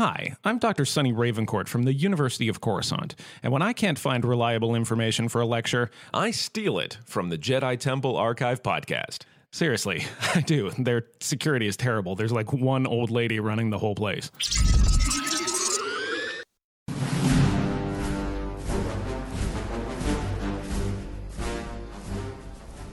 Hi, 0.00 0.34
I'm 0.44 0.58
Dr. 0.58 0.86
Sunny 0.86 1.12
Ravencourt 1.12 1.68
from 1.68 1.82
the 1.82 1.92
University 1.92 2.48
of 2.48 2.62
Coruscant, 2.62 3.14
and 3.42 3.52
when 3.52 3.60
I 3.60 3.74
can't 3.74 3.98
find 3.98 4.24
reliable 4.24 4.74
information 4.74 5.28
for 5.28 5.42
a 5.42 5.46
lecture, 5.46 5.90
I 6.14 6.30
steal 6.30 6.78
it 6.78 6.96
from 7.04 7.28
the 7.28 7.36
Jedi 7.36 7.78
Temple 7.78 8.16
Archive 8.16 8.62
podcast. 8.62 9.24
seriously, 9.52 10.04
I 10.34 10.40
do. 10.40 10.70
Their 10.78 11.04
security 11.20 11.66
is 11.66 11.76
terrible. 11.76 12.16
There's 12.16 12.32
like 12.32 12.50
one 12.50 12.86
old 12.86 13.10
lady 13.10 13.40
running 13.40 13.68
the 13.68 13.76
whole 13.76 13.94
place. 13.94 14.30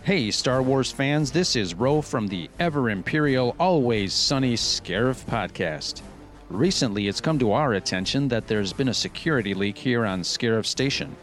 Hey, 0.04 0.30
Star 0.32 0.62
Wars 0.62 0.92
fans, 0.92 1.32
this 1.32 1.56
is 1.56 1.74
Ro 1.74 2.02
from 2.02 2.28
the 2.28 2.50
Ever 2.60 2.90
Imperial, 2.90 3.56
Always 3.62 4.14
Sunny 4.14 4.56
Scarif 4.56 5.24
podcast. 5.24 6.02
Recently, 6.50 7.10
it's 7.10 7.20
come 7.20 7.38
to 7.40 7.52
our 7.52 7.74
attention 7.74 8.30
that 8.30 8.48
there's 8.48 8.72
been 8.72 8.88
a 8.88 8.94
security 8.94 9.54
leak 9.54 9.78
here 9.78 10.06
on 10.06 10.22
Scarif 10.22 10.66
Station. 10.66 11.14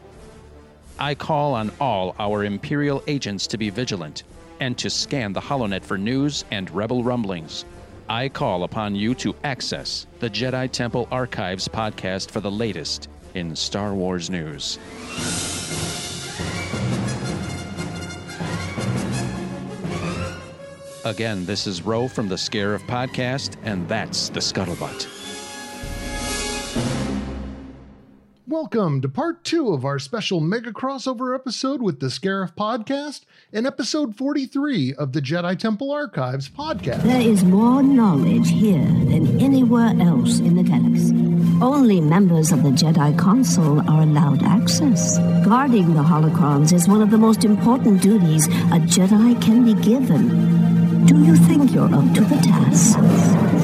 I 0.98 1.14
call 1.14 1.54
on 1.54 1.72
all 1.80 2.14
our 2.18 2.44
Imperial 2.44 3.02
agents 3.06 3.46
to 3.46 3.56
be 3.56 3.70
vigilant 3.70 4.24
and 4.60 4.76
to 4.76 4.90
scan 4.90 5.32
the 5.32 5.40
HoloNet 5.40 5.82
for 5.82 5.96
news 5.96 6.44
and 6.50 6.70
rebel 6.70 7.02
rumblings. 7.02 7.64
I 8.06 8.28
call 8.28 8.64
upon 8.64 8.94
you 8.94 9.14
to 9.16 9.34
access 9.44 10.06
the 10.20 10.28
Jedi 10.28 10.70
Temple 10.70 11.08
Archives 11.10 11.68
podcast 11.68 12.30
for 12.30 12.40
the 12.40 12.50
latest 12.50 13.08
in 13.32 13.56
Star 13.56 13.94
Wars 13.94 14.28
news. 14.28 14.78
Again, 21.04 21.44
this 21.44 21.66
is 21.66 21.82
Ro 21.82 22.08
from 22.08 22.28
the 22.28 22.36
Scarif 22.36 22.80
podcast, 22.86 23.56
and 23.62 23.86
that's 23.90 24.30
the 24.30 24.40
Scuttlebutt. 24.40 25.06
Welcome 28.46 29.02
to 29.02 29.08
part 29.10 29.44
two 29.44 29.74
of 29.74 29.84
our 29.84 29.98
special 29.98 30.40
mega 30.40 30.72
crossover 30.72 31.34
episode 31.34 31.82
with 31.82 32.00
the 32.00 32.06
Scarif 32.06 32.54
podcast 32.54 33.26
and 33.52 33.66
episode 33.66 34.16
43 34.16 34.94
of 34.94 35.12
the 35.12 35.20
Jedi 35.20 35.58
Temple 35.58 35.90
Archives 35.90 36.48
podcast. 36.48 37.02
There 37.02 37.20
is 37.20 37.44
more 37.44 37.82
knowledge 37.82 38.48
here 38.48 38.78
than 38.78 39.38
anywhere 39.42 39.92
else 40.00 40.38
in 40.38 40.56
the 40.56 40.62
galaxy. 40.62 41.14
Only 41.62 42.00
members 42.00 42.50
of 42.50 42.62
the 42.62 42.70
Jedi 42.70 43.18
Council 43.18 43.80
are 43.90 44.02
allowed 44.02 44.42
access. 44.42 45.18
Guarding 45.44 45.92
the 45.92 46.02
holocrons 46.02 46.72
is 46.72 46.88
one 46.88 47.02
of 47.02 47.10
the 47.10 47.18
most 47.18 47.44
important 47.44 48.00
duties 48.00 48.46
a 48.46 48.80
Jedi 48.80 49.40
can 49.42 49.66
be 49.66 49.74
given. 49.82 50.63
Do 51.04 51.22
you 51.22 51.36
think 51.36 51.72
you're 51.72 51.94
up 51.94 52.14
to 52.14 52.20
the 52.22 52.36
task? 52.36 53.63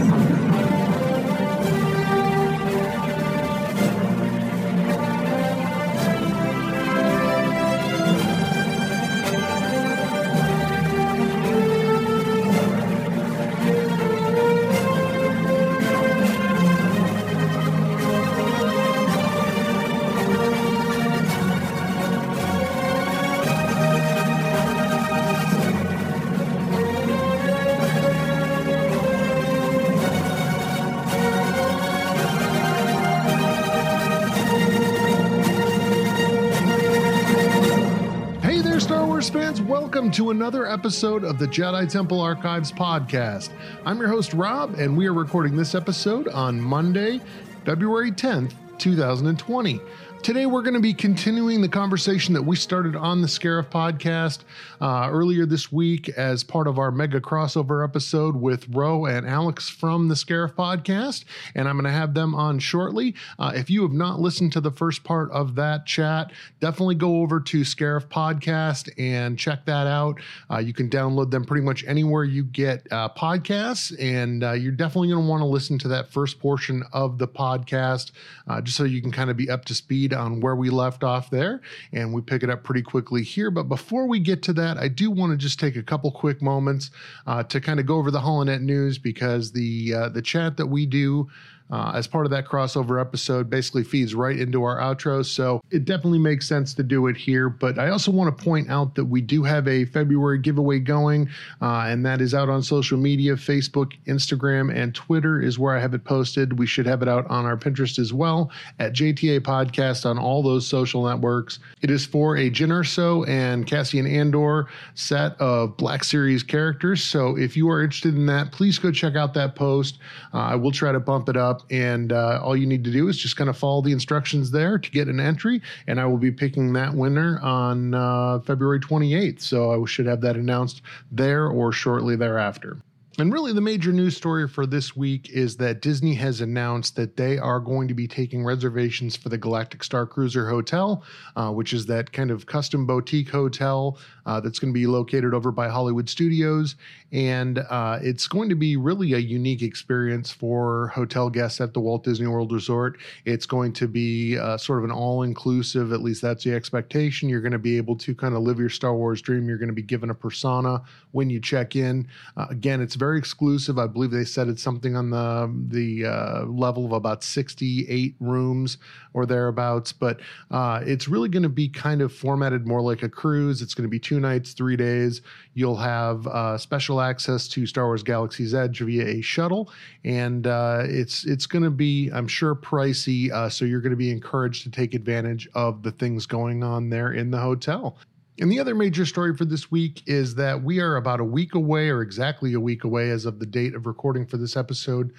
Another 40.50 40.68
episode 40.68 41.22
of 41.22 41.38
the 41.38 41.46
Jedi 41.46 41.88
Temple 41.88 42.20
Archives 42.20 42.72
podcast. 42.72 43.50
I'm 43.86 44.00
your 44.00 44.08
host, 44.08 44.32
Rob, 44.32 44.74
and 44.80 44.96
we 44.96 45.06
are 45.06 45.14
recording 45.14 45.56
this 45.56 45.76
episode 45.76 46.26
on 46.26 46.60
Monday, 46.60 47.20
February 47.64 48.10
10th, 48.10 48.54
2020. 48.76 49.80
Today, 50.22 50.44
we're 50.44 50.60
going 50.60 50.74
to 50.74 50.80
be 50.80 50.92
continuing 50.92 51.62
the 51.62 51.68
conversation 51.68 52.34
that 52.34 52.42
we 52.42 52.54
started 52.54 52.94
on 52.94 53.22
the 53.22 53.26
Scarif 53.26 53.70
podcast 53.70 54.40
uh, 54.78 55.08
earlier 55.10 55.46
this 55.46 55.72
week 55.72 56.10
as 56.10 56.44
part 56.44 56.66
of 56.66 56.78
our 56.78 56.90
mega 56.90 57.22
crossover 57.22 57.82
episode 57.82 58.36
with 58.36 58.68
Ro 58.68 59.06
and 59.06 59.26
Alex 59.26 59.70
from 59.70 60.08
the 60.08 60.14
Scarif 60.14 60.52
podcast. 60.52 61.24
And 61.54 61.66
I'm 61.66 61.76
going 61.76 61.90
to 61.90 61.98
have 61.98 62.12
them 62.12 62.34
on 62.34 62.58
shortly. 62.58 63.14
Uh, 63.38 63.52
if 63.54 63.70
you 63.70 63.80
have 63.80 63.92
not 63.92 64.20
listened 64.20 64.52
to 64.52 64.60
the 64.60 64.70
first 64.70 65.04
part 65.04 65.30
of 65.30 65.54
that 65.54 65.86
chat, 65.86 66.32
definitely 66.60 66.96
go 66.96 67.22
over 67.22 67.40
to 67.40 67.62
Scarif 67.62 68.06
podcast 68.08 68.90
and 68.98 69.38
check 69.38 69.64
that 69.64 69.86
out. 69.86 70.20
Uh, 70.50 70.58
you 70.58 70.74
can 70.74 70.90
download 70.90 71.30
them 71.30 71.46
pretty 71.46 71.64
much 71.64 71.82
anywhere 71.86 72.24
you 72.24 72.44
get 72.44 72.86
uh, 72.90 73.08
podcasts. 73.08 73.98
And 73.98 74.44
uh, 74.44 74.52
you're 74.52 74.70
definitely 74.70 75.08
going 75.08 75.24
to 75.24 75.28
want 75.28 75.40
to 75.40 75.46
listen 75.46 75.78
to 75.78 75.88
that 75.88 76.12
first 76.12 76.38
portion 76.38 76.82
of 76.92 77.16
the 77.16 77.26
podcast 77.26 78.10
uh, 78.46 78.60
just 78.60 78.76
so 78.76 78.84
you 78.84 79.00
can 79.00 79.12
kind 79.12 79.30
of 79.30 79.38
be 79.38 79.48
up 79.48 79.64
to 79.64 79.74
speed 79.74 80.09
on 80.12 80.40
where 80.40 80.56
we 80.56 80.70
left 80.70 81.04
off 81.04 81.30
there. 81.30 81.60
And 81.92 82.12
we 82.12 82.20
pick 82.20 82.42
it 82.42 82.50
up 82.50 82.62
pretty 82.64 82.82
quickly 82.82 83.22
here. 83.22 83.50
But 83.50 83.64
before 83.64 84.06
we 84.06 84.18
get 84.18 84.42
to 84.44 84.52
that, 84.54 84.78
I 84.78 84.88
do 84.88 85.10
want 85.10 85.32
to 85.32 85.36
just 85.36 85.60
take 85.60 85.76
a 85.76 85.82
couple 85.82 86.10
quick 86.10 86.42
moments 86.42 86.90
uh, 87.26 87.42
to 87.44 87.60
kind 87.60 87.80
of 87.80 87.86
go 87.86 87.96
over 87.96 88.10
the 88.10 88.20
HoloNet 88.20 88.62
news 88.62 88.98
because 88.98 89.52
the 89.52 89.94
uh, 89.94 90.08
the 90.08 90.22
chat 90.22 90.56
that 90.56 90.66
we 90.66 90.86
do 90.86 91.28
uh, 91.70 91.92
as 91.94 92.06
part 92.06 92.26
of 92.26 92.30
that 92.30 92.46
crossover 92.46 93.00
episode 93.00 93.48
basically 93.48 93.84
feeds 93.84 94.14
right 94.14 94.38
into 94.38 94.62
our 94.64 94.78
outro. 94.78 95.24
So 95.24 95.60
it 95.70 95.84
definitely 95.84 96.18
makes 96.18 96.48
sense 96.48 96.74
to 96.74 96.82
do 96.82 97.06
it 97.06 97.16
here. 97.16 97.48
But 97.48 97.78
I 97.78 97.90
also 97.90 98.10
want 98.10 98.36
to 98.36 98.44
point 98.44 98.70
out 98.70 98.94
that 98.94 99.04
we 99.04 99.20
do 99.20 99.42
have 99.42 99.68
a 99.68 99.84
February 99.86 100.38
giveaway 100.38 100.78
going, 100.78 101.28
uh, 101.60 101.84
and 101.86 102.04
that 102.06 102.20
is 102.20 102.34
out 102.34 102.48
on 102.48 102.62
social 102.62 102.98
media 102.98 103.34
Facebook, 103.34 103.92
Instagram, 104.06 104.74
and 104.74 104.94
Twitter 104.94 105.40
is 105.40 105.58
where 105.58 105.76
I 105.76 105.80
have 105.80 105.94
it 105.94 106.04
posted. 106.04 106.58
We 106.58 106.66
should 106.66 106.86
have 106.86 107.02
it 107.02 107.08
out 107.08 107.26
on 107.30 107.44
our 107.44 107.56
Pinterest 107.56 107.98
as 107.98 108.12
well 108.12 108.50
at 108.78 108.92
JTA 108.92 109.40
Podcast 109.40 110.06
on 110.06 110.18
all 110.18 110.42
those 110.42 110.66
social 110.66 111.06
networks. 111.06 111.58
It 111.82 111.90
is 111.90 112.06
for 112.06 112.36
a 112.36 112.50
Jyn 112.50 112.68
Erso 112.68 113.26
and 113.28 113.66
Cassian 113.66 114.06
Andor 114.06 114.68
set 114.94 115.40
of 115.40 115.76
Black 115.76 116.04
Series 116.04 116.42
characters. 116.42 117.02
So 117.02 117.36
if 117.36 117.56
you 117.56 117.68
are 117.70 117.82
interested 117.82 118.14
in 118.14 118.26
that, 118.26 118.52
please 118.52 118.78
go 118.78 118.90
check 118.90 119.16
out 119.16 119.34
that 119.34 119.54
post. 119.54 119.98
Uh, 120.32 120.38
I 120.38 120.54
will 120.56 120.72
try 120.72 120.92
to 120.92 121.00
bump 121.00 121.28
it 121.28 121.36
up, 121.36 121.59
and 121.70 122.12
uh, 122.12 122.40
all 122.42 122.56
you 122.56 122.66
need 122.66 122.84
to 122.84 122.90
do 122.90 123.08
is 123.08 123.18
just 123.18 123.36
kind 123.36 123.50
of 123.50 123.56
follow 123.56 123.82
the 123.82 123.92
instructions 123.92 124.50
there 124.50 124.78
to 124.78 124.90
get 124.90 125.08
an 125.08 125.20
entry, 125.20 125.60
and 125.86 126.00
I 126.00 126.06
will 126.06 126.18
be 126.18 126.30
picking 126.30 126.72
that 126.74 126.94
winner 126.94 127.40
on 127.40 127.94
uh, 127.94 128.40
February 128.40 128.80
28th. 128.80 129.40
So 129.40 129.82
I 129.82 129.86
should 129.86 130.06
have 130.06 130.20
that 130.22 130.36
announced 130.36 130.82
there 131.10 131.46
or 131.46 131.72
shortly 131.72 132.16
thereafter. 132.16 132.78
And 133.18 133.32
really, 133.32 133.52
the 133.52 133.60
major 133.60 133.92
news 133.92 134.16
story 134.16 134.48
for 134.48 134.64
this 134.64 134.96
week 134.96 135.28
is 135.28 135.56
that 135.56 135.82
Disney 135.82 136.14
has 136.14 136.40
announced 136.40 136.96
that 136.96 137.18
they 137.18 137.38
are 137.38 137.60
going 137.60 137.86
to 137.88 137.92
be 137.92 138.08
taking 138.08 138.44
reservations 138.44 139.14
for 139.14 139.28
the 139.28 139.36
Galactic 139.36 139.84
Star 139.84 140.06
Cruiser 140.06 140.48
Hotel, 140.48 141.04
uh, 141.36 141.50
which 141.50 141.74
is 141.74 141.84
that 141.86 142.12
kind 142.12 142.30
of 142.30 142.46
custom 142.46 142.86
boutique 142.86 143.28
hotel 143.28 143.98
uh, 144.26 144.40
that's 144.40 144.58
going 144.58 144.72
to 144.72 144.78
be 144.78 144.86
located 144.86 145.34
over 145.34 145.50
by 145.50 145.68
Hollywood 145.68 146.08
Studios. 146.08 146.76
And 147.12 147.58
uh, 147.58 147.98
it's 148.02 148.28
going 148.28 148.48
to 148.50 148.54
be 148.54 148.76
really 148.76 149.14
a 149.14 149.18
unique 149.18 149.62
experience 149.62 150.30
for 150.30 150.88
hotel 150.88 151.28
guests 151.28 151.60
at 151.60 151.74
the 151.74 151.80
Walt 151.80 152.04
Disney 152.04 152.28
World 152.28 152.52
Resort. 152.52 152.98
It's 153.24 153.46
going 153.46 153.72
to 153.74 153.88
be 153.88 154.38
uh, 154.38 154.56
sort 154.56 154.78
of 154.78 154.84
an 154.84 154.92
all 154.92 155.22
inclusive, 155.22 155.92
at 155.92 156.02
least 156.02 156.22
that's 156.22 156.44
the 156.44 156.54
expectation. 156.54 157.28
You're 157.28 157.40
going 157.40 157.52
to 157.52 157.58
be 157.58 157.76
able 157.76 157.96
to 157.96 158.14
kind 158.14 158.34
of 158.34 158.42
live 158.42 158.58
your 158.58 158.68
Star 158.68 158.94
Wars 158.94 159.20
dream. 159.20 159.48
You're 159.48 159.58
going 159.58 159.68
to 159.68 159.74
be 159.74 159.82
given 159.82 160.10
a 160.10 160.14
persona 160.14 160.82
when 161.10 161.30
you 161.30 161.40
check 161.40 161.74
in. 161.74 162.06
Uh, 162.36 162.46
again, 162.50 162.80
it's 162.80 162.94
very 162.94 163.18
exclusive. 163.18 163.78
I 163.78 163.88
believe 163.88 164.12
they 164.12 164.24
said 164.24 164.48
it's 164.48 164.62
something 164.62 164.96
on 164.96 165.10
the 165.10 165.52
the 165.68 166.06
uh, 166.06 166.44
level 166.44 166.86
of 166.86 166.92
about 166.92 167.24
68 167.24 168.14
rooms 168.20 168.78
or 169.14 169.26
thereabouts. 169.26 169.92
But 169.92 170.20
it's 170.52 171.08
really 171.08 171.28
going 171.28 171.42
to 171.42 171.48
be 171.48 171.68
kind 171.68 172.02
of 172.02 172.12
formatted 172.12 172.66
more 172.66 172.80
like 172.80 173.02
a 173.02 173.08
cruise. 173.08 173.62
It's 173.62 173.74
going 173.74 173.84
to 173.84 173.90
be 173.90 173.98
two 174.10 174.18
nights, 174.18 174.54
three 174.54 174.74
days. 174.74 175.22
You'll 175.54 175.76
have 175.76 176.26
uh, 176.26 176.58
special 176.58 177.00
access 177.00 177.46
to 177.46 177.64
Star 177.64 177.86
Wars 177.86 178.02
Galaxy's 178.02 178.54
Edge 178.54 178.80
via 178.80 179.06
a 179.06 179.20
shuttle, 179.20 179.70
and 180.04 180.48
uh, 180.48 180.82
it's 180.86 181.24
it's 181.24 181.46
going 181.46 181.62
to 181.62 181.70
be, 181.70 182.10
I'm 182.12 182.26
sure, 182.26 182.56
pricey. 182.56 183.30
Uh, 183.30 183.48
so 183.48 183.64
you're 183.64 183.80
going 183.80 183.92
to 183.92 183.96
be 183.96 184.10
encouraged 184.10 184.64
to 184.64 184.70
take 184.70 184.94
advantage 184.94 185.48
of 185.54 185.84
the 185.84 185.92
things 185.92 186.26
going 186.26 186.64
on 186.64 186.90
there 186.90 187.12
in 187.12 187.30
the 187.30 187.38
hotel. 187.38 187.98
And 188.40 188.50
the 188.50 188.58
other 188.58 188.74
major 188.74 189.06
story 189.06 189.36
for 189.36 189.44
this 189.44 189.70
week 189.70 190.02
is 190.06 190.34
that 190.34 190.60
we 190.60 190.80
are 190.80 190.96
about 190.96 191.20
a 191.20 191.24
week 191.24 191.54
away, 191.54 191.88
or 191.88 192.02
exactly 192.02 192.54
a 192.54 192.60
week 192.60 192.82
away 192.82 193.10
as 193.10 193.26
of 193.26 193.38
the 193.38 193.46
date 193.46 193.76
of 193.76 193.86
recording 193.86 194.26
for 194.26 194.38
this 194.38 194.56
episode, 194.56 195.12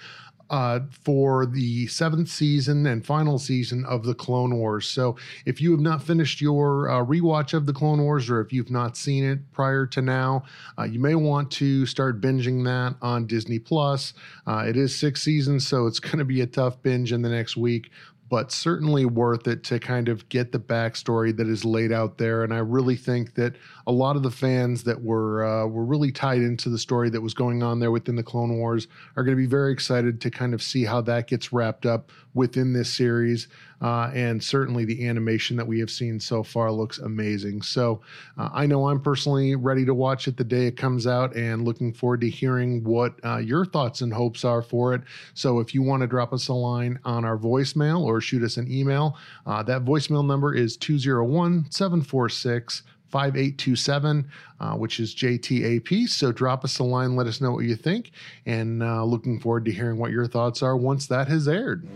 uh, 0.52 0.80
for 0.90 1.46
the 1.46 1.86
seventh 1.86 2.28
season 2.28 2.86
and 2.86 3.04
final 3.04 3.38
season 3.38 3.86
of 3.86 4.04
the 4.04 4.14
Clone 4.14 4.54
Wars. 4.56 4.86
So 4.86 5.16
if 5.46 5.62
you 5.62 5.70
have 5.70 5.80
not 5.80 6.02
finished 6.02 6.42
your 6.42 6.90
uh, 6.90 7.04
rewatch 7.04 7.54
of 7.54 7.64
the 7.64 7.72
Clone 7.72 8.02
Wars, 8.02 8.28
or 8.28 8.42
if 8.42 8.52
you've 8.52 8.70
not 8.70 8.96
seen 8.96 9.24
it 9.24 9.50
prior 9.52 9.86
to 9.86 10.02
now, 10.02 10.44
uh, 10.78 10.84
you 10.84 11.00
may 11.00 11.14
want 11.14 11.50
to 11.52 11.86
start 11.86 12.20
binging 12.20 12.64
that 12.64 12.96
on 13.00 13.26
Disney 13.26 13.58
Plus. 13.58 14.12
Uh, 14.46 14.64
it 14.68 14.76
is 14.76 14.94
six 14.94 15.22
seasons, 15.22 15.66
so 15.66 15.86
it's 15.86 15.98
going 15.98 16.18
to 16.18 16.24
be 16.24 16.42
a 16.42 16.46
tough 16.46 16.80
binge 16.82 17.12
in 17.12 17.22
the 17.22 17.30
next 17.30 17.56
week 17.56 17.90
but 18.32 18.50
certainly 18.50 19.04
worth 19.04 19.46
it 19.46 19.62
to 19.62 19.78
kind 19.78 20.08
of 20.08 20.26
get 20.30 20.52
the 20.52 20.58
backstory 20.58 21.36
that 21.36 21.46
is 21.46 21.66
laid 21.66 21.92
out 21.92 22.16
there. 22.16 22.42
And 22.42 22.54
I 22.54 22.60
really 22.60 22.96
think 22.96 23.34
that 23.34 23.56
a 23.86 23.92
lot 23.92 24.16
of 24.16 24.22
the 24.22 24.30
fans 24.30 24.84
that 24.84 25.02
were 25.02 25.44
uh, 25.44 25.66
were 25.66 25.84
really 25.84 26.10
tied 26.10 26.40
into 26.40 26.70
the 26.70 26.78
story 26.78 27.10
that 27.10 27.20
was 27.20 27.34
going 27.34 27.62
on 27.62 27.78
there 27.78 27.90
within 27.90 28.16
the 28.16 28.22
Clone 28.22 28.56
Wars 28.56 28.88
are 29.16 29.22
going 29.22 29.36
to 29.36 29.42
be 29.42 29.46
very 29.46 29.70
excited 29.70 30.18
to 30.22 30.30
kind 30.30 30.54
of 30.54 30.62
see 30.62 30.86
how 30.86 31.02
that 31.02 31.26
gets 31.26 31.52
wrapped 31.52 31.84
up 31.84 32.10
within 32.32 32.72
this 32.72 32.90
series. 32.90 33.48
Uh, 33.82 34.10
and 34.14 34.42
certainly 34.42 34.84
the 34.84 35.08
animation 35.08 35.56
that 35.56 35.66
we 35.66 35.80
have 35.80 35.90
seen 35.90 36.20
so 36.20 36.42
far 36.42 36.70
looks 36.70 36.98
amazing. 36.98 37.60
So 37.62 38.00
uh, 38.38 38.48
I 38.52 38.64
know 38.66 38.88
I'm 38.88 39.00
personally 39.00 39.56
ready 39.56 39.84
to 39.84 39.92
watch 39.94 40.28
it 40.28 40.36
the 40.36 40.44
day 40.44 40.66
it 40.68 40.76
comes 40.76 41.06
out 41.06 41.34
and 41.34 41.64
looking 41.64 41.92
forward 41.92 42.20
to 42.20 42.30
hearing 42.30 42.84
what 42.84 43.14
uh, 43.24 43.38
your 43.38 43.64
thoughts 43.64 44.00
and 44.00 44.12
hopes 44.12 44.44
are 44.44 44.62
for 44.62 44.94
it. 44.94 45.02
So 45.34 45.58
if 45.58 45.74
you 45.74 45.82
want 45.82 46.02
to 46.02 46.06
drop 46.06 46.32
us 46.32 46.48
a 46.48 46.54
line 46.54 47.00
on 47.04 47.24
our 47.24 47.36
voicemail 47.36 48.02
or 48.02 48.20
shoot 48.20 48.44
us 48.44 48.56
an 48.56 48.70
email, 48.70 49.16
uh, 49.46 49.62
that 49.64 49.84
voicemail 49.84 50.24
number 50.24 50.54
is 50.54 50.76
201 50.76 51.66
746 51.70 52.82
5827, 53.12 54.26
uh, 54.58 54.72
which 54.72 54.98
is 54.98 55.14
JTAP. 55.14 56.08
So 56.08 56.32
drop 56.32 56.64
us 56.64 56.78
a 56.78 56.84
line, 56.84 57.14
let 57.14 57.26
us 57.26 57.40
know 57.40 57.52
what 57.52 57.64
you 57.64 57.76
think, 57.76 58.12
and 58.46 58.82
uh, 58.82 59.04
looking 59.04 59.38
forward 59.38 59.66
to 59.66 59.72
hearing 59.72 59.98
what 59.98 60.10
your 60.10 60.26
thoughts 60.26 60.62
are 60.62 60.76
once 60.76 61.06
that 61.08 61.28
has 61.28 61.46
aired. 61.46 61.86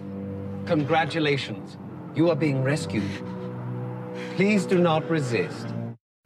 Congratulations. 0.66 1.78
You 2.14 2.30
are 2.30 2.36
being 2.36 2.62
rescued. 2.62 3.04
Please 4.36 4.66
do 4.66 4.78
not 4.78 5.08
resist. 5.08 5.66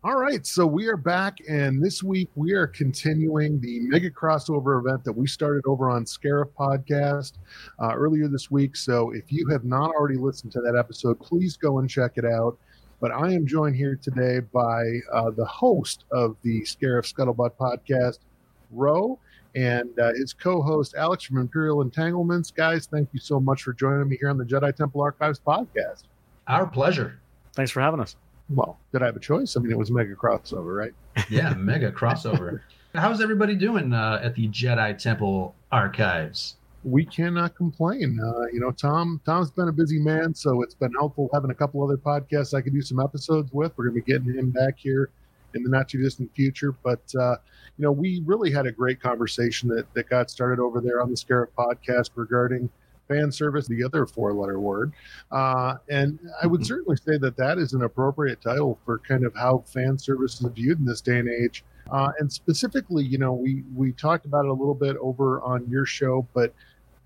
All 0.02 0.16
right, 0.16 0.46
so 0.46 0.66
we 0.66 0.86
are 0.86 0.96
back, 0.96 1.36
and 1.46 1.84
this 1.84 2.02
week 2.02 2.30
we 2.34 2.52
are 2.52 2.66
continuing 2.66 3.60
the 3.60 3.80
mega 3.80 4.10
crossover 4.10 4.80
event 4.80 5.04
that 5.04 5.12
we 5.12 5.26
started 5.26 5.62
over 5.66 5.90
on 5.90 6.06
Scarif 6.06 6.48
Podcast 6.58 7.32
uh, 7.78 7.92
earlier 7.94 8.26
this 8.26 8.50
week. 8.50 8.76
So 8.76 9.10
if 9.10 9.30
you 9.30 9.46
have 9.48 9.64
not 9.64 9.90
already 9.90 10.16
listened 10.16 10.52
to 10.52 10.62
that 10.62 10.74
episode, 10.74 11.20
please 11.20 11.58
go 11.58 11.80
and 11.80 11.90
check 11.90 12.12
it 12.16 12.24
out. 12.24 12.56
But 13.00 13.12
I 13.12 13.32
am 13.32 13.46
joined 13.46 13.76
here 13.76 13.98
today 14.00 14.40
by 14.40 14.82
uh, 15.10 15.30
the 15.30 15.44
host 15.46 16.04
of 16.12 16.36
the 16.42 16.60
Scarif 16.62 17.10
Scuttlebutt 17.10 17.52
podcast, 17.58 18.18
Ro, 18.70 19.18
and 19.54 19.98
uh, 19.98 20.12
his 20.12 20.34
co-host 20.34 20.94
Alex 20.94 21.24
from 21.24 21.38
Imperial 21.38 21.80
Entanglements. 21.80 22.50
Guys, 22.50 22.86
thank 22.86 23.08
you 23.12 23.18
so 23.18 23.40
much 23.40 23.62
for 23.62 23.72
joining 23.72 24.06
me 24.06 24.18
here 24.18 24.28
on 24.28 24.36
the 24.36 24.44
Jedi 24.44 24.74
Temple 24.76 25.00
Archives 25.00 25.40
podcast. 25.44 26.02
Our 26.46 26.66
pleasure. 26.66 27.18
Thanks 27.54 27.70
for 27.70 27.80
having 27.80 28.00
us. 28.00 28.16
Well, 28.50 28.78
did 28.92 29.02
I 29.02 29.06
have 29.06 29.16
a 29.16 29.20
choice? 29.20 29.56
I 29.56 29.60
mean, 29.60 29.72
it 29.72 29.78
was 29.78 29.90
mega 29.90 30.14
crossover, 30.14 30.76
right? 30.76 30.92
Yeah, 31.30 31.54
mega 31.54 31.90
crossover. 31.92 32.60
How's 32.94 33.20
everybody 33.20 33.54
doing 33.54 33.92
uh, 33.92 34.20
at 34.22 34.34
the 34.34 34.48
Jedi 34.48 34.98
Temple 34.98 35.54
Archives? 35.72 36.56
We 36.82 37.04
cannot 37.04 37.54
complain. 37.54 38.18
Uh, 38.18 38.46
you 38.52 38.60
know, 38.60 38.70
Tom. 38.70 39.20
Tom's 39.26 39.50
been 39.50 39.68
a 39.68 39.72
busy 39.72 39.98
man, 39.98 40.34
so 40.34 40.62
it's 40.62 40.74
been 40.74 40.92
helpful 40.92 41.28
having 41.32 41.50
a 41.50 41.54
couple 41.54 41.84
other 41.84 41.98
podcasts 41.98 42.54
I 42.54 42.62
could 42.62 42.72
do 42.72 42.80
some 42.82 43.00
episodes 43.00 43.52
with. 43.52 43.72
We're 43.76 43.88
going 43.88 44.00
to 44.00 44.04
be 44.04 44.12
getting 44.12 44.32
him 44.32 44.50
back 44.50 44.78
here 44.78 45.10
in 45.54 45.62
the 45.62 45.68
not 45.68 45.88
too 45.88 46.02
distant 46.02 46.34
future. 46.34 46.72
But 46.72 47.02
uh, 47.18 47.36
you 47.76 47.84
know, 47.84 47.92
we 47.92 48.22
really 48.24 48.50
had 48.50 48.66
a 48.66 48.72
great 48.72 49.00
conversation 49.00 49.68
that 49.70 49.92
that 49.94 50.08
got 50.08 50.30
started 50.30 50.60
over 50.60 50.80
there 50.80 51.02
on 51.02 51.10
the 51.10 51.16
Scarif 51.16 51.48
podcast 51.56 52.10
regarding 52.14 52.70
fan 53.10 53.32
service, 53.32 53.66
the 53.66 53.82
other 53.82 54.06
four 54.06 54.32
letter 54.32 54.60
word. 54.60 54.92
Uh, 55.32 55.74
and 55.90 56.18
I 56.42 56.46
would 56.46 56.64
certainly 56.64 56.96
say 56.96 57.18
that 57.18 57.36
that 57.36 57.58
is 57.58 57.72
an 57.72 57.82
appropriate 57.82 58.40
title 58.40 58.78
for 58.84 58.98
kind 59.00 59.24
of 59.24 59.34
how 59.34 59.64
fan 59.66 59.98
service 59.98 60.40
is 60.40 60.46
viewed 60.54 60.78
in 60.78 60.84
this 60.84 61.00
day 61.00 61.18
and 61.18 61.28
age. 61.28 61.64
Uh, 61.90 62.12
and 62.20 62.32
specifically, 62.32 63.04
you 63.04 63.18
know, 63.18 63.32
we, 63.32 63.64
we 63.74 63.90
talked 63.92 64.24
about 64.24 64.44
it 64.44 64.48
a 64.48 64.54
little 64.54 64.76
bit 64.76 64.96
over 64.98 65.42
on 65.42 65.68
your 65.68 65.84
show, 65.84 66.24
but 66.34 66.54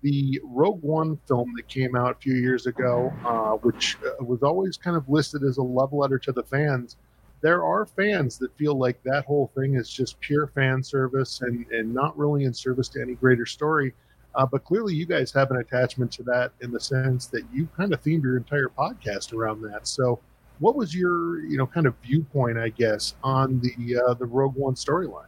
the 0.05 0.39
Rogue 0.43 0.83
One 0.83 1.17
film 1.27 1.51
that 1.55 1.67
came 1.67 1.95
out 1.95 2.11
a 2.11 2.19
few 2.19 2.35
years 2.35 2.67
ago, 2.67 3.11
uh, 3.25 3.53
which 3.53 3.97
uh, 4.05 4.23
was 4.23 4.43
always 4.43 4.77
kind 4.77 4.95
of 4.95 5.09
listed 5.09 5.43
as 5.43 5.57
a 5.57 5.63
love 5.63 5.93
letter 5.93 6.19
to 6.19 6.31
the 6.31 6.43
fans, 6.43 6.97
there 7.41 7.63
are 7.63 7.87
fans 7.87 8.37
that 8.37 8.55
feel 8.55 8.77
like 8.77 9.01
that 9.01 9.25
whole 9.25 9.51
thing 9.55 9.73
is 9.73 9.89
just 9.89 10.19
pure 10.19 10.45
fan 10.45 10.83
service 10.83 11.41
and, 11.41 11.65
and 11.71 11.91
not 11.91 12.15
really 12.15 12.43
in 12.43 12.53
service 12.53 12.87
to 12.89 13.01
any 13.01 13.15
greater 13.15 13.47
story. 13.47 13.95
Uh, 14.35 14.45
but 14.45 14.63
clearly, 14.63 14.93
you 14.93 15.07
guys 15.07 15.31
have 15.31 15.49
an 15.49 15.57
attachment 15.57 16.11
to 16.11 16.23
that 16.23 16.51
in 16.61 16.71
the 16.71 16.79
sense 16.79 17.25
that 17.25 17.41
you 17.51 17.67
kind 17.75 17.91
of 17.91 17.99
themed 18.03 18.21
your 18.21 18.37
entire 18.37 18.69
podcast 18.77 19.33
around 19.33 19.59
that. 19.63 19.87
So, 19.87 20.19
what 20.59 20.75
was 20.75 20.93
your, 20.93 21.43
you 21.45 21.57
know, 21.57 21.65
kind 21.65 21.87
of 21.87 21.95
viewpoint, 22.03 22.59
I 22.59 22.69
guess, 22.69 23.15
on 23.23 23.59
the 23.59 23.99
uh, 24.07 24.13
the 24.13 24.25
Rogue 24.25 24.55
One 24.55 24.75
storyline? 24.75 25.25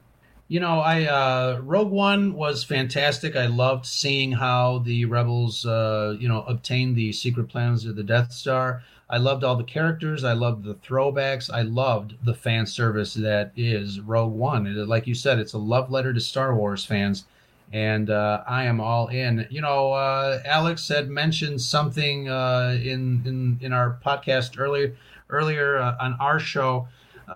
You 0.49 0.61
know, 0.61 0.79
I 0.79 1.03
uh, 1.03 1.59
Rogue 1.61 1.91
One 1.91 2.33
was 2.33 2.63
fantastic. 2.63 3.35
I 3.35 3.47
loved 3.47 3.85
seeing 3.85 4.31
how 4.31 4.79
the 4.79 5.03
rebels, 5.03 5.65
uh, 5.65 6.15
you 6.17 6.29
know, 6.29 6.44
obtained 6.44 6.95
the 6.95 7.11
secret 7.11 7.49
plans 7.49 7.85
of 7.85 7.97
the 7.97 8.03
Death 8.03 8.31
Star. 8.31 8.81
I 9.09 9.17
loved 9.17 9.44
all 9.44 9.57
the 9.57 9.65
characters. 9.65 10.23
I 10.23 10.33
loved 10.33 10.63
the 10.63 10.75
throwbacks. 10.75 11.49
I 11.51 11.63
loved 11.63 12.15
the 12.23 12.33
fan 12.33 12.65
service 12.65 13.13
that 13.15 13.51
is 13.57 13.99
Rogue 13.99 14.33
One. 14.33 14.67
It, 14.67 14.88
like 14.88 15.05
you 15.05 15.15
said, 15.15 15.38
it's 15.38 15.53
a 15.53 15.57
love 15.57 15.91
letter 15.91 16.13
to 16.13 16.19
Star 16.21 16.55
Wars 16.55 16.85
fans, 16.85 17.25
and 17.73 18.09
uh, 18.09 18.44
I 18.47 18.63
am 18.65 18.79
all 18.79 19.07
in. 19.07 19.47
You 19.49 19.59
know, 19.59 19.91
uh, 19.91 20.41
Alex 20.45 20.88
had 20.88 21.09
mentioned 21.09 21.61
something 21.61 22.29
uh, 22.29 22.77
in 22.81 23.21
in 23.25 23.59
in 23.61 23.73
our 23.73 23.97
podcast 24.05 24.57
earlier 24.57 24.95
earlier 25.29 25.77
uh, 25.77 25.97
on 25.99 26.15
our 26.21 26.39
show 26.39 26.88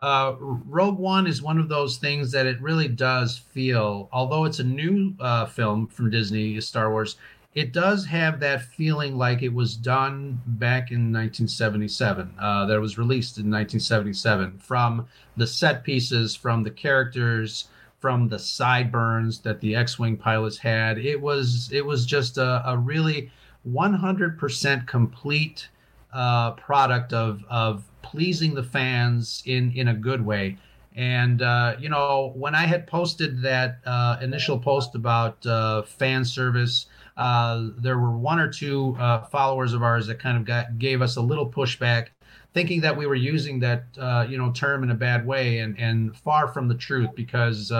uh, 0.01 0.35
Rogue 0.39 0.97
One 0.97 1.27
is 1.27 1.41
one 1.41 1.59
of 1.59 1.69
those 1.69 1.97
things 1.97 2.31
that 2.31 2.45
it 2.45 2.61
really 2.61 2.87
does 2.87 3.37
feel, 3.37 4.09
although 4.11 4.45
it's 4.45 4.59
a 4.59 4.63
new 4.63 5.13
uh, 5.19 5.45
film 5.45 5.87
from 5.87 6.09
Disney, 6.09 6.59
Star 6.61 6.91
Wars, 6.91 7.17
it 7.53 7.73
does 7.73 8.05
have 8.05 8.39
that 8.39 8.61
feeling 8.61 9.17
like 9.17 9.41
it 9.41 9.53
was 9.53 9.75
done 9.75 10.39
back 10.45 10.91
in 10.91 11.11
1977, 11.11 12.33
uh, 12.39 12.65
that 12.65 12.79
was 12.79 12.97
released 12.97 13.37
in 13.37 13.51
1977 13.51 14.57
from 14.57 15.05
the 15.35 15.45
set 15.45 15.83
pieces, 15.83 16.33
from 16.33 16.63
the 16.63 16.71
characters, 16.71 17.67
from 17.99 18.29
the 18.29 18.39
sideburns 18.39 19.39
that 19.39 19.59
the 19.59 19.75
X-wing 19.75 20.15
pilots 20.15 20.57
had. 20.57 20.97
It 20.97 21.19
was 21.19 21.69
it 21.73 21.85
was 21.85 22.05
just 22.05 22.37
a, 22.37 22.63
a 22.65 22.77
really 22.77 23.29
100% 23.69 24.87
complete 24.87 25.69
uh, 26.13 26.51
product 26.51 27.13
of 27.13 27.43
of 27.49 27.83
pleasing 28.01 28.53
the 28.53 28.63
fans 28.63 29.43
in 29.45 29.71
in 29.73 29.87
a 29.87 29.93
good 29.93 30.25
way. 30.25 30.57
And 30.95 31.41
uh, 31.41 31.75
you 31.79 31.89
know, 31.89 32.33
when 32.35 32.53
I 32.53 32.65
had 32.65 32.85
posted 32.85 33.41
that 33.43 33.79
uh, 33.85 34.17
initial 34.21 34.59
post 34.59 34.93
about 34.95 35.45
uh, 35.45 35.83
fan 35.83 36.25
service, 36.25 36.87
uh, 37.15 37.69
there 37.77 37.97
were 37.97 38.17
one 38.17 38.39
or 38.39 38.51
two 38.51 38.97
uh, 38.99 39.21
followers 39.25 39.73
of 39.73 39.83
ours 39.83 40.07
that 40.07 40.19
kind 40.19 40.37
of 40.37 40.43
got 40.43 40.79
gave 40.79 41.01
us 41.01 41.15
a 41.15 41.21
little 41.21 41.49
pushback, 41.49 42.07
thinking 42.53 42.81
that 42.81 42.97
we 42.97 43.05
were 43.05 43.15
using 43.15 43.59
that 43.61 43.85
uh, 43.97 44.25
you 44.27 44.37
know 44.37 44.51
term 44.51 44.83
in 44.83 44.91
a 44.91 44.95
bad 44.95 45.25
way, 45.25 45.59
and 45.59 45.79
and 45.79 46.15
far 46.17 46.47
from 46.47 46.67
the 46.67 46.75
truth 46.75 47.09
because. 47.15 47.71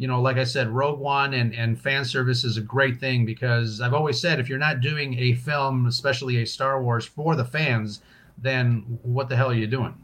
you 0.00 0.06
know, 0.06 0.22
like 0.22 0.36
I 0.36 0.44
said, 0.44 0.68
Rogue 0.68 1.00
One 1.00 1.34
and, 1.34 1.52
and 1.52 1.76
fan 1.76 2.04
service 2.04 2.44
is 2.44 2.56
a 2.56 2.60
great 2.60 3.00
thing 3.00 3.26
because 3.26 3.80
I've 3.80 3.94
always 3.94 4.20
said 4.20 4.38
if 4.38 4.48
you're 4.48 4.56
not 4.56 4.80
doing 4.80 5.18
a 5.18 5.34
film, 5.34 5.88
especially 5.88 6.36
a 6.40 6.46
Star 6.46 6.80
Wars, 6.80 7.04
for 7.04 7.34
the 7.34 7.44
fans, 7.44 8.00
then 8.42 8.98
what 9.02 9.28
the 9.28 9.36
hell 9.36 9.50
are 9.50 9.54
you 9.54 9.66
doing? 9.66 9.94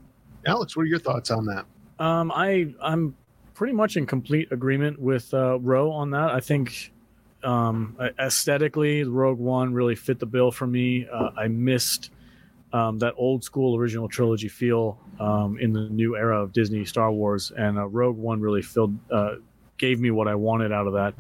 Alex, 0.47 0.77
what 0.77 0.83
are 0.83 0.87
your 0.87 0.99
thoughts 0.99 1.31
on 1.31 1.47
that? 1.47 1.65
Um, 1.99 2.33
I 2.35 2.75
I'm 2.83 3.15
pretty 3.55 3.73
much 3.73 3.97
in 3.97 4.07
complete 4.07 4.51
agreement 4.51 5.01
with 5.01 5.33
uh, 5.33 5.59
Ro 5.61 5.91
on 5.91 6.11
that. 6.11 6.31
I 6.31 6.41
think 6.41 6.93
um, 7.43 7.97
aesthetically, 8.19 9.05
Rogue 9.05 9.39
One 9.39 9.73
really 9.73 9.95
fit 9.95 10.19
the 10.19 10.27
bill 10.27 10.51
for 10.51 10.67
me. 10.67 11.07
Uh, 11.11 11.31
I 11.37 11.49
missed 11.49 12.11
um, 12.73 12.99
that 12.99 13.15
old 13.17 13.45
school 13.45 13.77
original 13.77 14.09
trilogy 14.09 14.49
feel 14.49 14.99
um, 15.21 15.59
in 15.61 15.73
the 15.73 15.89
new 15.89 16.17
era 16.17 16.43
of 16.43 16.53
Disney 16.53 16.85
Star 16.85 17.13
Wars, 17.13 17.53
and 17.57 17.79
uh, 17.79 17.87
Rogue 17.87 18.17
One 18.17 18.41
really 18.41 18.63
filled 18.63 18.99
uh, 19.11 19.37
gave 19.79 20.01
me 20.01 20.11
what 20.11 20.27
I 20.27 20.35
wanted 20.35 20.73
out 20.73 20.87
of 20.87 20.95
that. 20.95 21.15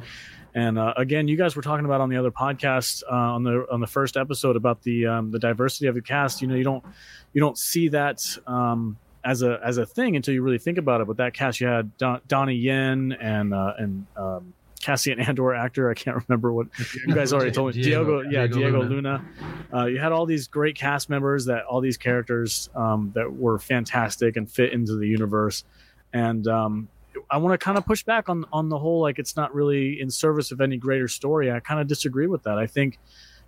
And 0.55 0.79
uh, 0.79 0.95
again, 0.97 1.27
you 1.27 1.37
guys 1.37 1.57
were 1.57 1.63
talking 1.63 1.85
about 1.85 2.01
on 2.01 2.09
the 2.09 2.17
other 2.17 2.31
podcast 2.31 3.03
uh, 3.11 3.15
on 3.15 3.43
the 3.43 3.67
on 3.71 3.81
the 3.81 3.89
first 3.89 4.17
episode 4.17 4.55
about 4.55 4.83
the 4.83 5.07
um, 5.07 5.31
the 5.33 5.39
diversity 5.41 5.89
of 5.89 5.97
the 5.97 6.03
cast. 6.03 6.41
You 6.41 6.49
know, 6.49 6.55
you 6.55 6.63
don't 6.63 6.85
you 7.33 7.41
don't 7.41 7.59
see 7.59 7.89
that 7.89 8.25
um, 8.47 8.97
as 9.25 9.43
a 9.43 9.59
as 9.65 9.79
a 9.79 9.87
thing 9.87 10.15
until 10.15 10.33
you 10.33 10.43
really 10.43 10.59
think 10.59 10.79
about 10.79 11.01
it. 11.01 11.09
But 11.09 11.17
that 11.17 11.35
cast, 11.35 11.61
you 11.61 11.67
had 11.67 11.97
Don, 11.99 12.21
Donnie 12.29 12.55
Yen 12.55 13.17
and 13.21 13.53
uh, 13.53 13.73
and 13.79 14.07
um, 14.17 14.55
Cassian 14.81 15.19
Andor 15.19 15.55
actor. 15.55 15.91
I 15.91 15.95
can't 15.95 16.23
remember 16.29 16.53
what 16.53 16.69
you 17.07 17.15
guys 17.15 17.33
already 17.33 17.51
told 17.51 17.75
me. 17.75 17.83
Diego, 17.83 18.23
Diego 18.23 18.31
yeah, 18.31 18.47
Diego, 18.47 18.59
Diego 18.59 18.83
Luna. 18.83 18.91
Luna. 18.93 19.25
Uh, 19.73 19.87
you 19.87 19.99
had 19.99 20.13
all 20.13 20.27
these 20.27 20.47
great 20.47 20.77
cast 20.77 21.11
members 21.11 21.47
that 21.47 21.65
all 21.65 21.81
these 21.81 21.97
characters 21.97 22.69
um, 22.77 23.11
that 23.17 23.33
were 23.33 23.59
fantastic 23.59 24.37
and 24.37 24.49
fit 24.49 24.73
into 24.73 24.95
the 24.95 25.09
universe. 25.09 25.65
And 26.13 26.47
um, 26.47 26.89
I 27.31 27.39
want 27.39 27.59
to 27.59 27.65
kind 27.65 27.79
of 27.79 27.87
push 27.87 28.03
back 28.03 28.29
on 28.29 28.45
on 28.53 28.69
the 28.69 28.79
whole 28.79 29.01
like 29.01 29.19
it's 29.19 29.37
not 29.37 29.55
really 29.55 30.01
in 30.01 30.11
service 30.11 30.53
of 30.53 30.61
any 30.61 30.77
greater 30.77 31.09
story. 31.09 31.51
I 31.51 31.61
kind 31.61 31.81
of 31.81 31.87
disagree 31.87 32.27
with 32.27 32.43
that. 32.45 32.59
I 32.59 32.67
think 32.67 32.99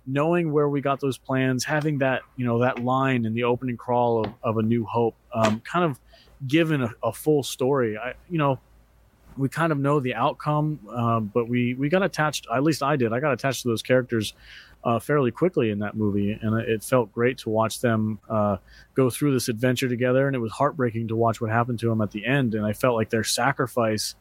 knowing 0.05 0.51
where 0.51 0.69
we 0.69 0.79
got 0.81 0.99
those 0.99 1.17
plans, 1.17 1.65
having 1.65 1.99
that 1.99 2.21
you 2.35 2.45
know 2.45 2.59
that 2.59 2.83
line 2.83 3.25
in 3.25 3.33
the 3.33 3.43
opening 3.43 3.77
crawl 3.77 4.25
of, 4.25 4.33
of 4.43 4.57
A 4.57 4.63
New 4.63 4.85
Hope, 4.85 5.15
um, 5.33 5.59
kind 5.61 5.85
of 5.85 5.99
given 6.47 6.81
a, 6.83 6.91
a, 7.03 7.11
full 7.11 7.43
story. 7.43 7.97
I 7.97 8.13
you 8.29 8.37
know 8.37 8.59
we 9.37 9.49
kind 9.49 9.71
of 9.71 9.77
know 9.77 9.99
the 9.99 10.15
outcome, 10.15 10.79
uh, 10.89 11.19
but 11.19 11.47
we 11.47 11.73
we 11.75 11.89
got 11.89 12.03
attached. 12.03 12.47
At 12.53 12.63
least 12.63 12.81
I 12.81 12.95
did. 12.95 13.13
I 13.13 13.19
got 13.19 13.33
attached 13.33 13.63
to 13.63 13.67
those 13.67 13.83
characters 13.83 14.33
uh, 14.87 14.99
fairly 14.99 15.31
quickly 15.31 15.69
in 15.69 15.79
that 15.79 15.97
movie, 15.97 16.39
and 16.41 16.57
it 16.61 16.81
felt 16.81 17.11
great 17.11 17.37
to 17.39 17.49
watch 17.49 17.81
them 17.81 18.19
uh, 18.29 18.55
go 18.95 19.09
through 19.09 19.33
this 19.33 19.49
adventure 19.49 19.89
together. 19.89 20.27
And 20.27 20.35
it 20.35 20.39
was 20.39 20.53
heartbreaking 20.53 21.09
to 21.09 21.15
watch 21.17 21.41
what 21.41 21.51
happened 21.51 21.77
to 21.79 21.89
them 21.89 21.99
at 21.99 22.11
the 22.11 22.25
end. 22.25 22.55
And 22.55 22.65
I 22.65 22.71
felt 22.71 22.95
like 22.95 23.09
their 23.09 23.25
sacrifice 23.25 24.15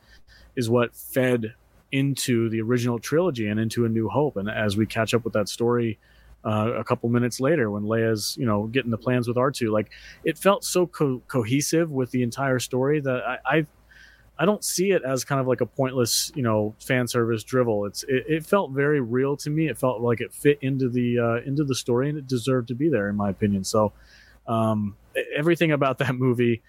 is 0.57 0.69
what 0.69 0.97
fed 0.97 1.55
into 1.93 2.49
the 2.49 2.61
original 2.63 2.99
trilogy 2.99 3.47
and 3.47 3.61
into 3.61 3.85
A 3.85 3.89
New 3.89 4.09
Hope. 4.09 4.37
And 4.37 4.51
as 4.51 4.77
we 4.77 4.87
catch 4.87 5.15
up 5.15 5.23
with 5.25 5.35
that 5.35 5.49
story. 5.49 5.99
Uh, 6.45 6.75
a 6.79 6.85
couple 6.85 7.09
minutes 7.09 7.41
later, 7.41 7.73
when 7.73 7.83
Leia's, 7.83 8.37
you 8.39 8.47
know, 8.47 8.69
getting 8.69 8.93
the 8.93 8.97
plans 8.97 9.27
with 9.27 9.37
R2, 9.37 9.69
like 9.73 9.91
it 10.23 10.39
felt 10.39 10.63
so 10.63 10.87
co- 10.87 11.21
cohesive 11.27 11.91
with 11.91 12.13
the 12.13 12.23
entire 12.23 12.61
story 12.61 13.01
that 13.01 13.25
I, 13.27 13.39
I 13.45 13.67
I 14.39 14.45
don't 14.45 14.63
see 14.63 14.91
it 14.91 15.03
as 15.03 15.25
kind 15.25 15.41
of 15.41 15.47
like 15.47 15.63
a 15.63 15.67
pointless, 15.67 16.31
you 16.35 16.43
know, 16.43 16.75
fan 16.79 17.09
service 17.09 17.43
drivel. 17.43 17.87
It's 17.87 18.03
it, 18.05 18.25
it 18.29 18.47
felt 18.47 18.73
very 18.73 19.01
real 19.01 19.37
to 19.39 19.51
me. 19.51 19.69
It 19.69 19.79
felt 19.79 20.01
like 20.03 20.21
it 20.21 20.33
fit 20.33 20.59
into 20.61 20.91
the 20.91 21.19
uh, 21.19 21.37
into 21.47 21.65
the 21.65 21.75
story 21.75 22.11
and 22.11 22.19
it 22.19 22.27
deserved 22.27 22.69
to 22.69 22.75
be 22.75 22.89
there, 22.89 23.09
in 23.09 23.17
my 23.17 23.31
opinion. 23.31 23.65
So, 23.65 23.93
um, 24.47 24.97
everything 25.35 25.73
about 25.73 25.99
that 25.99 26.15
movie, 26.15 26.63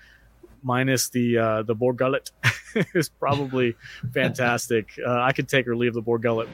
minus 0.64 1.10
the 1.10 1.38
uh, 1.38 1.64
the 1.64 1.76
Bor 1.76 1.92
Gullet, 1.92 2.32
is 2.94 3.10
probably 3.10 3.76
fantastic. 4.14 4.92
Uh, 5.06 5.22
I 5.22 5.34
could 5.34 5.50
take 5.50 5.68
or 5.68 5.76
leave 5.76 5.94
the 5.94 6.02
Bor 6.02 6.20
Gullet. 6.20 6.48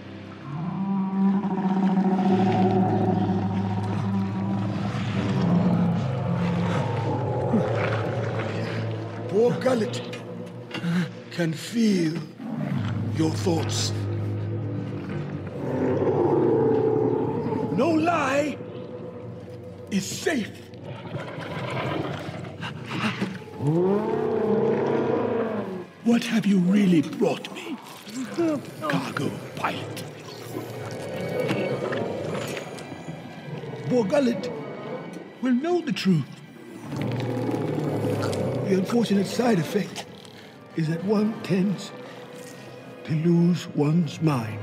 Bor 9.30 9.52
Gullet 9.60 10.23
can 11.34 11.52
feel 11.52 12.14
your 13.16 13.32
thoughts. 13.32 13.92
No 17.76 17.90
lie 17.90 18.56
is 19.90 20.06
safe. 20.06 20.56
What 26.04 26.24
have 26.24 26.46
you 26.46 26.60
really 26.60 27.02
brought 27.02 27.52
me, 27.56 27.78
cargo 28.82 29.32
pilot? 29.56 30.04
Bor 33.90 34.06
Gullet 34.06 34.52
will 35.42 35.56
know 35.56 35.82
the 35.82 35.94
truth. 35.94 36.30
The 38.68 38.76
unfortunate 38.78 39.26
side 39.26 39.58
effect 39.58 40.06
is 40.76 40.88
that 40.88 41.04
one 41.06 41.40
tends 41.44 41.92
to 43.06 43.14
lose 43.14 43.68
one's 43.70 44.22
mind. 44.22 44.60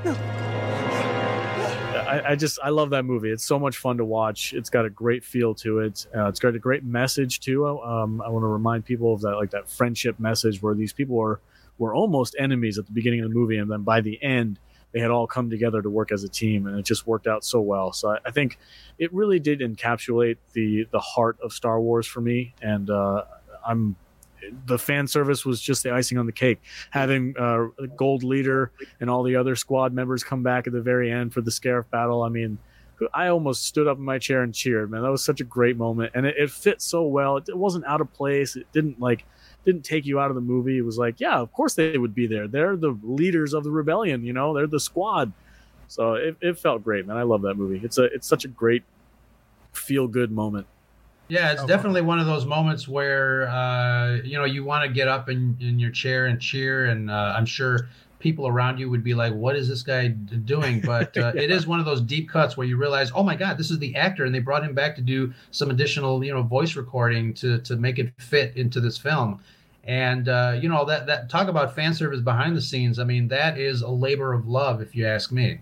I, 1.95 2.31
I, 2.31 2.35
just 2.35 2.59
I 2.63 2.71
love 2.71 2.91
that 2.91 3.05
movie. 3.05 3.31
It's 3.31 3.45
so 3.45 3.59
much 3.59 3.77
fun 3.77 3.99
to 3.99 4.05
watch. 4.05 4.53
It's 4.53 4.69
got 4.69 4.85
a 4.85 4.91
great 4.91 5.25
feel 5.25 5.55
to 5.57 5.81
it. 5.81 6.07
Uh, 6.17 6.27
it's 6.27 6.41
got 6.41 6.57
a 6.57 6.59
great 6.59 6.83
message 6.83 7.39
too. 7.39 7.69
Um, 7.69 8.21
I 8.21 8.29
want 8.29 8.43
to 8.43 8.49
remind 8.49 8.85
people 8.85 9.15
of 9.15 9.21
that 9.21 9.37
like 9.37 9.51
that 9.53 9.69
friendship 9.69 10.19
message 10.19 10.61
where 10.61 10.75
these 10.75 10.93
people 10.93 11.15
were 11.15 11.41
were 11.79 11.95
almost 11.95 12.35
enemies 12.39 12.79
at 12.79 12.87
the 12.87 12.93
beginning 12.93 13.21
of 13.21 13.29
the 13.29 13.35
movie, 13.35 13.59
and 13.59 13.71
then 13.71 13.83
by 13.83 14.01
the 14.01 14.21
end 14.23 14.59
they 14.93 14.99
had 14.99 15.13
all 15.13 15.29
come 15.29 15.51
together 15.51 15.81
to 15.81 15.89
work 15.89 16.11
as 16.11 16.25
a 16.25 16.29
team, 16.29 16.67
and 16.67 16.77
it 16.77 16.85
just 16.85 17.07
worked 17.07 17.29
out 17.29 17.45
so 17.45 17.61
well. 17.61 17.93
So 17.93 18.11
I, 18.11 18.19
I 18.27 18.31
think 18.33 18.59
it 18.99 19.13
really 19.15 19.39
did 19.39 19.61
encapsulate 19.61 20.39
the 20.53 20.89
the 20.91 20.99
heart 20.99 21.39
of 21.41 21.53
Star 21.53 21.81
Wars 21.81 22.09
for 22.09 22.21
me, 22.21 22.55
and 22.61 22.91
uh, 22.91 23.23
I'm 23.65 23.95
the 24.67 24.79
fan 24.79 25.07
service 25.07 25.45
was 25.45 25.61
just 25.61 25.83
the 25.83 25.93
icing 25.93 26.19
on 26.19 26.27
the 26.27 26.33
cake. 26.33 26.61
Having 26.91 27.35
uh, 27.39 27.67
Gold 27.97 28.23
Leader 28.23 28.73
and 29.01 29.11
all 29.11 29.23
the 29.23 29.37
other 29.37 29.57
squad 29.57 29.93
members 29.93 30.25
come 30.25 30.43
back 30.43 30.67
at 30.67 30.73
the 30.73 30.81
very 30.81 31.11
end 31.11 31.33
for 31.33 31.41
the 31.41 31.51
Scarif 31.51 31.89
battle. 31.91 32.23
I 32.23 32.29
mean, 32.29 32.59
I 33.15 33.29
almost 33.29 33.65
stood 33.65 33.87
up 33.87 33.99
in 33.99 34.05
my 34.05 34.19
chair 34.19 34.43
and 34.43 34.55
cheered. 34.55 34.91
Man, 34.91 35.03
that 35.03 35.11
was 35.11 35.25
such 35.25 35.41
a 35.41 35.45
great 35.45 35.77
moment, 35.77 36.13
and 36.15 36.27
it, 36.27 36.37
it 36.37 36.51
fit 36.51 36.83
so 36.83 37.05
well. 37.05 37.39
It, 37.39 37.49
it, 37.49 37.57
wasn't 37.57 37.87
out 37.87 38.01
of 38.01 38.13
place. 38.13 38.57
It 38.57 38.67
didn't 38.73 39.01
like 39.01 39.25
didn't 39.65 39.85
take 39.85 40.07
you 40.07 40.21
out 40.21 40.31
of 40.31 40.35
the 40.35 40.41
movie. 40.41 40.79
It 40.79 40.85
was 40.85 40.99
like, 40.99 41.21
yeah, 41.21 41.39
of 41.39 41.53
course 41.53 41.75
they 41.75 41.97
would 41.99 42.15
be 42.15 42.27
there. 42.27 42.49
They're 42.49 42.77
the 42.77 42.99
leaders 43.03 43.55
of 43.55 43.65
the 43.65 43.71
rebellion. 43.71 44.25
You 44.25 44.33
know, 44.33 44.55
they're 44.55 44.67
the 44.67 44.81
squad. 44.81 45.33
So 45.89 46.15
it, 46.15 46.37
it 46.41 46.59
felt 46.59 46.85
great, 46.85 47.07
man. 47.07 47.17
I 47.17 47.23
love 47.23 47.43
that 47.43 47.55
movie. 47.55 47.81
It's 47.83 47.99
a 47.99 48.05
it's 48.05 48.27
such 48.27 48.45
a 48.45 48.49
great 48.49 48.83
feel 49.73 50.07
good 50.07 50.31
moment. 50.31 50.67
Yeah, 51.31 51.53
it's 51.53 51.63
oh, 51.63 51.67
definitely 51.67 52.03
one 52.03 52.19
of 52.19 52.27
those 52.27 52.45
moments 52.45 52.89
where 52.89 53.49
uh, 53.49 54.17
you 54.25 54.37
know 54.37 54.45
you 54.45 54.65
want 54.65 54.85
to 54.85 54.93
get 54.93 55.09
up 55.09 55.29
in, 55.29 55.57
in 55.61 55.79
your 55.79 55.91
chair 55.91 56.27
and 56.27 56.41
cheer, 56.41 56.87
and 56.87 57.11
uh, 57.11 57.35
I'm 57.37 57.47
sure 57.47 57.89
people 58.19 58.47
around 58.47 58.79
you 58.79 58.91
would 58.91 59.05
be 59.05 59.15
like, 59.15 59.33
"What 59.33 59.55
is 59.57 59.69
this 59.69 59.83
guy 59.83 60.09
doing?" 60.09 60.81
But 60.81 61.17
uh, 61.17 61.33
yeah. 61.35 61.43
it 61.43 61.51
is 61.51 61.67
one 61.67 61.79
of 61.79 61.87
those 61.87 62.01
deep 62.01 62.29
cuts 62.29 62.57
where 62.57 62.67
you 62.67 62.77
realize, 62.77 63.13
"Oh 63.15 63.23
my 63.23 63.37
God, 63.37 63.59
this 63.59 63.71
is 63.71 63.79
the 63.79 63.95
actor," 63.97 64.25
and 64.25 64.35
they 64.35 64.41
brought 64.41 64.65
him 64.65 64.75
back 64.75 64.97
to 64.97 65.03
do 65.03 65.33
some 65.53 65.71
additional, 65.71 66.25
you 66.25 66.35
know, 66.35 66.43
voice 66.43 66.75
recording 66.75 67.33
to 67.35 67.59
to 67.61 67.77
make 67.77 67.99
it 67.99 68.13
fit 68.19 68.57
into 68.57 68.81
this 68.81 68.99
film. 68.99 69.41
And 69.85 70.29
uh, 70.29 70.59
you 70.61 70.69
know 70.69 70.85
that 70.85 71.07
that 71.07 71.31
talk 71.31 71.49
about 71.49 71.75
fan 71.75 71.95
service 71.95 72.21
behind 72.21 72.57
the 72.57 72.61
scenes. 72.61 72.99
I 72.99 73.05
mean, 73.05 73.29
that 73.29 73.57
is 73.57 73.83
a 73.83 73.91
labor 73.91 74.33
of 74.33 74.49
love, 74.49 74.83
if 74.83 74.97
you 74.97 75.07
ask 75.07 75.31
me. 75.31 75.61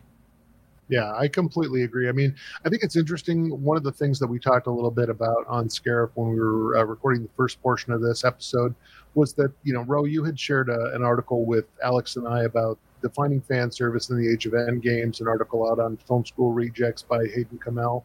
Yeah, 0.89 1.13
I 1.15 1.29
completely 1.29 1.83
agree. 1.83 2.09
I 2.09 2.13
mean, 2.13 2.35
I 2.65 2.71
think 2.71 2.83
it's 2.83 2.97
interesting. 2.97 3.51
One 3.63 3.77
of 3.77 3.83
the 3.83 3.93
things 3.93 4.19
that 4.21 4.27
we 4.27 4.39
talked 4.39 4.67
a 4.67 4.71
little 4.71 4.91
bit 4.91 5.11
about 5.11 5.47
on 5.47 5.69
Scarif 5.69 6.11
when 6.15 6.31
we 6.31 6.41
were 6.41 6.79
uh, 6.79 6.85
recording 6.85 7.23
the 7.23 7.29
first 7.37 7.61
portion 7.63 7.93
of 7.93 8.01
this 8.01 8.25
episode 8.25 8.75
was 9.15 9.35
that, 9.35 9.53
you 9.65 9.75
know, 9.75 9.83
Ro, 9.83 10.05
you 10.05 10.25
had 10.25 10.39
shared 10.39 10.71
a, 10.71 10.95
an 10.95 11.03
article 11.03 11.45
with 11.45 11.67
Alex 11.83 12.17
and 12.17 12.27
I 12.27 12.45
about 12.45 12.79
defining 13.03 13.41
fan 13.43 13.71
service 13.71 14.09
in 14.09 14.17
the 14.17 14.31
age 14.31 14.47
of 14.47 14.55
end 14.55 14.83
games, 14.83 15.21
an 15.21 15.29
article 15.29 15.71
out 15.71 15.79
on 15.79 15.99
Film 15.99 16.25
School 16.25 16.53
Rejects 16.53 17.03
by 17.03 17.27
Hayden 17.35 17.59
Kamel. 17.63 18.05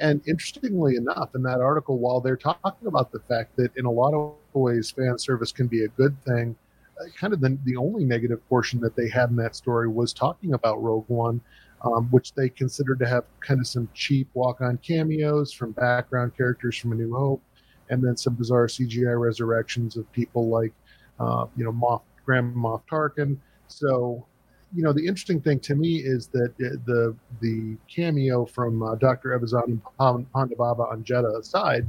And 0.00 0.22
interestingly 0.26 0.96
enough, 0.96 1.34
in 1.34 1.42
that 1.42 1.60
article, 1.60 1.98
while 1.98 2.20
they're 2.20 2.36
talking 2.36 2.88
about 2.88 3.12
the 3.12 3.20
fact 3.20 3.56
that 3.56 3.76
in 3.76 3.84
a 3.84 3.90
lot 3.90 4.14
of 4.14 4.34
ways 4.54 4.90
fan 4.90 5.18
service 5.18 5.52
can 5.52 5.66
be 5.66 5.84
a 5.84 5.88
good 5.88 6.16
thing, 6.24 6.56
uh, 7.00 7.04
kind 7.16 7.32
of 7.32 7.40
the, 7.40 7.58
the 7.64 7.76
only 7.76 8.04
negative 8.04 8.46
portion 8.48 8.80
that 8.80 8.96
they 8.96 9.08
had 9.08 9.30
in 9.30 9.36
that 9.36 9.54
story 9.54 9.88
was 9.88 10.12
talking 10.12 10.54
about 10.54 10.82
Rogue 10.82 11.04
One 11.08 11.40
um, 11.84 12.08
which 12.10 12.32
they 12.34 12.48
considered 12.48 12.98
to 13.00 13.06
have 13.06 13.24
kind 13.40 13.60
of 13.60 13.66
some 13.66 13.88
cheap 13.94 14.28
walk-on 14.34 14.78
cameos 14.78 15.52
from 15.52 15.72
background 15.72 16.36
characters 16.36 16.76
from 16.76 16.92
A 16.92 16.94
New 16.94 17.14
Hope, 17.14 17.42
and 17.90 18.02
then 18.02 18.16
some 18.16 18.34
bizarre 18.34 18.66
CGI 18.66 19.20
resurrections 19.20 19.96
of 19.96 20.10
people 20.12 20.48
like, 20.48 20.72
uh, 21.18 21.46
you 21.56 21.64
know, 21.64 21.72
Moff, 21.72 22.02
Grand 22.24 22.54
Moff 22.54 22.82
Tarkin. 22.90 23.36
So, 23.66 24.24
you 24.74 24.82
know, 24.82 24.92
the 24.92 25.06
interesting 25.06 25.40
thing 25.40 25.58
to 25.60 25.74
me 25.74 25.96
is 25.96 26.28
that 26.28 26.56
the 26.58 27.16
the 27.40 27.76
cameo 27.88 28.46
from 28.46 28.82
uh, 28.82 28.94
Dr. 28.94 29.38
Evazani 29.38 29.80
Ponda 29.98 30.56
Baba 30.56 30.84
on 30.84 31.02
Jedha 31.02 31.38
aside, 31.38 31.88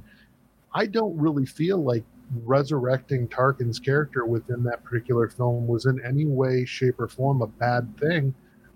I 0.73 0.87
don't 0.87 1.15
really 1.17 1.45
feel 1.45 1.77
like 1.77 2.03
resurrecting 2.43 3.27
Tarkin's 3.27 3.79
character 3.79 4.25
within 4.25 4.63
that 4.63 4.83
particular 4.83 5.29
film 5.29 5.67
was 5.67 5.85
in 5.85 6.03
any 6.03 6.25
way, 6.25 6.65
shape, 6.65 6.99
or 6.99 7.07
form 7.07 7.43
a 7.43 7.47
bad 7.47 7.95
thing 7.99 8.33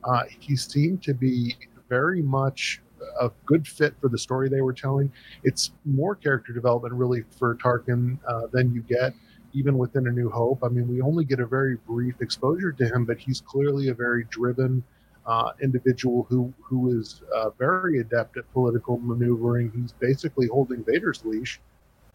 uh, 0.08 0.24
he 0.40 0.56
seemed 0.56 1.04
to 1.04 1.14
be 1.14 1.56
very 1.90 2.22
much 2.22 2.82
a 3.22 3.30
good 3.46 3.68
fit 3.68 3.94
for 4.02 4.10
the 4.10 4.18
story 4.18 4.50
they 4.50 4.62
were 4.62 4.74
telling. 4.74 5.12
It's 5.44 5.72
more 5.86 6.16
character 6.16 6.54
development, 6.54 6.94
really, 6.94 7.24
for 7.38 7.56
Tarkin 7.56 8.18
uh, 8.28 8.48
than 8.52 8.74
you 8.74 8.82
get 8.82 9.14
even 9.54 9.78
within 9.78 10.08
A 10.08 10.12
New 10.12 10.30
Hope. 10.30 10.64
I 10.64 10.68
mean, 10.68 10.88
we 10.88 11.02
only 11.02 11.26
get 11.26 11.40
a 11.40 11.46
very 11.46 11.78
brief 11.88 12.22
exposure 12.22 12.72
to 12.74 12.86
him, 12.86 13.06
but 13.06 13.18
he's 13.18 13.42
clearly 13.42 13.88
a 13.90 13.94
very 13.94 14.26
driven 14.26 14.84
uh, 15.26 15.52
individual 15.62 16.26
who 16.30 16.54
who 16.62 17.00
is 17.00 17.22
uh, 17.36 17.50
very 17.52 18.00
adept 18.00 18.38
at 18.38 18.52
political 18.54 18.98
maneuvering. 18.98 19.72
He's 19.76 19.92
basically 19.94 20.48
holding 20.48 20.84
Vader's 20.84 21.24
leash 21.26 21.60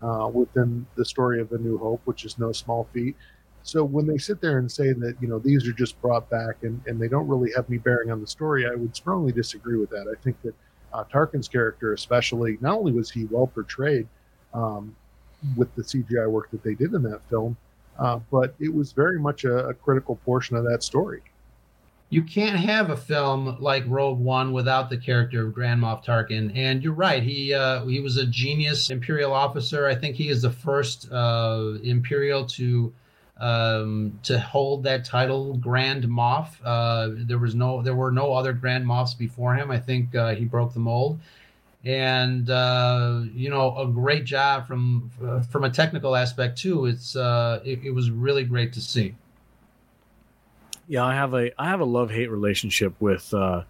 uh, 0.01 0.31
within 0.33 0.87
the 0.97 1.05
story 1.05 1.41
of 1.41 1.53
A 1.53 1.59
New 1.59 1.79
Hope, 1.79 2.01
which 2.05 2.25
is 2.25 2.39
no 2.39 2.53
small 2.53 2.89
feat. 2.93 3.17
So 3.64 3.85
when 3.85 4.07
they 4.07 4.19
sit 4.19 4.40
there 4.40 4.59
and 4.59 4.71
say 4.71 4.92
that 4.92 5.16
you 5.21 5.28
know 5.28 5.38
these 5.38 5.69
are 5.69 5.73
just 5.73 6.00
brought 6.02 6.28
back 6.28 6.62
and, 6.62 6.81
and 6.87 7.00
they 7.00 7.09
don't 7.09 7.28
really 7.28 7.52
have 7.54 7.66
any 7.69 7.78
bearing 7.78 8.11
on 8.11 8.21
the 8.21 8.26
story, 8.26 8.66
I 8.66 8.75
would 8.75 8.95
strongly 8.97 9.33
disagree 9.33 9.78
with 9.78 9.90
that. 9.90 10.12
I 10.12 10.21
think 10.23 10.40
that 10.42 10.54
uh, 10.92 11.04
Tarkin's 11.04 11.49
character, 11.49 11.92
especially, 11.92 12.59
not 12.61 12.78
only 12.78 12.92
was 12.92 13.11
he 13.11 13.25
well 13.25 13.47
portrayed 13.47 14.07
um, 14.52 14.95
with 15.57 15.75
the 15.75 15.83
CGI 15.83 16.28
work 16.28 16.50
that 16.50 16.62
they 16.62 16.75
did 16.75 16.92
in 16.92 17.02
that 17.04 17.23
film, 17.28 17.57
uh, 17.99 18.19
but 18.31 18.54
it 18.59 18.73
was 18.73 18.92
very 18.92 19.19
much 19.19 19.45
a, 19.45 19.69
a, 19.69 19.75
critical 19.75 20.16
portion 20.25 20.57
of 20.57 20.64
that 20.64 20.83
story. 20.83 21.23
You 22.11 22.23
can't 22.23 22.59
have 22.59 22.90
a 22.90 22.97
film 22.97 23.57
like 23.59 23.85
Rogue 23.87 24.19
One 24.19 24.52
without 24.52 24.90
the 24.90 24.99
character 24.99 25.47
of 25.47 25.54
Grand 25.54 25.81
Moff 25.81 26.04
Tarkin, 26.04 26.52
and 26.54 26.83
you're 26.83 26.92
right. 26.92 27.23
He 27.23 27.54
uh, 27.54 27.87
he 27.87 28.00
was 28.00 28.19
a 28.19 28.26
genius 28.26 28.90
Imperial 28.90 29.33
officer. 29.33 29.87
I 29.87 29.95
think 29.95 30.16
he 30.16 30.28
is 30.28 30.42
the 30.42 30.50
first 30.50 31.11
uh, 31.11 31.75
Imperial 31.83 32.45
to 32.47 32.92
um, 33.43 34.21
to 34.23 34.39
hold 34.39 34.85
that 34.85 35.05
title, 35.05 35.57
Grand 35.57 36.05
Moff. 36.05 36.51
Uh, 36.65 37.11
there 37.27 37.39
was 37.39 37.57
no, 37.57 37.83
there 37.83 37.95
were 37.95 38.13
no 38.13 38.33
other 38.33 38.53
Grand 38.53 38.87
Moffs 38.87 39.19
before 39.19 39.55
him. 39.55 39.71
I 39.71 39.81
think 39.81 40.15
uh, 40.15 40.37
he 40.37 40.45
broke 40.45 40.73
the 40.73 40.81
mold, 40.81 41.19
and 41.85 42.49
uh, 42.49 43.23
you 43.35 43.51
know, 43.51 43.77
a 43.77 43.87
great 43.89 44.25
job 44.25 44.69
from 44.69 45.11
uh, 45.27 45.41
from 45.41 45.65
a 45.65 45.71
technical 45.71 46.15
aspect 46.15 46.57
too. 46.57 46.87
It's 46.87 47.17
uh, 47.17 47.61
it, 47.65 47.81
it 47.83 47.91
was 47.91 48.13
really 48.13 48.45
great 48.45 48.73
to 48.75 48.81
see. 48.81 49.17
Yeah, 50.87 51.05
I 51.05 51.15
have 51.15 51.35
a 51.35 51.51
I 51.61 51.69
have 51.69 51.81
a 51.81 51.85
love 51.85 52.13
hate 52.13 52.31
relationship 52.31 52.95
with 53.01 53.35
uh, 53.35 53.65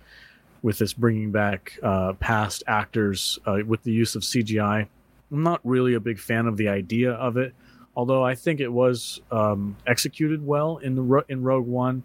with 0.61 0.77
this 0.77 0.93
bringing 0.93 1.33
back 1.33 1.79
uh, 1.83 2.13
past 2.15 2.63
actors 2.67 3.39
with 3.67 3.83
the 3.85 3.93
use 3.93 4.17
of 4.17 4.23
CGI. 4.23 4.87
I'm 5.31 5.43
not 5.43 5.61
really 5.65 5.95
a 5.95 6.01
big 6.01 6.19
fan 6.19 6.47
of 6.47 6.59
the 6.59 6.69
idea 6.69 7.13
of 7.13 7.39
it, 7.39 7.55
although 7.97 8.25
I 8.25 8.35
think 8.35 8.61
it 8.61 8.73
was 8.73 9.21
um, 9.31 9.77
executed 9.87 10.45
well 10.45 10.79
in 10.79 10.95
the 10.95 11.25
in 11.29 11.43
Rogue 11.43 11.67
One. 11.67 12.05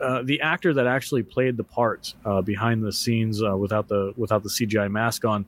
Uh, 0.00 0.22
the 0.22 0.40
actor 0.40 0.72
that 0.72 0.86
actually 0.86 1.22
played 1.22 1.58
the 1.58 1.64
part 1.64 2.14
uh, 2.24 2.40
behind 2.40 2.82
the 2.82 2.92
scenes 2.92 3.42
uh, 3.42 3.54
without 3.56 3.86
the 3.88 4.14
without 4.16 4.42
the 4.42 4.48
CGI 4.48 4.90
mask 4.90 5.24
on 5.24 5.44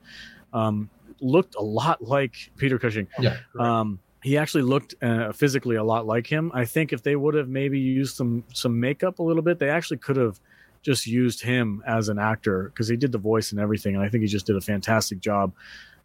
um, 0.52 0.90
looked 1.20 1.54
a 1.54 1.62
lot 1.62 2.02
like 2.02 2.50
Peter 2.56 2.78
Cushing. 2.78 3.08
Yeah. 3.18 3.38
Um, 3.58 3.98
he 4.22 4.36
actually 4.36 4.62
looked 4.62 4.94
uh, 5.02 5.32
physically 5.32 5.76
a 5.76 5.84
lot 5.84 6.06
like 6.06 6.26
him. 6.26 6.52
I 6.54 6.64
think 6.64 6.92
if 6.92 7.02
they 7.02 7.16
would 7.16 7.34
have 7.34 7.48
maybe 7.48 7.78
used 7.78 8.16
some 8.16 8.44
some 8.52 8.78
makeup 8.78 9.18
a 9.18 9.22
little 9.22 9.42
bit, 9.42 9.58
they 9.58 9.70
actually 9.70 9.98
could 9.98 10.16
have 10.16 10.38
just 10.82 11.06
used 11.06 11.42
him 11.42 11.82
as 11.86 12.08
an 12.08 12.18
actor 12.18 12.64
because 12.64 12.88
he 12.88 12.96
did 12.96 13.12
the 13.12 13.18
voice 13.18 13.52
and 13.52 13.60
everything, 13.60 13.94
and 13.94 14.04
I 14.04 14.08
think 14.08 14.22
he 14.22 14.28
just 14.28 14.46
did 14.46 14.56
a 14.56 14.60
fantastic 14.60 15.20
job. 15.20 15.52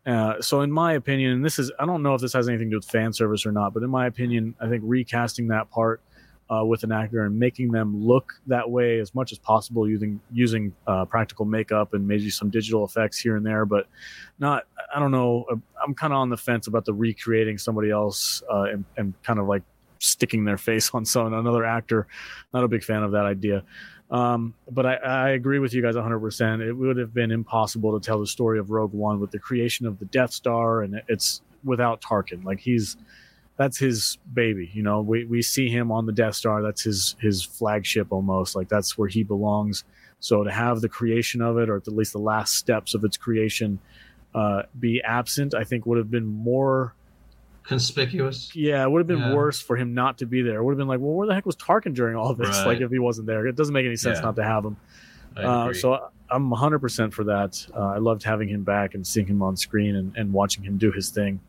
Uh, 0.07 0.41
so, 0.41 0.61
in 0.61 0.71
my 0.71 0.93
opinion, 0.93 1.33
and 1.33 1.45
this 1.45 1.59
is 1.59 1.69
I 1.79 1.85
don't 1.85 2.01
know 2.01 2.15
if 2.15 2.21
this 2.21 2.31
has 2.31 2.47
anything 2.47 2.69
to 2.69 2.75
do 2.75 2.77
with 2.77 2.85
fan 2.85 3.11
service 3.11 3.45
or 3.45 3.51
not, 3.51 3.73
but 3.73 3.83
in 3.83 3.89
my 3.89 4.07
opinion, 4.07 4.55
I 4.61 4.69
think 4.69 4.81
recasting 4.85 5.49
that 5.49 5.69
part 5.69 6.01
uh, 6.49 6.63
with 6.63 6.83
an 6.83 6.93
actor 6.93 7.25
and 7.25 7.37
making 7.37 7.71
them 7.71 8.01
look 8.01 8.33
that 8.47 8.69
way 8.69 8.99
as 8.99 9.13
much 9.13 9.33
as 9.33 9.37
possible 9.37 9.87
using 9.87 10.21
using 10.31 10.73
uh, 10.87 11.03
practical 11.03 11.43
makeup 11.43 11.93
and 11.93 12.07
maybe 12.07 12.29
some 12.29 12.49
digital 12.49 12.85
effects 12.85 13.19
here 13.19 13.35
and 13.35 13.45
there, 13.45 13.65
but 13.65 13.87
not. 14.39 14.63
I 14.95 14.99
don't 14.99 15.11
know. 15.11 15.45
I'm 15.83 15.93
kind 15.93 16.13
of 16.13 16.19
on 16.19 16.29
the 16.29 16.37
fence 16.37 16.67
about 16.67 16.85
the 16.85 16.93
recreating 16.93 17.57
somebody 17.57 17.91
else 17.91 18.41
uh, 18.49 18.63
and, 18.63 18.85
and 18.95 19.13
kind 19.23 19.39
of 19.39 19.47
like 19.47 19.63
sticking 19.99 20.45
their 20.45 20.57
face 20.69 20.91
on 20.93 21.03
some 21.03 21.33
another 21.33 21.65
actor. 21.65 22.07
Not 22.53 22.63
a 22.63 22.69
big 22.69 22.83
fan 22.83 23.03
of 23.03 23.11
that 23.11 23.25
idea. 23.25 23.63
Um, 24.09 24.53
but 24.71 24.85
I, 24.85 24.95
I, 24.95 25.29
agree 25.31 25.59
with 25.59 25.73
you 25.73 25.81
guys 25.81 25.95
100%. 25.95 26.61
It 26.65 26.71
would 26.71 26.95
have 26.95 27.13
been 27.13 27.29
impossible 27.29 27.99
to 27.99 28.05
tell 28.05 28.21
the 28.21 28.27
story 28.27 28.57
of 28.57 28.71
Rogue 28.71 28.93
One 28.93 29.19
with 29.19 29.31
the 29.31 29.39
creation 29.39 29.85
of 29.85 29.99
the 29.99 30.05
Death 30.05 30.31
Star, 30.31 30.81
and 30.81 31.01
it's 31.09 31.41
without 31.65 32.01
Tarkin. 32.01 32.45
Like 32.45 32.59
he's 32.61 32.95
that's 33.57 33.77
his 33.77 34.17
baby. 34.33 34.71
You 34.73 34.83
know, 34.83 35.01
we, 35.01 35.25
we 35.25 35.41
see 35.41 35.67
him 35.67 35.91
on 35.91 36.05
the 36.05 36.13
Death 36.13 36.35
Star. 36.35 36.61
That's 36.61 36.83
his 36.83 37.15
his 37.19 37.43
flagship 37.43 38.07
almost. 38.11 38.55
Like 38.55 38.69
that's 38.69 38.97
where 38.97 39.09
he 39.09 39.23
belongs. 39.23 39.83
So 40.19 40.43
to 40.43 40.51
have 40.51 40.81
the 40.81 40.89
creation 40.89 41.41
of 41.41 41.57
it, 41.57 41.69
or 41.69 41.75
at 41.75 41.87
least 41.87 42.13
the 42.13 42.19
last 42.19 42.55
steps 42.55 42.95
of 42.95 43.03
its 43.03 43.17
creation, 43.17 43.79
uh, 44.33 44.63
be 44.79 45.01
absent, 45.03 45.53
I 45.53 45.63
think 45.63 45.85
would 45.85 45.97
have 45.97 46.09
been 46.09 46.25
more 46.25 46.93
conspicuous. 47.67 48.55
Yeah, 48.55 48.83
it 48.83 48.89
would 48.89 48.99
have 48.99 49.07
been 49.07 49.19
yeah. 49.19 49.35
worse 49.35 49.61
for 49.61 49.75
him 49.75 49.93
not 49.93 50.17
to 50.19 50.25
be 50.25 50.41
there. 50.41 50.57
It 50.57 50.63
would 50.63 50.71
have 50.71 50.77
been 50.77 50.87
like, 50.87 50.99
well, 50.99 51.11
where 51.11 51.27
the 51.27 51.35
heck 51.35 51.45
was 51.45 51.55
Tarkin 51.55 51.93
during 51.93 52.15
all 52.15 52.33
this? 52.33 52.47
Right. 52.57 52.67
Like 52.67 52.81
if 52.81 52.89
he 52.89 52.99
wasn't 52.99 53.27
there, 53.27 53.45
it 53.45 53.55
doesn't 53.55 53.73
make 53.73 53.85
any 53.85 53.97
sense 53.97 54.17
yeah. 54.17 54.25
not 54.25 54.35
to 54.37 54.43
have 54.43 54.65
him. 54.65 54.77
Uh, 55.35 55.73
so 55.73 56.09
I'm 56.31 56.49
100% 56.49 57.13
for 57.13 57.23
that. 57.25 57.67
Uh, 57.75 57.79
I 57.79 57.97
loved 57.97 58.23
having 58.23 58.49
him 58.49 58.63
back 58.63 58.95
and 58.95 59.05
seeing 59.05 59.27
him 59.27 59.43
on 59.43 59.55
screen 59.55 59.95
and, 59.95 60.15
and 60.15 60.33
watching 60.33 60.63
him 60.63 60.77
do 60.77 60.91
his 60.91 61.09
thing. 61.09 61.39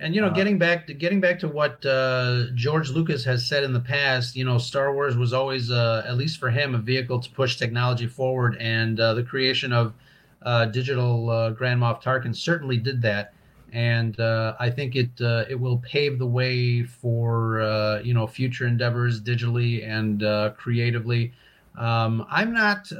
And 0.00 0.16
you 0.16 0.20
know, 0.20 0.28
uh, 0.28 0.30
getting 0.30 0.58
back 0.58 0.88
to 0.88 0.94
getting 0.94 1.20
back 1.20 1.38
to 1.40 1.48
what 1.48 1.84
uh, 1.86 2.46
George 2.54 2.90
Lucas 2.90 3.24
has 3.24 3.46
said 3.46 3.62
in 3.62 3.72
the 3.72 3.80
past, 3.80 4.34
you 4.34 4.44
know, 4.44 4.58
Star 4.58 4.92
Wars 4.92 5.16
was 5.16 5.32
always, 5.32 5.70
uh, 5.70 6.02
at 6.04 6.16
least 6.16 6.40
for 6.40 6.50
him, 6.50 6.74
a 6.74 6.78
vehicle 6.78 7.20
to 7.20 7.30
push 7.30 7.56
technology 7.56 8.08
forward, 8.08 8.56
and 8.58 8.98
uh, 8.98 9.14
the 9.14 9.22
creation 9.22 9.72
of 9.72 9.94
uh, 10.42 10.64
digital 10.64 11.30
uh, 11.30 11.50
Grand 11.50 11.80
Moff 11.80 12.02
Tarkin 12.02 12.34
certainly 12.34 12.78
did 12.78 13.00
that. 13.02 13.32
And 13.72 14.20
I 14.20 14.70
think 14.70 14.96
it 14.96 15.20
it 15.20 15.58
will 15.58 15.78
pave 15.78 16.18
the 16.18 16.26
way 16.26 16.82
for 16.82 18.00
you 18.04 18.14
know 18.14 18.26
future 18.26 18.66
endeavors 18.66 19.20
digitally 19.20 19.86
and 19.86 20.22
creatively. 20.56 21.32
Um, 21.76 22.26
I'm 22.30 22.52
not 22.52 22.92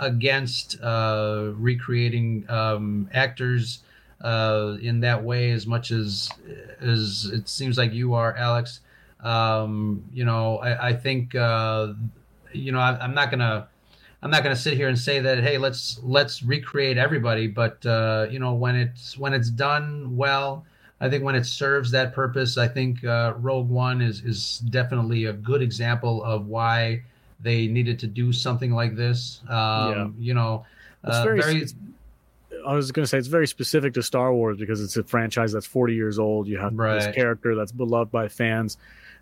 against 0.00 0.78
recreating 0.80 2.44
um, 2.48 3.10
actors 3.12 3.82
uh, 4.20 4.76
in 4.80 5.00
that 5.00 5.22
way 5.22 5.50
as 5.50 5.66
much 5.66 5.90
as 5.90 6.30
as 6.80 7.30
it 7.32 7.48
seems 7.48 7.78
like 7.78 7.92
you 7.92 8.14
are, 8.14 8.34
Alex. 8.36 8.80
Um, 9.20 10.04
you 10.12 10.24
know, 10.24 10.58
I, 10.58 10.88
I 10.88 10.92
think 10.94 11.34
uh, 11.34 11.94
you 12.52 12.72
know 12.72 12.80
I, 12.80 13.02
am 13.02 13.14
not 13.14 13.30
gonna 13.30 13.68
I'm 14.22 14.30
not 14.30 14.42
gonna 14.42 14.56
sit 14.56 14.74
here 14.74 14.88
and 14.88 14.98
say 14.98 15.20
that 15.20 15.42
hey 15.42 15.58
let's 15.58 15.98
let's 16.02 16.42
recreate 16.42 16.98
everybody, 16.98 17.46
but 17.46 17.84
uh, 17.86 18.26
you 18.30 18.38
know 18.38 18.54
when 18.54 18.76
it's 18.76 19.16
when 19.18 19.32
it's 19.32 19.50
done 19.50 20.16
well. 20.16 20.64
I 21.02 21.08
think 21.08 21.24
when 21.24 21.34
it 21.34 21.46
serves 21.46 21.90
that 21.92 22.12
purpose, 22.12 22.58
I 22.58 22.68
think 22.68 23.02
uh, 23.04 23.32
Rogue 23.38 23.70
One 23.70 24.02
is 24.02 24.22
is 24.22 24.58
definitely 24.58 25.24
a 25.24 25.32
good 25.32 25.62
example 25.62 26.22
of 26.22 26.46
why 26.46 27.02
they 27.42 27.66
needed 27.66 27.98
to 28.00 28.06
do 28.06 28.32
something 28.34 28.72
like 28.72 28.96
this. 28.96 29.40
Um, 29.48 29.54
yeah. 29.56 30.08
You 30.18 30.34
know, 30.34 30.66
uh, 31.02 31.22
very, 31.24 31.40
very 31.40 31.66
I 32.66 32.74
was 32.74 32.92
going 32.92 33.04
to 33.04 33.06
say 33.06 33.18
it's 33.18 33.28
very 33.28 33.46
specific 33.46 33.94
to 33.94 34.02
Star 34.02 34.32
Wars 34.32 34.58
because 34.58 34.82
it's 34.82 34.96
a 34.96 35.04
franchise 35.04 35.52
that's 35.52 35.66
40 35.66 35.94
years 35.94 36.18
old. 36.18 36.46
You 36.46 36.58
have 36.58 36.74
right. 36.74 37.00
this 37.00 37.14
character 37.14 37.54
that's 37.54 37.72
beloved 37.72 38.10
by 38.10 38.28
fans, 38.28 38.76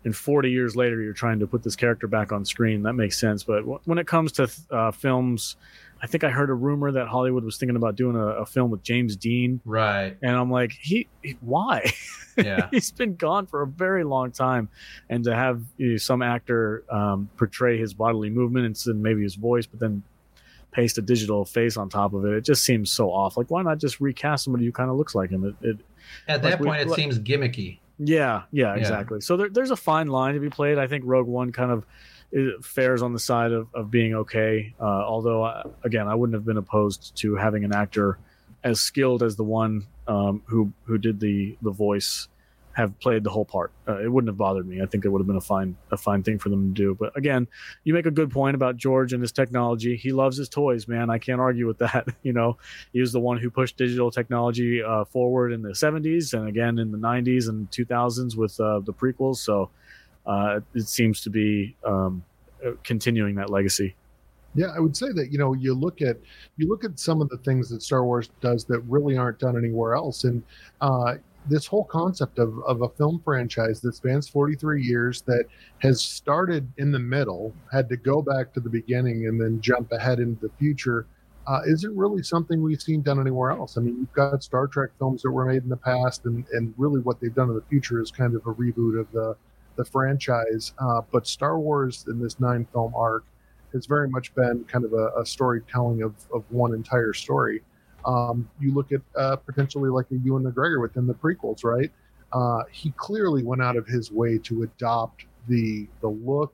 and 0.05 0.15
40 0.15 0.49
years 0.49 0.75
later, 0.75 1.01
you're 1.01 1.13
trying 1.13 1.39
to 1.39 1.47
put 1.47 1.63
this 1.63 1.75
character 1.75 2.07
back 2.07 2.31
on 2.31 2.45
screen. 2.45 2.83
That 2.83 2.93
makes 2.93 3.19
sense. 3.19 3.43
But 3.43 3.61
when 3.87 3.97
it 3.97 4.07
comes 4.07 4.31
to 4.33 4.49
uh, 4.71 4.91
films, 4.91 5.57
I 6.01 6.07
think 6.07 6.23
I 6.23 6.29
heard 6.29 6.49
a 6.49 6.53
rumor 6.53 6.91
that 6.93 7.07
Hollywood 7.07 7.43
was 7.43 7.57
thinking 7.57 7.75
about 7.75 7.95
doing 7.95 8.15
a, 8.15 8.27
a 8.27 8.45
film 8.45 8.71
with 8.71 8.83
James 8.83 9.15
Dean. 9.15 9.59
Right. 9.65 10.15
And 10.21 10.35
I'm 10.35 10.49
like, 10.49 10.71
he, 10.71 11.07
he 11.21 11.37
why? 11.41 11.91
Yeah. 12.37 12.69
He's 12.71 12.91
been 12.91 13.15
gone 13.15 13.47
for 13.47 13.63
a 13.63 13.67
very 13.67 14.05
long 14.05 14.31
time, 14.31 14.69
and 15.09 15.25
to 15.25 15.35
have 15.35 15.61
you 15.75 15.91
know, 15.91 15.97
some 15.97 16.21
actor 16.21 16.85
um, 16.89 17.29
portray 17.35 17.77
his 17.77 17.93
bodily 17.93 18.29
movements 18.29 18.87
and 18.87 19.03
maybe 19.03 19.23
his 19.23 19.35
voice, 19.35 19.65
but 19.65 19.81
then 19.81 20.03
paste 20.71 20.97
a 20.97 21.01
digital 21.01 21.43
face 21.43 21.75
on 21.75 21.89
top 21.89 22.13
of 22.13 22.23
it. 22.25 22.33
It 22.33 22.45
just 22.45 22.63
seems 22.63 22.91
so 22.91 23.11
off. 23.11 23.35
Like, 23.35 23.51
why 23.51 23.61
not 23.61 23.79
just 23.79 23.99
recast 23.99 24.45
somebody 24.45 24.65
who 24.65 24.71
kind 24.71 24.89
of 24.89 24.95
looks 24.95 25.15
like 25.15 25.29
him? 25.31 25.43
It, 25.43 25.67
it 25.67 25.77
at 26.27 26.41
that 26.43 26.51
like 26.51 26.59
point, 26.61 26.85
we, 26.85 26.93
it 26.93 26.95
seems 26.95 27.19
gimmicky. 27.19 27.79
Yeah, 27.99 28.43
yeah, 28.51 28.75
exactly. 28.75 29.17
Yeah. 29.17 29.25
So 29.25 29.37
there, 29.37 29.49
there's 29.49 29.71
a 29.71 29.75
fine 29.75 30.07
line 30.07 30.33
to 30.33 30.39
be 30.39 30.49
played. 30.49 30.77
I 30.77 30.87
think 30.87 31.03
Rogue 31.05 31.27
One 31.27 31.51
kind 31.51 31.71
of 31.71 31.85
fares 32.63 33.01
on 33.01 33.13
the 33.13 33.19
side 33.19 33.51
of, 33.51 33.67
of 33.73 33.91
being 33.91 34.15
okay. 34.15 34.73
Uh, 34.79 34.83
although, 34.83 35.43
I, 35.43 35.63
again, 35.83 36.07
I 36.07 36.15
wouldn't 36.15 36.35
have 36.35 36.45
been 36.45 36.57
opposed 36.57 37.15
to 37.17 37.35
having 37.35 37.65
an 37.65 37.73
actor 37.73 38.17
as 38.63 38.79
skilled 38.79 39.23
as 39.23 39.35
the 39.35 39.43
one 39.43 39.85
um, 40.07 40.41
who 40.45 40.71
who 40.85 40.97
did 40.97 41.19
the 41.19 41.57
the 41.61 41.71
voice 41.71 42.27
have 42.73 42.97
played 42.99 43.23
the 43.23 43.29
whole 43.29 43.45
part. 43.45 43.71
Uh, 43.87 43.99
it 43.99 44.11
wouldn't 44.11 44.29
have 44.29 44.37
bothered 44.37 44.67
me. 44.67 44.81
I 44.81 44.85
think 44.85 45.03
it 45.03 45.09
would 45.09 45.19
have 45.19 45.27
been 45.27 45.35
a 45.35 45.41
fine 45.41 45.75
a 45.91 45.97
fine 45.97 46.23
thing 46.23 46.39
for 46.39 46.49
them 46.49 46.73
to 46.73 46.81
do. 46.81 46.95
But 46.95 47.15
again, 47.17 47.47
you 47.83 47.93
make 47.93 48.05
a 48.05 48.11
good 48.11 48.31
point 48.31 48.55
about 48.55 48.77
George 48.77 49.11
and 49.13 49.21
his 49.21 49.31
technology. 49.31 49.95
He 49.95 50.11
loves 50.11 50.37
his 50.37 50.49
toys, 50.49 50.87
man. 50.87 51.09
I 51.09 51.17
can't 51.17 51.41
argue 51.41 51.67
with 51.67 51.79
that. 51.79 52.07
you 52.23 52.33
know, 52.33 52.57
he 52.93 53.01
was 53.01 53.11
the 53.11 53.19
one 53.19 53.37
who 53.37 53.49
pushed 53.49 53.77
digital 53.77 54.11
technology 54.11 54.81
uh, 54.81 55.05
forward 55.05 55.51
in 55.51 55.61
the 55.61 55.69
70s 55.69 56.33
and 56.33 56.47
again 56.47 56.79
in 56.79 56.91
the 56.91 56.97
90s 56.97 57.49
and 57.49 57.69
2000s 57.71 58.35
with 58.35 58.59
uh, 58.59 58.79
the 58.79 58.93
prequels. 58.93 59.37
So 59.37 59.69
uh, 60.25 60.59
it 60.73 60.87
seems 60.87 61.21
to 61.21 61.29
be 61.29 61.75
um, 61.83 62.23
uh, 62.65 62.71
continuing 62.83 63.35
that 63.35 63.49
legacy. 63.49 63.95
Yeah, 64.55 64.67
I 64.75 64.79
would 64.79 64.97
say 64.97 65.11
that 65.13 65.31
you 65.31 65.37
know 65.37 65.53
you 65.53 65.73
look 65.73 66.01
at 66.01 66.17
you 66.57 66.67
look 66.67 66.83
at 66.83 66.99
some 66.99 67.21
of 67.21 67.29
the 67.29 67.37
things 67.37 67.69
that 67.69 67.83
Star 67.83 68.03
Wars 68.03 68.29
does 68.41 68.65
that 68.65 68.79
really 68.81 69.15
aren't 69.15 69.39
done 69.39 69.57
anywhere 69.57 69.93
else, 69.93 70.23
and 70.23 70.41
uh, 70.81 71.15
this 71.47 71.65
whole 71.65 71.85
concept 71.85 72.39
of, 72.39 72.59
of 72.63 72.81
a 72.81 72.89
film 72.89 73.21
franchise 73.23 73.79
that 73.81 73.95
spans 73.95 74.27
43 74.27 74.83
years 74.83 75.21
that 75.23 75.45
has 75.79 76.01
started 76.01 76.71
in 76.77 76.91
the 76.91 76.99
middle 76.99 77.53
had 77.71 77.89
to 77.89 77.97
go 77.97 78.21
back 78.21 78.53
to 78.53 78.59
the 78.59 78.69
beginning 78.69 79.27
and 79.27 79.39
then 79.39 79.61
jump 79.61 79.91
ahead 79.91 80.19
into 80.19 80.47
the 80.47 80.53
future 80.57 81.05
uh, 81.47 81.61
isn't 81.65 81.95
really 81.97 82.21
something 82.21 82.61
we've 82.61 82.81
seen 82.81 83.01
done 83.01 83.19
anywhere 83.19 83.51
else. 83.51 83.77
I 83.77 83.81
mean 83.81 83.97
you've 83.97 84.13
got 84.13 84.43
star 84.43 84.67
trek 84.67 84.91
films 84.99 85.21
that 85.23 85.31
were 85.31 85.45
made 85.45 85.63
in 85.63 85.69
the 85.69 85.77
past 85.77 86.25
and, 86.25 86.45
and 86.51 86.73
really 86.77 87.01
what 87.01 87.19
they've 87.19 87.33
done 87.33 87.49
in 87.49 87.55
the 87.55 87.63
future 87.69 88.01
is 88.01 88.11
kind 88.11 88.35
of 88.35 88.45
a 88.45 88.53
reboot 88.53 88.99
of 88.99 89.11
the, 89.11 89.35
the 89.75 89.85
franchise 89.85 90.73
uh, 90.79 91.01
but 91.11 91.25
star 91.25 91.59
wars 91.59 92.05
in 92.07 92.19
this 92.19 92.39
nine 92.39 92.67
film 92.73 92.93
arc 92.95 93.23
has 93.73 93.85
very 93.85 94.09
much 94.09 94.33
been 94.35 94.63
kind 94.65 94.83
of 94.83 94.93
a, 94.93 95.11
a 95.19 95.25
storytelling 95.25 96.01
of, 96.01 96.13
of 96.33 96.43
one 96.49 96.73
entire 96.73 97.13
story 97.13 97.61
um, 98.05 98.49
you 98.59 98.73
look 98.73 98.91
at 98.91 99.01
uh, 99.15 99.35
potentially 99.35 99.89
like 99.89 100.05
a 100.11 100.15
Ewan 100.17 100.43
McGregor 100.43 100.81
within 100.81 101.07
the 101.07 101.13
prequels, 101.13 101.63
right? 101.63 101.91
Uh, 102.31 102.63
he 102.71 102.91
clearly 102.91 103.43
went 103.43 103.61
out 103.61 103.75
of 103.75 103.87
his 103.87 104.11
way 104.11 104.37
to 104.37 104.63
adopt 104.63 105.25
the 105.47 105.87
the 106.01 106.07
look 106.07 106.53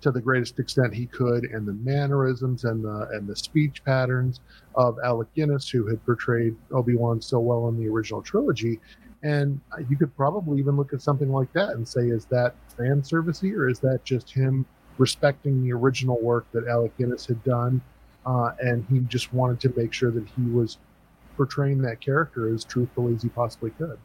to 0.00 0.10
the 0.10 0.20
greatest 0.20 0.58
extent 0.58 0.94
he 0.94 1.06
could, 1.06 1.44
and 1.44 1.66
the 1.66 1.72
mannerisms 1.72 2.64
and 2.64 2.84
the 2.84 3.08
and 3.12 3.26
the 3.26 3.36
speech 3.36 3.84
patterns 3.84 4.40
of 4.74 4.98
Alec 5.04 5.28
Guinness, 5.34 5.68
who 5.68 5.86
had 5.86 6.04
portrayed 6.04 6.56
Obi 6.72 6.94
Wan 6.96 7.20
so 7.20 7.38
well 7.38 7.68
in 7.68 7.78
the 7.78 7.88
original 7.88 8.22
trilogy. 8.22 8.80
And 9.22 9.60
you 9.90 9.98
could 9.98 10.16
probably 10.16 10.58
even 10.58 10.76
look 10.76 10.94
at 10.94 11.02
something 11.02 11.30
like 11.30 11.52
that 11.52 11.70
and 11.70 11.86
say, 11.86 12.08
is 12.08 12.24
that 12.26 12.54
fan 12.76 13.02
servicey 13.02 13.52
or 13.52 13.68
is 13.68 13.78
that 13.80 14.02
just 14.02 14.30
him 14.30 14.64
respecting 14.96 15.62
the 15.62 15.72
original 15.72 16.18
work 16.22 16.46
that 16.52 16.66
Alec 16.66 16.96
Guinness 16.96 17.26
had 17.26 17.42
done? 17.44 17.82
Uh, 18.26 18.52
and 18.60 18.84
he 18.90 18.98
just 19.00 19.32
wanted 19.32 19.60
to 19.60 19.72
make 19.76 19.92
sure 19.92 20.10
that 20.10 20.26
he 20.36 20.42
was 20.42 20.78
portraying 21.36 21.80
that 21.82 22.00
character 22.00 22.52
as 22.52 22.64
truthfully 22.64 23.14
as 23.14 23.22
he 23.22 23.28
possibly 23.28 23.70
could. 23.70 23.98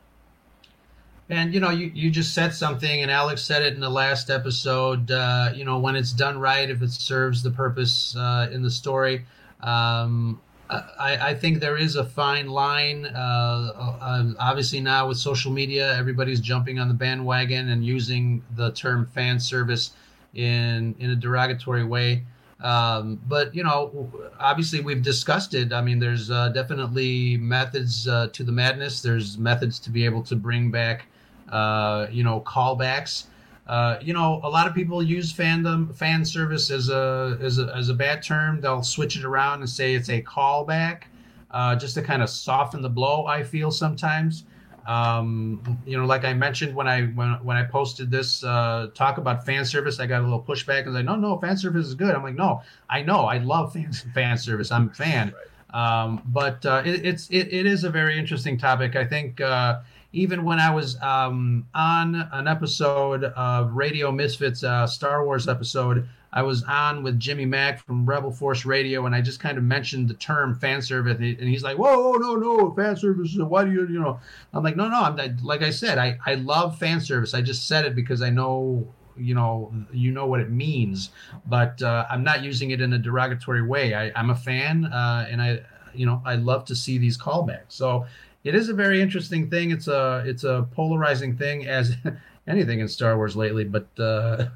And 1.30 1.54
you 1.54 1.60
know, 1.60 1.72
you, 1.72 1.92
you 1.94 2.12
just 2.12 2.34
said 2.34 2.54
something, 2.54 3.02
and 3.02 3.10
Alex 3.10 3.42
said 3.42 3.64
it 3.64 3.74
in 3.74 3.80
the 3.80 3.90
last 3.90 4.30
episode. 4.30 5.10
Uh, 5.10 5.52
you 5.56 5.66
know, 5.66 5.80
when 5.80 5.96
it's 5.96 6.14
done 6.14 6.40
right, 6.40 6.70
if 6.70 6.82
it 6.84 6.92
serves 6.92 7.42
the 7.42 7.50
purpose 7.50 8.16
uh, 8.16 8.48
in 8.52 8.62
the 8.62 8.70
story, 8.70 9.26
um, 9.62 10.40
I, 10.70 11.30
I, 11.30 11.34
think 11.34 11.60
there 11.60 11.78
is 11.78 11.96
a 11.96 12.06
fine 12.06 12.48
line. 12.48 13.08
Uh, 13.08 13.98
uh, 14.02 14.34
obviously, 14.40 14.80
now 14.82 15.08
with 15.08 15.18
social 15.18 15.52
media, 15.52 15.98
everybody's 15.98 16.40
jumping 16.40 16.78
on 16.78 16.88
the 16.88 16.94
bandwagon 16.94 17.70
and 17.70 17.84
using 17.84 18.44
the 18.56 18.72
term 18.72 19.08
fan 19.08 19.40
service 19.40 19.92
in 20.36 20.96
in 21.00 21.10
a 21.10 21.16
derogatory 21.16 21.84
way. 21.84 22.24
Um, 22.62 23.22
but 23.28 23.54
you 23.54 23.64
know, 23.64 24.12
obviously, 24.40 24.80
we've 24.80 25.02
discussed 25.02 25.54
it. 25.54 25.74
I 25.74 25.82
mean, 25.82 26.00
there's 26.00 26.32
uh, 26.32 26.50
definitely 26.50 27.38
methods 27.38 28.08
uh, 28.08 28.28
to 28.34 28.44
the 28.44 28.52
madness. 28.52 29.02
There's 29.02 29.38
methods 29.38 29.80
to 29.80 29.90
be 29.90 30.06
able 30.06 30.24
to 30.24 30.36
bring 30.36 30.72
back, 30.72 31.08
uh, 31.50 32.08
you 32.10 32.24
know, 32.24 32.42
callbacks. 32.42 33.26
Uh, 33.68 33.98
you 34.00 34.14
know, 34.14 34.40
a 34.44 34.50
lot 34.50 34.68
of 34.68 34.76
people 34.76 35.02
use 35.02 35.34
fandom 35.34 35.94
fan 35.96 36.24
service 36.24 36.72
as 36.72 36.90
a 36.90 37.38
as 37.42 37.60
a 37.60 37.76
as 37.76 37.90
a 37.90 37.94
bad 37.94 38.24
term. 38.24 38.62
They'll 38.62 38.84
switch 38.84 39.18
it 39.18 39.26
around 39.26 39.60
and 39.60 39.70
say 39.70 39.96
it's 39.96 40.10
a 40.10 40.22
callback, 40.22 41.04
uh, 41.52 41.76
just 41.76 41.96
to 41.96 42.02
kind 42.02 42.22
of 42.22 42.30
soften 42.30 42.82
the 42.82 42.90
blow. 42.90 43.26
I 43.26 43.44
feel 43.44 43.72
sometimes. 43.72 44.44
Um, 44.88 45.80
you 45.86 45.98
know, 45.98 46.06
like 46.06 46.26
I 46.26 46.34
mentioned 46.34 46.76
when 46.76 46.88
I 46.88 47.06
when 47.08 47.34
when 47.44 47.58
I 47.58 47.64
posted 47.64 48.12
this 48.12 48.44
uh, 48.44 48.90
talk 48.94 49.18
about 49.18 49.46
fan 49.46 49.66
service, 49.66 50.00
I 50.00 50.06
got 50.06 50.22
a 50.22 50.24
little 50.24 50.44
pushback 50.44 50.82
and 50.82 50.90
I'm 50.90 50.94
like, 50.94 51.06
no, 51.06 51.16
no, 51.16 51.40
fan 51.40 51.58
service 51.58 51.88
is 51.88 51.96
good. 51.96 52.14
I'm 52.16 52.24
like, 52.24 52.36
no, 52.36 52.62
I 52.90 53.02
know, 53.02 53.22
I 53.26 53.40
love 53.40 53.74
fan 53.74 53.92
fan 54.14 54.38
service. 54.38 54.72
I'm 54.72 54.90
a 54.90 54.94
fan. 54.94 55.34
Um, 55.74 56.22
but 56.28 56.66
uh, 56.66 56.84
it, 56.86 57.06
it's 57.06 57.28
it, 57.30 57.52
it 57.52 57.66
is 57.66 57.84
a 57.84 57.90
very 57.90 58.18
interesting 58.18 58.58
topic. 58.58 58.96
I 58.96 59.06
think 59.06 59.42
uh, 59.42 59.82
even 60.14 60.46
when 60.46 60.60
I 60.60 60.70
was 60.70 61.02
um, 61.02 61.68
on 61.74 62.16
an 62.32 62.48
episode 62.48 63.26
of 63.26 63.74
Radio 63.74 64.12
Misfits, 64.12 64.64
uh, 64.64 64.88
Star 64.88 65.26
Wars 65.26 65.48
episode, 65.48 66.08
I 66.36 66.44
was 66.44 66.64
on 66.64 67.02
with 67.02 67.18
Jimmy 67.18 67.46
Mac 67.46 67.84
from 67.84 68.06
Rebel 68.06 68.30
Force 68.30 68.66
Radio, 68.66 69.06
and 69.06 69.16
I 69.16 69.22
just 69.22 69.40
kind 69.40 69.58
of 69.58 69.64
mentioned 69.64 70.10
the 70.10 70.16
term 70.16 70.54
fan 70.54 70.82
service, 70.82 71.18
and 71.18 71.50
he's 71.50 71.64
like, 71.64 71.78
"Whoa, 71.78 72.12
no, 72.14 72.36
no, 72.36 72.74
fan 72.74 72.98
service! 72.98 73.36
Why 73.38 73.64
do 73.64 73.72
you, 73.72 73.88
you 73.88 74.00
know?" 74.00 74.20
I'm 74.54 74.62
like, 74.62 74.76
"No, 74.76 74.90
no, 74.90 75.02
I'm 75.02 75.38
like 75.44 75.64
I 75.64 75.70
said, 75.70 75.98
I 75.98 76.18
I 76.26 76.36
love 76.36 76.78
fan 76.78 77.00
service. 77.00 77.34
I 77.34 77.42
just 77.42 77.68
said 77.68 77.86
it 77.86 77.96
because 77.96 78.22
I 78.22 78.30
know." 78.30 78.88
You 79.18 79.34
know, 79.34 79.74
you 79.94 80.12
know 80.12 80.26
what 80.26 80.42
it 80.42 80.52
means, 80.52 81.12
but 81.48 81.82
uh, 81.82 82.06
I'm 82.10 82.22
not 82.22 82.44
using 82.44 82.72
it 82.72 82.82
in 82.82 82.92
a 82.92 82.98
derogatory 83.00 83.62
way. 83.62 83.96
I, 83.96 84.12
I'm 84.14 84.30
a 84.30 84.36
fan, 84.36 84.84
uh, 84.84 85.26
and 85.30 85.42
I, 85.42 85.62
you 85.94 86.06
know, 86.06 86.22
I 86.26 86.36
love 86.36 86.66
to 86.66 86.76
see 86.76 86.98
these 86.98 87.18
callbacks. 87.18 87.70
So 87.70 88.06
it 88.44 88.56
is 88.56 88.68
a 88.68 88.74
very 88.74 89.02
interesting 89.02 89.50
thing. 89.50 89.72
It's 89.72 89.88
a 89.88 90.22
it's 90.26 90.44
a 90.44 90.68
polarizing 90.72 91.38
thing 91.38 91.66
as 91.66 91.96
anything 92.48 92.82
in 92.82 92.90
Star 92.90 93.16
Wars 93.16 93.38
lately. 93.38 93.64
But 93.64 93.88
uh, 93.98 94.48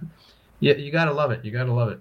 yeah, 0.59 0.73
you 0.73 0.91
gotta 0.91 1.13
love 1.13 1.31
it. 1.31 1.43
You 1.43 1.51
gotta 1.51 1.73
love 1.73 1.89
it. 1.89 1.99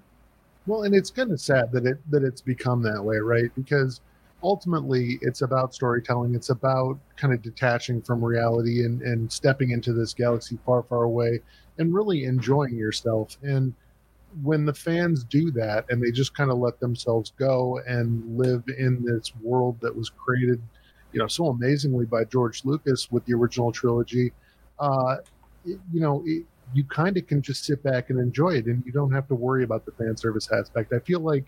Well, 0.66 0.82
and 0.82 0.94
it's 0.94 1.10
kind 1.10 1.32
of 1.32 1.40
sad 1.40 1.72
that 1.72 1.86
it 1.86 1.98
that 2.10 2.22
it's 2.22 2.40
become 2.40 2.82
that 2.82 3.02
way, 3.02 3.16
right? 3.18 3.50
Because 3.54 4.00
ultimately, 4.42 5.18
it's 5.22 5.42
about 5.42 5.74
storytelling. 5.74 6.34
It's 6.34 6.50
about 6.50 6.98
kind 7.16 7.32
of 7.32 7.42
detaching 7.42 8.02
from 8.02 8.24
reality 8.24 8.84
and 8.84 9.02
and 9.02 9.30
stepping 9.32 9.70
into 9.70 9.92
this 9.92 10.14
galaxy 10.14 10.58
far, 10.64 10.82
far 10.82 11.04
away, 11.04 11.40
and 11.78 11.94
really 11.94 12.24
enjoying 12.24 12.76
yourself. 12.76 13.36
And 13.42 13.74
when 14.42 14.66
the 14.66 14.74
fans 14.74 15.24
do 15.24 15.50
that 15.52 15.86
and 15.88 16.02
they 16.02 16.10
just 16.10 16.34
kind 16.34 16.50
of 16.50 16.58
let 16.58 16.78
themselves 16.80 17.32
go 17.38 17.80
and 17.86 18.36
live 18.36 18.62
in 18.76 19.02
this 19.02 19.32
world 19.42 19.78
that 19.80 19.96
was 19.96 20.10
created 20.10 20.60
you 21.12 21.18
know 21.18 21.26
so 21.26 21.48
amazingly 21.48 22.04
by 22.04 22.24
George 22.24 22.64
Lucas 22.64 23.10
with 23.10 23.24
the 23.24 23.34
original 23.34 23.72
trilogy. 23.72 24.32
Uh, 24.78 25.16
you 25.64 26.00
know, 26.00 26.22
it, 26.26 26.44
you 26.74 26.84
kind 26.84 27.16
of 27.16 27.26
can 27.26 27.42
just 27.42 27.64
sit 27.64 27.82
back 27.82 28.10
and 28.10 28.18
enjoy 28.18 28.50
it, 28.50 28.66
and 28.66 28.82
you 28.84 28.92
don't 28.92 29.12
have 29.12 29.26
to 29.28 29.34
worry 29.34 29.64
about 29.64 29.84
the 29.84 29.92
fan 29.92 30.16
service 30.16 30.50
aspect. 30.52 30.92
I 30.92 30.98
feel 31.00 31.20
like 31.20 31.46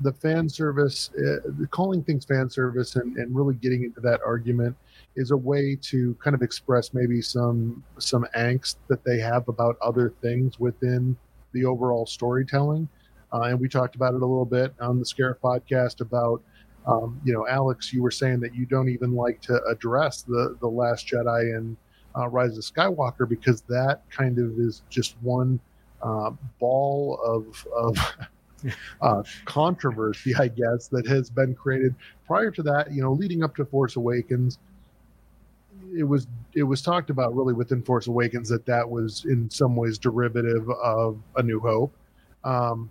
the 0.00 0.12
fan 0.12 0.48
service, 0.48 1.10
uh, 1.18 1.66
calling 1.70 2.02
things 2.02 2.24
fan 2.24 2.48
service, 2.48 2.96
and, 2.96 3.16
and 3.16 3.34
really 3.34 3.54
getting 3.54 3.84
into 3.84 4.00
that 4.00 4.20
argument 4.24 4.76
is 5.16 5.30
a 5.30 5.36
way 5.36 5.76
to 5.82 6.14
kind 6.22 6.34
of 6.34 6.42
express 6.42 6.94
maybe 6.94 7.20
some 7.20 7.82
some 7.98 8.26
angst 8.36 8.76
that 8.88 9.04
they 9.04 9.18
have 9.18 9.48
about 9.48 9.76
other 9.82 10.12
things 10.22 10.58
within 10.58 11.16
the 11.52 11.64
overall 11.64 12.06
storytelling. 12.06 12.88
Uh, 13.32 13.42
and 13.42 13.60
we 13.60 13.68
talked 13.68 13.94
about 13.94 14.14
it 14.14 14.22
a 14.22 14.26
little 14.26 14.44
bit 14.44 14.74
on 14.80 14.98
the 14.98 15.04
Scarif 15.04 15.38
podcast 15.38 16.00
about 16.00 16.42
um, 16.86 17.20
you 17.24 17.32
know, 17.32 17.46
Alex, 17.46 17.92
you 17.92 18.02
were 18.02 18.10
saying 18.10 18.40
that 18.40 18.54
you 18.54 18.64
don't 18.64 18.88
even 18.88 19.14
like 19.14 19.40
to 19.42 19.62
address 19.64 20.22
the 20.22 20.56
the 20.60 20.68
Last 20.68 21.06
Jedi 21.06 21.56
and 21.56 21.76
uh, 22.16 22.28
Rise 22.28 22.56
of 22.56 22.64
Skywalker 22.64 23.28
because 23.28 23.62
that 23.62 24.02
kind 24.10 24.38
of 24.38 24.58
is 24.58 24.82
just 24.90 25.16
one 25.22 25.60
uh, 26.02 26.30
ball 26.58 27.18
of 27.24 27.66
of 27.74 27.96
uh, 29.00 29.22
controversy, 29.44 30.34
I 30.34 30.48
guess, 30.48 30.88
that 30.88 31.06
has 31.06 31.30
been 31.30 31.54
created. 31.54 31.94
Prior 32.26 32.50
to 32.50 32.62
that, 32.62 32.92
you 32.92 33.02
know, 33.02 33.12
leading 33.12 33.42
up 33.42 33.54
to 33.56 33.64
Force 33.64 33.96
Awakens, 33.96 34.58
it 35.96 36.04
was 36.04 36.26
it 36.54 36.62
was 36.62 36.82
talked 36.82 37.10
about 37.10 37.34
really 37.34 37.54
within 37.54 37.82
Force 37.82 38.06
Awakens 38.06 38.48
that 38.48 38.66
that 38.66 38.88
was 38.88 39.24
in 39.24 39.48
some 39.50 39.76
ways 39.76 39.98
derivative 39.98 40.68
of 40.70 41.18
A 41.36 41.42
New 41.42 41.60
Hope. 41.60 41.94
Um, 42.44 42.90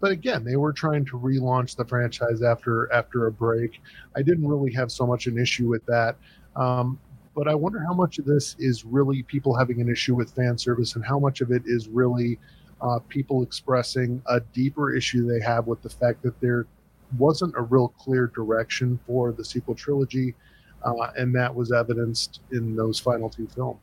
but 0.00 0.10
again, 0.10 0.44
they 0.44 0.56
were 0.56 0.72
trying 0.72 1.04
to 1.06 1.18
relaunch 1.18 1.76
the 1.76 1.84
franchise 1.84 2.42
after 2.42 2.92
after 2.92 3.26
a 3.26 3.32
break. 3.32 3.80
I 4.16 4.22
didn't 4.22 4.46
really 4.46 4.72
have 4.74 4.92
so 4.92 5.06
much 5.06 5.26
an 5.26 5.38
issue 5.38 5.68
with 5.68 5.84
that. 5.86 6.16
Um, 6.56 6.98
but 7.34 7.48
I 7.48 7.54
wonder 7.54 7.80
how 7.80 7.94
much 7.94 8.18
of 8.18 8.24
this 8.24 8.56
is 8.58 8.84
really 8.84 9.22
people 9.22 9.54
having 9.54 9.80
an 9.80 9.88
issue 9.88 10.14
with 10.14 10.30
fan 10.30 10.56
service 10.56 10.94
and 10.94 11.04
how 11.04 11.18
much 11.18 11.40
of 11.40 11.50
it 11.50 11.62
is 11.66 11.88
really 11.88 12.38
uh, 12.80 12.98
people 13.08 13.42
expressing 13.42 14.22
a 14.26 14.40
deeper 14.40 14.94
issue 14.94 15.26
they 15.26 15.40
have 15.44 15.66
with 15.66 15.82
the 15.82 15.88
fact 15.88 16.22
that 16.22 16.38
there 16.40 16.66
wasn't 17.18 17.54
a 17.56 17.62
real 17.62 17.88
clear 17.88 18.26
direction 18.28 18.98
for 19.06 19.32
the 19.32 19.44
sequel 19.44 19.74
trilogy, 19.74 20.34
uh, 20.84 21.10
and 21.16 21.34
that 21.34 21.54
was 21.54 21.72
evidenced 21.72 22.40
in 22.52 22.76
those 22.76 22.98
final 22.98 23.28
two 23.28 23.46
films. 23.48 23.80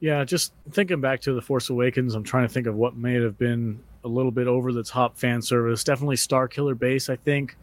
Yeah, 0.00 0.24
just 0.24 0.52
thinking 0.72 1.00
back 1.00 1.20
to 1.22 1.32
The 1.32 1.40
Force 1.40 1.70
Awakens, 1.70 2.14
I'm 2.14 2.22
trying 2.22 2.46
to 2.46 2.52
think 2.52 2.66
of 2.66 2.74
what 2.74 2.96
may 2.96 3.14
have 3.14 3.38
been 3.38 3.80
a 4.04 4.08
little 4.08 4.30
bit 4.30 4.46
over 4.46 4.72
the 4.72 4.84
top 4.84 5.16
fan 5.16 5.40
service. 5.40 5.82
Definitely 5.82 6.16
Star 6.16 6.48
Killer 6.48 6.74
Base, 6.74 7.08
I 7.08 7.16
think, 7.16 7.56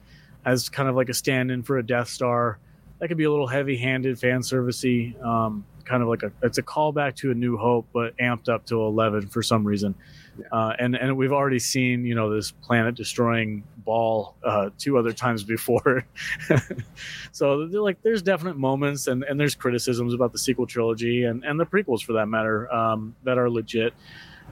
as 0.46 0.68
kind 0.68 0.90
of 0.90 0.96
like 0.96 1.10
a 1.10 1.14
stand 1.14 1.52
in 1.52 1.62
for 1.62 1.78
a 1.78 1.86
Death 1.86 2.10
Star. 2.10 2.58
That 3.04 3.10
could 3.10 3.18
be 3.18 3.26
a 3.26 3.30
little 3.30 3.48
heavy 3.48 3.76
handed 3.76 4.18
fan 4.18 4.40
servicey. 4.40 5.22
Um, 5.22 5.66
kind 5.84 6.02
of 6.02 6.08
like 6.08 6.24
a 6.24 6.32
it's 6.42 6.58
a 6.58 6.64
callback 6.64 7.18
to 7.18 7.32
a 7.32 7.34
New 7.34 7.58
Hope, 7.58 7.86
but 7.92 8.16
amped 8.16 8.48
up 8.48 8.66
to 8.68 8.82
eleven 8.82 9.28
for 9.28 9.44
some 9.44 9.68
reason. 9.68 9.94
Yeah. 10.40 10.46
Uh, 10.50 10.76
and 10.80 10.96
and 10.96 11.18
we've 11.18 11.34
already 11.34 11.60
seen 11.60 12.06
you 12.06 12.16
know 12.16 12.34
this 12.34 12.52
planet 12.52 12.96
destroying 12.96 13.66
ball 13.80 14.38
uh, 14.42 14.70
two 14.78 14.98
other 14.98 15.12
times 15.12 15.44
before. 15.44 16.06
so 17.34 17.56
like 17.56 18.02
there's 18.04 18.22
definite 18.22 18.56
moments 18.56 19.08
and 19.08 19.26
and 19.26 19.38
there's 19.38 19.54
criticisms 19.54 20.14
about 20.14 20.32
the 20.32 20.40
sequel 20.40 20.66
trilogy 20.66 21.26
and 21.26 21.44
and 21.44 21.60
the 21.60 21.66
prequels 21.66 22.06
for 22.06 22.14
that 22.14 22.28
matter 22.28 22.74
um, 22.74 23.18
that 23.26 23.38
are 23.38 23.50
legit. 23.50 23.94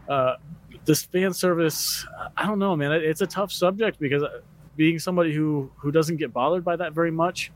Uh, 0.10 0.36
this 0.84 1.04
fan 1.04 1.32
service, 1.32 2.06
I 2.36 2.48
don't 2.48 2.60
know, 2.60 2.76
man. 2.76 2.92
It's 2.92 3.22
a 3.22 3.28
tough 3.28 3.54
subject 3.54 3.98
because 3.98 4.24
uh, 4.24 4.42
being 4.76 5.00
somebody 5.00 5.34
who 5.34 5.72
who 5.78 5.90
doesn't 5.90 6.18
get 6.18 6.34
bothered 6.34 6.66
by 6.66 6.76
that 6.76 6.92
very 6.92 7.12
much. 7.12 7.50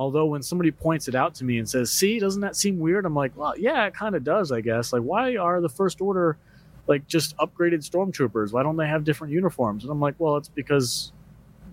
Although 0.00 0.24
when 0.24 0.42
somebody 0.42 0.70
points 0.70 1.08
it 1.08 1.14
out 1.14 1.34
to 1.34 1.44
me 1.44 1.58
and 1.58 1.68
says, 1.68 1.92
"See, 1.92 2.18
doesn't 2.18 2.40
that 2.40 2.56
seem 2.56 2.78
weird?" 2.78 3.04
I'm 3.04 3.14
like, 3.14 3.36
"Well, 3.36 3.52
yeah, 3.58 3.84
it 3.84 3.92
kind 3.92 4.14
of 4.14 4.24
does, 4.24 4.50
I 4.50 4.62
guess. 4.62 4.94
Like, 4.94 5.02
why 5.02 5.36
are 5.36 5.60
the 5.60 5.68
First 5.68 6.00
Order 6.00 6.38
like 6.86 7.06
just 7.06 7.36
upgraded 7.36 7.86
stormtroopers? 7.86 8.50
Why 8.50 8.62
don't 8.62 8.78
they 8.78 8.88
have 8.88 9.04
different 9.04 9.34
uniforms?" 9.34 9.84
And 9.84 9.92
I'm 9.92 10.00
like, 10.00 10.14
"Well, 10.16 10.38
it's 10.38 10.48
because 10.48 11.12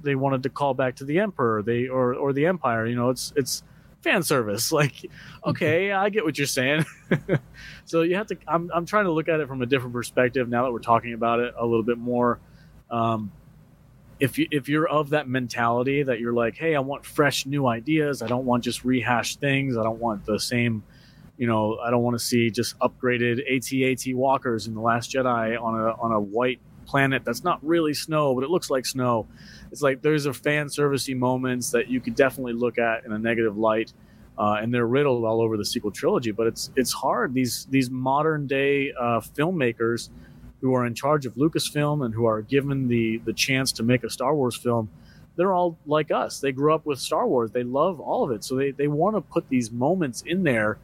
they 0.04 0.16
wanted 0.16 0.44
to 0.44 0.50
call 0.50 0.74
back 0.74 0.98
to 0.98 1.06
the 1.06 1.20
Emperor, 1.20 1.62
they 1.62 1.88
or 1.88 2.16
or 2.16 2.34
the 2.34 2.46
Empire. 2.48 2.86
You 2.86 2.98
know, 2.98 3.12
it's 3.12 3.32
it's." 3.38 3.64
fan 4.02 4.22
service. 4.24 4.72
Like, 4.78 5.10
okay, 5.46 5.92
I 6.04 6.10
get 6.10 6.24
what 6.24 6.38
you're 6.38 6.48
saying. 6.48 6.86
so 7.86 8.02
you 8.02 8.16
have 8.16 8.28
to. 8.28 8.38
I'm 8.46 8.70
I'm 8.74 8.86
trying 8.86 9.06
to 9.06 9.12
look 9.12 9.30
at 9.30 9.40
it 9.40 9.48
from 9.48 9.62
a 9.62 9.66
different 9.66 9.94
perspective 9.94 10.50
now 10.50 10.66
that 10.66 10.72
we're 10.72 10.80
talking 10.80 11.14
about 11.14 11.40
it 11.40 11.54
a 11.58 11.66
little 11.66 11.84
bit 11.84 11.98
more. 11.98 12.40
Um, 12.92 13.32
if 14.20 14.38
you 14.38 14.48
if 14.52 14.70
you're 14.70 14.88
of 14.88 15.10
that 15.12 15.28
mentality 15.30 16.04
that 16.04 16.20
you're 16.20 16.34
like, 16.34 16.56
hey, 16.58 16.76
I 16.76 16.80
want 16.80 17.06
fresh 17.06 17.46
new 17.46 17.68
ideas. 17.68 18.22
I 18.22 18.28
don't 18.28 18.46
want 18.46 18.64
just 18.64 18.84
rehashed 18.86 19.40
things. 19.40 19.78
I 19.78 19.84
don't 19.84 20.00
want 20.00 20.26
the 20.26 20.40
same. 20.40 20.84
You 21.38 21.48
know, 21.48 21.78
I 21.80 21.92
don't 21.92 22.04
want 22.04 22.18
to 22.20 22.26
see 22.26 22.50
just 22.52 22.78
upgraded 22.80 23.40
AT-AT 23.48 24.16
walkers 24.16 24.68
in 24.68 24.74
the 24.74 24.82
Last 24.82 25.12
Jedi 25.12 25.62
on 25.62 25.76
a 25.80 25.94
on 26.02 26.12
a 26.12 26.20
white 26.20 26.60
planet 26.88 27.24
that's 27.26 27.44
not 27.44 27.60
really 27.66 27.94
snow, 27.94 28.34
but 28.36 28.44
it 28.44 28.50
looks 28.50 28.70
like 28.70 28.86
snow. 28.86 29.28
It's 29.72 29.82
like 29.82 30.02
there's 30.02 30.26
a 30.26 30.34
fan 30.34 30.68
servicey 30.68 31.16
moments 31.16 31.72
that 31.72 31.90
you 31.90 32.00
could 32.02 32.16
definitely 32.16 32.54
look 32.54 32.78
at 32.80 33.06
in 33.06 33.12
a 33.12 33.20
negative 33.20 33.58
light. 33.58 33.94
uh, 34.38 34.58
and 34.62 34.74
they're 34.74 34.88
riddled 34.88 35.26
all 35.26 35.42
over 35.42 35.58
the 35.58 35.66
sequel 35.66 35.92
trilogy. 35.92 36.32
But 36.32 36.48
it's 36.48 36.72
it's 36.76 36.92
hard. 36.94 37.34
These 37.34 37.68
these 37.70 37.90
modern 37.90 38.48
day 38.48 38.94
uh, 39.00 39.20
filmmakers 39.20 40.10
who 40.62 40.74
are 40.74 40.86
in 40.86 40.94
charge 40.94 41.26
of 41.26 41.36
Lucasfilm 41.36 42.04
and 42.06 42.14
who 42.14 42.26
are 42.26 42.42
given 42.42 42.88
the 42.88 43.18
the 43.26 43.34
chance 43.34 43.72
to 43.74 43.84
make 43.84 44.04
a 44.04 44.10
Star 44.10 44.36
Wars 44.36 44.56
film, 44.56 44.90
they're 45.36 45.54
all 45.54 45.78
like 45.86 46.12
us. 46.12 46.40
They 46.40 46.52
grew 46.52 46.74
up 46.74 46.86
with 46.86 47.00
Star 47.00 47.28
Wars. 47.28 47.52
They 47.52 47.64
love 47.64 48.00
all 48.00 48.24
of 48.24 48.32
it, 48.32 48.44
so 48.44 48.56
they 48.56 48.72
they 48.72 48.88
want 48.88 49.16
to 49.16 49.22
put 49.22 49.48
these 49.50 49.72
moments 49.72 50.24
in 50.26 50.44
there. 50.44 50.78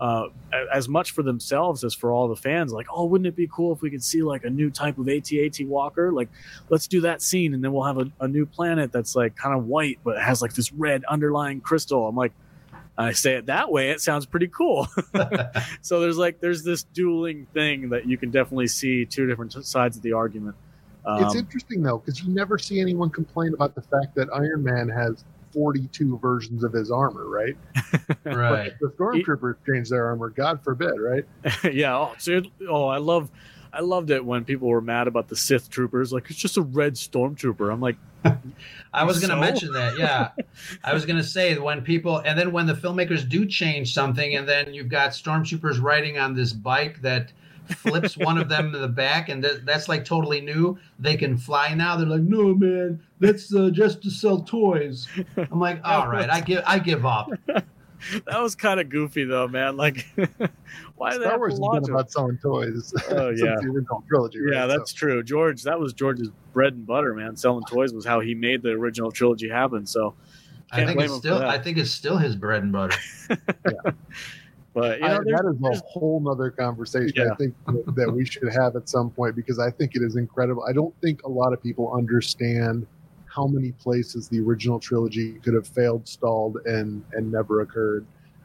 Uh, 0.00 0.28
as 0.72 0.88
much 0.88 1.10
for 1.10 1.22
themselves 1.22 1.84
as 1.84 1.94
for 1.94 2.10
all 2.10 2.26
the 2.26 2.34
fans, 2.34 2.72
like, 2.72 2.86
oh, 2.90 3.04
wouldn't 3.04 3.26
it 3.26 3.36
be 3.36 3.46
cool 3.52 3.70
if 3.70 3.82
we 3.82 3.90
could 3.90 4.02
see 4.02 4.22
like 4.22 4.44
a 4.44 4.48
new 4.48 4.70
type 4.70 4.96
of 4.96 5.06
AT-AT 5.06 5.60
Walker? 5.66 6.10
Like, 6.10 6.30
let's 6.70 6.86
do 6.86 7.02
that 7.02 7.20
scene, 7.20 7.52
and 7.52 7.62
then 7.62 7.70
we'll 7.70 7.84
have 7.84 7.98
a, 7.98 8.10
a 8.18 8.26
new 8.26 8.46
planet 8.46 8.92
that's 8.92 9.14
like 9.14 9.36
kind 9.36 9.54
of 9.54 9.66
white, 9.66 9.98
but 10.02 10.16
it 10.16 10.22
has 10.22 10.40
like 10.40 10.54
this 10.54 10.72
red 10.72 11.04
underlying 11.04 11.60
crystal. 11.60 12.08
I'm 12.08 12.16
like, 12.16 12.32
I 13.00 13.12
say 13.12 13.34
it 13.34 13.46
that 13.46 13.70
way, 13.70 13.90
it 13.90 14.00
sounds 14.00 14.26
pretty 14.26 14.48
cool. 14.48 14.88
so 15.82 16.00
there's 16.00 16.18
like 16.18 16.40
there's 16.40 16.62
this 16.62 16.84
dueling 16.84 17.46
thing 17.52 17.90
that 17.90 18.06
you 18.06 18.16
can 18.16 18.30
definitely 18.30 18.68
see 18.68 19.04
two 19.04 19.26
different 19.26 19.52
sides 19.64 19.96
of 19.96 20.02
the 20.02 20.12
argument. 20.12 20.56
Um, 21.04 21.24
it's 21.24 21.34
interesting 21.34 21.82
though 21.82 21.98
because 21.98 22.22
you 22.22 22.32
never 22.32 22.58
see 22.58 22.80
anyone 22.80 23.10
complain 23.10 23.54
about 23.54 23.74
the 23.74 23.82
fact 23.82 24.14
that 24.16 24.28
Iron 24.34 24.62
Man 24.62 24.88
has 24.88 25.24
42 25.52 26.18
versions 26.18 26.64
of 26.64 26.72
his 26.72 26.90
armor, 26.90 27.26
right? 27.26 27.56
right. 28.24 28.72
But 28.80 28.80
the 28.80 28.94
stormtroopers 28.96 29.56
change 29.66 29.88
their 29.88 30.06
armor. 30.06 30.30
God 30.30 30.62
forbid, 30.62 30.94
right? 30.98 31.24
yeah. 31.72 31.96
Oh, 31.96 32.14
so, 32.18 32.42
oh, 32.68 32.86
I 32.86 32.98
love. 32.98 33.30
I 33.72 33.80
loved 33.80 34.10
it 34.10 34.24
when 34.24 34.44
people 34.44 34.68
were 34.68 34.80
mad 34.80 35.06
about 35.08 35.28
the 35.28 35.36
Sith 35.36 35.70
troopers. 35.70 36.12
Like 36.12 36.28
it's 36.30 36.38
just 36.38 36.56
a 36.56 36.62
red 36.62 36.94
stormtrooper. 36.94 37.72
I'm 37.72 37.80
like, 37.80 37.96
I 38.92 39.04
was 39.04 39.18
going 39.20 39.30
to 39.30 39.36
So? 39.36 39.40
mention 39.40 39.72
that. 39.72 39.98
Yeah, 39.98 40.30
I 40.84 40.92
was 40.94 41.06
going 41.06 41.16
to 41.16 41.24
say 41.24 41.56
when 41.58 41.82
people, 41.82 42.18
and 42.18 42.38
then 42.38 42.52
when 42.52 42.66
the 42.66 42.74
filmmakers 42.74 43.28
do 43.28 43.46
change 43.46 43.94
something, 43.94 44.36
and 44.36 44.48
then 44.48 44.74
you've 44.74 44.88
got 44.88 45.10
stormtroopers 45.10 45.80
riding 45.80 46.18
on 46.18 46.34
this 46.34 46.52
bike 46.52 47.00
that 47.02 47.32
flips 47.76 48.16
one 48.16 48.36
of 48.36 48.48
them 48.48 48.74
in 48.74 48.80
the 48.80 48.88
back, 48.88 49.28
and 49.28 49.44
that, 49.44 49.64
that's 49.64 49.88
like 49.88 50.04
totally 50.04 50.40
new. 50.40 50.76
They 50.98 51.16
can 51.16 51.36
fly 51.38 51.72
now. 51.74 51.96
They're 51.96 52.06
like, 52.06 52.22
no, 52.22 52.54
man, 52.54 53.00
that's 53.20 53.54
uh, 53.54 53.70
just 53.70 54.02
to 54.02 54.10
sell 54.10 54.42
toys. 54.42 55.06
I'm 55.36 55.60
like, 55.60 55.80
all 55.84 56.08
right, 56.08 56.28
I 56.28 56.40
give, 56.40 56.62
I 56.66 56.78
give 56.80 57.06
up. 57.06 57.30
that 58.26 58.40
was 58.40 58.54
kind 58.54 58.80
of 58.80 58.88
goofy 58.88 59.24
though, 59.24 59.48
man. 59.48 59.76
Like, 59.76 60.06
why 60.96 61.10
did 61.12 61.20
they 61.22 61.26
Star 61.26 61.38
Wars 61.38 61.50
to 61.54 61.54
has 61.54 61.60
launch 61.60 61.84
been 61.84 61.94
about 61.94 62.10
selling 62.10 62.38
toys 62.38 62.92
Oh, 63.10 63.30
yeah. 63.30 63.56
the 63.60 63.68
original 63.72 64.04
trilogy. 64.08 64.40
Right? 64.40 64.54
Yeah, 64.54 64.66
that's 64.66 64.92
true. 64.92 65.22
George, 65.22 65.62
that 65.64 65.78
was 65.78 65.92
George's 65.92 66.30
bread 66.52 66.74
and 66.74 66.86
butter, 66.86 67.14
man. 67.14 67.36
Selling 67.36 67.64
toys 67.68 67.92
was 67.92 68.04
how 68.04 68.20
he 68.20 68.34
made 68.34 68.62
the 68.62 68.70
original 68.70 69.10
trilogy 69.10 69.48
happen. 69.48 69.86
So, 69.86 70.14
I 70.72 70.84
think 70.84 71.00
it's 71.00 71.14
still. 71.16 71.38
I 71.42 71.58
think 71.58 71.78
it's 71.78 71.90
still 71.90 72.16
his 72.16 72.36
bread 72.36 72.62
and 72.62 72.72
butter. 72.72 72.96
but 74.72 75.00
you 75.00 75.08
know, 75.08 75.20
there's- 75.24 75.40
that 75.42 75.68
is 75.72 75.80
a 75.80 75.84
whole 75.86 76.20
nother 76.20 76.50
conversation 76.50 77.12
Yeah. 77.16 77.32
I 77.32 77.34
think 77.36 77.54
that, 77.66 77.94
that 77.96 78.12
we 78.12 78.24
should 78.24 78.52
have 78.52 78.76
at 78.76 78.88
some 78.88 79.10
point 79.10 79.34
because 79.34 79.58
I 79.58 79.70
think 79.70 79.96
it 79.96 80.02
is 80.02 80.16
incredible. 80.16 80.64
I 80.68 80.72
don't 80.72 80.94
think 81.00 81.22
a 81.24 81.28
lot 81.28 81.52
of 81.52 81.62
people 81.62 81.92
understand 81.92 82.86
how 83.34 83.46
many 83.46 83.72
places 83.72 84.28
the 84.28 84.40
original 84.40 84.78
trilogy 84.80 85.34
could 85.44 85.54
have 85.54 85.66
failed, 85.66 86.06
stalled, 86.08 86.58
and 86.66 87.02
and 87.12 87.30
never 87.30 87.60
occurred. 87.62 88.04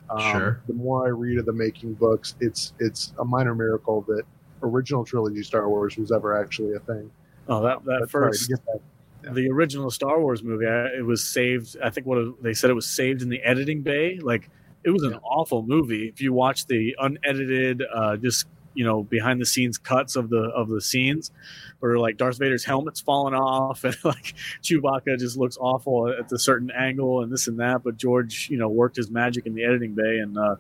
Um, 0.10 0.20
Sure. 0.32 0.62
The 0.68 0.74
more 0.74 1.06
I 1.08 1.10
read 1.10 1.40
of 1.40 1.46
the 1.46 1.54
making 1.54 1.94
books, 1.96 2.36
it's 2.40 2.74
it's 2.80 3.14
a 3.20 3.26
minor 3.26 3.56
miracle 3.56 4.02
that 4.08 4.24
original 4.62 5.04
trilogy 5.04 5.42
Star 5.44 5.68
Wars 5.70 5.98
was 5.98 6.12
ever 6.12 6.40
actually 6.40 6.74
a 6.76 6.80
thing. 6.80 7.10
oh, 7.48 7.62
that 7.64 7.84
that 7.86 8.00
But 8.02 8.10
first 8.12 8.48
get 8.50 8.60
that 8.66 9.34
the 9.34 9.50
original 9.50 9.90
Star 9.90 10.20
Wars 10.22 10.44
movie, 10.44 10.68
I, 10.68 10.98
it 11.00 11.06
was 11.06 11.24
saved. 11.24 11.76
I 11.84 11.90
think 11.90 12.06
what 12.06 12.20
it- 12.20 12.44
they 12.44 12.54
said 12.54 12.70
it 12.70 12.74
was 12.74 12.86
saved 12.88 13.24
in 13.24 13.30
the 13.30 13.42
editing 13.42 13.82
bay. 13.82 14.20
Like 14.20 14.50
it 14.84 14.92
was 14.92 15.02
an 15.02 15.16
awful 15.24 15.64
movie. 15.64 16.08
If 16.08 16.22
you 16.22 16.32
watch 16.32 16.68
the 16.68 16.96
unedited, 17.00 17.82
uh, 17.92 18.18
just 18.18 18.46
you 18.76 18.86
know, 18.86 19.04
behind 19.04 19.42
the 19.42 19.46
scenes 19.46 19.78
cuts 19.78 20.16
of 20.16 20.30
the 20.30 20.52
of 20.56 20.70
the 20.70 20.82
scenes, 20.82 21.32
where 21.80 21.98
like 21.98 22.18
Darth 22.18 22.38
Vader's 22.38 22.64
helmet's 22.64 23.00
falling 23.00 23.34
off, 23.34 23.84
and 23.86 23.96
like 24.04 24.36
Chewbacca 24.62 25.18
just 25.18 25.38
looks 25.38 25.58
awful 25.60 26.10
at 26.10 26.32
a 26.32 26.38
certain 26.38 26.70
angle, 26.72 27.24
and 27.24 27.32
this 27.32 27.48
and 27.48 27.60
that. 27.60 27.84
But 27.84 27.98
George, 27.98 28.50
you 28.50 28.58
know, 28.58 28.70
worked 28.70 28.98
his 28.98 29.10
magic 29.10 29.46
in 29.46 29.56
the 29.56 29.64
editing 29.64 29.96
bay 29.96 30.20
and 30.20 30.38
uh, 30.38 30.56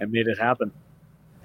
and 0.00 0.10
made 0.10 0.26
it 0.26 0.38
happen. 0.38 0.72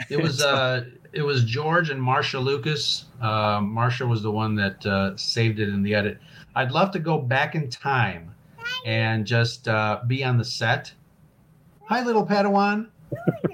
It 0.09 0.21
was 0.21 0.41
uh, 0.43 0.85
it 1.13 1.21
was 1.21 1.45
George 1.45 1.89
and 1.89 2.01
Marcia 2.01 2.39
Lucas. 2.39 3.05
Uh, 3.21 3.61
Marcia 3.61 4.05
was 4.05 4.21
the 4.21 4.31
one 4.31 4.55
that 4.55 4.85
uh, 4.85 5.15
saved 5.15 5.59
it 5.59 5.69
in 5.69 5.83
the 5.83 5.95
edit. 5.95 6.19
I'd 6.55 6.71
love 6.71 6.91
to 6.91 6.99
go 6.99 7.19
back 7.19 7.55
in 7.55 7.69
time 7.69 8.33
and 8.85 9.25
just 9.25 9.67
uh, 9.67 10.01
be 10.07 10.23
on 10.23 10.37
the 10.37 10.43
set. 10.43 10.93
Hi, 11.85 12.03
little 12.03 12.25
Padawan. 12.25 12.87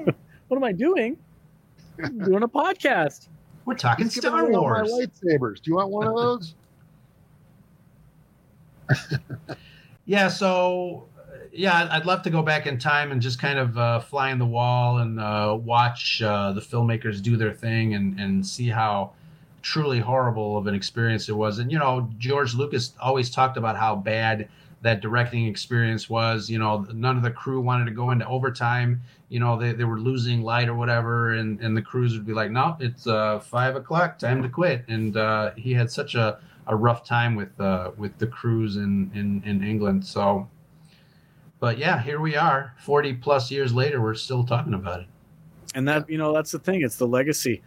What 0.51 0.57
am 0.57 0.65
I 0.65 0.73
doing? 0.73 1.17
Doing 2.09 2.43
a 2.43 2.47
podcast. 2.47 3.27
We're 3.65 3.75
talking 3.75 4.09
Star 4.09 4.49
Wars. 4.49 4.91
Lightsabers. 4.91 5.61
Do 5.61 5.71
you 5.71 5.75
want 5.75 5.89
one 5.89 6.07
of 6.07 6.15
those? 6.15 6.55
Yeah, 10.05 10.27
so 10.29 11.07
yeah, 11.53 11.75
I'd- 11.75 11.89
I'd 11.91 12.05
love 12.05 12.23
to 12.23 12.29
go 12.31 12.41
back 12.41 12.65
in 12.65 12.77
time 12.79 13.11
and 13.11 13.21
just 13.21 13.39
kind 13.39 13.59
of 13.59 13.77
uh, 13.77 13.99
fly 13.99 14.31
in 14.31 14.39
the 14.39 14.45
wall 14.45 14.97
and 14.97 15.19
uh, 15.19 15.57
watch 15.63 16.21
uh, 16.21 16.51
the 16.53 16.59
filmmakers 16.59 17.21
do 17.21 17.37
their 17.37 17.53
thing 17.53 17.93
and 17.93 18.19
and 18.19 18.45
see 18.45 18.67
how 18.67 19.11
truly 19.61 19.99
horrible 19.99 20.57
of 20.57 20.65
an 20.67 20.73
experience 20.73 21.29
it 21.29 21.33
was. 21.33 21.59
And 21.59 21.71
you 21.71 21.77
know, 21.77 22.09
George 22.17 22.55
Lucas 22.55 22.93
always 22.99 23.29
talked 23.29 23.57
about 23.57 23.77
how 23.77 23.95
bad 23.95 24.49
that 24.81 25.01
directing 25.01 25.45
experience 25.47 26.09
was. 26.09 26.49
You 26.49 26.59
know, 26.59 26.85
none 26.93 27.17
of 27.17 27.23
the 27.23 27.31
crew 27.31 27.61
wanted 27.61 27.85
to 27.85 27.91
go 27.91 28.11
into 28.11 28.27
overtime. 28.27 29.01
You 29.29 29.39
know, 29.39 29.57
they, 29.57 29.73
they 29.73 29.83
were 29.83 29.99
losing 29.99 30.41
light 30.41 30.67
or 30.67 30.75
whatever, 30.75 31.33
and, 31.33 31.59
and 31.61 31.75
the 31.77 31.81
crews 31.81 32.13
would 32.13 32.25
be 32.25 32.33
like, 32.33 32.51
"No, 32.51 32.77
it's 32.79 33.07
uh, 33.07 33.39
five 33.39 33.75
o'clock, 33.75 34.19
time 34.19 34.41
to 34.43 34.49
quit." 34.49 34.85
And 34.87 35.15
uh, 35.17 35.51
he 35.55 35.73
had 35.73 35.91
such 35.91 36.15
a, 36.15 36.39
a 36.67 36.75
rough 36.75 37.05
time 37.05 37.35
with 37.35 37.59
uh, 37.59 37.91
with 37.97 38.17
the 38.17 38.27
crews 38.27 38.77
in, 38.77 39.11
in 39.13 39.41
in 39.45 39.63
England. 39.63 40.05
So, 40.05 40.49
but 41.59 41.77
yeah, 41.77 42.01
here 42.01 42.19
we 42.19 42.35
are, 42.35 42.73
forty 42.79 43.13
plus 43.13 43.51
years 43.51 43.73
later, 43.73 44.01
we're 44.01 44.15
still 44.15 44.43
talking 44.43 44.73
about 44.73 45.01
it. 45.01 45.07
and 45.75 45.87
that 45.87 46.09
you 46.09 46.17
know 46.17 46.33
that's 46.33 46.51
the 46.51 46.59
thing 46.59 46.81
it's 46.81 46.97
the 46.97 47.07
legacy 47.07 47.61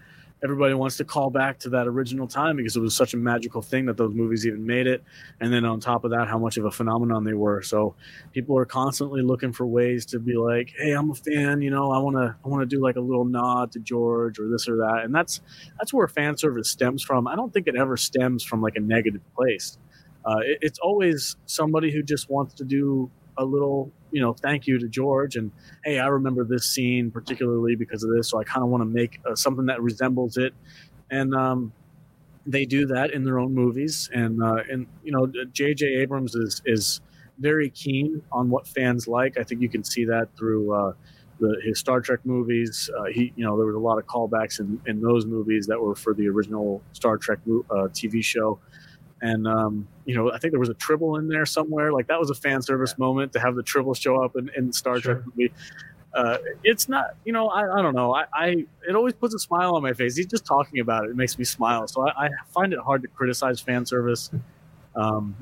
everybody 0.45 0.75
wants 0.75 0.99
to 0.99 1.05
call 1.05 1.31
back 1.31 1.59
to 1.59 1.71
that 1.71 1.87
original 1.87 2.29
time 2.29 2.57
because 2.57 2.77
it 2.77 2.81
was 2.81 2.95
such 2.95 3.15
a 3.15 3.17
magical 3.17 3.63
thing 3.63 3.87
that 3.87 3.97
those 3.97 4.15
movies 4.15 4.47
even 4.47 4.67
made 4.67 4.87
it. 4.87 5.03
And 5.41 5.53
then 5.53 5.65
on 5.65 5.81
top 5.81 6.05
of 6.05 6.11
that 6.11 6.29
how 6.29 6.39
much 6.39 6.59
of 6.59 6.67
a 6.67 6.71
phenomenon 6.71 7.25
they 7.25 7.33
were. 7.33 7.63
So 7.63 7.95
people 8.33 8.59
are 8.59 8.67
constantly 8.67 9.23
looking 9.23 9.53
for 9.53 9.67
ways 9.67 10.05
to 10.07 10.19
be 10.19 10.37
like 10.37 10.73
hey 10.77 10.93
i'm 10.93 11.11
a 11.11 11.15
fan 11.15 11.63
you 11.63 11.71
know 11.71 11.91
i 11.91 11.99
want 11.99 12.17
to 12.17 12.37
i 12.45 12.49
want 12.49 12.69
to 12.69 12.77
do 12.77 12.83
like 12.83 12.97
a 12.97 13.01
little 13.01 13.25
nod 13.25 13.73
to 13.73 13.79
george 13.79 14.39
or 14.39 14.49
this 14.49 14.69
or 14.69 14.77
that. 14.77 15.03
And 15.05 15.15
that's 15.15 15.41
that's 15.79 15.93
where 15.93 16.07
fan 16.09 16.37
service 16.37 16.71
stems 16.71 17.03
from. 17.03 17.27
I 17.27 17.37
don't 17.37 17.53
think 17.53 17.67
it 17.67 17.77
ever 17.77 17.97
stems 17.97 18.45
from 18.45 18.61
like 18.61 18.77
a 18.77 18.81
negative 18.81 19.23
place. 19.35 19.79
Uh, 20.25 20.39
it, 20.45 20.59
it's 20.61 20.79
always 20.79 21.37
somebody 21.47 21.93
who 21.93 22.03
just 22.03 22.31
wants 22.31 22.55
to 22.55 22.65
do 22.65 23.11
a 23.37 23.45
little 23.45 23.93
you 24.15 24.23
know 24.23 24.33
thank 24.33 24.67
you 24.67 24.79
to 24.79 24.89
george 24.89 25.37
and 25.37 25.51
hey, 25.85 25.99
I 25.99 26.07
remember 26.07 26.45
this 26.45 26.67
scene 26.67 27.11
particularly 27.11 27.77
because 27.77 28.03
of 28.03 28.11
this, 28.15 28.31
so 28.31 28.41
I 28.41 28.45
kind 28.45 28.63
of 28.63 28.71
want 28.71 28.81
to 28.83 28.87
make 28.87 29.21
uh, 29.29 29.35
something 29.35 29.67
that 29.67 29.83
resembles 29.83 30.37
it. 30.37 30.55
And 31.11 31.35
um, 31.35 31.73
they 32.47 32.65
do 32.65 32.87
that 32.87 33.13
in 33.13 33.25
their 33.25 33.39
own 33.39 33.55
movies. 33.55 34.09
And 34.13 34.43
uh, 34.43 34.63
and 34.71 34.87
you 35.03 35.13
know, 35.13 35.31
J.J. 35.53 35.87
Abrams 36.01 36.35
is 36.35 36.63
is 36.65 37.01
very 37.39 37.71
keen 37.71 38.23
on 38.33 38.49
what 38.49 38.67
fans 38.67 39.07
like. 39.09 39.39
I 39.39 39.43
think 39.43 39.61
you 39.61 39.69
can 39.69 39.85
see 39.85 40.05
that 40.07 40.29
through. 40.37 40.73
Uh, 40.73 40.93
the, 41.41 41.61
his 41.65 41.81
Star 41.81 42.01
Trek 42.01 42.21
movies, 42.23 42.89
uh, 42.97 43.07
he, 43.07 43.33
you 43.35 43.45
know, 43.45 43.57
there 43.57 43.67
was 43.67 43.75
a 43.75 43.79
lot 43.81 43.99
of 43.99 44.07
callbacks 44.07 44.61
in, 44.61 44.81
in 44.87 45.01
those 45.01 45.27
movies 45.27 45.67
that 45.67 45.81
were 45.81 45.97
for 45.97 46.15
the 46.15 46.29
original 46.29 46.81
Star 46.93 47.19
Trek 47.19 47.41
uh, 47.49 47.89
TV 47.89 48.23
show, 48.23 48.61
and 49.25 49.49
um, 49.49 49.89
you 50.05 50.15
know, 50.15 50.31
I 50.31 50.39
think 50.39 50.53
there 50.53 50.61
was 50.61 50.69
a 50.69 50.75
Tribble 50.75 51.17
in 51.17 51.29
there 51.29 51.47
somewhere. 51.47 51.93
Like 51.93 52.09
that 52.09 52.21
was 52.21 52.29
a 52.29 52.35
fan 52.35 52.61
service 52.61 52.99
moment 52.99 53.33
to 53.33 53.41
have 53.41 53.55
the 53.55 53.63
Tribble 53.63 53.95
show 53.95 54.23
up 54.23 54.37
in, 54.37 54.51
in 54.55 54.71
Star 54.71 54.99
Trek 54.99 55.19
movie. 55.25 55.51
Uh, 56.13 56.37
it's 56.63 56.91
not, 56.91 57.17
you 57.25 57.33
know, 57.33 57.49
I, 57.49 57.79
I 57.79 57.83
don't 57.83 57.95
know. 57.95 58.15
I, 58.15 58.27
I 58.35 58.67
it 58.87 58.95
always 58.95 59.15
puts 59.15 59.35
a 59.35 59.39
smile 59.39 59.77
on 59.77 59.83
my 59.83 59.95
face. 59.95 60.15
He's 60.15 60.27
just 60.27 60.45
talking 60.45 60.81
about 60.81 61.07
it. 61.07 61.11
It 61.11 61.17
makes 61.17 61.39
me 61.39 61.45
smile. 61.45 61.89
So 61.89 62.07
I, 62.07 62.27
I 62.27 62.29
find 62.53 62.75
it 62.75 62.79
hard 62.81 63.01
to 63.03 63.09
criticize 63.09 63.61
fan 63.61 63.87
service. 63.87 64.31
Um, 64.95 65.35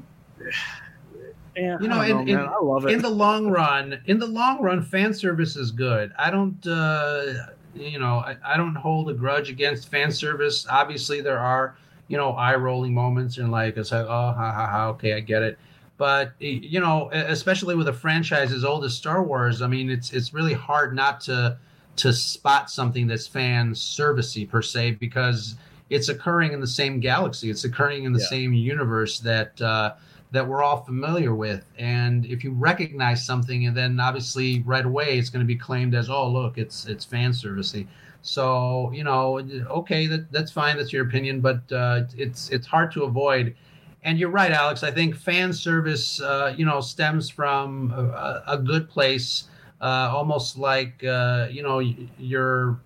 yeah, 1.56 1.76
You 1.80 1.88
know, 1.88 1.96
I, 1.96 2.08
know, 2.08 2.20
in, 2.20 2.26
man. 2.26 2.48
I 2.48 2.58
love 2.62 2.86
it. 2.86 2.92
in 2.92 3.02
the 3.02 3.10
long 3.10 3.48
run, 3.48 4.00
in 4.06 4.18
the 4.18 4.26
long 4.28 4.62
run, 4.62 4.80
fan 4.80 5.12
service 5.12 5.56
is 5.56 5.72
good. 5.72 6.12
I 6.16 6.30
don't, 6.30 6.64
uh, 6.66 7.48
you 7.74 7.98
know, 7.98 8.18
I, 8.18 8.36
I 8.44 8.56
don't 8.56 8.76
hold 8.76 9.10
a 9.10 9.12
grudge 9.12 9.50
against 9.50 9.88
fan 9.88 10.12
service. 10.12 10.66
Obviously, 10.70 11.20
there 11.20 11.38
are, 11.38 11.76
you 12.12 12.18
know, 12.18 12.32
eye 12.32 12.54
rolling 12.54 12.92
moments 12.92 13.38
and 13.38 13.50
like 13.50 13.78
it's 13.78 13.90
like, 13.90 14.04
oh, 14.04 14.32
ha 14.38 14.52
ha 14.52 14.66
ha, 14.66 14.88
okay, 14.88 15.14
I 15.14 15.20
get 15.20 15.42
it. 15.42 15.58
But 15.96 16.32
you 16.40 16.78
know, 16.78 17.08
especially 17.12 17.74
with 17.74 17.88
a 17.88 17.92
franchise 17.92 18.52
as 18.52 18.64
old 18.64 18.84
as 18.84 18.94
Star 18.94 19.22
Wars, 19.22 19.62
I 19.62 19.66
mean, 19.66 19.88
it's 19.88 20.12
it's 20.12 20.34
really 20.34 20.52
hard 20.52 20.94
not 20.94 21.22
to 21.22 21.56
to 21.96 22.12
spot 22.12 22.70
something 22.70 23.06
that's 23.06 23.26
fan 23.26 23.72
servicey 23.72 24.46
per 24.48 24.60
se 24.60 24.92
because 24.92 25.54
it's 25.88 26.08
occurring 26.10 26.52
in 26.52 26.60
the 26.60 26.66
same 26.66 27.00
galaxy. 27.00 27.48
It's 27.48 27.64
occurring 27.64 28.04
in 28.04 28.12
the 28.12 28.20
Yeah. 28.20 28.26
same 28.36 28.52
universe 28.52 29.20
that. 29.20 29.60
Uh, 29.60 29.94
that 30.32 30.48
we're 30.48 30.62
all 30.62 30.82
familiar 30.82 31.34
with. 31.34 31.62
And 31.78 32.24
if 32.24 32.42
you 32.42 32.52
recognize 32.52 33.22
something, 33.22 33.66
and 33.66 33.76
then 33.76 34.00
obviously 34.00 34.62
right 34.64 34.86
away 34.86 35.18
it's 35.18 35.28
going 35.28 35.44
to 35.44 35.46
be 35.46 35.56
claimed 35.56 35.94
as, 35.94 36.08
oh, 36.08 36.26
look, 36.26 36.56
it's 36.56 36.86
it's 36.86 37.04
fan 37.04 37.32
servicey. 37.32 37.86
So 38.22 38.90
you 38.92 39.04
know, 39.04 39.38
okay, 39.70 40.06
that 40.06 40.30
that's 40.32 40.52
fine. 40.52 40.76
That's 40.76 40.92
your 40.92 41.04
opinion, 41.06 41.40
but 41.40 41.60
uh, 41.72 42.04
it's 42.16 42.50
it's 42.50 42.66
hard 42.66 42.92
to 42.92 43.02
avoid. 43.04 43.56
And 44.04 44.18
you're 44.18 44.30
right, 44.30 44.50
Alex. 44.52 44.82
I 44.82 44.90
think 44.90 45.16
fan 45.16 45.52
service, 45.52 46.20
uh, 46.20 46.54
you 46.56 46.64
know, 46.64 46.80
stems 46.80 47.30
from 47.30 47.92
a, 47.92 48.42
a 48.48 48.58
good 48.58 48.88
place, 48.88 49.44
uh, 49.80 50.10
almost 50.12 50.58
like 50.58 51.02
uh, 51.04 51.48
you 51.50 51.62
know 51.62 51.80
you're, 52.18 52.80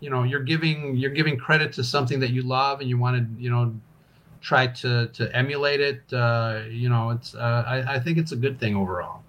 you 0.00 0.10
know, 0.10 0.24
you're 0.24 0.42
giving 0.42 0.96
you're 0.96 1.10
giving 1.12 1.36
credit 1.36 1.72
to 1.74 1.84
something 1.84 2.20
that 2.20 2.30
you 2.30 2.42
love 2.42 2.80
and 2.80 2.88
you 2.88 2.98
want 2.98 3.16
to, 3.18 3.42
you 3.42 3.50
know, 3.50 3.74
try 4.40 4.66
to 4.68 5.08
to 5.08 5.36
emulate 5.36 5.80
it. 5.80 6.02
Uh, 6.12 6.62
you 6.68 6.88
know, 6.88 7.10
it's 7.10 7.34
uh, 7.34 7.64
I, 7.66 7.94
I 7.96 8.00
think 8.00 8.18
it's 8.18 8.32
a 8.32 8.36
good 8.36 8.58
thing 8.60 8.76
overall. 8.76 9.22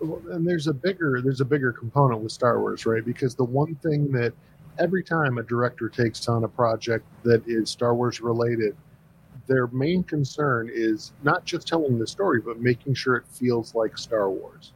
And 0.00 0.46
there's 0.46 0.66
a 0.66 0.74
bigger 0.74 1.20
there's 1.22 1.40
a 1.40 1.44
bigger 1.44 1.72
component 1.72 2.20
with 2.20 2.32
Star 2.32 2.60
Wars, 2.60 2.86
right? 2.86 3.04
Because 3.04 3.34
the 3.34 3.44
one 3.44 3.74
thing 3.76 4.10
that 4.12 4.32
every 4.78 5.02
time 5.02 5.38
a 5.38 5.42
director 5.42 5.88
takes 5.88 6.28
on 6.28 6.44
a 6.44 6.48
project 6.48 7.04
that 7.22 7.46
is 7.46 7.70
Star 7.70 7.94
Wars 7.94 8.20
related, 8.20 8.76
their 9.46 9.66
main 9.68 10.02
concern 10.02 10.70
is 10.72 11.12
not 11.22 11.44
just 11.44 11.66
telling 11.66 11.98
the 11.98 12.06
story, 12.06 12.40
but 12.40 12.60
making 12.60 12.94
sure 12.94 13.16
it 13.16 13.26
feels 13.28 13.74
like 13.74 13.96
Star 13.98 14.30
Wars. 14.30 14.72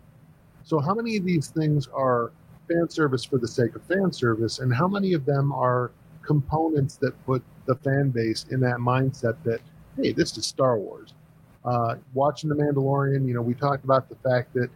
So, 0.63 0.79
how 0.79 0.95
many 0.95 1.17
of 1.17 1.25
these 1.25 1.49
things 1.49 1.89
are 1.95 2.33
fan 2.69 2.89
service 2.89 3.25
for 3.25 3.39
the 3.39 3.49
sake 3.49 3.75
of 3.75 3.83
fan 3.85 4.13
service, 4.13 4.59
and 4.59 4.75
how 4.75 4.87
many 4.87 5.15
of 5.15 5.25
them 5.25 5.53
are 5.53 5.91
components 6.23 6.97
that 6.97 7.15
put 7.25 7.43
the 7.67 7.75
fan 7.77 8.11
base 8.11 8.45
in 8.51 8.61
that 8.61 8.77
mindset 8.77 9.37
that, 9.45 9.61
hey, 9.97 10.13
this 10.13 10.37
is 10.37 10.47
Star 10.47 10.79
Wars. 10.79 11.15
Uh, 11.65 11.97
watching 12.13 12.49
The 12.51 12.55
Mandalorian, 12.55 13.27
you 13.27 13.35
know, 13.35 13.43
we 13.43 13.55
talked 13.55 13.85
about 13.85 14.09
the 14.09 14.17
fact 14.17 14.53
that 14.55 14.69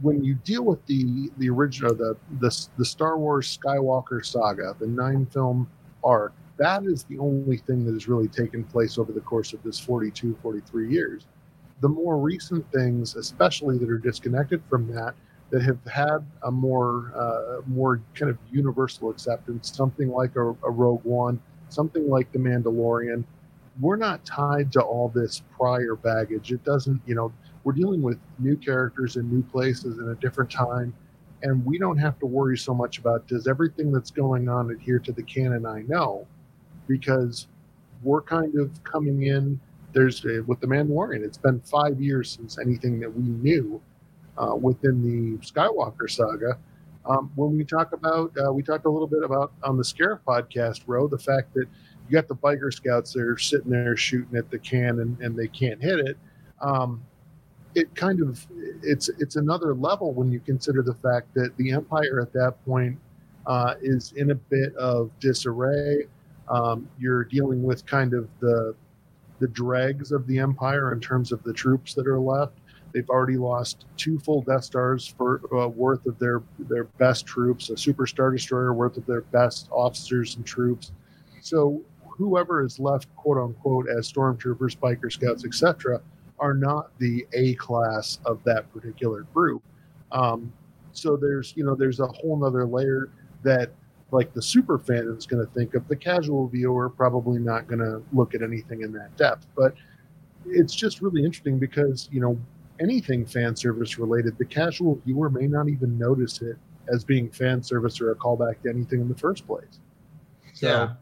when 0.00 0.22
you 0.22 0.34
deal 0.34 0.64
with 0.64 0.84
the 0.86 1.30
the 1.38 1.48
original 1.48 1.94
the 1.94 2.16
the, 2.40 2.66
the 2.76 2.84
Star 2.84 3.18
Wars 3.18 3.58
Skywalker 3.58 4.24
saga, 4.24 4.74
the 4.78 4.86
nine 4.86 5.26
film 5.26 5.68
arc, 6.04 6.32
that 6.56 6.84
is 6.84 7.04
the 7.04 7.18
only 7.18 7.58
thing 7.58 7.84
that 7.84 7.92
has 7.92 8.08
really 8.08 8.28
taken 8.28 8.64
place 8.64 8.98
over 8.98 9.12
the 9.12 9.20
course 9.20 9.52
of 9.52 9.62
this 9.62 9.78
42, 9.78 10.36
43 10.42 10.90
years. 10.90 11.26
The 11.80 11.88
more 11.88 12.18
recent 12.18 12.70
things, 12.72 13.14
especially 13.14 13.78
that 13.78 13.88
are 13.88 13.98
disconnected 13.98 14.62
from 14.68 14.92
that, 14.92 15.14
that 15.50 15.62
have 15.62 15.78
had 15.86 16.18
a 16.42 16.50
more 16.50 17.12
uh, 17.14 17.62
more 17.66 18.00
kind 18.14 18.30
of 18.30 18.38
universal 18.50 19.10
acceptance, 19.10 19.72
something 19.74 20.10
like 20.10 20.36
a, 20.36 20.48
a 20.48 20.70
Rogue 20.70 21.04
One, 21.04 21.40
something 21.68 22.08
like 22.08 22.30
The 22.32 22.38
Mandalorian, 22.38 23.24
we're 23.80 23.96
not 23.96 24.24
tied 24.24 24.72
to 24.72 24.80
all 24.80 25.08
this 25.08 25.42
prior 25.56 25.94
baggage. 25.94 26.52
It 26.52 26.64
doesn't, 26.64 27.00
you 27.06 27.14
know, 27.14 27.32
we're 27.68 27.74
dealing 27.74 28.00
with 28.00 28.18
new 28.38 28.56
characters 28.56 29.16
in 29.16 29.30
new 29.30 29.42
places 29.42 29.98
in 29.98 30.08
a 30.08 30.14
different 30.14 30.50
time. 30.50 30.94
And 31.42 31.62
we 31.66 31.78
don't 31.78 31.98
have 31.98 32.18
to 32.20 32.24
worry 32.24 32.56
so 32.56 32.72
much 32.72 32.96
about 32.96 33.28
does 33.28 33.46
everything 33.46 33.92
that's 33.92 34.10
going 34.10 34.48
on 34.48 34.70
adhere 34.70 34.98
to 35.00 35.12
the 35.12 35.22
canon 35.22 35.66
I 35.66 35.82
know? 35.82 36.26
Because 36.86 37.46
we're 38.02 38.22
kind 38.22 38.58
of 38.58 38.82
coming 38.84 39.24
in. 39.24 39.60
There's 39.92 40.24
uh, 40.24 40.40
with 40.46 40.60
the 40.60 40.66
Mandalorian, 40.66 41.22
it's 41.22 41.36
been 41.36 41.60
five 41.60 42.00
years 42.00 42.30
since 42.30 42.58
anything 42.58 43.00
that 43.00 43.14
we 43.14 43.24
knew 43.24 43.82
uh, 44.38 44.54
within 44.54 45.02
the 45.02 45.36
Skywalker 45.46 46.08
saga. 46.08 46.56
Um, 47.04 47.30
when 47.34 47.54
we 47.54 47.64
talk 47.64 47.92
about, 47.92 48.32
uh, 48.42 48.50
we 48.50 48.62
talked 48.62 48.86
a 48.86 48.90
little 48.90 49.06
bit 49.06 49.24
about 49.24 49.52
on 49.62 49.76
the 49.76 49.84
Scarif 49.84 50.20
podcast, 50.26 50.84
Ro 50.86 51.06
the 51.06 51.18
fact 51.18 51.52
that 51.52 51.66
you 52.08 52.14
got 52.14 52.28
the 52.28 52.36
biker 52.36 52.72
scouts 52.72 53.12
that 53.12 53.24
are 53.24 53.36
sitting 53.36 53.70
there 53.70 53.94
shooting 53.94 54.38
at 54.38 54.50
the 54.50 54.58
can 54.58 55.00
and, 55.00 55.20
and 55.20 55.36
they 55.36 55.48
can't 55.48 55.82
hit 55.82 55.98
it. 55.98 56.16
Um, 56.62 57.02
it 57.78 57.94
kind 57.94 58.20
of 58.20 58.44
it's 58.82 59.08
it's 59.08 59.36
another 59.36 59.72
level 59.74 60.12
when 60.12 60.30
you 60.32 60.40
consider 60.40 60.82
the 60.82 60.94
fact 60.94 61.32
that 61.34 61.56
the 61.56 61.70
empire 61.70 62.20
at 62.20 62.32
that 62.32 62.54
point 62.64 62.98
uh, 63.46 63.74
is 63.80 64.12
in 64.16 64.32
a 64.32 64.34
bit 64.34 64.74
of 64.76 65.10
disarray. 65.20 66.06
Um, 66.48 66.88
you're 66.98 67.24
dealing 67.24 67.62
with 67.62 67.86
kind 67.86 68.14
of 68.14 68.28
the 68.40 68.74
the 69.38 69.48
dregs 69.48 70.10
of 70.10 70.26
the 70.26 70.38
empire 70.38 70.92
in 70.92 71.00
terms 71.00 71.30
of 71.30 71.42
the 71.44 71.52
troops 71.52 71.94
that 71.94 72.08
are 72.08 72.18
left. 72.18 72.54
They've 72.92 73.08
already 73.08 73.36
lost 73.36 73.84
two 73.96 74.18
full 74.18 74.42
Death 74.42 74.64
Stars 74.64 75.06
for 75.06 75.40
uh, 75.56 75.68
worth 75.68 76.04
of 76.06 76.18
their 76.18 76.42
their 76.58 76.84
best 76.84 77.26
troops, 77.26 77.70
a 77.70 77.76
Super 77.76 78.06
Star 78.06 78.32
Destroyer 78.32 78.74
worth 78.74 78.96
of 78.96 79.06
their 79.06 79.20
best 79.20 79.68
officers 79.70 80.34
and 80.36 80.44
troops. 80.44 80.90
So 81.40 81.80
whoever 82.08 82.64
is 82.64 82.80
left, 82.80 83.14
quote 83.14 83.38
unquote, 83.38 83.86
as 83.88 84.10
stormtroopers, 84.10 84.76
biker 84.76 85.12
scouts, 85.12 85.44
etc., 85.44 86.00
are 86.40 86.54
not 86.54 86.96
the 86.98 87.26
A 87.32 87.54
class 87.54 88.18
of 88.24 88.42
that 88.44 88.72
particular 88.72 89.22
group. 89.34 89.62
Um, 90.12 90.52
so 90.92 91.16
there's 91.16 91.54
you 91.56 91.64
know 91.64 91.74
there's 91.74 92.00
a 92.00 92.06
whole 92.06 92.44
other 92.44 92.64
layer 92.64 93.10
that 93.42 93.70
like 94.10 94.32
the 94.32 94.42
super 94.42 94.78
fan 94.78 95.14
is 95.16 95.26
going 95.26 95.44
to 95.44 95.52
think 95.52 95.74
of. 95.74 95.86
The 95.88 95.96
casual 95.96 96.48
viewer 96.48 96.88
probably 96.88 97.38
not 97.38 97.66
going 97.66 97.80
to 97.80 98.02
look 98.12 98.34
at 98.34 98.42
anything 98.42 98.82
in 98.82 98.92
that 98.92 99.14
depth, 99.16 99.46
but 99.56 99.74
it's 100.46 100.74
just 100.74 101.02
really 101.02 101.24
interesting 101.24 101.58
because 101.58 102.08
you 102.10 102.20
know 102.20 102.38
anything 102.80 103.26
fan 103.26 103.54
service 103.56 103.98
related, 103.98 104.38
the 104.38 104.44
casual 104.44 105.00
viewer 105.04 105.28
may 105.30 105.46
not 105.46 105.68
even 105.68 105.98
notice 105.98 106.40
it 106.42 106.56
as 106.92 107.04
being 107.04 107.28
fan 107.30 107.62
service 107.62 108.00
or 108.00 108.12
a 108.12 108.14
callback 108.14 108.62
to 108.62 108.70
anything 108.70 109.00
in 109.00 109.08
the 109.08 109.16
first 109.16 109.46
place. 109.46 109.80
So 110.54 110.68
Yeah. 110.68 110.94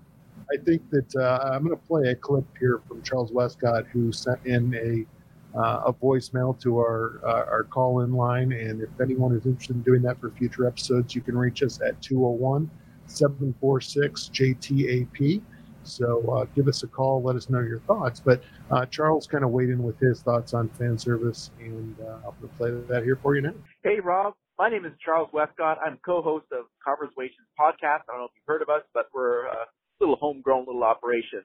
I 0.52 0.62
think 0.64 0.88
that 0.90 1.16
uh, 1.16 1.50
I'm 1.52 1.64
going 1.64 1.76
to 1.76 1.86
play 1.86 2.10
a 2.10 2.14
clip 2.14 2.44
here 2.58 2.80
from 2.86 3.02
Charles 3.02 3.32
Westcott, 3.32 3.86
who 3.86 4.12
sent 4.12 4.38
in 4.46 4.74
a 4.74 5.06
uh, 5.54 5.82
a 5.86 5.92
voicemail 5.92 6.58
to 6.60 6.78
our 6.78 7.20
uh, 7.24 7.50
our 7.50 7.64
call 7.64 8.00
in 8.00 8.12
line. 8.12 8.52
And 8.52 8.80
if 8.80 8.88
anyone 9.00 9.34
is 9.34 9.46
interested 9.46 9.76
in 9.76 9.82
doing 9.82 10.02
that 10.02 10.20
for 10.20 10.30
future 10.30 10.66
episodes, 10.66 11.14
you 11.14 11.20
can 11.20 11.36
reach 11.36 11.62
us 11.62 11.80
at 11.80 12.00
201 12.02 12.70
746 13.06 14.30
JTAP. 14.32 15.42
So 15.84 16.28
uh, 16.32 16.46
give 16.54 16.66
us 16.66 16.82
a 16.82 16.88
call, 16.88 17.22
let 17.22 17.36
us 17.36 17.48
know 17.48 17.60
your 17.60 17.80
thoughts. 17.80 18.20
But 18.20 18.42
uh, 18.70 18.86
Charles 18.86 19.26
kind 19.26 19.44
of 19.44 19.50
weighed 19.50 19.70
in 19.70 19.82
with 19.82 19.98
his 20.00 20.20
thoughts 20.20 20.52
on 20.52 20.68
fan 20.70 20.98
service, 20.98 21.50
and 21.60 21.94
uh, 22.00 22.30
to 22.40 22.48
play 22.58 22.70
that 22.88 23.04
here 23.04 23.18
for 23.22 23.36
you 23.36 23.42
now. 23.42 23.54
Hey, 23.82 24.00
Rob. 24.02 24.34
My 24.58 24.70
name 24.70 24.86
is 24.86 24.92
Charles 25.04 25.28
Westcott. 25.34 25.76
I'm 25.84 25.98
co-host 26.04 26.46
of 26.50 26.64
Conversations 26.82 27.46
podcast. 27.60 28.08
I 28.08 28.12
don't 28.12 28.20
know 28.20 28.24
if 28.24 28.30
you've 28.34 28.46
heard 28.46 28.62
of 28.62 28.70
us, 28.70 28.82
but 28.94 29.04
we're 29.12 29.44
a 29.44 29.66
little 30.00 30.16
homegrown 30.16 30.64
little 30.66 30.82
operation. 30.82 31.42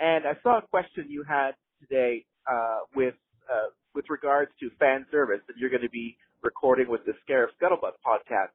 And 0.00 0.24
I 0.26 0.32
saw 0.42 0.58
a 0.58 0.62
question 0.62 1.06
you 1.08 1.24
had 1.28 1.52
today 1.80 2.24
uh, 2.50 2.78
with 2.96 3.14
uh, 3.52 3.70
with 3.94 4.04
regards 4.08 4.50
to 4.60 4.70
fan 4.78 5.06
service 5.10 5.40
that 5.46 5.56
you're 5.56 5.70
going 5.70 5.82
to 5.82 5.90
be 5.90 6.16
recording 6.42 6.88
with 6.88 7.00
the 7.06 7.12
Scarif 7.24 7.48
Scuttlebutt 7.60 7.96
podcast. 8.06 8.52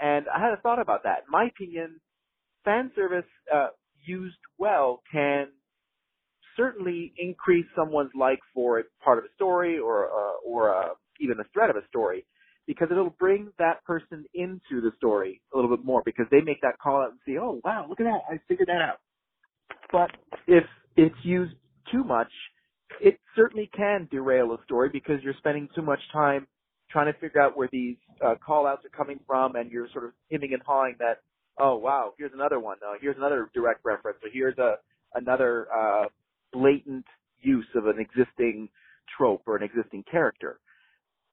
And 0.00 0.26
I 0.34 0.40
had 0.40 0.52
a 0.52 0.60
thought 0.60 0.80
about 0.80 1.02
that. 1.04 1.24
In 1.26 1.30
my 1.30 1.46
opinion, 1.46 2.00
fan 2.64 2.90
service 2.94 3.28
uh, 3.52 3.68
used 4.04 4.36
well 4.58 5.02
can 5.10 5.48
certainly 6.56 7.12
increase 7.18 7.66
someone's 7.76 8.10
like 8.14 8.40
for 8.54 8.80
a 8.80 8.82
part 9.02 9.18
of 9.18 9.24
a 9.24 9.34
story 9.34 9.78
or 9.78 10.06
uh, 10.06 10.46
or 10.46 10.74
uh, 10.74 10.88
even 11.20 11.38
a 11.40 11.44
thread 11.52 11.70
of 11.70 11.76
a 11.76 11.86
story 11.88 12.24
because 12.66 12.88
it'll 12.90 13.14
bring 13.18 13.48
that 13.58 13.84
person 13.84 14.24
into 14.34 14.80
the 14.80 14.92
story 14.96 15.40
a 15.52 15.56
little 15.56 15.74
bit 15.74 15.84
more 15.84 16.02
because 16.04 16.26
they 16.30 16.40
make 16.40 16.60
that 16.60 16.78
call 16.80 17.02
out 17.02 17.10
and 17.10 17.18
see, 17.26 17.36
oh 17.38 17.60
wow, 17.64 17.86
look 17.88 18.00
at 18.00 18.04
that, 18.04 18.20
I 18.30 18.38
figured 18.48 18.68
that 18.68 18.82
out. 18.82 19.00
But 19.90 20.10
if 20.46 20.64
it's 20.96 21.14
used 21.22 21.54
too 21.90 22.04
much, 22.04 22.30
it 23.00 23.18
certainly 23.36 23.70
can 23.74 24.08
derail 24.10 24.52
a 24.52 24.62
story 24.64 24.88
because 24.92 25.22
you're 25.22 25.34
spending 25.38 25.68
too 25.74 25.82
much 25.82 26.00
time 26.12 26.46
trying 26.90 27.12
to 27.12 27.18
figure 27.18 27.40
out 27.40 27.56
where 27.56 27.68
these 27.72 27.96
uh, 28.24 28.34
call 28.44 28.66
outs 28.66 28.84
are 28.84 28.96
coming 28.96 29.18
from 29.26 29.56
and 29.56 29.70
you're 29.70 29.88
sort 29.92 30.04
of 30.04 30.12
hemming 30.30 30.52
and 30.52 30.62
hawing 30.62 30.94
that, 30.98 31.18
oh 31.58 31.76
wow, 31.76 32.12
here's 32.18 32.32
another 32.34 32.60
one, 32.60 32.76
uh, 32.86 32.94
here's 33.00 33.16
another 33.16 33.48
direct 33.54 33.80
reference, 33.84 34.18
or 34.22 34.28
here's 34.32 34.58
a 34.58 34.74
another 35.14 35.66
uh, 35.74 36.04
blatant 36.52 37.04
use 37.40 37.66
of 37.74 37.86
an 37.86 37.96
existing 37.98 38.68
trope 39.16 39.42
or 39.46 39.56
an 39.56 39.62
existing 39.62 40.04
character. 40.10 40.58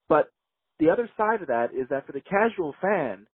But 0.07 0.31
the 0.79 0.89
other 0.89 1.09
side 1.17 1.41
of 1.41 1.47
that 1.47 1.67
is 1.73 1.87
that 1.89 2.05
for 2.05 2.13
the 2.13 2.21
casual 2.21 2.73
fan, 2.81 3.27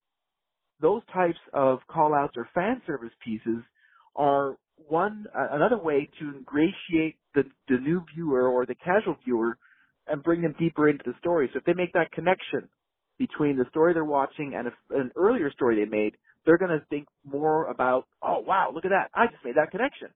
those 0.82 1.02
types 1.14 1.40
of 1.54 1.80
call 1.88 2.14
outs 2.14 2.36
or 2.36 2.48
fan 2.54 2.82
service 2.86 3.12
pieces 3.24 3.64
are 4.16 4.56
one 4.88 5.26
another 5.34 5.78
way 5.78 6.10
to 6.20 6.36
ingratiate 6.36 7.16
the, 7.36 7.44
the 7.68 7.78
new 7.80 8.04
viewer 8.14 8.48
or 8.48 8.66
the 8.66 8.76
casual 8.76 9.16
viewer 9.24 9.58
and 10.08 10.24
bring 10.24 10.42
them 10.42 10.56
deeper 10.60 10.90
into 10.90 11.04
the 11.06 11.14
story. 11.20 11.50
So 11.54 11.60
if 11.60 11.66
they 11.66 11.74
make 11.74 11.94
that 11.94 12.12
connection 12.12 12.68
between 13.18 13.58
the 13.58 13.66
story 13.70 13.94
they're 13.94 14.04
watching 14.04 14.54
and 14.56 14.68
a, 14.68 15.00
an 15.00 15.12
earlier 15.16 15.52
story 15.52 15.76
they 15.84 15.90
made, 15.90 16.14
they're 16.46 16.58
going 16.58 16.78
to 16.78 16.86
think 16.90 17.08
more 17.26 17.68
about, 17.68 18.06
oh 18.22 18.40
wow, 18.40 18.72
look 18.74 18.86
at 18.86 18.92
that, 18.92 19.10
I 19.14 19.28
just 19.28 19.44
made 19.46 19.56
that 19.56 19.72
connection. 19.72 20.10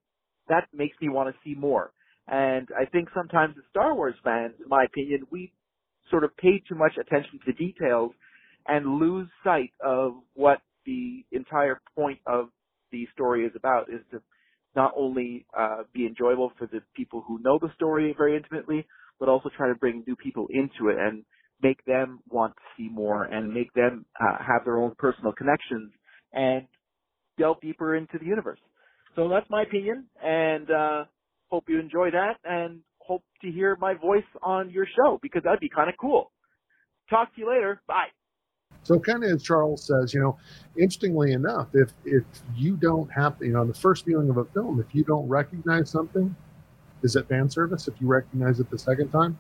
That 0.49 0.67
makes 0.73 0.97
me 1.01 1.10
want 1.10 1.34
to 1.34 1.39
see 1.43 1.56
more. 1.56 1.91
And 2.28 2.68
I 2.78 2.86
think 2.86 3.09
sometimes 3.15 3.55
as 3.57 3.63
Star 3.70 3.95
Wars 3.95 4.15
fans, 4.24 4.53
in 4.61 4.68
my 4.68 4.84
opinion, 4.84 5.26
we 5.32 5.53
sort 6.09 6.24
of 6.24 6.36
pay 6.38 6.61
too 6.68 6.76
much 6.76 6.93
attention 6.99 7.39
to 7.45 7.53
details 7.53 8.11
and 8.68 8.99
lose 8.99 9.30
sight 9.43 9.72
of 9.84 10.13
what 10.34 10.59
the 10.86 11.24
entire 11.32 11.80
point 11.95 12.20
of 12.26 12.49
the 12.91 13.07
story 13.13 13.45
is 13.45 13.51
about 13.55 13.89
is 13.89 14.01
to 14.11 14.22
not 14.78 14.93
only 14.95 15.45
uh, 15.59 15.84
be 15.93 16.05
enjoyable 16.07 16.53
for 16.59 16.67
the 16.67 16.82
people 16.95 17.25
who 17.28 17.39
know 17.41 17.59
the 17.59 17.69
story 17.75 18.15
very 18.17 18.38
intimately, 18.38 18.88
but 19.19 19.28
also 19.28 19.49
try 19.57 19.67
to 19.67 19.75
bring 19.75 20.05
new 20.07 20.15
people 20.15 20.47
into 20.51 20.89
it 20.89 20.97
and 20.99 21.25
make 21.61 21.84
them 21.86 22.21
want 22.30 22.55
to 22.55 22.61
see 22.78 22.88
more 22.89 23.25
and 23.25 23.53
make 23.53 23.73
them 23.73 24.05
uh, 24.21 24.38
have 24.38 24.63
their 24.63 24.78
own 24.78 24.93
personal 24.99 25.34
connections 25.34 25.91
and 26.32 26.67
delve 27.39 27.59
deeper 27.61 27.95
into 27.95 28.19
the 28.19 28.25
universe. 28.25 28.59
So 29.15 29.28
that's 29.30 29.49
my 29.49 29.63
opinion, 29.63 30.05
and 30.23 30.69
uh, 30.69 31.05
hope 31.49 31.65
you 31.67 31.80
enjoy 31.80 32.11
that, 32.11 32.36
and 32.45 32.82
hope 32.99 33.23
to 33.41 33.51
hear 33.51 33.75
my 33.80 33.95
voice 33.95 34.30
on 34.43 34.69
your 34.69 34.86
show 34.86 35.19
because 35.21 35.41
that'd 35.43 35.59
be 35.59 35.69
kind 35.69 35.89
of 35.89 35.95
cool. 35.99 36.32
Talk 37.09 37.34
to 37.36 37.41
you 37.41 37.49
later. 37.49 37.82
Bye. 37.88 38.07
So 38.88 38.97
kind 38.97 39.22
of 39.26 39.32
as 39.32 39.43
Charles 39.43 39.84
says, 39.84 40.13
you 40.13 40.22
know, 40.22 40.38
interestingly 40.78 41.34
enough, 41.34 41.68
if 41.74 41.91
if 42.05 42.24
you 42.55 42.78
don't 42.78 43.11
have, 43.11 43.36
you 43.41 43.51
know, 43.51 43.65
the 43.65 43.74
first 43.74 44.05
viewing 44.05 44.30
of 44.30 44.38
a 44.38 44.45
film, 44.45 44.80
if 44.80 44.95
you 44.95 45.03
don't 45.03 45.28
recognize 45.28 45.89
something, 45.89 46.34
is 47.03 47.18
it 47.18 47.28
fan 47.28 47.49
service? 47.49 47.89
If 47.89 47.95
you 47.99 48.07
recognize 48.07 48.61
it 48.61 48.70
the 48.70 48.80
second 48.80 49.09
time, 49.09 49.38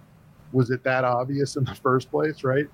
was 0.51 0.69
it 0.69 0.83
that 0.83 1.05
obvious 1.05 1.55
in 1.55 1.63
the 1.63 1.75
first 1.75 2.11
place, 2.11 2.43
right? 2.43 2.65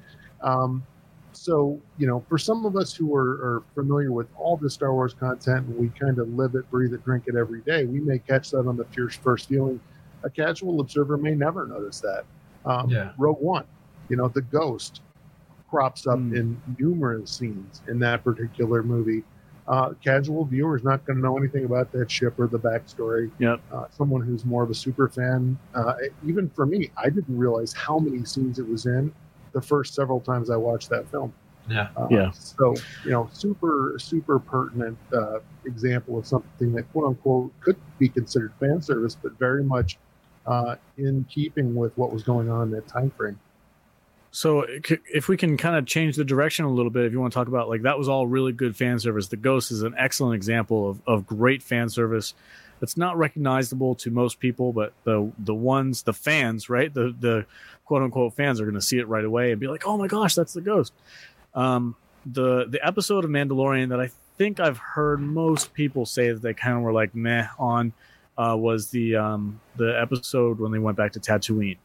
Um, 0.41 0.83
so 1.31 1.79
you 1.99 2.07
know, 2.07 2.25
for 2.27 2.39
some 2.39 2.65
of 2.65 2.75
us 2.75 2.91
who 2.91 3.15
are, 3.15 3.33
are 3.33 3.63
familiar 3.75 4.11
with 4.11 4.27
all 4.35 4.57
the 4.57 4.69
Star 4.69 4.93
Wars 4.93 5.13
content 5.13 5.67
and 5.67 5.77
we 5.77 5.89
kind 5.89 6.17
of 6.17 6.27
live 6.29 6.55
it, 6.55 6.67
breathe 6.71 6.93
it, 6.93 7.05
drink 7.05 7.25
it 7.27 7.35
every 7.35 7.61
day, 7.61 7.85
we 7.85 7.99
may 7.99 8.17
catch 8.17 8.49
that 8.49 8.67
on 8.67 8.77
the 8.77 8.85
first 9.21 9.47
viewing. 9.47 9.79
A 10.23 10.29
casual 10.29 10.79
observer 10.79 11.17
may 11.17 11.35
never 11.35 11.67
notice 11.67 11.99
that. 11.99 12.23
Um, 12.65 12.89
Yeah. 12.89 13.11
Rogue 13.19 13.41
One, 13.41 13.65
you 14.09 14.15
know, 14.17 14.27
the 14.27 14.41
ghost 14.41 15.01
crops 15.73 16.05
up 16.05 16.19
Mm. 16.19 16.35
in 16.35 16.61
numerous 16.77 17.31
scenes 17.31 17.81
in 17.87 17.97
that 17.97 18.23
particular 18.23 18.83
movie. 18.83 19.23
Uh, 19.67 19.93
casual 20.03 20.45
viewers 20.45 20.83
not 20.83 21.03
going 21.05 21.15
to 21.17 21.23
know 21.23 21.35
anything 21.35 21.65
about 21.65 21.91
that 21.93 22.11
ship 22.11 22.37
or 22.37 22.45
the 22.45 22.59
backstory. 22.59 23.31
Yep. 23.39 23.59
Uh, 23.71 23.85
someone 23.89 24.21
who's 24.21 24.45
more 24.45 24.61
of 24.61 24.69
a 24.69 24.75
super 24.75 25.07
fan, 25.07 25.57
uh, 25.73 25.95
even 26.27 26.47
for 26.49 26.67
me, 26.67 26.91
I 26.95 27.09
didn't 27.09 27.35
realize 27.35 27.73
how 27.73 27.97
many 27.97 28.23
scenes 28.23 28.59
it 28.59 28.67
was 28.67 28.85
in 28.85 29.11
the 29.53 29.61
first 29.61 29.95
several 29.95 30.19
times 30.19 30.51
I 30.51 30.57
watched 30.57 30.89
that 30.91 31.09
film. 31.09 31.33
Yeah. 31.67 31.87
Uh, 31.97 32.07
Yeah. 32.11 32.29
So 32.31 32.75
you 33.05 33.11
know, 33.11 33.29
super 33.33 33.95
super 33.97 34.37
pertinent 34.37 34.97
uh, 35.11 35.39
example 35.65 36.19
of 36.19 36.27
something 36.27 36.71
that 36.73 36.83
quote 36.91 37.05
unquote 37.07 37.51
could 37.61 37.77
be 37.97 38.09
considered 38.09 38.51
fan 38.59 38.79
service, 38.81 39.15
but 39.15 39.31
very 39.39 39.63
much 39.63 39.97
uh, 40.45 40.75
in 40.97 41.25
keeping 41.29 41.73
with 41.73 41.97
what 41.97 42.11
was 42.13 42.21
going 42.21 42.49
on 42.49 42.63
in 42.67 42.71
that 42.71 42.87
time 42.87 43.09
frame. 43.11 43.39
So 44.35 44.65
if 44.89 45.27
we 45.27 45.37
can 45.37 45.57
kind 45.57 45.75
of 45.75 45.85
change 45.85 46.15
the 46.15 46.25
direction 46.25 46.65
a 46.65 46.69
little 46.71 46.89
bit, 46.89 47.05
if 47.05 47.11
you 47.11 47.19
want 47.19 47.31
to 47.31 47.37
talk 47.37 47.47
about 47.47 47.69
like 47.69 47.83
that 47.83 47.99
was 47.99 48.09
all 48.09 48.25
really 48.25 48.51
good 48.51 48.75
fan 48.75 48.97
service. 48.97 49.27
The 49.27 49.37
Ghost 49.37 49.69
is 49.69 49.83
an 49.83 49.93
excellent 49.95 50.33
example 50.33 50.89
of, 50.89 51.01
of 51.05 51.27
great 51.27 51.61
fan 51.61 51.87
service. 51.87 52.33
It's 52.81 52.97
not 52.97 53.15
recognizable 53.15 53.93
to 53.95 54.09
most 54.09 54.39
people, 54.39 54.73
but 54.73 54.93
the 55.03 55.31
the 55.37 55.53
ones 55.53 56.01
the 56.01 56.13
fans, 56.13 56.67
right? 56.67 56.91
The 56.91 57.15
the 57.17 57.45
quote 57.85 58.01
unquote 58.01 58.33
fans 58.33 58.59
are 58.59 58.63
going 58.63 58.73
to 58.73 58.81
see 58.81 58.97
it 58.97 59.07
right 59.07 59.23
away 59.23 59.51
and 59.51 59.61
be 59.61 59.67
like, 59.67 59.85
"Oh 59.85 59.99
my 59.99 60.07
gosh, 60.07 60.33
that's 60.33 60.53
the 60.53 60.61
Ghost." 60.61 60.93
Um, 61.53 61.95
the 62.25 62.65
the 62.65 62.83
episode 62.83 63.25
of 63.25 63.29
Mandalorian 63.29 63.89
that 63.89 63.99
I 63.99 64.09
think 64.39 64.59
I've 64.59 64.79
heard 64.79 65.21
most 65.21 65.75
people 65.75 66.07
say 66.07 66.31
that 66.31 66.41
they 66.41 66.55
kind 66.55 66.75
of 66.75 66.81
were 66.81 66.91
like 66.91 67.13
meh 67.13 67.49
on 67.59 67.93
uh, 68.35 68.57
was 68.57 68.89
the 68.89 69.15
um, 69.15 69.61
the 69.75 69.95
episode 70.01 70.59
when 70.59 70.71
they 70.71 70.79
went 70.79 70.97
back 70.97 71.11
to 71.11 71.19
Tatooine 71.19 71.77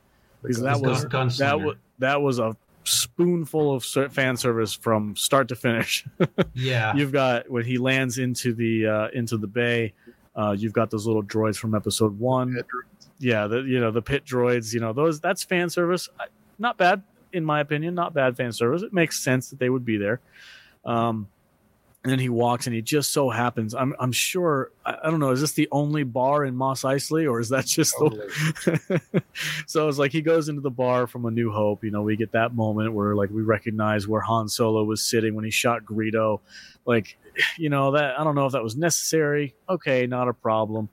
because 0.43 0.61
that 0.61 0.81
was 0.81 1.05
Gunslinger. 1.05 1.39
that 1.39 1.61
was 1.61 1.77
that 1.99 2.23
was 2.23 2.39
a 2.39 2.57
spoonful 2.85 3.75
of 3.75 3.85
fan 3.85 4.37
service 4.37 4.73
from 4.73 5.15
start 5.17 5.49
to 5.49 5.57
finish. 5.57 6.07
yeah. 6.55 6.95
you've 6.95 7.13
got 7.13 7.51
when 7.51 7.65
he 7.65 7.79
lands 7.79 8.19
into 8.19 8.55
the 8.55 8.87
uh, 8.87 9.09
into 9.13 9.37
the 9.37 9.47
bay. 9.47 9.93
Uh, 10.35 10.55
you've 10.57 10.73
got 10.73 10.91
those 10.91 11.07
little 11.07 11.23
droids 11.23 11.57
from 11.57 11.75
episode 11.75 12.19
one. 12.19 12.61
Yeah, 13.19 13.47
the 13.49 13.59
you 13.63 13.81
know 13.81 13.91
the 13.91 14.03
pit 14.03 14.25
droids. 14.25 14.73
You 14.73 14.81
know 14.81 14.93
those. 14.93 15.21
That's 15.21 15.43
fan 15.43 15.71
service. 15.71 16.09
Not 16.59 16.77
bad 16.79 17.03
in 17.33 17.45
my 17.45 17.61
opinion. 17.61 17.95
Not 17.95 18.15
bad 18.15 18.37
fan 18.37 18.53
service. 18.53 18.83
It 18.83 18.93
makes 18.93 19.23
sense 19.23 19.51
that 19.51 19.59
they 19.59 19.69
would 19.69 19.85
be 19.85 19.97
there. 19.97 20.21
Um, 20.85 21.29
and 22.09 22.13
then 22.15 22.21
he 22.21 22.31
walks, 22.31 22.67
and 22.67 22.75
he 22.75 22.81
just 22.81 23.13
so 23.13 23.29
happens. 23.29 23.75
I'm 23.75 23.95
I'm 24.01 24.13
sure. 24.13 24.71
I, 24.87 24.97
I 25.05 25.11
don't 25.11 25.21
know. 25.21 25.31
Is 25.31 25.43
this 25.43 25.53
the 25.53 25.69
only 25.71 26.05
bar 26.05 26.47
in 26.47 26.57
Mos 26.57 26.81
Eisley 26.81 27.31
or 27.31 27.39
is 27.39 27.51
that 27.51 27.67
just 27.67 27.93
the 27.99 29.23
so 29.67 29.91
it's 29.91 29.99
like 29.99 30.11
he 30.11 30.23
goes 30.23 30.49
into 30.49 30.63
the 30.63 30.71
bar 30.71 31.07
from 31.07 31.27
A 31.27 31.31
New 31.31 31.53
Hope. 31.53 31.85
You 31.85 31.91
know, 31.91 32.01
we 32.01 32.17
get 32.17 32.33
that 32.33 32.55
moment 32.55 32.95
where 32.95 33.15
like 33.15 33.29
we 33.29 33.43
recognize 33.43 34.09
where 34.09 34.23
Han 34.23 34.49
Solo 34.49 34.85
was 34.85 35.03
sitting 35.03 35.35
when 35.35 35.45
he 35.45 35.51
shot 35.51 35.85
Greedo. 35.85 36.41
Like, 36.87 37.19
you 37.59 37.69
know, 37.69 37.91
that 37.91 38.19
I 38.19 38.25
don't 38.25 38.35
know 38.35 38.47
if 38.47 38.53
that 38.53 38.63
was 38.63 38.75
necessary. 38.75 39.55
Okay, 39.69 40.07
not 40.07 40.29
a 40.29 40.33
problem. 40.33 40.89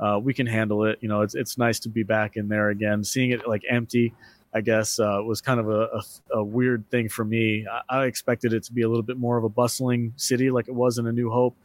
Uh, 0.00 0.18
we 0.18 0.32
can 0.32 0.46
handle 0.46 0.86
it. 0.86 0.96
You 1.02 1.10
know, 1.10 1.20
it's 1.20 1.34
it's 1.34 1.58
nice 1.58 1.78
to 1.80 1.90
be 1.90 2.04
back 2.04 2.38
in 2.38 2.48
there 2.48 2.70
again. 2.70 3.04
Seeing 3.04 3.32
it 3.32 3.46
like 3.46 3.64
empty, 3.68 4.14
I 4.54 4.60
guess, 4.60 5.00
uh, 5.00 5.18
was 5.24 5.40
kind 5.40 5.58
of 5.58 5.68
a, 5.68 5.88
a, 6.32 6.38
a 6.38 6.44
weird 6.44 6.88
thing 6.90 7.08
for 7.08 7.24
me. 7.24 7.66
I, 7.90 8.02
I 8.02 8.04
expected 8.06 8.52
it 8.52 8.62
to 8.64 8.72
be 8.72 8.82
a 8.82 8.88
little 8.88 9.02
bit 9.02 9.18
more 9.18 9.36
of 9.36 9.44
a 9.44 9.48
bustling 9.48 10.12
city 10.16 10.50
like 10.50 10.68
it 10.68 10.74
was 10.74 10.98
in 10.98 11.06
A 11.06 11.12
New 11.12 11.30
Hope. 11.30 11.56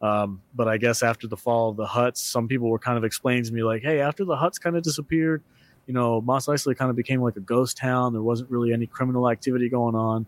Um, 0.00 0.42
but 0.54 0.68
I 0.68 0.76
guess 0.76 1.02
after 1.02 1.26
the 1.26 1.36
fall 1.36 1.70
of 1.70 1.76
the 1.76 1.86
Hutts, 1.86 2.18
some 2.18 2.46
people 2.48 2.68
were 2.68 2.78
kind 2.78 2.98
of 2.98 3.04
explaining 3.04 3.44
to 3.44 3.52
me 3.52 3.62
like, 3.62 3.82
"Hey, 3.82 4.00
after 4.00 4.24
the 4.24 4.36
Hutts 4.36 4.60
kind 4.60 4.76
of 4.76 4.82
disappeared, 4.82 5.42
you 5.86 5.94
know, 5.94 6.20
Mos 6.20 6.46
Eisley 6.46 6.76
kind 6.76 6.90
of 6.90 6.96
became 6.96 7.22
like 7.22 7.36
a 7.36 7.40
ghost 7.40 7.78
town. 7.78 8.12
There 8.12 8.22
wasn't 8.22 8.50
really 8.50 8.72
any 8.72 8.86
criminal 8.86 9.28
activity 9.30 9.68
going 9.68 9.94
on." 9.94 10.26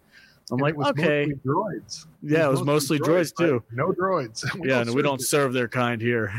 I'm 0.50 0.54
And 0.54 0.60
like, 0.62 0.76
okay, 0.92 1.30
droids. 1.46 2.06
yeah, 2.22 2.46
it 2.46 2.50
was 2.50 2.62
mostly 2.62 2.98
droids 2.98 3.34
too. 3.36 3.52
right? 3.54 3.62
No 3.72 3.92
droids. 3.92 4.42
yeah, 4.66 4.80
and 4.80 4.94
we 4.94 5.02
don't 5.02 5.20
serve 5.20 5.52
their 5.52 5.68
kind 5.68 6.00
here. 6.00 6.32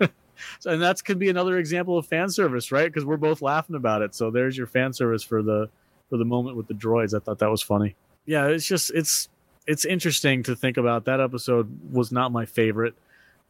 so, 0.60 0.70
and 0.70 0.82
that 0.82 1.02
could 1.04 1.18
be 1.18 1.28
another 1.28 1.58
example 1.58 1.98
of 1.98 2.06
fan 2.06 2.30
service, 2.30 2.72
right? 2.72 2.86
Because 2.86 3.04
we're 3.04 3.16
both 3.16 3.42
laughing 3.42 3.76
about 3.76 4.02
it. 4.02 4.14
So 4.14 4.30
there's 4.30 4.56
your 4.56 4.66
fan 4.66 4.92
service 4.92 5.22
for 5.22 5.42
the 5.42 5.68
for 6.10 6.16
the 6.16 6.24
moment 6.24 6.56
with 6.56 6.68
the 6.68 6.74
droids. 6.74 7.14
I 7.14 7.20
thought 7.20 7.38
that 7.38 7.50
was 7.50 7.62
funny. 7.62 7.94
Yeah, 8.26 8.46
it's 8.46 8.66
just 8.66 8.90
it's 8.94 9.28
it's 9.66 9.84
interesting 9.84 10.42
to 10.44 10.56
think 10.56 10.76
about. 10.76 11.04
That 11.04 11.20
episode 11.20 11.92
was 11.92 12.12
not 12.12 12.32
my 12.32 12.46
favorite 12.46 12.94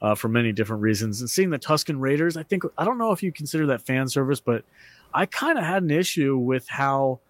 uh, 0.01 0.15
for 0.15 0.29
many 0.29 0.53
different 0.53 0.83
reasons. 0.83 1.21
And 1.21 1.31
seeing 1.31 1.51
the 1.51 1.59
Tusken 1.59 2.01
Raiders, 2.01 2.37
I 2.37 2.43
think 2.43 2.65
I 2.77 2.85
don't 2.85 2.99
know 2.99 3.13
if 3.13 3.23
you 3.23 3.33
consider 3.33 3.67
that 3.69 3.83
fan 3.83 4.09
service, 4.09 4.41
but 4.41 4.65
I 5.15 5.27
kind 5.27 5.59
of 5.59 5.65
had 5.65 5.83
an 5.83 5.91
issue 5.91 6.37
with 6.37 6.69
how 6.69 7.21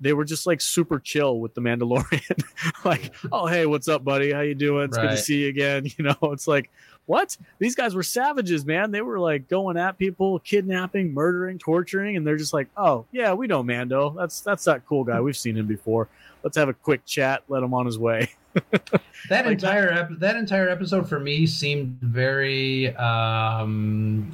they 0.00 0.12
were 0.12 0.24
just 0.24 0.46
like 0.46 0.60
super 0.60 0.98
chill 1.00 1.40
with 1.40 1.54
the 1.54 1.60
Mandalorian. 1.60 2.42
like, 2.84 3.14
oh 3.32 3.46
hey, 3.46 3.66
what's 3.66 3.88
up, 3.88 4.04
buddy? 4.04 4.32
How 4.32 4.40
you 4.40 4.54
doing? 4.54 4.84
It's 4.84 4.96
good 4.98 5.10
to 5.10 5.16
see 5.16 5.42
you 5.42 5.48
again. 5.48 5.86
You 5.98 6.04
know, 6.04 6.16
it's 6.32 6.46
like, 6.46 6.70
what? 7.08 7.38
These 7.58 7.74
guys 7.74 7.94
were 7.94 8.02
savages, 8.02 8.66
man. 8.66 8.90
They 8.90 9.00
were 9.00 9.18
like 9.18 9.48
going 9.48 9.78
at 9.78 9.96
people, 9.96 10.40
kidnapping, 10.40 11.14
murdering, 11.14 11.58
torturing, 11.58 12.16
and 12.16 12.26
they're 12.26 12.36
just 12.36 12.52
like, 12.52 12.68
oh 12.76 13.06
yeah, 13.12 13.32
we 13.32 13.46
know 13.46 13.62
Mando. 13.62 14.10
That's 14.10 14.42
that's 14.42 14.64
that 14.64 14.84
cool 14.86 15.04
guy. 15.04 15.18
We've 15.18 15.36
seen 15.36 15.56
him 15.56 15.66
before. 15.66 16.08
Let's 16.42 16.56
have 16.58 16.68
a 16.68 16.74
quick 16.74 17.06
chat. 17.06 17.44
Let 17.48 17.62
him 17.62 17.72
on 17.72 17.86
his 17.86 17.98
way. 17.98 18.28
that 19.30 19.46
entire 19.46 19.90
ep- 19.90 20.18
that 20.18 20.36
entire 20.36 20.68
episode 20.68 21.08
for 21.08 21.18
me 21.18 21.46
seemed 21.46 21.98
very 22.02 22.94
um, 22.96 24.30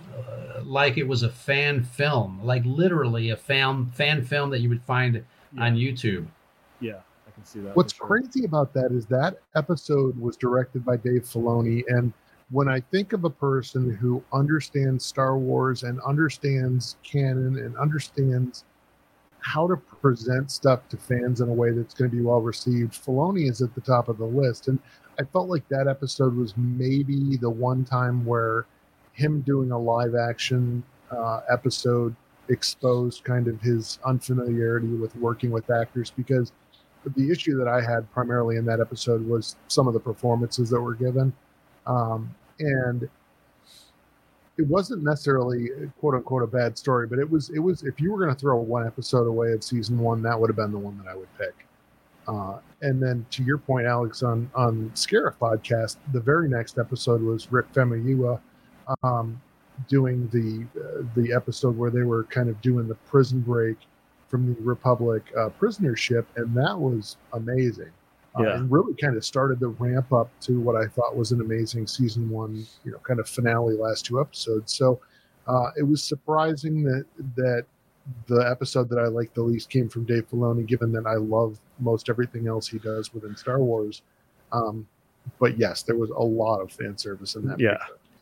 like 0.65 0.99
it 0.99 1.07
was 1.07 1.23
a 1.23 1.31
fan 1.31 1.85
film, 1.85 2.41
like 2.43 2.65
literally 2.65 3.31
a 3.31 3.37
fan 3.37 3.87
fan 3.95 4.25
film 4.25 4.51
that 4.51 4.59
you 4.59 4.69
would 4.69 4.83
find 4.83 5.23
on 5.61 5.77
YouTube. 5.77 6.27
Yeah, 6.81 6.99
I 7.29 7.31
can 7.31 7.45
see 7.45 7.61
that. 7.61 7.77
What's 7.77 7.93
crazy 7.93 8.45
about 8.45 8.75
that 8.75 8.91
is 8.91 9.07
that 9.07 9.39
episode 9.55 10.19
was 10.19 10.37
directed 10.37 10.85
by 10.85 10.97
Dave 10.97 11.23
Filoni, 11.23 11.85
and 11.87 12.13
when 12.51 12.69
I 12.69 12.81
think 12.81 13.13
of 13.13 13.25
a 13.25 13.31
person 13.31 13.91
who 13.91 14.23
understands 14.33 15.05
Star 15.05 15.39
Wars 15.39 15.83
and 15.83 16.01
understands 16.01 16.97
canon 17.03 17.59
and 17.59 17.77
understands 17.77 18.65
how 19.41 19.67
to 19.67 19.77
present 19.77 20.51
stuff 20.51 20.89
to 20.89 20.97
fans 20.97 21.41
in 21.41 21.49
a 21.49 21.53
way 21.53 21.71
that's 21.71 21.95
going 21.95 22.11
to 22.11 22.17
be 22.17 22.23
well 22.23 22.41
received, 22.41 22.93
Filoni 22.93 23.51
is 23.51 23.61
at 23.61 23.75
the 23.75 23.81
top 23.81 24.09
of 24.09 24.19
the 24.19 24.25
list. 24.25 24.69
And 24.69 24.79
I 25.19 25.25
felt 25.25 25.49
like 25.49 25.69
that 25.69 25.87
episode 25.87 26.37
was 26.37 26.55
maybe 26.57 27.37
the 27.37 27.51
one 27.51 27.85
time 27.85 28.25
where 28.25 28.67
him 29.13 29.43
doing 29.43 29.71
a 29.71 29.79
live 29.79 30.15
action 30.15 30.83
uh, 31.11 31.41
episode 31.51 32.15
exposed 32.49 33.25
kind 33.25 33.49
of 33.49 33.61
his 33.61 33.99
unfamiliarity 34.05 34.89
with 34.89 35.15
working 35.17 35.51
with 35.51 35.71
actors 35.71 36.11
because 36.11 36.53
the 37.17 37.31
issue 37.31 37.57
that 37.59 37.69
I 37.69 37.81
had 37.81 38.11
primarily 38.13 38.57
in 38.57 38.65
that 38.67 38.81
episode 38.81 39.27
was 39.27 39.57
some 39.69 39.87
of 39.87 39.95
the 39.95 40.01
performances 40.01 40.71
that 40.71 40.81
were 40.81 40.95
given. 40.95 41.33
Um, 41.87 42.35
and 42.59 43.09
it 44.57 44.67
wasn't 44.69 45.03
necessarily 45.03 45.71
quote 45.99 46.15
unquote 46.15 46.43
a 46.43 46.47
bad 46.47 46.79
story, 46.79 47.07
but 47.07 47.19
it 47.19 47.29
was 47.29 47.51
it 47.51 47.59
was 47.59 47.83
if 47.83 48.01
you 48.01 48.13
were 48.13 48.19
going 48.19 48.35
to 48.35 48.39
throw 48.41 48.57
one 48.57 48.87
episode 48.87 49.27
away 49.27 49.53
of 49.53 49.65
season 49.65 49.99
one, 49.99 50.23
that 50.23 50.39
would 50.39 50.49
have 50.49 50.57
been 50.57 50.73
the 50.73 50.79
one 50.79 50.97
that 50.99 51.11
I 51.11 51.17
would 51.17 51.29
pick. 51.39 51.67
Uh, 52.27 52.59
and 52.81 53.03
then 53.03 53.27
to 53.31 53.43
your 53.43 53.59
point, 53.59 53.87
Alex, 53.87 54.23
on 54.23 54.51
on 54.55 54.91
Scarif 54.95 55.37
podcast, 55.37 55.97
the 56.13 56.21
very 56.21 56.49
next 56.49 56.79
episode 56.79 57.21
was 57.21 57.51
Rick 57.51 57.73
Famuyiwa 57.73 58.41
um, 59.03 59.41
doing 59.89 60.29
the 60.29 60.67
uh, 60.81 61.03
the 61.17 61.33
episode 61.33 61.77
where 61.77 61.91
they 61.91 62.03
were 62.03 62.25
kind 62.25 62.49
of 62.49 62.61
doing 62.63 62.89
the 62.89 62.95
prison 62.95 63.41
break 63.41 63.77
from 64.29 64.55
the 64.55 64.61
Republic 64.63 65.23
uh, 65.37 65.49
prisoner 65.51 65.97
ship, 65.97 66.27
and 66.37 66.55
that 66.57 66.79
was 66.79 67.17
amazing. 67.33 67.91
Uh, 68.37 68.43
Yeah. 68.43 68.57
and 68.57 68.71
really 68.71 68.95
kind 68.95 69.17
of 69.17 69.25
started 69.25 69.61
the 69.61 69.69
ramp 69.69 70.13
up 70.13 70.29
to 70.41 70.61
what 70.61 70.75
I 70.75 70.89
thought 70.89 71.17
was 71.17 71.31
an 71.31 71.41
amazing 71.41 71.87
season 71.87 72.29
one, 72.29 72.67
you 72.85 72.91
know, 72.91 72.99
kind 72.99 73.21
of 73.21 73.29
finale 73.29 73.77
last 73.77 74.07
two 74.07 74.21
episodes. 74.21 74.73
So 74.75 75.01
uh, 75.47 75.71
it 75.77 75.85
was 75.85 76.03
surprising 76.03 76.83
that 76.85 77.05
that 77.37 77.65
the 78.27 78.41
episode 78.41 78.89
that 78.91 78.99
I 78.99 79.07
liked 79.07 79.35
the 79.35 79.43
least 79.43 79.71
came 79.71 79.89
from 79.89 80.05
Dave 80.05 80.29
Filoni, 80.31 80.67
given 80.67 80.93
that 80.93 81.07
I 81.07 81.15
love 81.15 81.59
most 81.79 82.11
everything 82.11 82.49
else 82.49 82.67
he 82.69 82.79
does 82.79 83.15
within 83.15 83.37
Star 83.37 83.61
Wars. 83.61 84.03
Um, 84.53 84.87
but 85.39 85.57
yes, 85.59 85.83
there 85.83 85.97
was 85.97 86.11
a 86.11 86.23
lot 86.23 86.61
of 86.61 86.71
fan 86.73 86.99
service 86.99 87.35
in 87.37 87.47
that. 87.47 87.59
Yeah, 87.61 87.79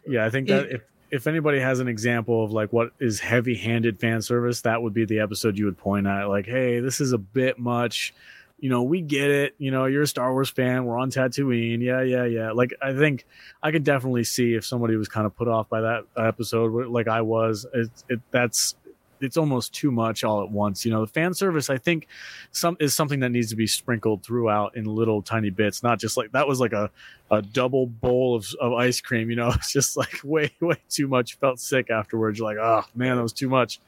yeah. 0.07 0.25
I 0.25 0.31
think 0.31 0.47
that 0.49 0.71
if 0.71 0.83
if 1.11 1.27
anybody 1.27 1.59
has 1.59 1.81
an 1.81 1.89
example 1.89 2.45
of 2.45 2.53
like 2.53 2.73
what 2.73 2.93
is 3.01 3.19
heavy-handed 3.19 3.99
fan 3.99 4.23
service, 4.23 4.61
that 4.63 4.81
would 4.83 4.95
be 4.95 5.05
the 5.05 5.19
episode 5.21 5.59
you 5.59 5.65
would 5.65 5.79
point 5.79 6.07
at. 6.07 6.29
Like, 6.29 6.47
hey, 6.47 6.81
this 6.81 7.01
is 7.01 7.13
a 7.13 7.19
bit 7.19 7.59
much. 7.59 8.15
You 8.63 8.69
know, 8.69 8.85
we 8.85 9.01
get 9.01 9.29
it. 9.29 9.57
You 9.59 9.73
know, 9.73 9.87
you're 9.87 10.03
a 10.03 10.07
Star 10.07 10.33
Wars 10.33 10.49
fan. 10.49 10.85
We're 10.85 10.97
on 10.97 11.11
Tatooine. 11.11 11.83
Yeah, 11.83 12.03
yeah, 12.03 12.25
yeah. 12.25 12.53
Like, 12.53 12.73
I 12.81 12.93
think 12.93 13.27
I 13.61 13.73
could 13.73 13.83
definitely 13.83 14.23
see 14.23 14.55
if 14.55 14.65
somebody 14.65 14.95
was 14.95 15.09
kind 15.09 15.27
of 15.27 15.35
put 15.35 15.49
off 15.49 15.69
by 15.69 15.81
that 15.81 16.05
episode, 16.17 16.87
like 16.87 17.09
I 17.09 17.23
was. 17.23 17.67
It, 17.75 17.91
it 18.09 18.21
that's 18.31 18.77
it's 19.21 19.37
almost 19.37 19.73
too 19.73 19.91
much 19.91 20.25
all 20.25 20.45
at 20.45 20.51
once. 20.51 20.85
You 20.85 20.93
know, 20.93 21.01
the 21.01 21.13
fan 21.13 21.35
service 21.35 21.71
I 21.71 21.79
think 21.79 22.09
some 22.51 22.77
is 22.81 22.95
something 22.95 23.21
that 23.21 23.31
needs 23.31 23.51
to 23.51 23.57
be 23.57 23.67
sprinkled 23.67 24.23
throughout 24.23 24.77
in 24.77 24.85
little 24.85 25.23
tiny 25.23 25.51
bits, 25.51 25.83
not 25.83 25.99
just 25.99 26.17
like 26.17 26.33
that 26.33 26.47
was 26.47 26.61
like 26.61 26.73
a 26.73 26.89
a 27.31 27.43
double 27.43 27.87
bowl 27.87 28.37
of, 28.37 28.47
of 28.61 28.75
ice 28.75 29.01
cream. 29.01 29.29
You 29.29 29.37
know, 29.37 29.49
it's 29.55 29.73
just 29.73 29.97
like 29.97 30.21
way 30.25 30.53
way 30.61 30.77
too 30.89 31.09
much. 31.09 31.37
Felt 31.39 31.61
sick 31.61 31.91
afterwards. 31.91 32.39
You're 32.39 32.49
like, 32.49 32.59
oh 32.59 32.85
man, 32.95 33.17
that 33.17 33.23
was 33.23 33.33
too 33.33 33.49
much. 33.49 33.81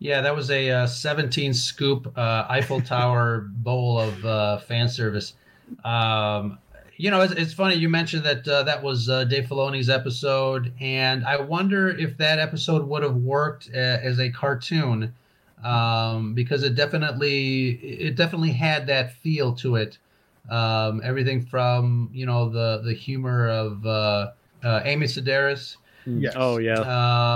Yeah, 0.00 0.22
that 0.22 0.34
was 0.34 0.50
a 0.50 0.70
uh, 0.70 0.86
17 0.86 1.52
scoop 1.52 2.10
uh, 2.16 2.46
Eiffel 2.48 2.80
Tower 2.80 3.40
bowl 3.52 4.00
of 4.00 4.24
uh, 4.24 4.58
fan 4.58 4.88
service. 4.88 5.34
Um, 5.84 6.58
you 6.96 7.10
know, 7.10 7.20
it's, 7.20 7.34
it's, 7.34 7.52
funny 7.52 7.74
you 7.76 7.90
mentioned 7.90 8.24
that 8.24 8.48
uh, 8.48 8.62
that 8.62 8.82
was 8.82 9.10
uh, 9.10 9.24
Dave 9.24 9.44
Filoni's 9.44 9.90
episode, 9.90 10.72
and 10.80 11.24
I 11.26 11.38
wonder 11.38 11.90
if 11.90 12.16
that 12.16 12.38
episode 12.38 12.86
would 12.88 13.02
have 13.02 13.16
worked 13.16 13.68
uh, 13.74 13.76
as 13.76 14.18
a 14.18 14.30
cartoon 14.30 15.14
um, 15.62 16.32
because 16.32 16.62
it 16.62 16.74
definitely 16.74 17.72
it 17.72 18.16
definitely 18.16 18.52
had 18.52 18.86
that 18.86 19.12
feel 19.16 19.54
to 19.56 19.76
it. 19.76 19.98
Um, 20.50 21.02
everything 21.04 21.42
from 21.42 22.08
you 22.12 22.24
know 22.24 22.48
the 22.48 22.80
the 22.82 22.94
humor 22.94 23.50
of 23.50 23.84
Amy 24.64 25.06
Sedaris. 25.06 25.76
Yes. 26.06 26.34
Oh 26.36 26.58
yeah. 26.58 26.80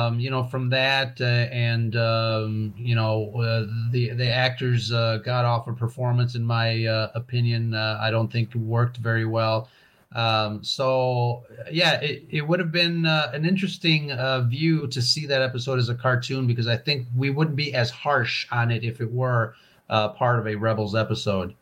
Um, 0.07 0.19
you 0.19 0.31
know, 0.31 0.43
from 0.43 0.71
that 0.71 1.21
uh, 1.21 1.25
and 1.25 1.97
um, 1.97 2.75
you 2.77 2.95
know 2.95 3.31
uh, 3.37 3.67
the 3.91 4.11
the 4.11 4.29
actor's 4.29 4.93
uh, 4.93 5.19
off 5.27 5.69
a 5.69 5.73
performance, 5.73 6.35
in 6.35 6.45
my 6.45 6.87
uh, 6.87 7.11
opinion, 7.15 7.75
uh, 7.75 7.99
I 8.01 8.11
don't 8.11 8.33
think 8.33 8.55
worked 8.55 8.97
very 8.99 9.27
well. 9.27 9.69
Um, 10.15 10.63
so 10.63 11.43
yeah, 11.71 12.01
it, 12.01 12.25
it 12.31 12.43
would 12.43 12.61
have 12.61 12.73
been 12.73 13.05
uh, 13.05 13.31
an 13.35 13.45
interesting 13.45 14.13
view 14.49 14.87
to 14.87 15.03
see 15.03 15.27
that 15.27 15.43
episode 15.43 15.79
as 15.79 15.89
a 15.89 15.95
cartoon 15.95 16.47
because 16.47 16.69
I 16.69 16.77
think 16.77 17.07
we 17.17 17.31
wouldn't 17.31 17.57
be 17.57 17.75
as 17.75 17.91
harsh 17.91 18.47
on 18.51 18.71
it 18.71 18.85
if 18.85 19.01
it 19.01 19.13
were 19.13 19.55
part 19.89 20.39
of 20.39 20.47
a 20.47 20.55
Rebels 20.55 20.95
episode. 20.95 21.55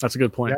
That's 0.00 0.16
a 0.16 0.18
good 0.18 0.32
point. 0.32 0.56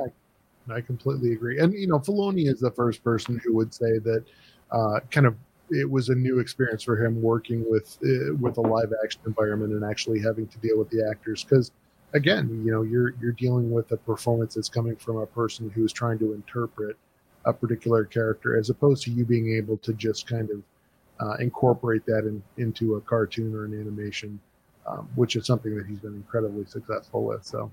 Yeah, 0.69 0.75
I 0.75 0.81
completely 0.81 1.33
agree. 1.33 1.61
And 1.61 1.73
you 1.73 1.87
know, 1.87 1.99
Filoni 1.99 2.49
is 2.49 2.59
the 2.59 2.71
first 2.71 3.05
person 3.05 3.41
who 3.45 3.55
would 3.55 3.73
say 3.73 3.99
that 3.99 4.25
uh, 4.71 5.01
kind 5.11 5.27
of 5.27 5.37
it 5.71 5.91
was 5.91 6.09
a 6.09 6.15
new 6.15 6.39
experience 6.39 6.83
for 6.83 7.03
him 7.05 7.21
working 7.21 7.65
with 7.69 7.99
uh, 8.05 8.35
with 8.41 8.57
a 8.59 8.61
live 8.61 8.93
action 9.03 9.21
environment 9.27 9.73
and 9.73 9.85
actually 9.85 10.21
having 10.21 10.47
to 10.47 10.59
deal 10.59 10.79
with 10.79 10.91
the 10.91 11.07
actors. 11.11 11.45
Because 11.45 11.73
again 12.13 12.63
you 12.65 12.71
know 12.71 12.83
you're 12.83 13.15
you're 13.21 13.33
dealing 13.33 13.71
with 13.71 13.91
a 13.93 13.97
performance 13.97 14.55
that's 14.55 14.69
coming 14.69 14.97
from 14.97 15.17
a 15.17 15.27
person 15.27 15.69
who's 15.71 15.93
trying 15.93 16.19
to 16.19 16.33
interpret 16.35 16.97
a 17.45 17.53
particular 17.53 18.05
character 18.05 18.59
as 18.59 18.71
opposed 18.71 19.03
to 19.05 19.11
you 19.11 19.25
being 19.25 19.53
able 19.57 19.77
to 19.79 19.93
just 19.93 20.27
kind 20.27 20.51
of 20.51 20.63
uh, 21.19 21.35
incorporate 21.37 22.05
that 22.07 22.21
in, 22.21 22.43
into 22.59 22.97
a 22.97 23.01
cartoon 23.01 23.55
or 23.55 23.65
an 23.65 23.79
animation 23.79 24.39
um, 24.87 25.09
which 25.17 25.37
is 25.37 25.47
something 25.47 25.77
that 25.77 25.87
he's 25.87 25.99
been 25.99 26.15
incredibly 26.15 26.65
successful 26.65 27.25
with. 27.25 27.45
So 27.45 27.71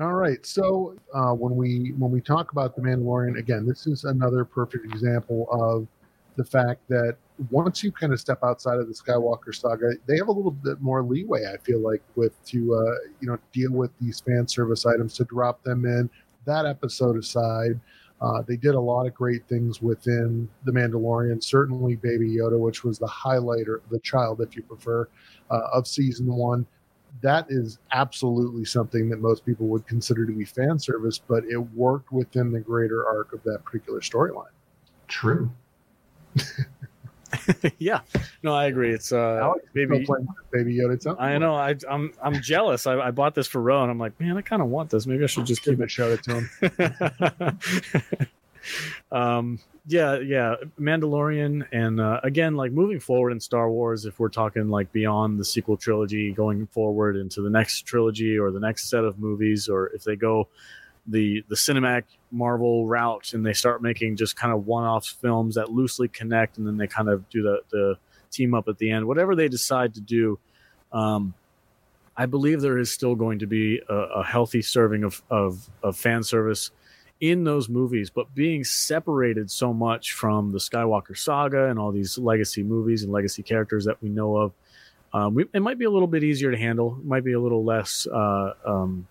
all 0.00 0.12
right. 0.12 0.44
So 0.44 0.96
uh, 1.14 1.32
when 1.32 1.56
we 1.56 1.94
when 1.98 2.10
we 2.10 2.20
talk 2.20 2.52
about 2.52 2.74
the 2.74 2.82
mandalorian 2.82 3.38
again 3.38 3.64
this 3.66 3.86
is 3.86 4.04
another 4.04 4.44
perfect 4.44 4.84
example 4.84 5.48
of 5.50 5.86
the 6.36 6.44
fact 6.44 6.80
that 6.88 7.16
once 7.50 7.82
you 7.82 7.90
kind 7.90 8.12
of 8.12 8.20
step 8.20 8.38
outside 8.42 8.78
of 8.78 8.86
the 8.86 8.94
Skywalker 8.94 9.54
saga, 9.54 9.92
they 10.06 10.16
have 10.16 10.28
a 10.28 10.32
little 10.32 10.50
bit 10.50 10.80
more 10.80 11.02
leeway. 11.02 11.46
I 11.52 11.56
feel 11.58 11.80
like 11.80 12.02
with 12.14 12.42
to 12.46 12.74
uh, 12.74 13.08
you 13.20 13.28
know 13.28 13.38
deal 13.52 13.72
with 13.72 13.90
these 14.00 14.20
fan 14.20 14.46
service 14.46 14.86
items 14.86 15.14
to 15.14 15.24
drop 15.24 15.62
them 15.62 15.84
in. 15.84 16.08
That 16.44 16.66
episode 16.66 17.16
aside, 17.16 17.80
uh, 18.20 18.42
they 18.46 18.56
did 18.56 18.74
a 18.74 18.80
lot 18.80 19.06
of 19.06 19.14
great 19.14 19.46
things 19.48 19.82
within 19.82 20.48
the 20.64 20.72
Mandalorian. 20.72 21.42
Certainly, 21.42 21.96
Baby 21.96 22.36
Yoda, 22.36 22.58
which 22.58 22.84
was 22.84 22.98
the 22.98 23.06
highlight 23.06 23.68
or 23.68 23.82
the 23.90 24.00
child, 24.00 24.40
if 24.40 24.56
you 24.56 24.62
prefer, 24.62 25.08
uh, 25.50 25.68
of 25.72 25.86
season 25.86 26.26
one. 26.26 26.66
That 27.22 27.46
is 27.48 27.78
absolutely 27.92 28.64
something 28.64 29.08
that 29.08 29.20
most 29.20 29.46
people 29.46 29.66
would 29.68 29.86
consider 29.86 30.26
to 30.26 30.32
be 30.32 30.44
fan 30.44 30.78
service, 30.80 31.18
but 31.18 31.44
it 31.44 31.58
worked 31.58 32.12
within 32.12 32.52
the 32.52 32.58
greater 32.58 33.06
arc 33.06 33.32
of 33.32 33.42
that 33.44 33.64
particular 33.64 34.00
storyline. 34.00 34.50
True. 35.06 35.50
yeah, 37.78 38.00
no, 38.42 38.54
I 38.54 38.66
agree. 38.66 38.92
It's 38.92 39.12
uh, 39.12 39.54
baby, 39.72 40.06
baby 40.52 40.76
Yoda. 40.76 41.16
I 41.18 41.38
know. 41.38 41.54
I, 41.54 41.74
I'm 41.88 42.12
I'm 42.22 42.40
jealous. 42.40 42.86
I, 42.86 42.98
I 42.98 43.10
bought 43.10 43.34
this 43.34 43.46
for 43.46 43.60
Ro, 43.60 43.82
and 43.82 43.90
I'm 43.90 43.98
like, 43.98 44.18
man, 44.20 44.36
I 44.36 44.42
kind 44.42 44.62
of 44.62 44.68
want 44.68 44.90
this. 44.90 45.06
Maybe 45.06 45.24
I 45.24 45.26
should 45.26 45.46
just 45.46 45.62
give 45.64 45.80
it. 45.80 45.90
Show 45.90 46.10
it 46.12 46.22
to 46.24 47.58
him. 48.00 48.38
um, 49.12 49.58
yeah, 49.86 50.18
yeah, 50.18 50.56
Mandalorian, 50.80 51.66
and 51.72 52.00
uh, 52.00 52.20
again, 52.22 52.56
like 52.56 52.72
moving 52.72 53.00
forward 53.00 53.32
in 53.32 53.40
Star 53.40 53.70
Wars, 53.70 54.06
if 54.06 54.18
we're 54.18 54.30
talking 54.30 54.68
like 54.68 54.90
beyond 54.92 55.38
the 55.38 55.44
sequel 55.44 55.76
trilogy, 55.76 56.32
going 56.32 56.66
forward 56.68 57.16
into 57.16 57.42
the 57.42 57.50
next 57.50 57.82
trilogy 57.82 58.38
or 58.38 58.50
the 58.50 58.60
next 58.60 58.88
set 58.88 59.04
of 59.04 59.18
movies, 59.18 59.68
or 59.68 59.88
if 59.88 60.04
they 60.04 60.16
go 60.16 60.48
the 61.06 61.44
the 61.48 61.54
cinematic 61.54 62.04
Marvel 62.30 62.86
route 62.86 63.32
and 63.32 63.44
they 63.44 63.52
start 63.52 63.82
making 63.82 64.16
just 64.16 64.36
kind 64.36 64.52
of 64.52 64.66
one-off 64.66 65.06
films 65.06 65.54
that 65.56 65.70
loosely 65.70 66.08
connect 66.08 66.58
and 66.58 66.66
then 66.66 66.76
they 66.76 66.86
kind 66.86 67.08
of 67.08 67.28
do 67.28 67.42
the 67.42 67.60
the 67.70 67.94
team 68.30 68.54
up 68.54 68.68
at 68.68 68.78
the 68.78 68.90
end 68.90 69.06
whatever 69.06 69.36
they 69.36 69.48
decide 69.48 69.94
to 69.94 70.00
do 70.00 70.38
um, 70.92 71.34
I 72.16 72.26
believe 72.26 72.60
there 72.60 72.78
is 72.78 72.92
still 72.92 73.16
going 73.16 73.40
to 73.40 73.46
be 73.46 73.80
a, 73.88 73.94
a 73.94 74.24
healthy 74.24 74.62
serving 74.62 75.02
of, 75.02 75.22
of, 75.30 75.68
of 75.82 75.96
fan 75.96 76.22
service 76.22 76.70
in 77.20 77.44
those 77.44 77.68
movies, 77.68 78.10
but 78.10 78.32
being 78.34 78.64
separated 78.64 79.50
so 79.50 79.72
much 79.72 80.12
from 80.12 80.52
the 80.52 80.58
Skywalker 80.58 81.16
saga 81.16 81.68
and 81.68 81.78
all 81.78 81.90
these 81.90 82.18
legacy 82.18 82.62
movies 82.62 83.02
and 83.02 83.12
legacy 83.12 83.42
characters 83.42 83.84
that 83.84 84.00
we 84.02 84.08
know 84.08 84.36
of, 84.36 84.52
um, 85.12 85.34
we, 85.34 85.44
it 85.52 85.60
might 85.60 85.78
be 85.78 85.84
a 85.84 85.90
little 85.90 86.08
bit 86.08 86.22
easier 86.22 86.50
to 86.50 86.56
handle. 86.56 86.98
It 87.00 87.06
might 87.06 87.24
be 87.24 87.32
a 87.32 87.40
little 87.40 87.64
less 87.64 88.06
uh, 88.06 88.52
um, 88.64 89.06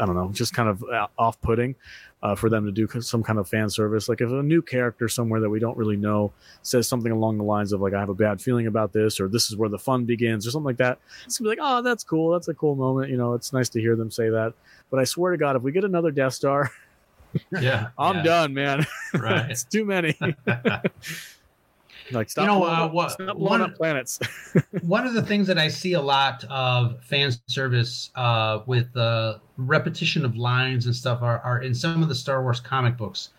I 0.00 0.06
don't 0.06 0.16
know, 0.16 0.30
just 0.32 0.54
kind 0.54 0.68
of 0.68 0.82
uh, 0.84 1.06
off 1.18 1.40
putting 1.40 1.76
uh, 2.22 2.34
for 2.34 2.48
them 2.48 2.64
to 2.64 2.72
do 2.72 2.88
some 3.00 3.22
kind 3.22 3.38
of 3.38 3.48
fan 3.48 3.68
service. 3.68 4.08
Like 4.08 4.20
if 4.22 4.30
a 4.30 4.42
new 4.42 4.62
character 4.62 5.08
somewhere 5.08 5.40
that 5.40 5.50
we 5.50 5.60
don't 5.60 5.76
really 5.76 5.96
know 5.96 6.32
says 6.62 6.88
something 6.88 7.12
along 7.12 7.36
the 7.36 7.44
lines 7.44 7.72
of 7.72 7.80
like, 7.80 7.92
I 7.92 8.00
have 8.00 8.08
a 8.08 8.14
bad 8.14 8.40
feeling 8.40 8.66
about 8.66 8.92
this, 8.92 9.20
or 9.20 9.28
this 9.28 9.50
is 9.50 9.56
where 9.56 9.68
the 9.68 9.78
fun 9.78 10.04
begins, 10.04 10.46
or 10.46 10.50
something 10.50 10.64
like 10.64 10.78
that, 10.78 10.98
it's 11.26 11.38
gonna 11.38 11.50
be 11.50 11.56
like, 11.56 11.66
oh, 11.66 11.82
that's 11.82 12.02
cool. 12.02 12.32
That's 12.32 12.48
a 12.48 12.54
cool 12.54 12.74
moment. 12.76 13.10
You 13.10 13.18
know, 13.18 13.34
it's 13.34 13.52
nice 13.52 13.68
to 13.70 13.80
hear 13.80 13.94
them 13.94 14.10
say 14.10 14.30
that. 14.30 14.54
But 14.90 15.00
I 15.00 15.04
swear 15.04 15.32
to 15.32 15.38
God, 15.38 15.54
if 15.54 15.62
we 15.62 15.70
get 15.70 15.84
another 15.84 16.10
Death 16.10 16.32
Star, 16.32 16.70
yeah, 17.60 17.88
I'm 17.98 18.16
yeah. 18.16 18.22
done, 18.22 18.54
man. 18.54 18.86
Right. 19.12 19.48
it's 19.50 19.64
too 19.64 19.84
many. 19.84 20.18
Like 22.10 22.30
stop, 22.30 22.42
you 22.42 22.46
know, 22.48 22.58
blowing, 22.60 22.74
uh, 22.74 22.88
what, 22.88 23.10
stop 23.12 23.36
blowing 23.36 23.62
up 23.62 23.74
planets. 23.74 24.18
one 24.82 25.06
of 25.06 25.14
the 25.14 25.22
things 25.22 25.46
that 25.46 25.58
I 25.58 25.68
see 25.68 25.94
a 25.94 26.00
lot 26.00 26.44
of 26.50 27.02
fan 27.02 27.32
service 27.46 28.10
uh, 28.14 28.60
with 28.66 28.94
uh, 28.96 29.38
repetition 29.56 30.24
of 30.24 30.36
lines 30.36 30.86
and 30.86 30.94
stuff 30.94 31.22
are, 31.22 31.40
are 31.40 31.62
in 31.62 31.74
some 31.74 32.02
of 32.02 32.08
the 32.08 32.14
Star 32.14 32.42
Wars 32.42 32.60
comic 32.60 32.96
books. 32.96 33.30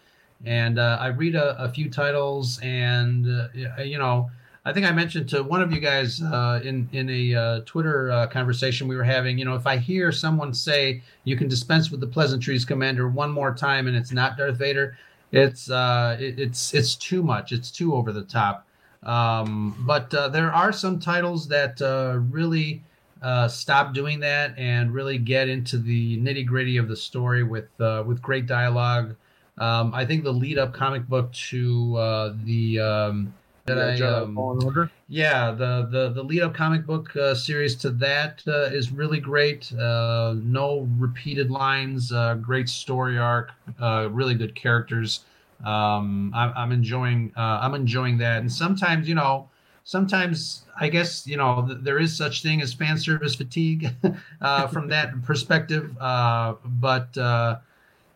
And 0.46 0.80
uh, 0.80 0.98
I 1.00 1.08
read 1.08 1.36
a, 1.36 1.58
a, 1.64 1.70
few 1.70 1.90
titles, 1.90 2.60
and 2.62 3.28
uh, 3.28 3.82
you 3.82 3.98
know, 3.98 4.30
I 4.66 4.74
think 4.74 4.86
I 4.86 4.92
mentioned 4.92 5.30
to 5.30 5.44
one 5.44 5.62
of 5.62 5.72
you 5.72 5.80
guys 5.80 6.22
uh, 6.22 6.60
in 6.64 6.90
in 6.92 7.10
a 7.10 7.62
Twitter 7.62 8.28
conversation 8.32 8.88
we 8.88 8.96
were 8.96 9.04
having. 9.04 9.38
You 9.38 9.46
know, 9.46 9.56
if 9.56 9.66
I 9.66 9.78
hear 9.78 10.12
someone 10.12 10.54
say 10.54 11.02
you 11.24 11.38
can 11.38 11.48
dispense 11.48 11.90
with 11.90 12.00
the 12.00 12.08
pleasantries, 12.08 12.66
Commander, 12.66 13.08
one 13.08 13.32
more 13.32 13.56
time, 13.56 13.88
and 13.88 13.96
it's 13.96 14.12
not 14.12 14.38
Darth 14.38 14.58
Vader, 14.58 14.98
it's 15.32 15.70
uh, 15.70 16.18
it, 16.20 16.40
it's 16.40 16.74
it's 16.74 16.96
too 16.96 17.24
much. 17.24 17.52
It's 17.52 17.72
too 17.72 17.94
over 17.94 18.12
the 18.12 18.24
top. 18.24 18.66
Um, 19.04 19.76
but 19.86 20.14
uh, 20.14 20.30
there 20.30 20.52
are 20.52 20.72
some 20.72 21.00
titles 21.00 21.48
that 21.50 21.82
uh, 21.82 22.20
really 22.32 22.82
uh, 23.22 23.48
stop 23.48 23.94
doing 23.94 24.20
that 24.22 24.58
and 24.58 24.94
really 24.94 25.18
get 25.18 25.48
into 25.48 25.78
the 25.78 26.18
nitty 26.18 26.46
gritty 26.46 26.78
of 26.78 26.88
the 26.88 26.96
story 26.96 27.44
with 27.44 27.70
uh, 27.80 28.04
with 28.06 28.22
great 28.22 28.46
dialogue. 28.46 29.16
Um, 29.58 29.94
I 29.94 30.06
think 30.06 30.24
the 30.24 30.34
lead 30.34 30.58
up 30.58 30.74
comic 30.74 31.08
book 31.08 31.32
to 31.32 31.96
uh, 31.96 32.34
the 32.44 32.80
um, 32.80 33.34
that 33.66 33.78
yeah, 33.78 34.06
I 34.06 34.22
um, 34.22 34.38
Order. 34.38 34.92
Yeah, 35.08 35.52
the 35.52 35.88
the 35.92 36.10
the 36.10 36.24
lead 36.24 36.42
up 36.42 36.56
comic 36.56 36.86
book 36.86 37.16
uh, 37.16 37.36
series 37.36 37.76
to 37.78 37.92
that 37.92 38.42
uh, 38.48 38.64
is 38.74 38.92
really 38.92 39.20
great. 39.20 39.72
Uh, 39.74 40.36
no 40.38 40.88
repeated 40.98 41.52
lines, 41.52 42.12
uh, 42.12 42.36
great 42.36 42.70
story 42.70 43.18
arc, 43.18 43.52
uh, 43.80 44.10
really 44.12 44.36
good 44.36 44.56
characters. 44.56 45.26
Um, 45.64 46.32
I'm, 46.36 46.54
I'm 46.56 46.72
enjoying 46.72 47.32
uh, 47.38 47.60
I'm 47.62 47.76
enjoying 47.76 48.18
that, 48.20 48.40
and 48.40 48.52
sometimes 48.52 49.08
you 49.08 49.16
know 49.16 49.50
sometimes 49.84 50.64
I 50.80 50.90
guess 50.90 51.28
you 51.28 51.38
know 51.38 51.66
th- 51.68 51.80
there 51.84 52.00
is 52.00 52.16
such 52.18 52.42
thing 52.42 52.62
as 52.62 52.74
fan 52.74 52.98
service 52.98 53.36
fatigue 53.36 53.90
uh, 54.42 54.68
from 54.68 54.88
that 54.90 55.22
perspective. 55.24 55.96
Uh, 56.00 56.56
but 56.66 57.16
uh, 57.18 57.58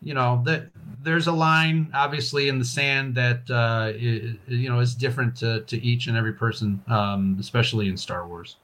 you 0.01 0.13
know 0.13 0.41
that 0.45 0.69
there's 1.01 1.27
a 1.27 1.31
line 1.31 1.89
obviously 1.93 2.49
in 2.49 2.59
the 2.59 2.65
sand 2.65 3.15
that 3.15 3.41
uh, 3.49 3.91
i- 3.95 4.37
you 4.47 4.69
know 4.69 4.79
is 4.79 4.95
different 4.95 5.35
to, 5.37 5.61
to 5.61 5.81
each 5.83 6.07
and 6.07 6.17
every 6.17 6.33
person, 6.33 6.81
um, 6.87 7.37
especially 7.39 7.87
in 7.89 7.95
Star 7.97 8.27
Wars. 8.27 8.57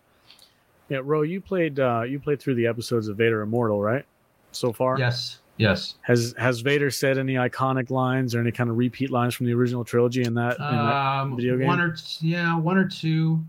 Yeah, 0.89 0.99
Ro, 1.03 1.23
you 1.23 1.41
played 1.41 1.79
uh, 1.79 2.03
you 2.03 2.19
played 2.19 2.41
through 2.41 2.55
the 2.55 2.67
episodes 2.67 3.07
of 3.07 3.17
Vader 3.17 3.41
Immortal, 3.41 3.81
right? 3.81 4.05
So 4.51 4.71
far, 4.71 4.97
Yes, 4.99 5.39
yes. 5.57 5.95
Has 6.01 6.33
has 6.37 6.59
Vader 6.61 6.91
said 6.91 7.17
any 7.17 7.33
iconic 7.33 7.89
lines 7.89 8.35
or 8.35 8.39
any 8.39 8.51
kind 8.51 8.69
of 8.69 8.77
repeat 8.77 9.09
lines 9.11 9.33
from 9.33 9.47
the 9.47 9.53
original 9.53 9.83
trilogy 9.83 10.23
in 10.23 10.33
that, 10.35 10.57
in 10.59 10.63
that 10.65 11.21
Um, 11.21 11.35
video 11.35 11.57
game? 11.57 11.67
One 11.67 11.79
or 11.81 11.91
t- 11.95 12.27
yeah, 12.29 12.57
one 12.57 12.77
or 12.77 12.87
two. 12.87 13.43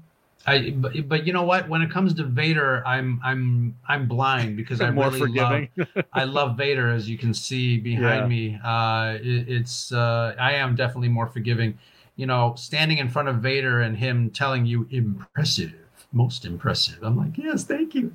I 0.46 0.70
but, 0.70 1.08
but 1.08 1.26
you 1.26 1.32
know 1.32 1.42
what? 1.42 1.68
When 1.68 1.82
it 1.82 1.90
comes 1.90 2.14
to 2.14 2.24
Vader, 2.24 2.86
I'm 2.86 3.20
I'm 3.24 3.76
I'm 3.88 4.06
blind 4.06 4.56
because 4.56 4.80
I 4.80 4.90
More 4.92 5.06
really 5.06 5.18
forgiving. 5.20 5.68
love 5.76 5.88
I 6.12 6.24
love 6.24 6.56
Vader 6.56 6.90
as 6.92 7.08
you 7.08 7.18
can 7.18 7.34
see 7.34 7.78
behind 7.78 8.24
Yeah. 8.24 8.28
me. 8.28 8.58
Uh, 8.64 9.18
it, 9.20 9.48
it's 9.48 9.92
uh, 9.92 10.34
I 10.38 10.52
am 10.54 10.76
definitely 10.76 11.08
more 11.08 11.26
forgiving. 11.26 11.78
You 12.16 12.26
know, 12.26 12.54
standing 12.56 12.98
in 12.98 13.08
front 13.10 13.28
of 13.28 13.36
Vader 13.36 13.82
and 13.82 13.96
him 13.96 14.30
telling 14.30 14.64
you 14.64 14.86
impressive, 14.90 15.74
most 16.12 16.44
impressive. 16.46 16.98
I'm 17.02 17.16
like, 17.16 17.36
yes, 17.36 17.64
thank 17.64 17.94
you. 17.94 18.14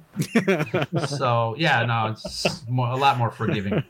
so 0.97 1.55
yeah, 1.57 1.83
no, 1.85 2.07
it's 2.07 2.65
more, 2.67 2.87
a 2.89 2.97
lot 2.97 3.17
more 3.17 3.29
forgiving. 3.31 3.83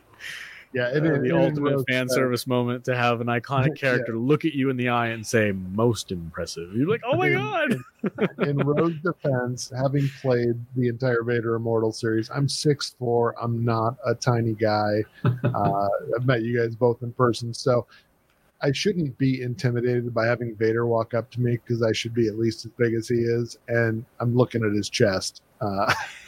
Yeah, 0.73 0.85
Uh, 0.87 0.99
the 0.99 1.31
ultimate 1.37 1.83
fan 1.89 2.05
uh, 2.09 2.13
service 2.13 2.47
moment 2.47 2.85
to 2.85 2.95
have 2.95 3.19
an 3.19 3.27
iconic 3.27 3.75
character 3.79 4.17
look 4.17 4.45
at 4.45 4.53
you 4.53 4.69
in 4.69 4.77
the 4.77 4.87
eye 4.89 5.07
and 5.07 5.25
say 5.25 5.51
"most 5.51 6.11
impressive." 6.11 6.73
You're 6.73 6.87
like, 6.87 7.01
"Oh 7.05 7.17
my 7.17 7.27
In- 7.27 7.33
god!" 7.33 7.77
in 8.47 8.57
Rogue 8.57 8.95
Defense, 9.03 9.71
having 9.75 10.07
played 10.21 10.55
the 10.75 10.87
entire 10.87 11.23
Vader 11.23 11.55
Immortal 11.55 11.91
series, 11.91 12.29
I'm 12.29 12.47
six 12.47 12.95
four. 12.97 13.35
I'm 13.41 13.65
not 13.65 13.97
a 14.05 14.15
tiny 14.15 14.53
guy. 14.53 15.03
Uh, 15.43 15.89
I've 16.15 16.25
met 16.25 16.43
you 16.43 16.57
guys 16.59 16.75
both 16.75 17.01
in 17.03 17.11
person, 17.13 17.53
so 17.53 17.85
I 18.61 18.71
shouldn't 18.71 19.17
be 19.17 19.41
intimidated 19.41 20.13
by 20.13 20.25
having 20.27 20.55
Vader 20.55 20.85
walk 20.85 21.13
up 21.13 21.29
to 21.31 21.41
me 21.41 21.53
because 21.57 21.83
I 21.83 21.91
should 21.91 22.13
be 22.13 22.27
at 22.27 22.37
least 22.37 22.63
as 22.65 22.71
big 22.77 22.93
as 22.93 23.07
he 23.07 23.15
is, 23.15 23.57
and 23.67 24.05
I'm 24.19 24.35
looking 24.35 24.63
at 24.63 24.71
his 24.71 24.87
chest. 24.89 25.41
Uh, 25.59 25.93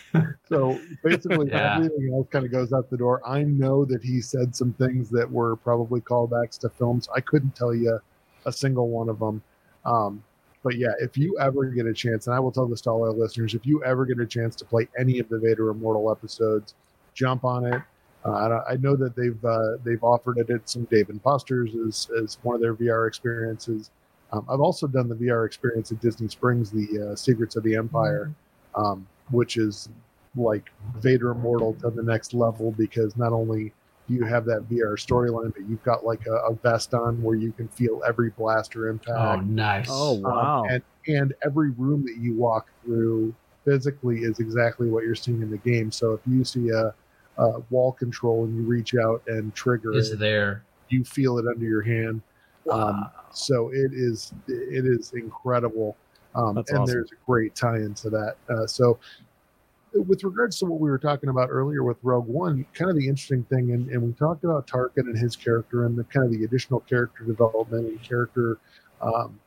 so 0.48 0.80
basically, 1.04 1.50
Yeah. 1.50 1.78
everything 1.78 2.14
else 2.14 2.28
kind 2.30 2.46
of 2.46 2.52
goes 2.52 2.74
out 2.74 2.90
the 2.90 2.98
door. 2.98 3.22
I 3.28 3.44
know 3.44 3.86
that 3.86 4.04
he 4.04 4.22
said 4.22 4.56
some 4.56 4.74
things 4.74 5.10
that 5.10 5.30
were 5.30 5.56
probably 5.58 6.02
callbacks 6.02 6.58
to 6.60 6.70
films. 6.70 7.08
I 7.16 7.22
couldn't 7.22 7.56
tell 7.56 7.74
you 7.74 8.00
a 8.46 8.52
single 8.52 8.90
one 8.90 9.10
of 9.10 9.20
them. 9.20 9.42
Um, 9.86 10.24
but 10.64 10.76
yeah, 10.78 10.94
if 11.00 11.18
you 11.18 11.38
ever 11.40 11.66
get 11.66 11.86
a 11.88 11.94
chance, 11.94 12.28
and 12.28 12.36
I 12.36 12.40
will 12.40 12.52
tell 12.52 12.68
this 12.68 12.82
to 12.82 12.90
all 12.92 13.04
our 13.04 13.12
listeners, 13.12 13.54
if 13.54 13.66
you 13.66 13.84
ever 13.84 14.06
get 14.06 14.20
a 14.20 14.26
chance 14.26 14.56
to 14.58 14.66
play 14.66 14.88
any 14.98 15.20
of 15.20 15.28
the 15.30 15.40
Vader 15.40 15.70
Immortal 15.70 16.10
episodes, 16.12 16.74
jump 17.14 17.44
on 17.44 17.66
it. 17.66 17.82
Uh, 18.26 18.62
I 18.70 18.78
know 18.78 18.96
that 18.96 19.18
they've 19.18 19.44
uh, 19.44 19.76
they've 19.84 20.02
offered 20.02 20.38
it 20.38 20.50
at 20.50 20.70
some 20.70 20.86
Dave 20.86 21.10
and 21.10 21.22
Buster's 21.24 21.76
as, 21.76 22.08
as 22.24 22.38
one 22.44 22.56
of 22.56 22.62
their 22.62 22.74
VR 22.74 23.06
experiences. 23.08 23.90
Um, 24.32 24.46
I've 24.50 24.62
also 24.62 24.88
done 24.88 25.10
the 25.10 25.16
VR 25.16 25.46
experience 25.46 25.92
at 25.92 26.00
Disney 26.00 26.30
Springs, 26.30 26.72
the 26.72 27.12
uh, 27.12 27.16
Secrets 27.18 27.58
of 27.58 27.64
the 27.64 27.76
Empire, 27.76 28.34
um, 28.76 29.06
which 29.32 29.58
is 29.58 29.90
like 30.36 30.72
Vader 30.98 31.32
Immortal 31.32 31.76
to 31.76 31.90
the 31.90 32.04
next 32.04 32.34
level 32.34 32.72
because 32.72 33.16
not 33.18 33.32
only 33.34 33.72
do 34.08 34.16
you 34.16 34.26
have 34.26 34.46
that 34.46 34.68
VR 34.70 34.96
storyline, 34.98 35.54
but 35.54 35.68
you've 35.70 35.84
got 35.84 36.04
like 36.06 36.26
a, 36.26 36.34
a 36.34 36.54
vest 36.56 36.94
on 36.94 37.22
where 37.22 37.36
you 37.36 37.52
can 37.52 37.68
feel 37.70 38.02
every 38.06 38.32
blaster 38.32 38.88
impact. 38.90 39.18
Oh, 39.18 39.36
nice. 39.42 39.88
Oh 39.90 40.16
Um, 40.16 40.22
wow! 40.24 40.64
and 40.70 40.84
and 41.08 41.34
every 41.46 41.70
room 41.72 42.04
that 42.06 42.18
you 42.20 42.36
walk 42.36 42.68
through 42.84 43.34
physically 43.66 44.20
is 44.24 44.40
exactly 44.40 44.90
what 44.90 45.04
you're 45.06 45.16
seeing 45.16 45.42
in 45.42 45.50
the 45.50 45.58
game. 45.58 45.90
So 45.92 46.14
if 46.14 46.22
you 46.28 46.44
see 46.44 46.70
a, 46.70 46.94
a 47.38 47.60
wall 47.70 47.94
control 47.94 48.44
and 48.44 48.56
you 48.58 48.64
reach 48.64 48.94
out 48.96 49.22
and 49.28 49.54
trigger 49.56 49.94
It's 49.94 50.10
it, 50.10 50.20
there. 50.20 50.64
you 50.90 51.04
feel 51.06 51.38
it 51.38 51.46
under 51.48 51.66
your 51.66 51.82
hand. 51.82 52.22
Um, 52.70 53.10
so 53.32 53.70
it 53.70 53.92
is 53.94 54.34
it 54.48 54.86
is 54.86 55.14
incredible, 55.14 55.96
um, 56.36 56.58
and 56.58 56.70
awesome. 56.70 56.86
there's 56.86 57.12
a 57.12 57.26
great 57.26 57.56
tie 57.56 57.78
into 57.78 58.10
that. 58.10 58.36
Uh, 58.50 58.68
so 58.68 58.98
with 59.94 60.24
regards 60.24 60.58
to 60.60 60.66
what 60.66 60.80
we 60.80 60.90
were 60.90 60.98
talking 60.98 61.30
about 61.30 61.50
earlier 61.50 61.84
with 61.84 61.98
Rogue 62.04 62.28
One, 62.28 62.66
kind 62.74 62.90
of 62.90 62.98
the 62.98 63.08
interesting 63.08 63.44
thing, 63.44 63.72
and, 63.72 63.90
and 63.90 64.02
we 64.02 64.12
talked 64.14 64.44
about 64.44 64.68
Tarkin 64.68 65.06
and 65.06 65.18
his 65.18 65.36
character 65.36 65.86
and 65.86 65.98
the 65.98 66.04
kind 66.06 66.26
of 66.26 66.32
the 66.32 66.46
additional 66.46 66.80
character 66.82 67.24
development 67.24 67.88
and 67.88 68.02
character 68.02 68.58
um, 69.02 69.40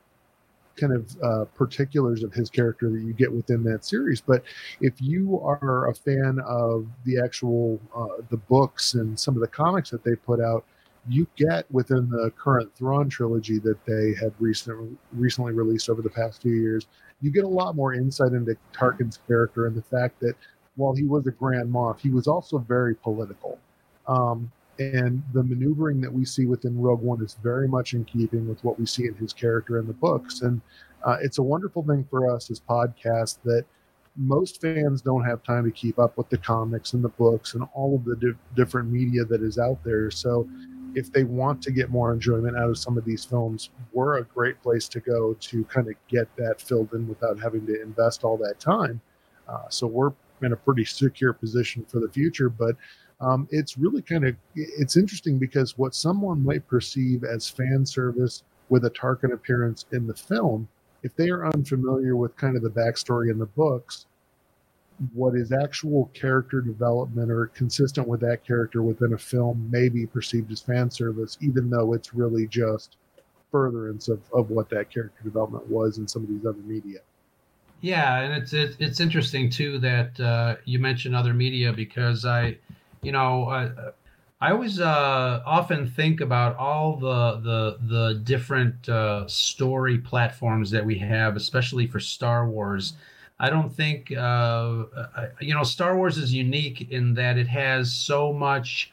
kind 0.76 0.93
of 0.93 1.16
uh, 1.22 1.45
particulars 1.57 2.22
of 2.22 2.32
his 2.32 2.51
character 2.51 2.91
that 2.91 3.01
you 3.01 3.12
get 3.12 3.32
within 3.32 3.64
that 3.64 3.84
series. 3.84 4.20
But 4.20 4.45
if 4.80 4.95
you 5.01 5.41
are 5.41 5.89
a 5.89 5.95
fan 5.95 6.39
of 6.47 6.87
the 7.05 7.18
actual 7.18 7.80
uh, 7.95 8.22
the 8.30 8.37
books 8.37 8.95
and 8.95 9.18
some 9.18 9.34
of 9.34 9.41
the 9.41 9.49
comics 9.49 9.91
that 9.91 10.05
they 10.05 10.14
put 10.14 10.41
out, 10.41 10.64
you 11.09 11.27
get 11.37 11.71
within 11.71 12.09
the 12.11 12.33
current 12.37 12.75
Thrawn 12.77 13.09
trilogy 13.09 13.59
that 13.61 13.85
they 13.87 14.15
had 14.21 14.33
recently 14.39 14.97
recently 15.13 15.53
released 15.53 15.89
over 15.89 16.03
the 16.03 16.11
past 16.11 16.43
few 16.43 16.55
years, 16.55 16.87
you 17.21 17.31
get 17.31 17.45
a 17.45 17.49
lot 17.49 17.77
more 17.77 17.95
insight 17.95 18.33
into 18.33 18.57
Tarkin's 18.73 19.21
character 19.27 19.67
and 19.67 19.77
the 19.77 19.83
fact 19.83 20.21
that 20.21 20.35
while 20.77 20.95
he 20.95 21.05
was 21.05 21.27
a 21.27 21.31
Grand 21.31 21.73
Moff, 21.73 22.01
he 22.01 22.11
was 22.11 22.27
also 22.27 22.59
very 22.59 22.95
political. 22.95 23.59
Um, 24.07 24.51
and 24.79 25.23
the 25.33 25.43
maneuvering 25.43 26.01
that 26.03 26.13
we 26.13 26.25
see 26.25 26.45
within 26.45 26.79
Rogue 26.79 27.01
One 27.01 27.23
is 27.25 27.37
very 27.43 27.67
much 27.67 27.95
in 27.95 28.05
keeping 28.05 28.47
with 28.47 28.63
what 28.63 28.79
we 28.79 28.85
see 28.85 29.07
in 29.07 29.15
his 29.15 29.33
character 29.33 29.79
in 29.79 29.87
the 29.87 29.95
books. 29.95 30.43
And 30.43 30.61
uh, 31.05 31.17
it's 31.23 31.39
a 31.39 31.43
wonderful 31.43 31.83
thing 31.83 32.07
for 32.11 32.35
us 32.35 32.51
as 32.51 32.61
podcasts 32.61 33.39
that 33.45 33.65
most 34.17 34.61
fans 34.61 35.01
don't 35.03 35.25
have 35.25 35.43
time 35.43 35.65
to 35.65 35.71
keep 35.71 35.99
up 35.99 36.17
with 36.17 36.29
the 36.29 36.39
comics 36.39 36.93
and 36.93 37.03
the 37.03 37.09
books 37.11 37.55
and 37.55 37.67
all 37.75 37.95
of 37.95 38.05
the 38.05 38.17
di- 38.17 38.39
different 38.55 38.91
media 38.91 39.25
that 39.25 39.43
is 39.43 39.59
out 39.59 39.83
there. 39.85 40.11
So 40.11 40.49
if 40.97 41.12
they 41.12 41.24
want 41.24 41.61
to 41.62 41.70
get 41.70 41.90
more 41.90 42.11
enjoyment 42.11 42.57
out 42.57 42.70
of 42.70 42.78
some 42.78 42.97
of 42.97 43.05
these 43.05 43.22
films, 43.22 43.68
we're 43.92 44.16
a 44.16 44.24
great 44.24 44.61
place 44.62 44.88
to 44.88 44.99
go 44.99 45.34
to 45.34 45.62
kind 45.64 45.88
of 45.88 45.94
get 46.09 46.26
that 46.36 46.59
filled 46.59 46.92
in 46.94 47.07
without 47.07 47.38
having 47.38 47.66
to 47.66 47.82
invest 47.82 48.24
all 48.24 48.38
that 48.38 48.59
time. 48.59 48.99
Uh, 49.47 49.68
so 49.68 49.86
we're 49.86 50.12
in 50.42 50.55
a 50.55 50.57
pretty 50.57 50.86
secure 50.86 51.34
position 51.34 51.84
for 51.86 52.01
the 52.01 52.09
future, 52.09 52.49
but 52.49 52.76
um, 53.20 53.47
it's 53.51 53.76
really 53.76 54.01
kind 54.01 54.26
of 54.26 54.36
it's 54.55 54.97
interesting 54.97 55.38
because 55.38 55.76
what 55.76 55.94
someone 55.94 56.42
might 56.42 56.66
perceive 56.66 57.24
as 57.24 57.49
fan 57.49 57.84
service 57.84 58.42
with 58.70 58.86
a 58.86 58.90
Tarkin 58.90 59.34
appearance 59.34 59.84
in 59.92 60.07
the 60.07 60.14
film, 60.14 60.66
if 61.03 61.14
they 61.14 61.28
are 61.28 61.47
unfamiliar 61.47 62.16
with 62.16 62.34
kind 62.36 62.57
of 62.57 62.62
the 62.62 62.70
backstory 62.70 63.30
in 63.30 63.38
the 63.38 63.47
books, 63.47 64.07
what 65.12 65.34
is 65.34 65.53
actual 65.53 66.11
character 66.14 66.61
development 66.61 67.30
or 67.30 67.49
consistent 67.49 68.09
with 68.09 68.20
that 68.20 68.44
character 68.44 68.82
within 68.82 69.12
a 69.12 69.18
film 69.18 69.68
may 69.70 69.88
be 69.88 70.07
perceived 70.07 70.51
as 70.51 70.61
fan 70.61 70.90
service, 70.90 71.36
even 71.40 71.68
though 71.68 71.92
it's 71.92 72.14
really 72.14 72.47
just 72.47 72.97
furtherance 73.53 74.09
of, 74.09 74.20
of 74.32 74.51
what 74.51 74.68
that 74.70 74.90
character 74.90 75.22
development 75.22 75.66
was 75.68 75.99
in 75.99 76.09
some 76.09 76.22
of 76.22 76.28
these 76.28 76.47
other 76.47 76.62
media. 76.64 76.99
Yeah, 77.82 78.20
and 78.20 78.42
it's 78.42 78.53
it's, 78.53 78.76
it's 78.78 79.01
interesting 79.01 79.51
too 79.51 79.78
that 79.80 80.18
uh, 80.18 80.57
you 80.64 80.78
mentioned 80.78 81.14
other 81.14 81.34
media 81.34 81.72
because 81.72 82.24
I, 82.24 82.57
you 83.03 83.12
know, 83.12 83.49
I 84.40 84.51
always 84.51 84.80
uh, 84.80 85.42
often 85.47 85.86
think 85.86 86.20
about 86.20 86.57
all 86.57 86.97
the 86.97 87.40
the 87.40 87.78
the 87.86 88.20
different 88.22 88.88
uh, 88.88 89.26
story 89.28 89.99
platforms 89.99 90.70
that 90.70 90.84
we 90.84 90.99
have, 90.99 91.36
especially 91.36 91.86
for 91.86 92.01
Star 92.01 92.49
Wars. 92.49 92.94
I 93.39 93.51
don't 93.51 93.70
think 93.70 94.12
uh, 94.16 94.84
you 95.41 95.55
know 95.55 95.62
Star 95.62 95.97
Wars 95.97 96.18
is 96.18 96.32
unique 96.32 96.91
in 96.91 97.14
that 97.14 97.37
it 97.37 97.49
has 97.49 97.93
so 97.95 98.32
much 98.32 98.93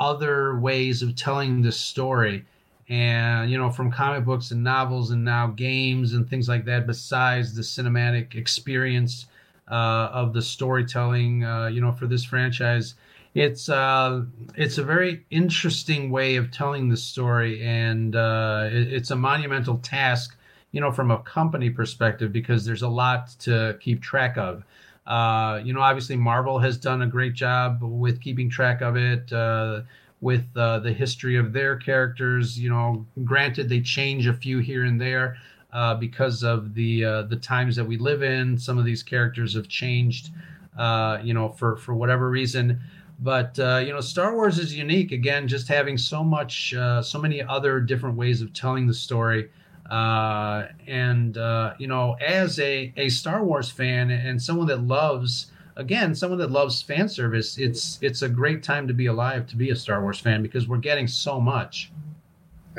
other 0.00 0.58
ways 0.58 1.02
of 1.02 1.14
telling 1.14 1.62
the 1.62 1.72
story. 1.72 2.44
And 2.88 3.50
you 3.50 3.58
know 3.58 3.70
from 3.70 3.90
comic 3.90 4.24
books 4.24 4.50
and 4.50 4.62
novels 4.64 5.10
and 5.10 5.24
now 5.24 5.48
games 5.48 6.14
and 6.14 6.28
things 6.28 6.48
like 6.48 6.64
that 6.66 6.86
besides 6.86 7.54
the 7.54 7.62
cinematic 7.62 8.34
experience 8.34 9.26
uh, 9.70 10.08
of 10.12 10.32
the 10.32 10.42
storytelling 10.42 11.44
uh, 11.44 11.66
you 11.66 11.80
know 11.80 11.92
for 11.92 12.06
this 12.06 12.24
franchise 12.24 12.94
it's 13.34 13.68
uh, 13.68 14.24
it's 14.56 14.78
a 14.78 14.84
very 14.84 15.24
interesting 15.30 16.10
way 16.10 16.36
of 16.36 16.50
telling 16.50 16.88
the 16.88 16.96
story. 16.96 17.62
And 17.62 18.14
uh, 18.14 18.68
it, 18.70 18.92
it's 18.92 19.10
a 19.10 19.16
monumental 19.16 19.78
task 19.78 20.36
you 20.72 20.80
know 20.80 20.90
from 20.90 21.10
a 21.10 21.18
company 21.18 21.70
perspective 21.70 22.32
because 22.32 22.64
there's 22.64 22.82
a 22.82 22.88
lot 22.88 23.28
to 23.38 23.76
keep 23.80 24.02
track 24.02 24.36
of 24.36 24.64
uh, 25.06 25.60
you 25.64 25.72
know 25.72 25.80
obviously 25.80 26.16
marvel 26.16 26.58
has 26.58 26.76
done 26.76 27.02
a 27.02 27.06
great 27.06 27.34
job 27.34 27.78
with 27.82 28.20
keeping 28.20 28.50
track 28.50 28.80
of 28.80 28.96
it 28.96 29.32
uh, 29.32 29.82
with 30.22 30.46
uh, 30.56 30.78
the 30.78 30.92
history 30.92 31.36
of 31.36 31.52
their 31.52 31.76
characters. 31.76 32.58
You 32.58 32.70
know, 32.70 33.04
granted 33.24 33.68
they 33.68 33.80
change 33.80 34.26
a 34.26 34.32
few 34.32 34.60
here 34.60 34.84
and 34.84 34.98
there 34.98 35.36
uh, 35.72 35.96
because 35.96 36.42
of 36.42 36.74
the 36.74 37.04
uh, 37.04 37.22
the 37.22 37.36
times 37.36 37.76
that 37.76 37.84
we 37.84 37.98
live 37.98 38.22
in. 38.22 38.56
Some 38.56 38.78
of 38.78 38.86
these 38.86 39.02
characters 39.02 39.54
have 39.54 39.68
changed, 39.68 40.30
uh, 40.78 41.18
you 41.22 41.34
know, 41.34 41.50
for 41.50 41.76
for 41.76 41.92
whatever 41.94 42.30
reason. 42.30 42.80
But 43.18 43.58
uh, 43.58 43.82
you 43.84 43.92
know, 43.92 44.00
Star 44.00 44.34
Wars 44.34 44.58
is 44.58 44.74
unique. 44.74 45.12
Again, 45.12 45.46
just 45.46 45.68
having 45.68 45.98
so 45.98 46.24
much, 46.24 46.70
so 47.02 47.18
many 47.20 47.42
other 47.42 47.80
different 47.80 48.16
ways 48.16 48.40
of 48.40 48.52
telling 48.52 48.86
the 48.86 48.94
story. 48.94 49.50
Uh, 49.92 50.68
and 50.86 51.36
uh, 51.36 51.74
you 51.78 51.86
know, 51.86 52.14
as 52.14 52.58
a 52.58 52.90
a 52.96 53.10
Star 53.10 53.44
Wars 53.44 53.70
fan 53.70 54.10
and 54.10 54.40
someone 54.40 54.66
that 54.68 54.80
loves 54.80 55.52
again 55.76 56.14
someone 56.14 56.38
that 56.38 56.50
loves 56.50 56.80
fan 56.80 57.10
service, 57.10 57.58
it's 57.58 57.98
it's 58.00 58.22
a 58.22 58.28
great 58.28 58.62
time 58.62 58.88
to 58.88 58.94
be 58.94 59.04
alive 59.04 59.46
to 59.48 59.56
be 59.56 59.68
a 59.68 59.76
Star 59.76 60.00
Wars 60.00 60.18
fan 60.18 60.42
because 60.42 60.66
we're 60.66 60.78
getting 60.78 61.06
so 61.06 61.38
much. 61.38 61.92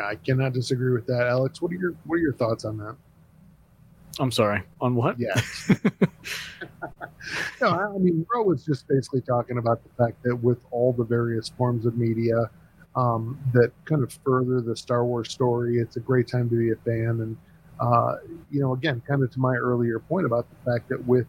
I 0.03 0.15
cannot 0.15 0.53
disagree 0.53 0.91
with 0.91 1.05
that, 1.05 1.27
Alex. 1.27 1.61
What 1.61 1.71
are 1.71 1.75
your 1.75 1.93
what 2.05 2.15
are 2.15 2.21
your 2.21 2.33
thoughts 2.33 2.65
on 2.65 2.77
that? 2.77 2.95
I'm 4.19 4.31
sorry. 4.31 4.63
On 4.81 4.95
what? 4.95 5.19
Yeah. 5.19 5.39
no, 7.61 7.69
I 7.69 7.97
mean, 7.99 8.25
Ro 8.33 8.41
was 8.41 8.65
just 8.65 8.87
basically 8.87 9.21
talking 9.21 9.59
about 9.59 9.83
the 9.83 10.03
fact 10.03 10.23
that 10.23 10.35
with 10.35 10.65
all 10.71 10.93
the 10.93 11.03
various 11.03 11.47
forms 11.49 11.85
of 11.85 11.95
media 11.95 12.49
um, 12.95 13.39
that 13.53 13.71
kind 13.85 14.03
of 14.03 14.17
further 14.25 14.61
the 14.61 14.75
Star 14.75 15.05
Wars 15.05 15.31
story, 15.31 15.79
it's 15.79 15.95
a 15.97 15.99
great 15.99 16.27
time 16.27 16.49
to 16.49 16.55
be 16.55 16.71
a 16.71 16.75
fan. 16.75 17.21
And 17.21 17.37
uh, 17.79 18.17
you 18.51 18.61
know, 18.61 18.73
again, 18.73 19.01
kind 19.07 19.23
of 19.23 19.31
to 19.31 19.39
my 19.39 19.55
earlier 19.55 19.99
point 19.99 20.25
about 20.25 20.47
the 20.49 20.71
fact 20.71 20.89
that 20.89 21.05
with 21.07 21.27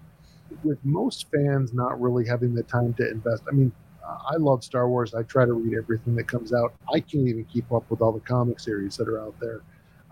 with 0.62 0.78
most 0.84 1.26
fans 1.30 1.72
not 1.72 2.00
really 2.00 2.26
having 2.26 2.54
the 2.54 2.62
time 2.62 2.94
to 2.94 3.10
invest. 3.10 3.42
I 3.48 3.52
mean, 3.52 3.72
I 4.06 4.36
love 4.36 4.62
Star 4.62 4.88
Wars. 4.88 5.14
I 5.14 5.22
try 5.22 5.44
to 5.44 5.52
read 5.54 5.76
everything 5.76 6.14
that 6.16 6.28
comes 6.28 6.52
out. 6.52 6.74
I 6.92 7.00
can't 7.00 7.26
even 7.26 7.44
keep 7.44 7.72
up 7.72 7.90
with 7.90 8.00
all 8.00 8.12
the 8.12 8.20
comic 8.20 8.60
series 8.60 8.96
that 8.98 9.08
are 9.08 9.20
out 9.20 9.34
there. 9.40 9.62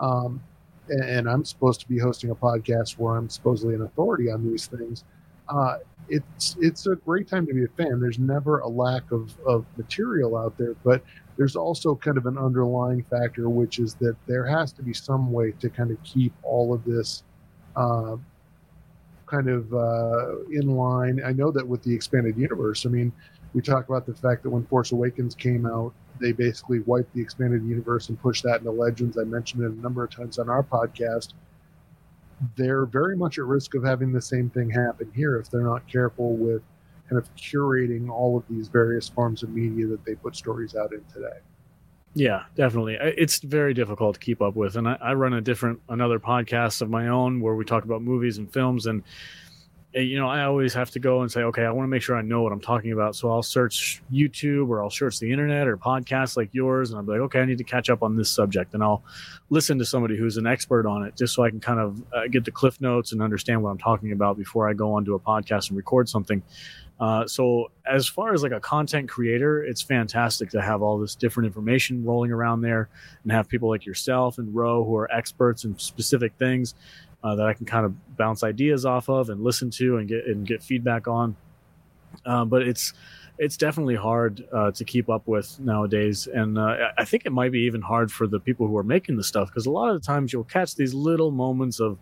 Um, 0.01 0.43
and 0.89 1.29
I'm 1.29 1.45
supposed 1.45 1.81
to 1.81 1.89
be 1.89 1.99
hosting 1.99 2.31
a 2.31 2.35
podcast 2.35 2.99
where 2.99 3.17
I'm 3.17 3.29
supposedly 3.29 3.75
an 3.75 3.83
authority 3.83 4.31
on 4.31 4.45
these 4.45 4.67
things. 4.67 5.05
Uh, 5.49 5.79
it's 6.09 6.57
it's 6.61 6.87
a 6.87 6.97
great 6.97 7.29
time 7.29 7.47
to 7.47 7.55
be 7.55 7.65
a 7.65 7.69
fan. 7.69 8.01
There's 8.01 8.19
never 8.19 8.61
a 8.61 8.69
lack 8.69 9.11
of, 9.13 9.35
of 9.47 9.65
material 9.77 10.37
out 10.37 10.57
there, 10.59 10.75
but 10.85 11.03
there's 11.37 11.57
also 11.57 11.95
kind 11.95 12.19
of 12.19 12.27
an 12.27 12.39
underlying 12.39 13.03
factor, 13.05 13.49
which 13.49 13.79
is 13.79 13.95
that 13.97 14.17
there 14.27 14.47
has 14.47 14.73
to 14.73 14.83
be 14.83 14.93
some 14.93 15.33
way 15.33 15.53
to 15.61 15.71
kind 15.71 15.91
of 15.91 16.03
keep 16.03 16.33
all 16.43 16.75
of 16.75 16.85
this 16.85 17.23
uh, 17.77 18.17
kind 19.27 19.49
of 19.49 19.73
uh, 19.73 20.41
in 20.51 20.77
line. 20.77 21.23
I 21.25 21.33
know 21.33 21.51
that 21.51 21.67
with 21.67 21.83
the 21.83 21.95
expanded 21.95 22.37
universe, 22.37 22.85
I 22.85 22.91
mean, 22.91 23.13
we 23.55 23.63
talk 23.63 23.89
about 23.89 24.07
the 24.07 24.15
fact 24.15 24.43
that 24.43 24.51
when 24.51 24.65
Force 24.67 24.93
Awakens 24.93 25.35
came 25.35 25.67
out, 25.67 25.93
they 26.21 26.33
basically 26.33 26.81
wiped 26.81 27.13
the 27.15 27.21
expanded 27.21 27.65
universe 27.65 28.09
and 28.09 28.21
pushed 28.21 28.45
that 28.45 28.61
into 28.61 28.71
Legends. 28.71 29.19
I 29.19 29.25
mentioned 29.25 29.65
it 29.65 29.73
a 29.73 29.81
number 29.81 30.05
of 30.05 30.11
times 30.11 30.39
on 30.39 30.49
our 30.49 30.63
podcast. 30.63 31.33
They're 32.57 32.87
very 32.87 33.17
much 33.17 33.39
at 33.39 33.45
risk 33.45 33.75
of 33.75 33.85
having 33.85 34.13
the 34.13 34.21
same 34.21 34.51
thing 34.51 34.71
happen 34.71 35.11
here 35.15 35.37
if 35.39 35.51
they're 35.51 35.63
not 35.63 35.87
careful 35.87 36.37
with 36.37 36.63
kind 37.13 37.23
of 37.23 37.35
curating 37.37 38.09
all 38.11 38.39
of 38.39 38.45
these 38.49 38.69
various 38.69 39.09
forms 39.09 39.43
of 39.43 39.51
media 39.51 39.87
that 39.87 40.05
they 40.05 40.15
put 40.15 40.35
stories 40.35 40.75
out 40.75 40.93
in 40.93 41.05
today. 41.13 41.39
Yeah, 42.15 42.45
definitely. 42.57 42.99
It's 43.01 43.39
very 43.41 43.75
difficult 43.75 44.15
to 44.15 44.21
keep 44.21 44.43
up 44.43 44.55
with, 44.55 44.77
and 44.77 44.89
I, 44.89 44.99
I 45.01 45.15
run 45.15 45.33
a 45.33 45.41
different 45.41 45.81
another 45.89 46.19
podcast 46.19 46.83
of 46.83 46.91
my 46.91 47.09
own 47.09 47.41
where 47.41 47.55
we 47.55 47.65
talk 47.65 47.85
about 47.85 48.03
movies 48.03 48.39
and 48.39 48.53
films, 48.53 48.87
and 48.87 49.03
you 49.95 50.19
know, 50.19 50.29
I 50.29 50.45
always 50.45 50.73
have 50.73 50.91
to 50.93 50.99
go 50.99 51.21
and 51.21 51.31
say, 51.31 51.43
okay, 51.43 51.65
I 51.65 51.71
want 51.71 51.85
to 51.85 51.89
make 51.89 52.01
sure 52.01 52.17
I 52.17 52.23
know 52.23 52.41
what 52.43 52.51
I'm 52.51 52.63
talking 52.63 52.93
about. 52.93 53.15
So 53.15 53.31
I'll 53.31 53.43
search 53.43 54.03
YouTube 54.11 54.71
or 54.71 54.83
I'll 54.83 54.89
search 54.89 55.19
the 55.19 55.31
internet 55.31 55.69
or 55.69 55.77
podcasts 55.77 56.35
like 56.35 56.49
yours, 56.53 56.91
and 56.91 56.99
I'm 56.99 57.07
like, 57.07 57.21
okay, 57.21 57.41
I 57.41 57.45
need 57.45 57.59
to 57.59 57.65
catch 57.65 57.91
up 57.91 58.03
on 58.03 58.17
this 58.17 58.31
subject, 58.31 58.75
and 58.75 58.83
I'll 58.83 59.03
listen 59.49 59.79
to 59.79 59.85
somebody 59.85 60.17
who's 60.17 60.37
an 60.37 60.47
expert 60.47 60.87
on 60.87 61.05
it, 61.05 61.17
just 61.17 61.35
so 61.35 61.43
I 61.45 61.51
can 61.51 61.61
kind 61.61 61.81
of 61.81 62.03
uh, 62.13 62.27
get 62.31 62.45
the 62.45 62.51
cliff 62.51 62.79
notes 62.81 63.13
and 63.13 63.23
understand 63.23 63.63
what 63.63 63.71
I'm 63.71 63.79
talking 63.79 64.13
about 64.13 64.37
before 64.37 64.69
I 64.69 64.75
go 64.75 64.95
onto 64.95 65.15
a 65.15 65.21
podcast 65.21 65.69
and 65.69 65.79
record 65.79 66.11
something. 66.11 66.43
Uh, 67.03 67.27
so 67.27 67.69
as 67.85 68.07
far 68.07 68.33
as 68.33 68.45
like 68.45 68.53
a 68.53 68.61
content 68.61 69.09
creator, 69.09 69.65
it's 69.65 69.83
fantastic 69.83 70.49
to 70.49 70.63
have 70.63 70.83
all 70.83 70.99
this 70.99 71.17
different 71.17 71.49
information 71.49 72.05
rolling 72.05 72.31
around 72.31 72.61
there 72.61 72.89
and 73.25 73.33
have 73.33 73.49
people 73.49 73.69
like 73.69 73.85
yourself 73.85 74.39
and 74.39 74.55
Ro 74.55 74.85
who 74.85 74.97
are 74.97 75.11
experts 75.11 75.65
in 75.65 75.77
specific 75.81 76.33
things 76.39 76.77
uh, 77.25 77.35
that 77.35 77.45
I 77.45 77.55
can 77.55 77.67
kind 77.67 77.85
of 77.85 78.17
bounce 78.17 78.45
ideas 78.45 78.87
off 78.87 79.09
of 79.09 79.31
and 79.31 79.43
listen 79.43 79.69
to 79.71 79.97
and 79.97 80.07
get 80.07 80.27
and 80.27 80.47
get 80.47 80.63
feedback 80.63 81.09
on. 81.09 81.35
Uh, 82.25 82.45
but 82.45 82.63
it's 82.63 82.93
it's 83.37 83.57
definitely 83.57 83.97
hard 83.97 84.47
uh, 84.53 84.71
to 84.71 84.85
keep 84.85 85.11
up 85.11 85.27
with 85.27 85.59
nowadays, 85.59 86.29
and 86.29 86.57
uh, 86.57 86.91
I 86.97 87.05
think 87.05 87.27
it 87.27 87.33
might 87.33 87.51
be 87.51 87.63
even 87.63 87.81
hard 87.81 88.13
for 88.13 88.29
the 88.29 88.39
people 88.39 88.69
who 88.69 88.77
are 88.79 88.85
making 88.85 89.17
the 89.17 89.25
stuff 89.25 89.49
because 89.49 89.67
a 89.67 89.73
lot 89.73 89.91
of 89.91 90.01
the 90.01 90.07
times 90.07 90.33
you'll 90.33 90.45
catch 90.45 90.77
these 90.77 90.95
little 90.95 91.33
moments 91.33 91.81
of 91.81 91.99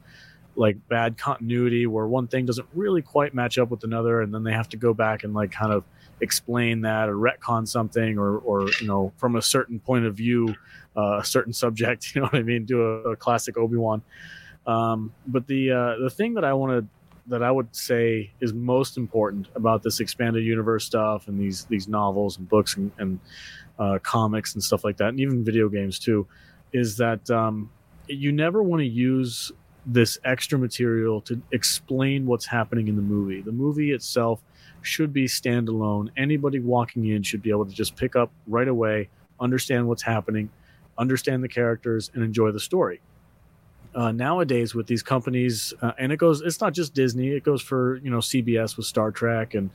like 0.61 0.76
bad 0.88 1.16
continuity 1.16 1.86
where 1.86 2.06
one 2.06 2.28
thing 2.28 2.44
doesn't 2.44 2.68
really 2.74 3.00
quite 3.00 3.32
match 3.34 3.58
up 3.58 3.70
with 3.70 3.82
another, 3.82 4.20
and 4.20 4.32
then 4.32 4.44
they 4.44 4.52
have 4.52 4.68
to 4.68 4.76
go 4.76 4.92
back 4.92 5.24
and 5.24 5.32
like 5.32 5.50
kind 5.50 5.72
of 5.72 5.84
explain 6.20 6.82
that 6.82 7.08
or 7.08 7.14
retcon 7.14 7.66
something 7.66 8.18
or 8.18 8.38
or 8.38 8.68
you 8.80 8.86
know 8.86 9.11
from 9.16 9.36
a 9.36 9.42
certain 9.42 9.80
point 9.80 10.04
of 10.04 10.14
view 10.14 10.54
uh, 10.94 11.18
a 11.18 11.24
certain 11.24 11.52
subject 11.52 12.11
you 12.14 12.20
know 12.20 12.26
what 12.26 12.34
i 12.34 12.42
mean 12.42 12.66
do 12.66 12.82
a, 12.82 13.12
a 13.12 13.16
classic 13.16 13.56
obi-wan. 13.56 14.02
Um, 14.66 15.14
but 15.26 15.46
the 15.46 15.72
uh, 15.72 16.02
the 16.02 16.11
thing 16.11 16.34
that 16.34 16.44
I 16.44 16.52
want 16.52 16.72
to 16.72 16.86
that 17.30 17.42
I 17.42 17.50
would 17.50 17.74
say 17.74 18.30
is 18.40 18.52
most 18.52 18.98
important 18.98 19.48
about 19.54 19.82
this 19.82 20.00
expanded 20.00 20.44
universe 20.44 20.84
stuff 20.84 21.28
and 21.28 21.40
these 21.40 21.64
these 21.64 21.88
novels 21.88 22.36
and 22.36 22.48
books 22.48 22.76
and, 22.76 22.92
and 22.98 23.20
uh, 23.78 23.98
comics 24.02 24.54
and 24.54 24.62
stuff 24.62 24.84
like 24.84 24.98
that, 24.98 25.08
and 25.08 25.20
even 25.20 25.42
video 25.44 25.68
games 25.68 25.98
too, 25.98 26.26
is 26.72 26.98
that 26.98 27.30
um, 27.30 27.70
you 28.06 28.32
never 28.32 28.62
want 28.62 28.80
to 28.80 28.86
use 28.86 29.50
this 29.86 30.18
extra 30.24 30.58
material 30.58 31.20
to 31.22 31.40
explain 31.52 32.26
what's 32.26 32.46
happening 32.46 32.88
in 32.88 32.96
the 32.96 33.02
movie. 33.02 33.40
The 33.40 33.52
movie 33.52 33.92
itself 33.92 34.42
should 34.82 35.12
be 35.12 35.26
standalone. 35.26 36.08
Anybody 36.16 36.60
walking 36.60 37.06
in 37.06 37.22
should 37.22 37.42
be 37.42 37.50
able 37.50 37.66
to 37.66 37.72
just 37.72 37.96
pick 37.96 38.16
up 38.16 38.30
right 38.46 38.68
away, 38.68 39.08
understand 39.38 39.88
what's 39.88 40.02
happening, 40.02 40.50
understand 40.98 41.42
the 41.42 41.48
characters, 41.48 42.10
and 42.14 42.22
enjoy 42.22 42.50
the 42.50 42.60
story 42.60 43.00
uh, 43.94 44.12
nowadays 44.12 44.74
with 44.74 44.86
these 44.86 45.02
companies, 45.02 45.74
uh, 45.82 45.92
and 45.98 46.12
it 46.12 46.16
goes. 46.16 46.40
It's 46.40 46.60
not 46.60 46.72
just 46.72 46.94
Disney. 46.94 47.28
It 47.28 47.42
goes 47.42 47.62
for 47.62 47.96
you 47.96 48.10
know 48.10 48.18
CBS 48.18 48.76
with 48.76 48.86
Star 48.86 49.10
Trek 49.10 49.54
and 49.54 49.70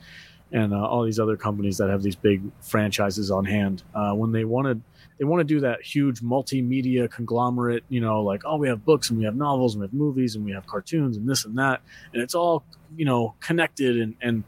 and 0.52 0.72
uh, 0.72 0.86
all 0.86 1.02
these 1.04 1.18
other 1.18 1.36
companies 1.36 1.76
that 1.78 1.90
have 1.90 2.02
these 2.02 2.16
big 2.16 2.42
franchises 2.60 3.30
on 3.30 3.44
hand. 3.44 3.82
Uh, 3.94 4.12
when 4.12 4.32
they 4.32 4.44
wanted 4.44 4.80
they 5.18 5.24
want 5.24 5.40
to 5.40 5.44
do 5.44 5.60
that 5.60 5.82
huge 5.82 6.20
multimedia 6.20 7.10
conglomerate, 7.10 7.84
you 7.88 8.00
know, 8.00 8.22
like 8.22 8.42
oh 8.44 8.56
we 8.56 8.68
have 8.68 8.84
books 8.84 9.10
and 9.10 9.18
we 9.18 9.24
have 9.24 9.36
novels 9.36 9.74
and 9.74 9.80
we 9.80 9.86
have 9.86 9.94
movies 9.94 10.36
and 10.36 10.44
we 10.44 10.52
have 10.52 10.66
cartoons 10.66 11.16
and 11.16 11.28
this 11.28 11.44
and 11.44 11.58
that, 11.58 11.80
and 12.12 12.22
it's 12.22 12.34
all 12.34 12.64
you 12.96 13.04
know 13.04 13.34
connected 13.40 13.98
and 13.98 14.14
and 14.20 14.44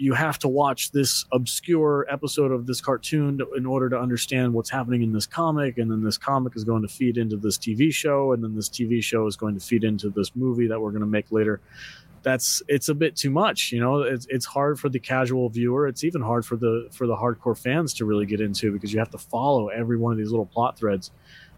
you 0.00 0.14
have 0.14 0.38
to 0.38 0.48
watch 0.48 0.92
this 0.92 1.26
obscure 1.30 2.06
episode 2.08 2.52
of 2.52 2.66
this 2.66 2.80
cartoon 2.80 3.36
to, 3.36 3.52
in 3.52 3.66
order 3.66 3.90
to 3.90 3.98
understand 3.98 4.54
what's 4.54 4.70
happening 4.70 5.02
in 5.02 5.12
this 5.12 5.26
comic. 5.26 5.76
And 5.76 5.90
then 5.90 6.02
this 6.02 6.16
comic 6.16 6.56
is 6.56 6.64
going 6.64 6.80
to 6.80 6.88
feed 6.88 7.18
into 7.18 7.36
this 7.36 7.58
tv 7.58 7.92
show. 7.92 8.32
And 8.32 8.42
then 8.42 8.54
this 8.56 8.70
tv 8.70 9.02
show 9.02 9.26
is 9.26 9.36
going 9.36 9.58
to 9.58 9.60
feed 9.60 9.84
into 9.84 10.08
this 10.08 10.34
movie 10.34 10.66
that 10.68 10.80
we're 10.80 10.90
going 10.90 11.02
to 11.02 11.06
make 11.06 11.30
later 11.30 11.60
that's 12.22 12.62
it's 12.68 12.88
a 12.88 12.94
bit 12.94 13.16
too 13.16 13.30
much 13.30 13.72
you 13.72 13.80
know? 13.80 14.02
It's, 14.02 14.26
it's 14.28 14.46
hard 14.46 14.78
for 14.78 14.88
the 14.88 14.98
casual 14.98 15.48
viewer. 15.48 15.86
It's 15.86 16.04
even 16.04 16.22
hard 16.22 16.44
for 16.44 16.56
the 16.56 16.88
for 16.92 17.06
the 17.06 17.16
hardcore 17.16 17.58
fans 17.58 17.94
to 17.94 18.04
really 18.04 18.26
get 18.26 18.40
into 18.40 18.72
because 18.72 18.92
you 18.92 18.98
have 18.98 19.10
to 19.10 19.18
follow 19.18 19.68
every 19.68 19.96
one 19.96 20.12
of 20.12 20.18
these 20.18 20.30
little 20.30 20.46
plot 20.46 20.78
threads 20.78 21.10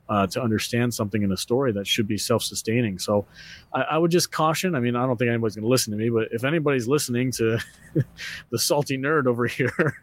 uh, 0.09 0.27
to 0.27 0.43
understand 0.43 0.93
something 0.93 1.23
in 1.23 1.33
a 1.33 1.37
story 1.37 1.73
that 1.73 1.87
should 1.87 2.07
be 2.07 2.19
self-sustaining. 2.19 2.99
So 2.99 3.25
I, 3.73 3.83
I 3.83 3.99
would 3.99 4.11
just 4.11 4.31
caution. 4.33 4.75
I 4.75 4.81
mean, 4.81 4.97
I 4.97 5.07
don't 5.07 5.17
think 5.17 5.29
anybody's 5.29 5.55
going 5.55 5.65
to 5.65 5.69
listen 5.69 5.93
to 5.93 5.97
me, 5.97 6.11
but 6.11 6.29
if 6.33 6.45
anybody's 6.45 6.89
listening 6.89 7.31
to 7.33 7.59
the 8.51 8.59
salty 8.59 8.99
nerd 8.99 9.27
over 9.27 9.47
here, 9.47 9.97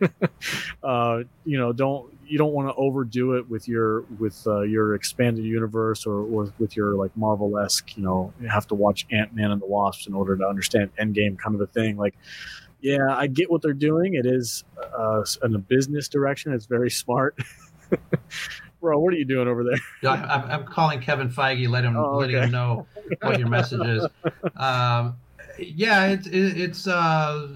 uh, 0.83 1.19
you 1.45 1.57
know, 1.57 1.73
don't 1.73 2.13
you 2.25 2.37
don't 2.37 2.53
want 2.53 2.69
to 2.69 2.75
overdo 2.75 3.33
it 3.33 3.49
with 3.49 3.67
your 3.67 4.01
with 4.19 4.41
uh, 4.47 4.61
your 4.61 4.95
expanded 4.95 5.43
universe 5.43 6.05
or, 6.05 6.21
or 6.21 6.53
with 6.59 6.75
your 6.75 6.95
like 6.95 7.15
Marvel 7.17 7.57
esque. 7.59 7.97
You 7.97 8.03
know, 8.03 8.33
you 8.41 8.47
have 8.47 8.67
to 8.67 8.75
watch 8.75 9.05
Ant 9.11 9.33
Man 9.33 9.51
and 9.51 9.61
the 9.61 9.65
Wasps 9.67 10.07
in 10.07 10.13
order 10.13 10.37
to 10.37 10.47
understand 10.47 10.91
Endgame, 10.99 11.37
kind 11.37 11.55
of 11.55 11.61
a 11.61 11.67
thing. 11.67 11.97
Like 11.97 12.15
yeah, 12.81 13.07
I 13.09 13.27
get 13.27 13.51
what 13.51 13.61
they're 13.61 13.73
doing. 13.73 14.13
It 14.13 14.25
is 14.25 14.63
uh, 14.97 15.23
in 15.43 15.55
a 15.55 15.59
business 15.59 16.07
direction. 16.07 16.53
It's 16.53 16.65
very 16.65 16.89
smart. 16.89 17.37
bro, 18.79 18.97
what 18.99 19.13
are 19.13 19.17
you 19.17 19.25
doing 19.25 19.47
over 19.47 19.63
there? 19.63 19.79
Yeah, 20.01 20.11
I'm, 20.11 20.49
I'm 20.49 20.65
calling 20.65 21.01
Kevin 21.01 21.29
Feige. 21.29 21.67
Let 21.67 21.83
him 21.83 21.95
oh, 21.97 22.03
okay. 22.03 22.33
letting 22.33 22.43
him 22.43 22.51
know 22.51 22.87
what 23.21 23.39
your 23.39 23.49
message 23.49 23.85
is. 23.85 24.07
Um, 24.55 25.15
yeah, 25.57 26.07
it, 26.07 26.27
it, 26.27 26.59
it's 26.59 26.87
uh, 26.87 27.49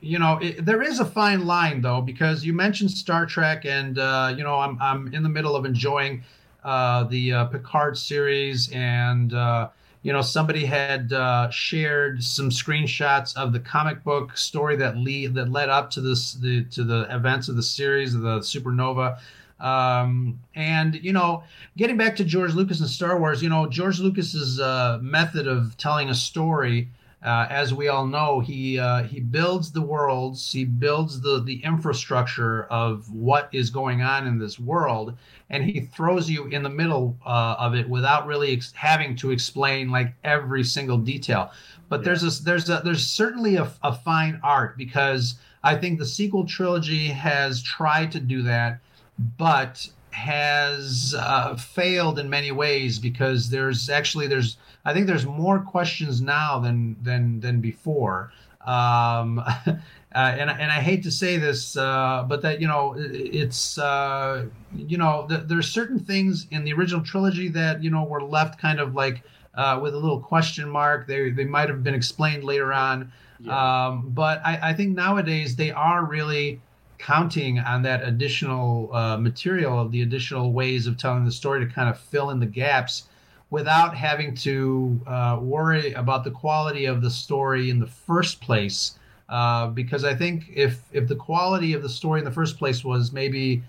you 0.00 0.18
know 0.18 0.38
it, 0.38 0.64
there 0.64 0.82
is 0.82 1.00
a 1.00 1.04
fine 1.04 1.46
line 1.46 1.80
though 1.80 2.00
because 2.00 2.44
you 2.44 2.52
mentioned 2.52 2.90
Star 2.90 3.26
Trek 3.26 3.64
and 3.64 3.98
uh, 3.98 4.34
you 4.36 4.42
know 4.42 4.56
I'm 4.56 4.80
I'm 4.80 5.12
in 5.14 5.22
the 5.22 5.28
middle 5.28 5.56
of 5.56 5.64
enjoying 5.64 6.22
uh, 6.64 7.04
the 7.04 7.32
uh, 7.32 7.44
Picard 7.46 7.96
series 7.96 8.70
and 8.72 9.34
uh, 9.34 9.68
you 10.02 10.12
know 10.12 10.22
somebody 10.22 10.64
had 10.64 11.12
uh, 11.12 11.50
shared 11.50 12.22
some 12.22 12.50
screenshots 12.50 13.36
of 13.36 13.52
the 13.52 13.60
comic 13.60 14.04
book 14.04 14.36
story 14.36 14.76
that 14.76 14.96
lead 14.96 15.34
that 15.34 15.50
led 15.50 15.68
up 15.68 15.90
to 15.90 16.00
this 16.00 16.34
the 16.34 16.64
to 16.64 16.84
the 16.84 17.06
events 17.14 17.48
of 17.48 17.56
the 17.56 17.62
series 17.62 18.14
of 18.14 18.22
the 18.22 18.38
supernova 18.38 19.18
um, 19.60 20.38
and 20.54 20.94
you 21.02 21.12
know, 21.12 21.42
getting 21.76 21.96
back 21.96 22.16
to 22.16 22.24
George 22.24 22.54
Lucas 22.54 22.80
and 22.80 22.88
Star 22.88 23.18
Wars, 23.18 23.42
you 23.42 23.48
know, 23.48 23.66
George 23.66 24.00
Lucas's 24.00 24.60
uh, 24.60 24.98
method 25.02 25.46
of 25.46 25.76
telling 25.76 26.10
a 26.10 26.14
story 26.14 26.88
Uh, 27.22 27.46
as 27.50 27.72
we 27.72 27.88
all 27.88 28.06
know, 28.06 28.40
he 28.40 28.78
uh, 28.78 29.02
he 29.02 29.20
builds 29.20 29.72
the 29.72 29.80
worlds, 29.80 30.52
he 30.52 30.64
builds 30.64 31.20
the 31.22 31.42
the 31.42 31.60
infrastructure 31.64 32.64
of 32.70 33.10
what 33.10 33.48
is 33.52 33.70
going 33.70 34.02
on 34.02 34.26
in 34.26 34.38
this 34.38 34.60
world, 34.60 35.16
and 35.50 35.64
he 35.64 35.80
throws 35.80 36.30
you 36.30 36.46
in 36.46 36.62
the 36.62 36.68
middle 36.68 37.16
uh, 37.24 37.56
of 37.58 37.74
it 37.74 37.88
without 37.88 38.26
really 38.26 38.52
ex- 38.52 38.72
having 38.76 39.16
to 39.16 39.32
explain 39.32 39.90
like 39.90 40.14
every 40.22 40.62
single 40.62 40.98
detail. 40.98 41.50
But 41.88 42.04
there's 42.04 42.22
a 42.22 42.42
there's 42.44 42.68
a 42.68 42.80
there's 42.84 43.06
certainly 43.06 43.56
a, 43.56 43.66
a 43.82 43.92
fine 43.92 44.38
art 44.42 44.76
because 44.76 45.34
I 45.64 45.74
think 45.74 45.98
the 45.98 46.06
sequel 46.06 46.44
trilogy 46.46 47.08
has 47.08 47.62
tried 47.62 48.12
to 48.12 48.20
do 48.20 48.42
that, 48.42 48.78
but 49.18 49.88
has 50.10 51.14
uh, 51.18 51.54
failed 51.56 52.18
in 52.18 52.30
many 52.30 52.50
ways 52.50 52.98
because 52.98 53.50
there's 53.50 53.90
actually 53.90 54.26
there's 54.26 54.56
I 54.84 54.94
think 54.94 55.06
there's 55.06 55.26
more 55.26 55.58
questions 55.60 56.22
now 56.22 56.58
than 56.58 56.96
than 57.02 57.40
than 57.40 57.60
before. 57.60 58.32
Um, 58.66 59.38
uh, 59.66 59.74
and 60.14 60.50
and 60.50 60.72
I 60.72 60.80
hate 60.80 61.02
to 61.02 61.10
say 61.10 61.36
this, 61.36 61.76
uh, 61.76 62.24
but 62.28 62.40
that 62.42 62.60
you 62.60 62.66
know 62.66 62.94
it's 62.96 63.78
uh, 63.78 64.46
you 64.74 64.96
know 64.96 65.26
th- 65.28 65.42
there's 65.46 65.68
certain 65.68 65.98
things 65.98 66.46
in 66.50 66.64
the 66.64 66.72
original 66.72 67.02
trilogy 67.02 67.48
that 67.48 67.82
you 67.82 67.90
know 67.90 68.04
were 68.04 68.22
left 68.22 68.58
kind 68.58 68.80
of 68.80 68.94
like 68.94 69.22
uh, 69.54 69.78
with 69.82 69.94
a 69.94 69.98
little 69.98 70.20
question 70.20 70.68
mark. 70.68 71.06
They 71.06 71.30
they 71.30 71.44
might 71.44 71.68
have 71.68 71.82
been 71.82 71.94
explained 71.94 72.44
later 72.44 72.72
on, 72.72 73.12
yeah. 73.38 73.86
um, 73.86 74.10
but 74.14 74.40
I, 74.44 74.70
I 74.70 74.72
think 74.72 74.96
nowadays 74.96 75.56
they 75.56 75.70
are 75.70 76.04
really 76.04 76.60
counting 76.98 77.58
on 77.58 77.82
that 77.82 78.02
additional 78.02 78.94
uh, 78.94 79.16
material 79.16 79.78
of 79.80 79.92
the 79.92 80.02
additional 80.02 80.52
ways 80.52 80.86
of 80.86 80.96
telling 80.96 81.24
the 81.24 81.32
story 81.32 81.64
to 81.64 81.72
kind 81.72 81.88
of 81.88 81.98
fill 81.98 82.30
in 82.30 82.40
the 82.40 82.46
gaps 82.46 83.08
without 83.50 83.96
having 83.96 84.34
to 84.34 85.00
uh, 85.06 85.38
worry 85.40 85.92
about 85.92 86.24
the 86.24 86.30
quality 86.30 86.84
of 86.86 87.00
the 87.00 87.10
story 87.10 87.70
in 87.70 87.78
the 87.78 87.86
first 87.86 88.40
place. 88.40 88.98
Uh, 89.28 89.66
because 89.68 90.04
I 90.04 90.14
think 90.14 90.50
if 90.54 90.82
if 90.92 91.08
the 91.08 91.16
quality 91.16 91.72
of 91.72 91.82
the 91.82 91.88
story 91.88 92.20
in 92.20 92.24
the 92.24 92.30
first 92.30 92.58
place 92.58 92.84
was 92.84 93.12
maybe 93.12 93.62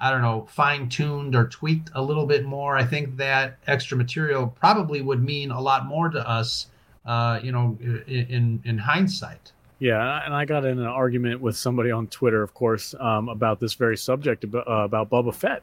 I 0.00 0.10
don't 0.10 0.22
know 0.22 0.46
fine 0.50 0.88
tuned 0.88 1.34
or 1.34 1.48
tweaked 1.48 1.90
a 1.94 2.02
little 2.02 2.26
bit 2.26 2.44
more, 2.44 2.76
I 2.76 2.84
think 2.84 3.16
that 3.16 3.56
extra 3.66 3.96
material 3.96 4.46
probably 4.46 5.00
would 5.00 5.22
mean 5.22 5.50
a 5.50 5.60
lot 5.60 5.86
more 5.86 6.08
to 6.10 6.28
us. 6.28 6.66
Uh, 7.06 7.40
you 7.42 7.52
know, 7.52 7.78
in 8.06 8.60
in 8.64 8.76
hindsight. 8.76 9.52
Yeah, 9.80 10.24
and 10.24 10.34
I 10.34 10.44
got 10.44 10.64
in 10.64 10.78
an 10.78 10.86
argument 10.86 11.40
with 11.40 11.56
somebody 11.56 11.90
on 11.90 12.08
Twitter, 12.08 12.42
of 12.42 12.52
course, 12.52 12.94
um, 12.98 13.28
about 13.28 13.60
this 13.60 13.74
very 13.74 13.96
subject 13.96 14.42
about, 14.44 14.66
uh, 14.66 14.84
about 14.84 15.08
Boba 15.08 15.32
Fett. 15.32 15.62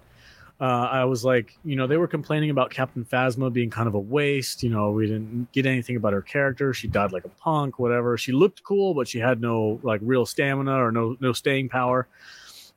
Uh, 0.60 0.64
I 0.90 1.04
was 1.04 1.26
like, 1.26 1.58
you 1.66 1.76
know, 1.76 1.86
they 1.86 1.98
were 1.98 2.08
complaining 2.08 2.50
about 2.50 2.70
Captain 2.70 3.04
Phasma 3.04 3.52
being 3.52 3.70
kind 3.70 3.90
of 3.90 3.94
a 3.94 4.00
waste. 4.00 4.64
You 4.64 4.70
know, 4.70 4.92
we 4.92 5.06
didn't 5.06 5.52
get 5.52 5.66
anything 5.66 5.98
about 5.98 6.14
her 6.14 6.22
character. 6.22 6.74
She 6.74 6.88
died 6.88 7.12
like 7.12 7.26
a 7.26 7.30
punk, 7.30 7.78
whatever. 7.78 8.18
She 8.18 8.32
looked 8.32 8.64
cool, 8.64 8.94
but 8.94 9.10
she 9.10 9.20
had 9.20 9.42
no 9.42 9.82
like 9.84 10.00
real 10.02 10.26
stamina 10.26 10.82
or 10.82 10.94
no 10.94 11.18
no 11.20 11.34
staying 11.34 11.68
power. 11.68 12.08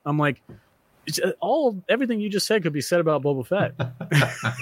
I'm 0.05 0.19
like, 0.19 0.43
all 1.41 1.83
everything 1.89 2.21
you 2.21 2.29
just 2.29 2.47
said 2.47 2.63
could 2.63 2.73
be 2.73 2.81
said 2.81 3.01
about 3.01 3.23
Boba 3.23 3.47
Fett. 3.47 3.75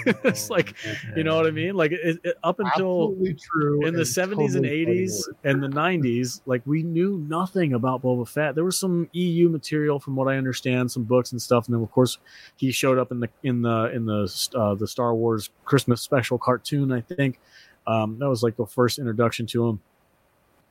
it's 0.23 0.49
like, 0.49 0.75
you 1.15 1.23
know 1.23 1.35
what 1.35 1.47
I 1.47 1.51
mean? 1.51 1.75
Like 1.75 1.91
it, 1.91 2.19
it, 2.23 2.37
up 2.43 2.59
until 2.59 3.15
true 3.51 3.85
in 3.85 3.93
the 3.93 4.05
seventies 4.05 4.55
and 4.55 4.65
eighties 4.65 5.27
and 5.43 5.61
the 5.61 5.67
nineties, 5.67 6.41
like 6.45 6.61
we 6.65 6.83
knew 6.83 7.23
nothing 7.27 7.73
about 7.73 8.01
Boba 8.01 8.27
Fett. 8.27 8.55
There 8.55 8.63
was 8.63 8.77
some 8.77 9.09
EU 9.13 9.49
material, 9.49 9.99
from 9.99 10.15
what 10.15 10.27
I 10.27 10.37
understand, 10.37 10.91
some 10.91 11.03
books 11.03 11.31
and 11.31 11.41
stuff, 11.41 11.67
and 11.67 11.75
then 11.75 11.81
of 11.81 11.91
course 11.91 12.17
he 12.55 12.71
showed 12.71 12.97
up 12.97 13.11
in 13.11 13.19
the 13.19 13.29
in 13.43 13.61
the 13.61 13.91
in 13.93 14.05
the 14.05 14.49
uh, 14.55 14.75
the 14.75 14.87
Star 14.87 15.15
Wars 15.15 15.49
Christmas 15.65 16.01
special 16.01 16.37
cartoon. 16.37 16.91
I 16.91 17.01
think 17.01 17.39
um, 17.87 18.17
that 18.19 18.29
was 18.29 18.43
like 18.43 18.57
the 18.57 18.65
first 18.65 18.99
introduction 18.99 19.45
to 19.47 19.67
him. 19.67 19.81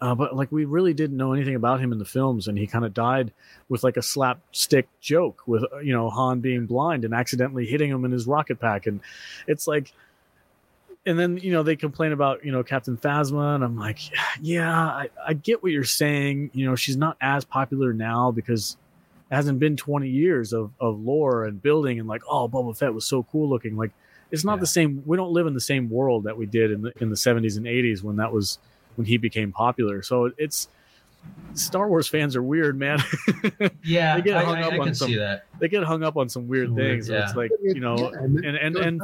Uh, 0.01 0.15
but 0.15 0.37
like 0.37 0.53
we 0.53 0.67
really 0.67 0.93
didn't 0.93 1.17
know 1.17 1.33
anything 1.33 1.55
about 1.55 1.81
him 1.81 1.91
in 1.91 1.99
the 1.99 2.05
films, 2.05 2.49
and 2.49 2.59
he 2.59 2.67
kind 2.67 2.85
of 2.85 2.93
died 2.93 3.33
with 3.69 3.83
like 3.83 3.97
a 3.97 4.03
slapstick 4.03 4.89
joke 5.01 5.43
with 5.47 5.65
uh, 5.73 5.79
you 5.79 5.93
know 5.93 6.11
Han 6.11 6.41
being 6.41 6.67
blind 6.67 7.05
and 7.05 7.15
accidentally 7.15 7.65
hitting 7.65 7.91
him 7.91 8.05
in 8.05 8.13
his 8.13 8.27
rocket 8.27 8.61
pack, 8.61 8.87
and 8.87 9.01
it's 9.47 9.67
like, 9.67 9.93
and 11.07 11.19
then 11.19 11.39
you 11.39 11.51
know 11.51 11.63
they 11.63 11.77
complain 11.77 12.13
about 12.13 12.45
you 12.45 12.53
know 12.53 12.63
Captain 12.63 12.99
Phasma, 12.99 13.55
and 13.55 13.65
I'm 13.65 13.79
like, 13.79 13.99
yeah, 14.43 14.71
I, 14.71 15.09
I 15.27 15.33
get 15.33 15.63
what 15.63 15.73
you're 15.73 15.85
saying. 15.85 16.51
You 16.53 16.67
know, 16.67 16.77
she's 16.77 16.99
not 16.99 17.17
as 17.23 17.47
popular 17.47 17.95
now 17.95 18.31
because 18.31 18.77
it 19.31 19.35
hasn't 19.35 19.59
been 19.61 19.79
20 19.79 20.11
years 20.11 20.53
of 20.53 20.73
of 20.79 21.01
lore 21.01 21.47
and 21.47 21.63
building, 21.63 21.99
and 21.99 22.07
like, 22.07 22.23
oh, 22.29 22.51
Boba 22.51 22.77
Fett 22.77 22.93
was 22.93 23.07
so 23.07 23.23
cool 23.23 23.49
looking. 23.49 23.79
Like, 23.79 23.93
it's 24.31 24.45
not 24.45 24.57
yeah. 24.57 24.61
the 24.61 24.67
same. 24.67 25.03
We 25.07 25.17
don't 25.17 25.33
live 25.33 25.47
in 25.47 25.55
the 25.55 25.61
same 25.61 25.89
world 25.89 26.25
that 26.25 26.37
we 26.37 26.45
did 26.45 26.71
in 26.71 26.83
the 26.83 26.93
in 27.01 27.09
the 27.09 27.17
70s 27.17 27.57
and 27.57 27.65
80s 27.65 28.03
when 28.03 28.17
that 28.17 28.31
was 28.31 28.59
when 28.97 29.07
he 29.07 29.17
became 29.17 29.53
popular. 29.53 30.03
So 30.03 30.33
it's 30.37 30.69
Star 31.55 31.89
Wars 31.89 32.09
fans 32.09 32.37
are 32.37 32.43
weird, 32.43 32.79
man. 32.79 33.03
yeah, 33.85 34.17
they 34.17 34.23
get 34.23 34.45
hung 34.45 34.57
I, 34.57 34.63
up 34.63 34.73
I, 34.73 34.77
I 34.77 34.79
on 34.81 34.95
some, 34.95 35.15
They 35.59 35.69
get 35.69 35.85
hung 35.85 36.03
up 36.03 36.17
on 36.17 36.29
some 36.29 36.49
weird 36.49 36.75
things. 36.75 37.09
Yeah. 37.09 37.25
It's 37.25 37.35
like 37.35 37.51
you 37.63 37.81
know, 37.81 37.97
yeah, 37.97 38.19
and 38.19 38.45
and 38.45 38.77
and 38.77 39.03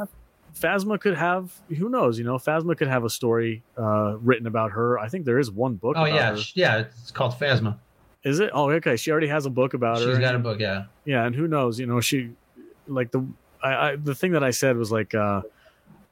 Phasma 0.59 0.99
could 0.99 1.15
have 1.15 1.51
who 1.77 1.89
knows, 1.89 2.17
you 2.19 2.25
know, 2.25 2.37
Phasma 2.37 2.77
could 2.77 2.87
have 2.87 3.03
a 3.03 3.09
story 3.09 3.63
uh, 3.77 4.17
written 4.19 4.45
about 4.45 4.71
her. 4.71 4.99
I 4.99 5.09
think 5.09 5.25
there 5.25 5.39
is 5.39 5.49
one 5.49 5.75
book. 5.75 5.95
Oh 5.97 6.05
yeah, 6.05 6.35
her. 6.35 6.41
yeah, 6.53 6.79
it's 6.79 7.11
called 7.11 7.33
Phasma. 7.33 7.77
Is 8.23 8.39
it? 8.39 8.51
Oh, 8.53 8.69
okay. 8.71 8.95
She 8.95 9.11
already 9.11 9.27
has 9.27 9.45
a 9.45 9.49
book 9.49 9.73
about 9.73 9.97
She's 9.97 10.05
her. 10.05 10.11
She's 10.13 10.19
got 10.19 10.35
a 10.35 10.39
book, 10.39 10.59
yeah. 10.59 10.85
Yeah, 11.05 11.25
and 11.25 11.35
who 11.35 11.47
knows? 11.47 11.79
You 11.79 11.87
know, 11.87 11.99
she 11.99 12.31
like 12.87 13.11
the 13.11 13.25
I, 13.61 13.73
I 13.73 13.95
the 13.95 14.15
thing 14.15 14.33
that 14.33 14.43
I 14.43 14.51
said 14.51 14.77
was 14.77 14.91
like. 14.91 15.13
uh 15.13 15.41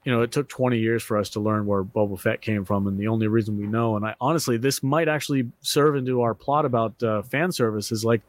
you 0.04 0.12
know, 0.12 0.22
it 0.22 0.32
took 0.32 0.49
20 0.49 0.80
years 0.80 1.04
for 1.04 1.18
us 1.18 1.30
to 1.32 1.39
learn 1.39 1.66
where 1.66 1.84
Boba 1.84 2.20
Fett 2.20 2.41
came 2.41 2.66
from, 2.66 2.88
and 2.88 2.97
the 2.97 3.08
only 3.08 3.28
reason 3.28 3.58
we 3.58 3.68
know, 3.68 3.95
and 3.95 4.06
I 4.06 4.16
honestly, 4.20 4.58
this 4.58 4.82
might 4.82 5.08
actually 5.08 5.52
serve 5.62 5.95
into 5.95 6.22
our 6.22 6.34
plot 6.34 6.66
about 6.66 7.02
uh, 7.04 7.22
fan 7.22 7.52
service 7.52 7.91
is 7.91 8.04
like, 8.04 8.22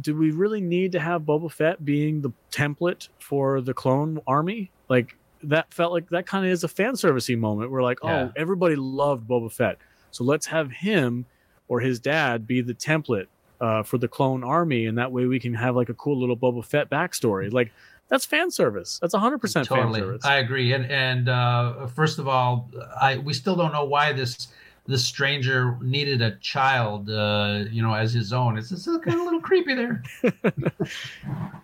do 0.00 0.14
we 0.14 0.30
really 0.30 0.60
need 0.60 0.92
to 0.92 1.00
have 1.00 1.22
Boba 1.22 1.50
Fett 1.50 1.84
being 1.84 2.20
the 2.20 2.30
template 2.52 3.08
for 3.18 3.60
the 3.60 3.74
clone 3.74 4.20
army? 4.26 4.70
Like 4.88 5.16
that 5.42 5.72
felt 5.72 5.92
like 5.92 6.08
that 6.10 6.26
kind 6.26 6.46
of 6.46 6.52
is 6.52 6.62
a 6.62 6.68
fan 6.68 6.92
servicey 6.92 7.36
moment. 7.36 7.70
We're 7.70 7.82
like, 7.82 7.98
yeah. 8.04 8.24
oh, 8.24 8.32
everybody 8.36 8.76
loved 8.76 9.26
Boba 9.26 9.50
Fett, 9.50 9.78
so 10.12 10.22
let's 10.22 10.46
have 10.46 10.70
him 10.70 11.26
or 11.68 11.80
his 11.80 11.98
dad 11.98 12.46
be 12.46 12.60
the 12.60 12.74
template 12.74 13.26
uh, 13.60 13.82
for 13.82 13.98
the 13.98 14.06
clone 14.06 14.44
army, 14.44 14.86
and 14.86 14.98
that 14.98 15.10
way 15.10 15.26
we 15.26 15.40
can 15.40 15.54
have 15.54 15.74
like 15.74 15.88
a 15.88 15.94
cool 15.94 16.18
little 16.18 16.36
Boba 16.36 16.64
Fett 16.64 16.88
backstory. 16.90 17.52
Like 17.52 17.72
that's 18.08 18.24
fan 18.24 18.50
service. 18.50 18.98
That's 19.00 19.14
100% 19.14 19.40
totally. 19.66 20.00
fan 20.00 20.08
service. 20.08 20.24
I 20.24 20.36
agree. 20.36 20.72
And 20.72 20.90
and 20.90 21.28
uh, 21.28 21.86
first 21.88 22.18
of 22.18 22.28
all, 22.28 22.70
I 23.00 23.18
we 23.18 23.32
still 23.32 23.56
don't 23.56 23.72
know 23.72 23.84
why 23.84 24.12
this 24.12 24.48
this 24.86 25.04
stranger 25.04 25.76
needed 25.82 26.22
a 26.22 26.36
child, 26.36 27.10
uh, 27.10 27.64
you 27.70 27.82
know, 27.82 27.94
as 27.94 28.12
his 28.12 28.32
own. 28.32 28.56
It's, 28.56 28.70
it's 28.70 28.86
kind 28.86 29.08
of 29.08 29.20
a 29.20 29.24
little 29.24 29.40
creepy 29.40 29.74
there. 29.74 30.02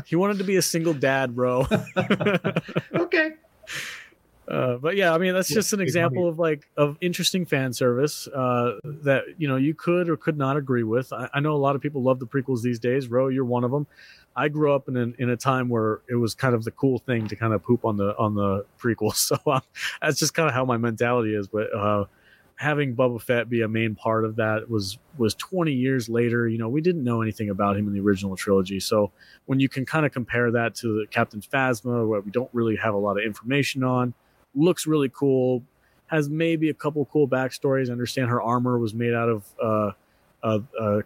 he 0.06 0.16
wanted 0.16 0.38
to 0.38 0.44
be 0.44 0.56
a 0.56 0.62
single 0.62 0.94
dad, 0.94 1.34
bro. 1.34 1.66
okay. 2.94 3.32
Uh, 4.48 4.76
but 4.76 4.96
yeah, 4.96 5.14
I 5.14 5.18
mean 5.18 5.34
that's 5.34 5.48
just 5.48 5.72
an 5.72 5.80
example 5.80 6.28
of 6.28 6.38
like 6.38 6.68
of 6.76 6.96
interesting 7.00 7.46
fan 7.46 7.72
service 7.72 8.26
uh, 8.26 8.78
that 8.84 9.22
you 9.38 9.46
know 9.46 9.56
you 9.56 9.72
could 9.72 10.10
or 10.10 10.16
could 10.16 10.36
not 10.36 10.56
agree 10.56 10.82
with. 10.82 11.12
I, 11.12 11.28
I, 11.32 11.40
know 11.40 11.54
a 11.54 11.56
lot 11.56 11.76
of 11.76 11.80
people 11.80 12.02
love 12.02 12.18
the 12.18 12.26
prequels 12.26 12.60
these 12.60 12.80
days. 12.80 13.08
Ro, 13.08 13.28
you're 13.28 13.44
one 13.44 13.62
of 13.62 13.70
them. 13.70 13.86
I 14.34 14.48
grew 14.48 14.74
up 14.74 14.88
in 14.88 14.96
an, 14.96 15.14
in 15.18 15.30
a 15.30 15.36
time 15.36 15.68
where 15.68 16.00
it 16.08 16.14
was 16.14 16.34
kind 16.34 16.54
of 16.54 16.64
the 16.64 16.70
cool 16.70 16.98
thing 16.98 17.28
to 17.28 17.36
kind 17.36 17.52
of 17.52 17.62
poop 17.62 17.84
on 17.84 17.96
the 17.96 18.16
on 18.18 18.34
the 18.34 18.64
prequels. 18.78 19.16
So 19.16 19.38
um, 19.46 19.62
that's 20.00 20.18
just 20.18 20.34
kind 20.34 20.48
of 20.48 20.54
how 20.54 20.64
my 20.64 20.76
mentality 20.76 21.34
is. 21.34 21.48
But 21.48 21.74
uh, 21.74 22.06
having 22.56 22.94
Boba 22.94 23.20
Fett 23.20 23.50
be 23.50 23.62
a 23.62 23.68
main 23.68 23.94
part 23.94 24.24
of 24.24 24.36
that 24.36 24.70
was 24.70 24.98
was 25.18 25.34
20 25.34 25.72
years 25.72 26.08
later. 26.08 26.48
You 26.48 26.58
know, 26.58 26.68
we 26.68 26.80
didn't 26.80 27.04
know 27.04 27.20
anything 27.20 27.50
about 27.50 27.76
him 27.76 27.86
in 27.86 27.92
the 27.92 28.00
original 28.00 28.36
trilogy. 28.36 28.80
So 28.80 29.10
when 29.46 29.60
you 29.60 29.68
can 29.68 29.84
kind 29.84 30.06
of 30.06 30.12
compare 30.12 30.50
that 30.52 30.74
to 30.76 31.06
Captain 31.10 31.40
Phasma, 31.40 32.08
where 32.08 32.20
we 32.20 32.30
don't 32.30 32.50
really 32.52 32.76
have 32.76 32.94
a 32.94 32.98
lot 32.98 33.18
of 33.18 33.24
information 33.24 33.82
on, 33.84 34.14
looks 34.54 34.86
really 34.86 35.10
cool. 35.10 35.62
Has 36.06 36.28
maybe 36.28 36.68
a 36.68 36.74
couple 36.74 37.04
cool 37.06 37.26
backstories. 37.26 37.88
I 37.88 37.92
understand 37.92 38.28
her 38.28 38.40
armor 38.40 38.78
was 38.78 38.94
made 38.94 39.14
out 39.14 39.28
of 39.28 39.44
uh, 39.62 39.92
a, 40.42 40.60
a, 40.80 41.02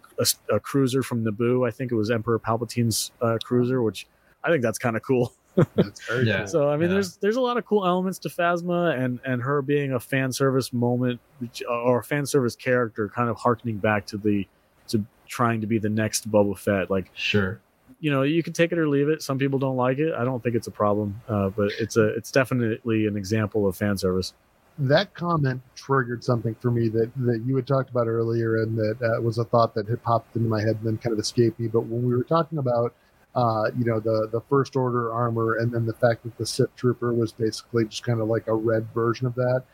a, 0.50 0.60
cruiser 0.60 1.02
from 1.02 1.24
Naboo. 1.24 1.66
I 1.66 1.70
think 1.70 1.92
it 1.92 1.94
was 1.94 2.10
Emperor 2.10 2.38
Palpatine's 2.38 3.12
uh, 3.20 3.38
cruiser, 3.42 3.82
which 3.82 4.06
I 4.42 4.50
think 4.50 4.62
that's 4.62 4.78
kind 4.78 4.96
of 4.96 5.02
cool. 5.02 5.34
yeah. 6.24 6.44
So 6.44 6.70
I 6.70 6.76
mean, 6.76 6.88
yeah. 6.88 6.94
there's 6.94 7.16
there's 7.16 7.36
a 7.36 7.40
lot 7.40 7.56
of 7.56 7.64
cool 7.64 7.86
elements 7.86 8.18
to 8.20 8.28
Phasma, 8.28 8.98
and 8.98 9.20
and 9.24 9.42
her 9.42 9.62
being 9.62 9.92
a 9.92 10.00
fan 10.00 10.32
service 10.32 10.72
moment 10.72 11.20
or 11.68 12.00
a 12.00 12.04
fan 12.04 12.26
service 12.26 12.56
character, 12.56 13.08
kind 13.08 13.30
of 13.30 13.36
harkening 13.36 13.78
back 13.78 14.06
to 14.06 14.18
the 14.18 14.46
to 14.88 15.04
trying 15.26 15.60
to 15.60 15.66
be 15.66 15.78
the 15.78 15.88
next 15.88 16.30
Boba 16.30 16.58
Fett. 16.58 16.90
Like 16.90 17.10
sure, 17.14 17.60
you 18.00 18.10
know, 18.10 18.22
you 18.22 18.42
can 18.42 18.52
take 18.52 18.72
it 18.72 18.78
or 18.78 18.88
leave 18.88 19.08
it. 19.08 19.22
Some 19.22 19.38
people 19.38 19.58
don't 19.58 19.76
like 19.76 19.98
it. 19.98 20.14
I 20.14 20.24
don't 20.24 20.42
think 20.42 20.56
it's 20.56 20.66
a 20.66 20.72
problem, 20.72 21.20
uh, 21.28 21.48
but 21.48 21.72
it's 21.78 21.96
a 21.96 22.08
it's 22.08 22.30
definitely 22.30 23.06
an 23.06 23.16
example 23.16 23.66
of 23.66 23.76
fan 23.76 23.96
service 23.96 24.34
that 24.78 25.14
comment 25.14 25.60
triggered 25.74 26.22
something 26.22 26.54
for 26.56 26.70
me 26.70 26.88
that, 26.88 27.10
that 27.16 27.42
you 27.46 27.56
had 27.56 27.66
talked 27.66 27.90
about 27.90 28.06
earlier 28.06 28.62
and 28.62 28.76
that 28.76 28.96
uh, 29.02 29.20
was 29.20 29.38
a 29.38 29.44
thought 29.44 29.74
that 29.74 29.88
had 29.88 30.02
popped 30.02 30.36
into 30.36 30.48
my 30.48 30.60
head 30.60 30.76
and 30.76 30.84
then 30.84 30.98
kind 30.98 31.12
of 31.14 31.18
escaped 31.18 31.58
me. 31.58 31.68
But 31.68 31.86
when 31.86 32.06
we 32.06 32.14
were 32.14 32.24
talking 32.24 32.58
about, 32.58 32.94
uh, 33.34 33.70
you 33.78 33.84
know, 33.84 34.00
the, 34.00 34.28
the 34.32 34.40
first 34.50 34.76
order 34.76 35.12
armor 35.12 35.56
and 35.56 35.72
then 35.72 35.86
the 35.86 35.94
fact 35.94 36.24
that 36.24 36.36
the 36.36 36.46
Sith 36.46 36.74
trooper 36.76 37.14
was 37.14 37.32
basically 37.32 37.86
just 37.86 38.02
kind 38.02 38.20
of 38.20 38.28
like 38.28 38.46
a 38.48 38.54
red 38.54 38.86
version 38.94 39.26
of 39.26 39.34
that. 39.34 39.64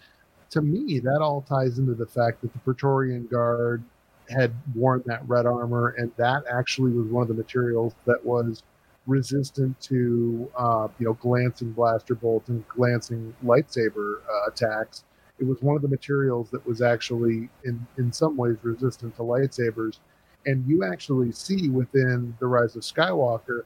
to 0.50 0.60
me, 0.60 1.00
that 1.00 1.20
all 1.20 1.42
ties 1.42 1.78
into 1.78 1.94
the 1.94 2.06
fact 2.06 2.42
that 2.42 2.52
the 2.52 2.58
Praetorian 2.60 3.26
Guard 3.26 3.82
had 4.30 4.52
worn 4.74 5.02
that 5.06 5.26
red 5.28 5.46
armor, 5.46 5.94
and 5.98 6.12
that 6.16 6.44
actually 6.50 6.92
was 6.92 7.06
one 7.08 7.22
of 7.22 7.28
the 7.28 7.34
materials 7.34 7.94
that 8.06 8.24
was 8.24 8.62
resistant 9.06 9.80
to 9.80 10.50
uh, 10.56 10.88
you 10.98 11.06
know 11.06 11.14
glancing 11.14 11.72
blaster 11.72 12.14
bolts 12.14 12.48
and 12.48 12.66
glancing 12.68 13.34
lightsaber 13.44 14.20
uh, 14.20 14.50
attacks. 14.50 15.04
It 15.38 15.46
was 15.46 15.60
one 15.60 15.74
of 15.74 15.82
the 15.82 15.88
materials 15.88 16.50
that 16.50 16.64
was 16.66 16.82
actually 16.82 17.48
in 17.64 17.84
in 17.98 18.12
some 18.12 18.36
ways 18.36 18.56
resistant 18.62 19.16
to 19.16 19.22
lightsabers, 19.22 19.98
and 20.46 20.64
you 20.66 20.84
actually 20.84 21.32
see 21.32 21.68
within 21.68 22.36
the 22.38 22.46
Rise 22.46 22.76
of 22.76 22.82
Skywalker, 22.82 23.62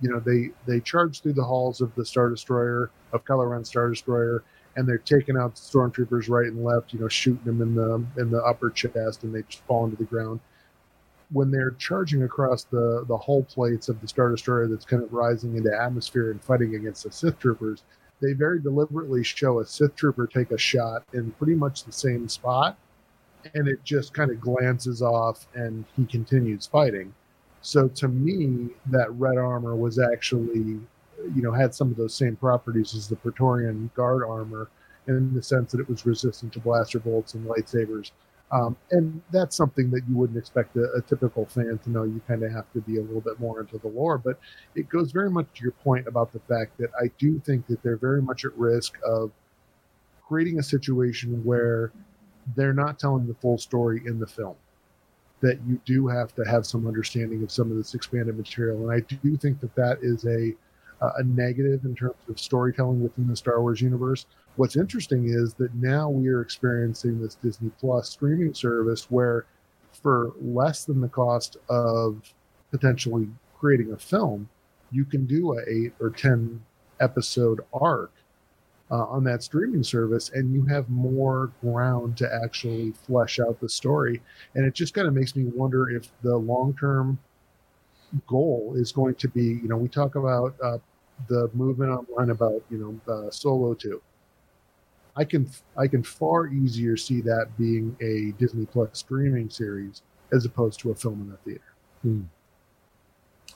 you 0.00 0.10
know 0.10 0.20
they 0.20 0.50
they 0.66 0.80
charge 0.80 1.20
through 1.20 1.34
the 1.34 1.44
halls 1.44 1.80
of 1.80 1.94
the 1.94 2.04
Star 2.04 2.30
Destroyer 2.30 2.90
of 3.12 3.24
Kylo 3.24 3.50
Ren 3.50 3.64
Star 3.64 3.90
Destroyer, 3.90 4.42
and 4.76 4.88
they're 4.88 4.98
taking 4.98 5.36
out 5.36 5.56
stormtroopers 5.56 6.30
right 6.30 6.46
and 6.46 6.64
left, 6.64 6.92
you 6.92 7.00
know, 7.00 7.08
shooting 7.08 7.44
them 7.44 7.60
in 7.60 7.74
the 7.74 8.04
in 8.20 8.30
the 8.30 8.42
upper 8.42 8.70
chest, 8.70 9.22
and 9.22 9.34
they 9.34 9.42
just 9.42 9.64
fall 9.64 9.84
into 9.84 9.96
the 9.96 10.04
ground 10.04 10.40
when 11.30 11.50
they're 11.50 11.72
charging 11.72 12.22
across 12.22 12.64
the 12.64 13.04
the 13.06 13.16
hull 13.16 13.42
plates 13.44 13.88
of 13.88 14.00
the 14.00 14.08
Star 14.08 14.30
Destroyer 14.30 14.66
that's 14.66 14.84
kind 14.84 15.02
of 15.02 15.12
rising 15.12 15.56
into 15.56 15.70
atmosphere 15.74 16.30
and 16.30 16.42
fighting 16.42 16.74
against 16.74 17.04
the 17.04 17.12
Sith 17.12 17.38
troopers, 17.38 17.82
they 18.20 18.32
very 18.32 18.60
deliberately 18.60 19.22
show 19.22 19.60
a 19.60 19.66
Sith 19.66 19.94
trooper 19.94 20.26
take 20.26 20.50
a 20.50 20.58
shot 20.58 21.04
in 21.12 21.30
pretty 21.32 21.54
much 21.54 21.84
the 21.84 21.92
same 21.92 22.28
spot, 22.28 22.76
and 23.54 23.68
it 23.68 23.82
just 23.84 24.14
kind 24.14 24.30
of 24.30 24.40
glances 24.40 25.02
off, 25.02 25.46
and 25.54 25.84
he 25.96 26.04
continues 26.06 26.66
fighting. 26.66 27.14
So 27.60 27.88
to 27.88 28.08
me, 28.08 28.70
that 28.86 29.10
red 29.12 29.36
armor 29.36 29.76
was 29.76 29.98
actually, 29.98 30.80
you 31.34 31.42
know, 31.42 31.52
had 31.52 31.74
some 31.74 31.90
of 31.90 31.96
those 31.96 32.14
same 32.14 32.36
properties 32.36 32.94
as 32.94 33.08
the 33.08 33.16
Praetorian 33.16 33.90
Guard 33.94 34.22
armor, 34.22 34.68
in 35.06 35.34
the 35.34 35.42
sense 35.42 35.72
that 35.72 35.80
it 35.80 35.88
was 35.88 36.06
resistant 36.06 36.52
to 36.52 36.60
blaster 36.60 36.98
bolts 36.98 37.34
and 37.34 37.46
lightsabers. 37.46 38.12
Um, 38.50 38.76
and 38.90 39.20
that's 39.30 39.56
something 39.56 39.90
that 39.90 40.02
you 40.08 40.16
wouldn't 40.16 40.38
expect 40.38 40.76
a, 40.76 40.90
a 40.94 41.02
typical 41.02 41.44
fan 41.44 41.78
to 41.84 41.90
know. 41.90 42.04
You 42.04 42.20
kind 42.26 42.42
of 42.42 42.50
have 42.52 42.70
to 42.72 42.80
be 42.80 42.96
a 42.96 43.02
little 43.02 43.20
bit 43.20 43.38
more 43.38 43.60
into 43.60 43.78
the 43.78 43.88
lore, 43.88 44.16
but 44.16 44.38
it 44.74 44.88
goes 44.88 45.12
very 45.12 45.30
much 45.30 45.46
to 45.56 45.62
your 45.62 45.72
point 45.72 46.06
about 46.06 46.32
the 46.32 46.40
fact 46.40 46.78
that 46.78 46.90
I 47.00 47.10
do 47.18 47.38
think 47.40 47.66
that 47.66 47.82
they're 47.82 47.96
very 47.96 48.22
much 48.22 48.44
at 48.44 48.56
risk 48.56 48.98
of 49.04 49.30
creating 50.26 50.58
a 50.58 50.62
situation 50.62 51.44
where 51.44 51.92
they're 52.56 52.72
not 52.72 52.98
telling 52.98 53.26
the 53.26 53.34
full 53.34 53.58
story 53.58 54.02
in 54.06 54.18
the 54.18 54.26
film. 54.26 54.56
That 55.40 55.60
you 55.68 55.80
do 55.84 56.08
have 56.08 56.34
to 56.34 56.42
have 56.42 56.66
some 56.66 56.86
understanding 56.86 57.44
of 57.44 57.52
some 57.52 57.70
of 57.70 57.76
this 57.76 57.94
expanded 57.94 58.36
material, 58.36 58.90
and 58.90 58.90
I 58.90 59.06
do 59.22 59.36
think 59.36 59.60
that 59.60 59.74
that 59.76 59.98
is 60.02 60.24
a 60.26 60.52
a 61.00 61.22
negative 61.22 61.84
in 61.84 61.94
terms 61.94 62.16
of 62.28 62.38
storytelling 62.40 63.02
within 63.02 63.28
the 63.28 63.36
Star 63.36 63.60
Wars 63.60 63.80
universe. 63.80 64.26
What's 64.56 64.76
interesting 64.76 65.26
is 65.28 65.54
that 65.54 65.74
now 65.74 66.10
we 66.10 66.28
are 66.28 66.40
experiencing 66.40 67.20
this 67.20 67.36
Disney 67.36 67.70
Plus 67.78 68.10
streaming 68.10 68.54
service 68.54 69.10
where, 69.10 69.46
for 69.92 70.32
less 70.40 70.84
than 70.84 71.00
the 71.00 71.08
cost 71.08 71.56
of 71.68 72.34
potentially 72.70 73.28
creating 73.58 73.92
a 73.92 73.96
film, 73.96 74.48
you 74.90 75.04
can 75.04 75.26
do 75.26 75.52
a 75.52 75.62
eight 75.68 75.92
or 76.00 76.10
ten 76.10 76.60
episode 77.00 77.60
arc 77.72 78.12
uh, 78.90 79.04
on 79.04 79.22
that 79.24 79.42
streaming 79.42 79.84
service, 79.84 80.30
and 80.30 80.54
you 80.54 80.64
have 80.64 80.88
more 80.88 81.52
ground 81.60 82.16
to 82.16 82.40
actually 82.42 82.92
flesh 82.92 83.38
out 83.38 83.60
the 83.60 83.68
story. 83.68 84.20
And 84.54 84.66
it 84.66 84.74
just 84.74 84.94
kind 84.94 85.06
of 85.06 85.14
makes 85.14 85.36
me 85.36 85.44
wonder 85.44 85.90
if 85.90 86.10
the 86.22 86.36
long 86.36 86.74
term 86.74 87.18
goal 88.26 88.74
is 88.76 88.92
going 88.92 89.14
to 89.14 89.28
be 89.28 89.44
you 89.44 89.68
know 89.68 89.76
we 89.76 89.88
talk 89.88 90.14
about 90.14 90.54
uh, 90.62 90.78
the 91.28 91.50
movement 91.52 91.90
online 91.90 92.30
about 92.30 92.62
you 92.70 92.78
know 92.78 93.12
uh, 93.12 93.30
solo 93.30 93.74
2 93.74 94.00
i 95.16 95.24
can 95.24 95.48
i 95.76 95.86
can 95.86 96.02
far 96.02 96.46
easier 96.48 96.96
see 96.96 97.20
that 97.20 97.46
being 97.58 97.96
a 98.00 98.32
disney 98.38 98.66
plus 98.66 98.90
streaming 98.92 99.50
series 99.50 100.02
as 100.32 100.44
opposed 100.44 100.78
to 100.80 100.90
a 100.90 100.94
film 100.94 101.20
in 101.22 101.30
the 101.30 101.36
theater. 101.38 101.72
Hmm. 102.02 102.22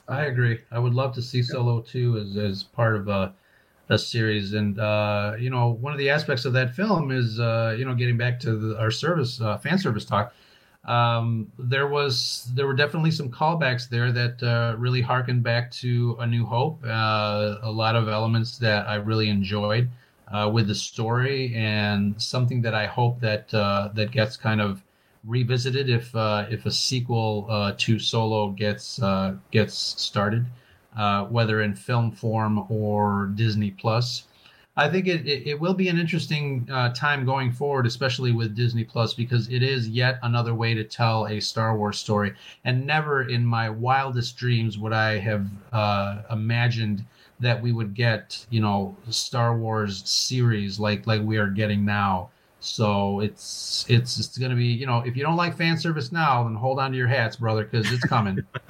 i 0.07 0.25
agree. 0.25 0.59
I 0.71 0.79
would 0.79 0.93
love 0.93 1.13
to 1.15 1.21
see 1.21 1.41
solo 1.43 1.81
2 1.81 2.17
as, 2.17 2.37
as 2.37 2.63
part 2.63 2.95
of 2.95 3.07
a, 3.07 3.33
a 3.89 3.97
series. 3.97 4.53
And 4.53 4.79
uh, 4.79 5.35
you 5.39 5.49
know 5.49 5.69
one 5.69 5.93
of 5.93 5.99
the 5.99 6.09
aspects 6.09 6.45
of 6.45 6.53
that 6.53 6.73
film 6.75 7.11
is 7.11 7.39
uh, 7.39 7.75
you 7.77 7.85
know 7.85 7.95
getting 7.95 8.17
back 8.17 8.39
to 8.41 8.55
the, 8.55 8.79
our 8.79 8.91
service 8.91 9.39
uh, 9.41 9.57
fan 9.57 9.77
service 9.77 10.05
talk 10.05 10.33
um, 10.85 11.49
there 11.57 11.87
was 11.87 12.51
there 12.55 12.67
were 12.67 12.73
definitely 12.73 13.11
some 13.11 13.29
callbacks 13.29 13.87
there 13.87 14.11
that 14.11 14.43
uh, 14.43 14.75
really 14.77 15.01
harkened 15.01 15.41
back 15.41 15.71
to 15.71 16.17
A 16.19 16.27
New 16.27 16.45
Hope. 16.45 16.83
Uh, 16.83 17.55
a 17.61 17.71
lot 17.71 17.95
of 17.95 18.09
elements 18.09 18.57
that 18.57 18.87
I 18.87 18.95
really 18.95 19.29
enjoyed 19.29 19.89
uh, 20.31 20.49
with 20.51 20.67
the 20.67 20.75
story, 20.75 21.53
and 21.55 22.21
something 22.21 22.61
that 22.63 22.75
I 22.75 22.85
hope 22.85 23.21
that 23.21 23.53
uh, 23.53 23.89
that 23.93 24.11
gets 24.11 24.35
kind 24.35 24.59
of 24.59 24.83
revisited 25.25 25.89
if 25.89 26.13
uh, 26.15 26.47
if 26.49 26.65
a 26.65 26.71
sequel 26.71 27.47
uh, 27.49 27.73
to 27.77 27.97
Solo 27.97 28.49
gets 28.49 28.99
gets 29.51 29.75
started, 29.75 30.45
whether 31.29 31.61
in 31.61 31.75
film 31.75 32.11
form 32.11 32.65
or 32.69 33.31
Disney 33.35 33.71
Plus. 33.71 34.27
I 34.75 34.89
think 34.89 35.07
it, 35.07 35.27
it, 35.27 35.47
it, 35.47 35.59
will 35.59 35.75
be 35.75 35.87
an 35.87 35.99
interesting 35.99 36.67
uh, 36.71 36.89
time 36.93 37.25
going 37.25 37.51
forward, 37.51 37.85
especially 37.85 38.31
with 38.31 38.55
Disney 38.55 38.83
Plus, 38.83 39.13
because 39.13 39.47
it 39.49 39.61
is 39.61 39.87
yet 39.87 40.17
another 40.23 40.55
way 40.55 40.73
to 40.73 40.83
tell 40.83 41.27
a 41.27 41.39
Star 41.39 41.77
Wars 41.77 41.99
story. 41.99 42.33
And 42.65 42.87
never 42.87 43.29
in 43.29 43.45
my 43.45 43.69
wildest 43.69 44.35
dreams 44.35 44.79
would 44.79 44.93
I 44.93 45.19
have 45.19 45.47
uh, 45.71 46.23
imagined 46.31 47.05
that 47.39 47.61
we 47.61 47.71
would 47.71 47.93
get, 47.93 48.43
you 48.49 48.61
know, 48.61 48.97
Star 49.09 49.55
Wars 49.55 50.09
series 50.09 50.79
like 50.79 51.05
like 51.05 51.21
we 51.21 51.37
are 51.37 51.49
getting 51.49 51.85
now. 51.85 52.29
So 52.63 53.19
it's 53.19 53.85
it's 53.89 54.17
it's 54.17 54.37
going 54.37 54.49
to 54.49 54.55
be 54.55 54.67
you 54.67 54.85
know 54.85 54.99
if 54.99 55.17
you 55.17 55.23
don't 55.23 55.35
like 55.35 55.57
fan 55.57 55.77
service 55.77 56.13
now, 56.13 56.45
then 56.45 56.55
hold 56.55 56.79
on 56.79 56.91
to 56.91 56.97
your 56.97 57.09
hats, 57.09 57.35
brother, 57.35 57.65
because 57.65 57.91
it's 57.91 58.05
coming. 58.05 58.39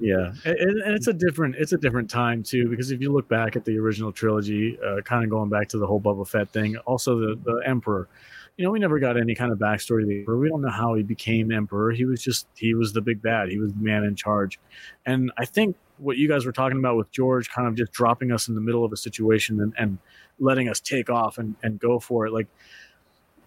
yeah, 0.00 0.32
and, 0.44 0.80
and, 0.82 0.94
it's 0.94 1.08
a 1.08 1.12
different 1.12 1.56
it's 1.56 1.72
a 1.72 1.76
different 1.76 2.08
time 2.08 2.44
too 2.44 2.68
because 2.68 2.92
if 2.92 3.00
you 3.00 3.12
look 3.12 3.28
back 3.28 3.56
at 3.56 3.64
the 3.64 3.76
original 3.76 4.12
trilogy, 4.12 4.78
uh, 4.86 5.00
kind 5.00 5.24
of 5.24 5.30
going 5.30 5.48
back 5.48 5.66
to 5.70 5.78
the 5.78 5.86
whole 5.88 6.00
Boba 6.00 6.26
Fett 6.26 6.52
thing, 6.52 6.76
also 6.86 7.18
the 7.18 7.40
the 7.44 7.60
Emperor. 7.66 8.08
You 8.56 8.64
know, 8.64 8.70
we 8.70 8.78
never 8.78 9.00
got 9.00 9.18
any 9.18 9.34
kind 9.34 9.50
of 9.50 9.58
backstory. 9.58 10.06
The 10.06 10.20
Emperor. 10.20 10.38
We 10.38 10.48
don't 10.48 10.62
know 10.62 10.70
how 10.70 10.94
he 10.94 11.02
became 11.02 11.50
Emperor. 11.50 11.90
He 11.90 12.04
was 12.04 12.22
just 12.22 12.46
he 12.54 12.74
was 12.74 12.92
the 12.92 13.00
big 13.00 13.20
bad. 13.20 13.48
He 13.48 13.58
was 13.58 13.72
the 13.72 13.82
man 13.82 14.04
in 14.04 14.14
charge, 14.14 14.60
and 15.04 15.32
I 15.36 15.46
think 15.46 15.74
what 15.98 16.16
you 16.16 16.28
guys 16.28 16.46
were 16.46 16.52
talking 16.52 16.78
about 16.78 16.96
with 16.96 17.10
George, 17.10 17.50
kind 17.50 17.66
of 17.66 17.74
just 17.74 17.90
dropping 17.90 18.30
us 18.30 18.46
in 18.46 18.54
the 18.54 18.60
middle 18.60 18.84
of 18.84 18.92
a 18.92 18.96
situation 18.96 19.60
and, 19.60 19.74
and 19.76 19.98
letting 20.38 20.68
us 20.68 20.80
take 20.80 21.10
off 21.10 21.36
and, 21.38 21.54
and 21.62 21.78
go 21.78 21.98
for 21.98 22.26
it, 22.26 22.32
like 22.32 22.46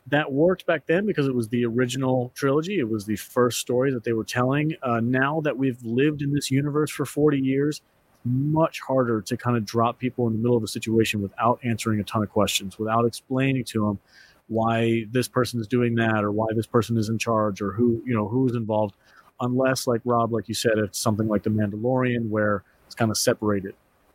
that 0.07 0.31
worked 0.31 0.65
back 0.65 0.85
then 0.85 1.05
because 1.05 1.27
it 1.27 1.35
was 1.35 1.47
the 1.49 1.65
original 1.65 2.31
trilogy. 2.35 2.79
It 2.79 2.89
was 2.89 3.05
the 3.05 3.15
first 3.15 3.59
story 3.59 3.93
that 3.93 4.03
they 4.03 4.13
were 4.13 4.25
telling. 4.25 4.73
Uh, 4.81 4.99
now 4.99 5.41
that 5.41 5.57
we've 5.57 5.81
lived 5.83 6.21
in 6.21 6.33
this 6.33 6.51
universe 6.51 6.91
for 6.91 7.05
40 7.05 7.39
years, 7.39 7.81
much 8.25 8.81
harder 8.81 9.21
to 9.21 9.37
kind 9.37 9.57
of 9.57 9.65
drop 9.65 9.99
people 9.99 10.27
in 10.27 10.33
the 10.33 10.39
middle 10.39 10.57
of 10.57 10.63
a 10.63 10.67
situation 10.67 11.21
without 11.21 11.59
answering 11.63 11.99
a 11.99 12.03
ton 12.03 12.23
of 12.23 12.29
questions, 12.29 12.77
without 12.77 13.05
explaining 13.05 13.63
to 13.65 13.85
them 13.85 13.99
why 14.47 15.05
this 15.11 15.27
person 15.27 15.59
is 15.59 15.67
doing 15.67 15.95
that 15.95 16.23
or 16.23 16.31
why 16.31 16.47
this 16.55 16.67
person 16.67 16.97
is 16.97 17.09
in 17.09 17.17
charge 17.17 17.61
or 17.61 17.71
who, 17.71 18.01
you 18.05 18.13
know, 18.13 18.27
who's 18.27 18.55
involved. 18.55 18.95
Unless, 19.39 19.87
like 19.87 20.01
Rob, 20.05 20.31
like 20.31 20.47
you 20.47 20.53
said, 20.53 20.77
it's 20.77 20.99
something 20.99 21.27
like 21.27 21.43
The 21.43 21.49
Mandalorian 21.49 22.29
where 22.29 22.63
it's 22.85 22.95
kind 22.95 23.09
of 23.09 23.17
separated 23.17 23.73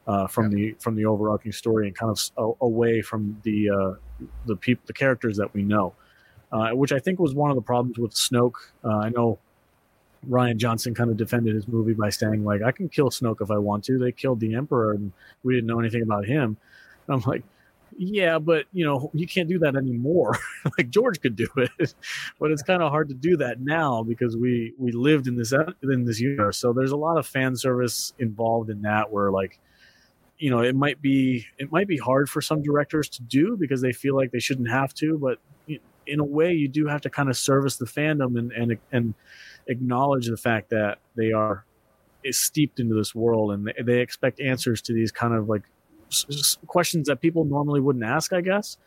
uh, 0.09 0.27
from 0.27 0.51
the 0.51 0.75
from 0.81 0.97
the 0.97 1.05
overarching 1.05 1.53
story 1.53 1.87
and 1.87 1.95
kind 1.95 2.17
of 2.37 2.57
away 2.63 3.03
from 3.03 3.39
the 3.43 3.71
uh, 3.71 4.25
the 4.47 4.57
people 4.57 4.83
the 4.87 4.93
characters 4.93 5.37
that 5.37 5.53
we 5.53 5.63
know, 5.63 5.95
uh, 6.51 6.71
which 6.71 6.93
I 6.93 6.99
think 6.99 7.21
was 7.21 7.35
one 7.35 7.51
of 7.51 7.57
the 7.57 7.63
problems 7.63 7.99
with 7.99 8.13
Snoke. 8.15 8.55
Uh, 8.83 8.97
I 8.97 9.11
know 9.11 9.39
Rian 10.29 10.57
Johnson 10.57 10.95
kind 10.95 11.11
of 11.11 11.19
defended 11.19 11.55
his 11.55 11.69
movie 11.69 11.93
by 11.93 12.09
saying 12.09 12.43
like 12.43 12.63
I 12.63 12.73
can 12.73 12.89
kill 12.89 13.11
Snoke 13.11 13.43
if 13.43 13.51
I 13.51 13.59
want 13.59 13.85
to. 13.85 13.99
They 13.99 14.11
killed 14.11 14.41
the 14.41 14.55
Emperor 14.55 14.95
and 14.95 15.13
we 15.45 15.55
didn't 15.55 15.67
know 15.67 15.79
anything 15.79 16.03
about 16.03 16.25
him. 16.25 16.57
And 17.07 17.15
I'm 17.15 17.21
like, 17.31 17.43
yeah, 17.99 18.39
but 18.39 18.65
you 18.73 18.87
know 18.87 19.11
you 19.13 19.27
can't 19.27 19.49
do 19.49 19.59
that 19.59 19.77
anymore. 19.77 20.39
like 20.79 20.89
George 20.89 21.21
could 21.21 21.37
do 21.37 21.49
it, 21.57 21.95
but 22.41 22.51
it's 22.51 22.63
kind 22.63 22.83
of 22.83 22.91
hard 22.91 23.09
to 23.11 23.15
do 23.15 23.37
that 23.37 23.61
now 23.61 24.03
because 24.03 24.39
we 24.39 24.73
we 24.79 24.91
lived 24.91 25.27
in 25.27 25.37
this 25.37 25.53
in 25.83 26.07
this 26.07 26.19
universe. 26.19 26.57
So 26.57 26.73
there's 26.73 26.93
a 26.93 26.97
lot 26.97 27.19
of 27.19 27.27
fan 27.27 27.57
service 27.57 28.15
involved 28.19 28.71
in 28.71 28.81
that 28.83 29.13
where 29.13 29.31
like 29.31 29.59
you 30.39 30.51
know 30.51 30.61
it 30.61 30.75
might 30.75 31.01
be 31.03 31.45
it 31.59 31.71
might 31.73 31.89
be 31.89 31.97
hard 31.97 32.31
for 32.31 32.41
some 32.41 32.63
directors 32.63 33.09
to 33.09 33.23
do 33.23 33.57
because 33.57 33.81
they 33.81 33.93
feel 33.93 34.17
like 34.17 34.31
they 34.31 34.39
shouldn't 34.39 34.71
have 34.71 34.95
to 34.95 35.19
but 35.19 35.39
in 36.07 36.21
a 36.21 36.25
way 36.25 36.53
you 36.53 36.69
do 36.69 36.87
have 36.87 37.01
to 37.03 37.11
kind 37.11 37.29
of 37.29 37.37
service 37.37 37.77
the 37.77 37.85
fandom 37.85 38.39
and 38.39 38.53
and, 38.53 38.79
and 38.93 39.15
acknowledge 39.67 40.29
the 40.29 40.37
fact 40.37 40.71
that 40.71 40.99
they 41.17 41.33
are 41.33 41.65
steeped 42.31 42.81
into 42.81 42.95
this 42.95 43.15
world 43.15 43.53
and 43.53 43.73
they 43.85 44.01
expect 44.01 44.41
answers 44.41 44.83
to 44.83 44.93
these 44.93 45.11
kind 45.11 45.35
of 45.35 45.49
like 45.49 45.63
questions 46.67 47.07
that 47.09 47.21
people 47.21 47.45
normally 47.45 47.81
wouldn't 47.81 48.05
ask 48.05 48.33
i 48.33 48.41
guess. 48.41 48.79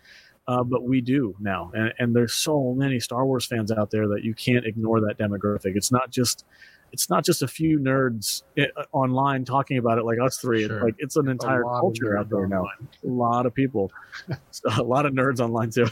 Uh, 0.48 0.64
but 0.64 0.84
we 0.84 1.02
do 1.02 1.36
now 1.40 1.72
and, 1.76 1.94
and 2.00 2.16
there's 2.16 2.34
so 2.34 2.74
many 2.74 3.00
star 3.00 3.26
wars 3.26 3.46
fans 3.46 3.72
out 3.72 3.92
there 3.92 4.08
that 4.08 4.24
you 4.24 4.34
can't 4.34 4.66
ignore 4.66 5.00
that 5.00 5.16
demographic. 5.20 5.76
It's 5.76 5.92
not 5.92 6.10
just 6.10 6.46
it's 6.92 7.10
not 7.10 7.24
just 7.24 7.42
a 7.42 7.48
few 7.48 7.80
nerds 7.80 8.44
online 8.92 9.46
talking 9.46 9.78
about 9.78 9.98
it 9.98 10.06
like 10.06 10.20
us 10.20 10.38
three. 10.38 10.66
Sure. 10.66 10.76
It's 10.76 10.84
like 10.84 10.96
it's 10.98 11.16
an 11.16 11.28
entire 11.28 11.64
culture 11.64 12.18
out 12.18 12.30
there 12.30 12.48
now. 12.48 12.68
A 13.04 13.08
lot 13.08 13.46
of 13.46 13.54
people, 13.54 13.92
So, 14.52 14.70
a 14.78 14.84
lot 14.84 15.06
of 15.06 15.14
nerds 15.14 15.40
online 15.40 15.72
too. 15.72 15.88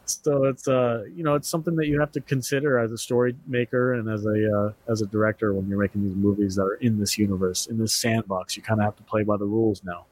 so 0.04 0.44
it's 0.44 0.66
uh 0.68 1.04
you 1.14 1.22
know 1.22 1.34
it's 1.34 1.48
something 1.48 1.76
that 1.76 1.86
you 1.86 1.98
have 2.00 2.12
to 2.12 2.20
consider 2.20 2.78
as 2.78 2.90
a 2.92 2.98
story 2.98 3.36
maker 3.46 3.94
and 3.94 4.08
as 4.10 4.26
a 4.26 4.58
uh, 4.58 4.72
as 4.90 5.00
a 5.00 5.06
director 5.06 5.54
when 5.54 5.68
you're 5.68 5.78
making 5.78 6.04
these 6.04 6.16
movies 6.16 6.56
that 6.56 6.64
are 6.64 6.74
in 6.74 6.98
this 6.98 7.16
universe 7.16 7.66
in 7.66 7.78
this 7.78 7.94
sandbox. 7.94 8.56
You 8.56 8.62
kind 8.62 8.80
of 8.80 8.84
have 8.84 8.96
to 8.96 9.02
play 9.04 9.22
by 9.22 9.36
the 9.36 9.46
rules 9.46 9.82
now. 9.84 10.06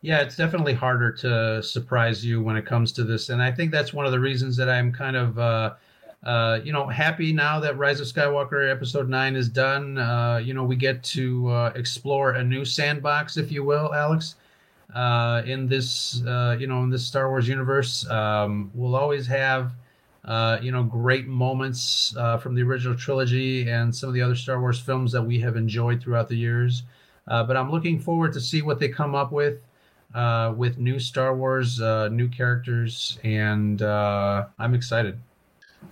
Yeah, 0.00 0.20
it's 0.20 0.36
definitely 0.36 0.74
harder 0.74 1.10
to 1.12 1.62
surprise 1.62 2.24
you 2.24 2.40
when 2.40 2.56
it 2.56 2.64
comes 2.64 2.92
to 2.92 3.04
this, 3.04 3.30
and 3.30 3.42
I 3.42 3.50
think 3.50 3.72
that's 3.72 3.92
one 3.92 4.06
of 4.06 4.12
the 4.12 4.20
reasons 4.20 4.56
that 4.56 4.68
I'm 4.68 4.92
kind 4.92 5.16
of, 5.16 5.38
uh, 5.38 5.74
uh, 6.24 6.58
you 6.64 6.72
know, 6.72 6.86
happy 6.86 7.32
now 7.32 7.60
that 7.60 7.78
Rise 7.78 8.00
of 8.00 8.06
Skywalker 8.06 8.70
Episode 8.70 9.08
Nine 9.08 9.36
is 9.36 9.48
done. 9.48 9.98
Uh, 9.98 10.40
you 10.42 10.52
know, 10.52 10.64
we 10.64 10.76
get 10.76 11.02
to 11.04 11.48
uh, 11.48 11.72
explore 11.74 12.32
a 12.32 12.44
new 12.44 12.64
sandbox, 12.64 13.36
if 13.36 13.52
you 13.52 13.62
will, 13.62 13.94
Alex, 13.94 14.34
uh, 14.94 15.42
in 15.46 15.68
this, 15.68 16.22
uh, 16.26 16.56
you 16.58 16.66
know, 16.66 16.82
in 16.82 16.90
this 16.90 17.06
Star 17.06 17.28
Wars 17.28 17.46
universe. 17.46 18.08
Um, 18.10 18.70
we'll 18.74 18.96
always 18.96 19.26
have, 19.28 19.72
uh, 20.24 20.58
you 20.60 20.72
know, 20.72 20.82
great 20.82 21.28
moments 21.28 22.16
uh, 22.16 22.36
from 22.36 22.56
the 22.56 22.62
original 22.62 22.96
trilogy 22.96 23.70
and 23.70 23.94
some 23.94 24.08
of 24.08 24.14
the 24.14 24.22
other 24.22 24.34
Star 24.34 24.60
Wars 24.60 24.80
films 24.80 25.12
that 25.12 25.22
we 25.22 25.38
have 25.40 25.56
enjoyed 25.56 26.02
throughout 26.02 26.28
the 26.28 26.36
years. 26.36 26.82
Uh, 27.28 27.44
but 27.44 27.56
I'm 27.56 27.70
looking 27.70 28.00
forward 28.00 28.32
to 28.32 28.40
see 28.40 28.62
what 28.62 28.80
they 28.80 28.88
come 28.88 29.14
up 29.14 29.30
with 29.30 29.60
uh, 30.14 30.52
with 30.56 30.78
new 30.78 30.98
Star 30.98 31.36
Wars, 31.36 31.80
uh, 31.80 32.08
new 32.08 32.28
characters, 32.28 33.18
and 33.22 33.82
uh, 33.82 34.46
I'm 34.58 34.74
excited. 34.74 35.20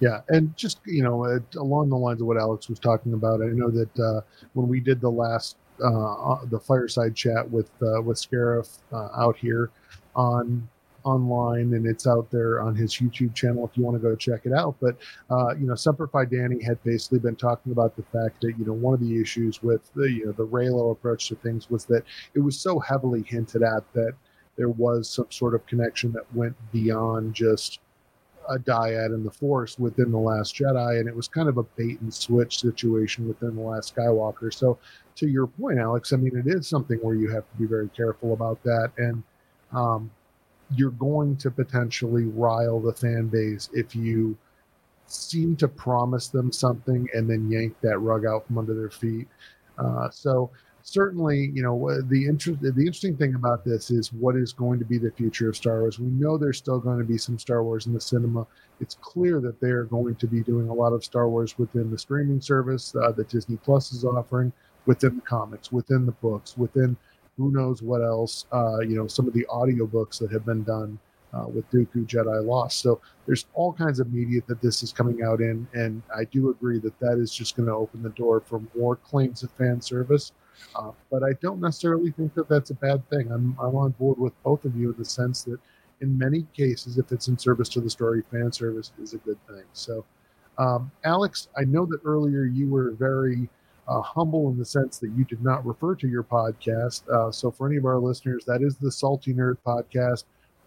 Yeah, 0.01 0.21
and 0.29 0.55
just 0.57 0.81
you 0.85 1.03
know, 1.03 1.41
along 1.57 1.89
the 1.89 1.97
lines 1.97 2.21
of 2.21 2.27
what 2.27 2.37
Alex 2.37 2.69
was 2.69 2.79
talking 2.79 3.15
about, 3.15 3.41
I 3.41 3.47
know 3.47 3.71
that 3.71 3.99
uh, 3.99 4.21
when 4.53 4.69
we 4.69 4.81
did 4.81 5.01
the 5.01 5.11
last 5.11 5.57
uh, 5.83 6.33
uh, 6.33 6.45
the 6.47 6.61
fireside 6.61 7.15
chat 7.15 7.51
with 7.51 7.71
uh, 7.83 8.03
with 8.03 8.19
Scarif 8.19 8.79
uh, 8.93 9.09
out 9.17 9.37
here 9.37 9.71
on 10.15 10.69
online, 11.05 11.73
and 11.75 11.87
it's 11.87 12.07
out 12.07 12.31
there 12.31 12.61
on 12.61 12.75
his 12.75 12.95
YouTube 12.95 13.35
channel 13.35 13.67
if 13.67 13.77
you 13.77 13.85
want 13.85 13.97
to 13.97 14.03
go 14.03 14.15
check 14.17 14.43
it 14.45 14.53
out. 14.53 14.77
But 14.81 14.97
uh, 15.31 15.55
you 15.55 15.67
know, 15.67 15.75
Semperfi 15.75 16.31
Danny 16.31 16.63
had 16.63 16.83
basically 16.83 17.21
been 17.21 17.37
talking 17.37 17.73
about 17.73 17.97
the 17.97 18.03
fact 18.03 18.41
that 18.43 18.55
you 18.59 18.67
know 18.67 18.73
one 18.73 18.93
of 18.95 19.01
the 19.01 19.21
issues 19.21 19.63
with 19.63 19.93
the 19.95 20.11
you 20.11 20.27
know 20.27 20.33
the 20.33 20.47
Reylo 20.47 20.93
approach 20.93 21.29
to 21.29 21.37
things 21.37 21.71
was 21.71 21.85
that 21.87 22.03
it 22.35 22.41
was 22.41 22.59
so 22.59 22.79
heavily 22.81 23.23
hinted 23.23 23.63
at 23.63 23.91
that 23.95 24.13
there 24.57 24.71
was 24.71 25.09
some 25.09 25.31
sort 25.31 25.55
of 25.55 25.65
connection 25.67 26.13
that 26.13 26.35
went 26.35 26.57
beyond 26.73 27.35
just 27.35 27.81
a 28.49 28.59
dyad 28.59 29.15
in 29.15 29.25
the 29.25 29.31
force 29.31 29.79
within 29.79 30.11
the 30.11 30.19
last 30.19 30.55
jedi 30.55 31.01
and 31.01 31.09
it 31.09 31.15
was 31.15 31.29
kind 31.29 31.49
of 31.49 31.59
a 31.59 31.63
bait 31.63 32.01
and 32.01 32.13
switch 32.13 32.61
situation 32.61 33.27
within 33.27 33.57
the 33.57 33.63
last 33.63 33.95
skywalker. 33.95 34.53
So 34.53 34.79
to 35.17 35.27
your 35.27 35.47
point 35.47 35.79
alex 35.79 36.13
i 36.13 36.17
mean 36.17 36.37
it 36.37 36.47
is 36.47 36.69
something 36.69 36.99
where 36.99 37.15
you 37.15 37.31
have 37.31 37.51
to 37.51 37.57
be 37.59 37.67
very 37.67 37.89
careful 37.89 38.33
about 38.33 38.63
that. 38.65 38.93
And 38.99 39.23
um, 39.73 40.11
you're 40.75 40.91
going 40.91 41.37
to 41.37 41.51
potentially 41.51 42.25
rile 42.25 42.81
the 42.81 42.93
fan 42.93 43.29
base 43.29 43.69
if 43.73 43.95
you 43.95 44.37
seem 45.07 45.57
to 45.57 45.69
promise 45.69 46.29
them 46.29 46.51
something 46.51 47.09
and 47.15 47.31
then 47.31 47.51
yank 47.51 47.77
that 47.81 47.99
rug 47.99 48.27
out 48.27 48.47
from 48.47 48.59
under 48.59 48.75
their 48.75 48.91
feet. 48.91 49.29
Uh, 49.79 50.11
so 50.11 50.51
certainly, 50.87 51.51
you 51.53 51.63
know, 51.65 52.01
the 52.03 52.27
interest, 52.27 52.61
the 52.61 52.69
interesting 52.69 53.17
thing 53.17 53.35
about 53.35 53.65
this 53.65 53.91
is 53.91 54.13
what 54.13 54.37
is 54.37 54.53
going 54.53 54.79
to 54.79 54.85
be 54.85 54.99
the 54.99 55.11
future 55.11 55.49
of 55.49 55.57
Star 55.57 55.81
Wars. 55.81 55.99
We 55.99 56.07
know 56.07 56.39
there's 56.39 56.59
still 56.59 56.79
going 56.79 56.99
to 56.99 57.05
be 57.05 57.19
some 57.19 57.41
Star 57.41 57.65
Wars 57.65 57.87
in 57.87 57.93
the 57.93 58.01
cinema. 58.01 58.47
It's 58.81 58.97
clear 59.01 59.41
that 59.41 59.61
they 59.61 59.71
are 59.71 59.83
going 59.83 60.15
to 60.15 60.29
be 60.29 60.45
doing 60.45 60.69
a 60.69 60.73
lot 60.73 60.93
of 60.93 61.05
Star 61.05 61.29
Wars 61.29 61.59
within 61.59 61.91
the 61.91 61.99
streaming 61.99 62.41
service 62.41 62.95
uh, 62.95 63.11
that 63.13 63.29
Disney 63.29 63.57
Plus 63.57 63.93
is 63.93 64.05
offering, 64.05 64.53
within 64.87 65.17
the 65.17 65.23
comics, 65.23 65.73
within 65.73 66.07
the 66.07 66.13
books, 66.13 66.57
within 66.57 66.97
who 67.37 67.51
knows 67.51 67.83
what 67.83 68.01
else. 68.01 68.47
Uh, 68.53 68.79
you 68.79 68.95
know, 68.95 69.09
some 69.09 69.27
of 69.27 69.35
the 69.35 69.45
audiobooks 69.51 70.21
that 70.21 70.31
have 70.31 70.47
been 70.47 70.63
done 70.63 71.01
uh, 71.35 71.49
with 71.49 71.69
Dooku 71.73 72.07
Jedi 72.07 72.47
Lost. 72.47 72.79
So 72.79 73.01
there's 73.27 73.47
all 73.55 73.73
kinds 73.73 73.99
of 73.99 74.13
media 74.13 74.41
that 74.47 74.63
this 74.63 74.85
is 74.85 74.93
coming 74.93 75.25
out 75.25 75.41
in, 75.41 75.67
and 75.75 76.01
I 76.17 76.25
do 76.25 76.51
agree 76.51 76.79
that 76.79 76.97
that 77.01 77.19
is 77.19 77.35
just 77.35 77.57
going 77.57 77.67
to 77.67 77.75
open 77.75 78.05
the 78.05 78.11
door 78.11 78.41
for 78.41 78.63
more 78.79 78.95
claims 78.95 79.43
of 79.43 79.51
fan 79.51 79.81
service. 79.81 80.31
Uh, 80.75 80.93
but 81.11 81.23
I 81.23 81.33
don't 81.41 81.61
necessarily 81.61 82.11
think 82.11 82.35
that 82.35 82.49
that's 82.49 82.71
a 82.71 82.75
bad 82.75 83.09
thing. 83.09 83.31
I'm, 83.33 83.57
I'm 83.61 83.75
on 83.77 83.91
board 83.93 84.19
with 84.19 84.33
both 84.43 84.65
of 84.65 84.77
you 84.77 84.91
in 84.91 84.99
the 84.99 85.05
sense 85.05 85.43
that 85.45 85.59
in 86.01 86.19
many 86.19 86.47
cases, 86.55 86.99
if 86.99 87.13
it's 87.13 87.29
in 87.29 87.39
service 87.39 87.69
to 87.71 87.81
the 87.81 87.91
story, 87.91 88.23
fan 88.31 88.53
service 88.53 88.93
is 89.03 89.15
a 89.15 89.19
good 89.19 89.39
thing. 89.47 89.65
So, 89.73 90.05
um, 90.59 90.91
Alex, 91.05 91.49
I 91.57 91.65
know 91.65 91.87
that 91.87 92.01
earlier 92.05 92.45
you 92.45 92.69
were 92.69 92.93
very 92.93 93.49
uh, 93.89 94.01
humble 94.01 94.51
in 94.51 94.59
the 94.59 94.65
sense 94.65 94.99
that 94.99 95.11
you 95.17 95.25
did 95.25 95.43
not 95.43 95.65
refer 95.65 95.95
to 95.95 96.09
your 96.09 96.23
podcast. 96.23 97.09
Uh, 97.09 97.31
so, 97.31 97.51
for 97.51 97.67
any 97.67 97.77
of 97.77 97.87
our 97.87 97.99
listeners, 97.99 98.45
that 98.45 98.63
is 98.63 98.77
the 98.77 98.93
Salty 98.93 99.33
Nerd 99.33 99.57
podcast. 99.67 100.25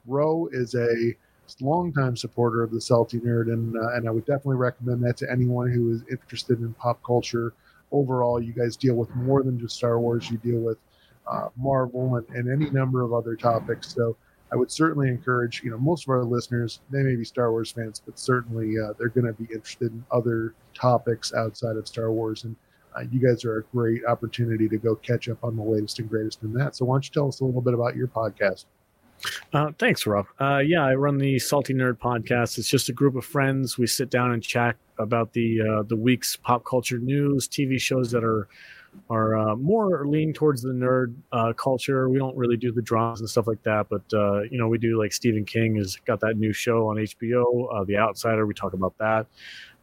Ro 0.08 0.50
is 0.52 0.74
a 0.74 1.16
longtime 1.62 2.16
supporter 2.16 2.64
of 2.64 2.72
the 2.72 2.82
Salty 2.82 3.20
Nerd, 3.20 3.52
and 3.54 3.76
uh, 3.78 3.94
and 3.94 4.08
I 4.08 4.12
would 4.12 4.26
definitely 4.26 4.58
recommend 4.58 5.04
that 5.04 5.18
to 5.18 5.32
anyone 5.32 5.72
who 5.72 5.92
is 5.92 6.02
interested 6.10 6.60
in 6.60 6.74
pop 6.74 7.04
culture 7.04 7.54
overall. 7.92 8.42
You 8.42 8.54
guys 8.54 8.76
deal 8.78 8.96
with 8.96 9.14
more 9.16 9.44
than 9.44 9.60
just 9.60 9.76
Star 9.76 10.00
Wars. 10.00 10.30
You 10.30 10.38
deal 10.38 10.60
with 10.60 10.78
uh, 11.30 11.50
Marvel 11.58 12.16
and, 12.16 12.28
and 12.30 12.52
any 12.52 12.70
number 12.72 13.02
of 13.04 13.14
other 13.14 13.36
topics. 13.36 13.94
So 13.94 14.16
I 14.52 14.56
would 14.56 14.72
certainly 14.72 15.10
encourage, 15.10 15.62
you 15.64 15.70
know, 15.70 15.78
most 15.78 16.06
of 16.06 16.10
our 16.10 16.24
listeners, 16.24 16.80
they 16.90 17.04
may 17.04 17.16
be 17.16 17.24
Star 17.24 17.52
Wars 17.52 17.72
fans, 17.72 18.02
but 18.04 18.18
certainly 18.18 18.76
uh, 18.80 18.94
they're 18.98 19.10
going 19.10 19.28
to 19.28 19.34
be 19.34 19.52
interested 19.54 19.92
in 19.92 20.04
other 20.12 20.56
topics 20.74 21.34
outside 21.34 21.76
of 21.76 21.88
Star 21.88 22.12
Wars. 22.12 22.46
And 22.46 22.56
uh, 22.98 23.02
you 23.12 23.20
guys 23.20 23.46
are 23.46 23.60
a 23.60 23.64
great 23.66 24.04
opportunity 24.06 24.68
to 24.68 24.78
go 24.78 24.96
catch 24.96 25.30
up 25.30 25.44
on 25.44 25.56
the 25.56 25.62
latest 25.62 26.00
and 26.00 26.10
greatest 26.10 26.42
in 26.42 26.54
that. 26.54 26.76
So 26.76 26.86
why 26.86 26.96
don't 26.96 27.06
you 27.06 27.12
tell 27.14 27.28
us 27.28 27.42
a 27.42 27.46
little 27.46 27.62
bit 27.62 27.76
about 27.76 27.96
your 27.96 28.08
podcast? 28.08 28.66
Uh, 29.54 29.72
thanks, 29.78 30.06
Rob. 30.06 30.28
Uh, 30.40 30.60
yeah, 30.60 30.86
I 30.86 30.96
run 30.96 31.18
the 31.18 31.40
Salty 31.40 31.74
Nerd 31.74 31.98
podcast. 31.98 32.58
It's 32.58 32.70
just 32.70 32.90
a 32.90 32.94
group 32.94 33.16
of 33.16 33.26
friends. 33.26 33.78
We 33.78 33.88
sit 33.88 34.10
down 34.10 34.32
and 34.32 34.42
chat 34.42 34.76
about 34.98 35.34
the 35.34 35.62
uh, 35.62 35.84
the 35.84 35.96
week's 35.96 36.36
pop 36.36 36.66
culture 36.66 37.00
news, 37.00 37.48
TV 37.48 37.80
shows 37.80 38.12
that 38.12 38.24
are 38.24 38.48
are 39.10 39.38
uh, 39.38 39.56
more 39.56 40.06
lean 40.08 40.34
towards 40.34 40.62
the 40.62 40.70
nerd 40.70 41.14
uh, 41.32 41.54
culture. 41.54 42.10
We 42.10 42.18
don't 42.18 42.36
really 42.36 42.58
do 42.58 42.72
the 42.72 42.82
dramas 42.82 43.20
and 43.20 43.30
stuff 43.30 43.48
like 43.48 43.62
that, 43.64 43.88
but 43.90 44.02
uh, 44.14 44.42
you 44.44 44.58
know, 44.58 44.68
we 44.68 44.78
do 44.78 45.00
like 45.00 45.14
Stephen 45.14 45.46
King 45.46 45.76
has 45.76 45.96
got 46.06 46.20
that 46.22 46.38
new 46.38 46.54
show 46.54 46.88
on 46.88 46.98
HBO, 46.98 47.86
The 47.86 47.98
Outsider. 47.98 48.46
We 48.46 48.54
talk 48.54 48.74
about 48.74 48.98
that. 48.98 49.28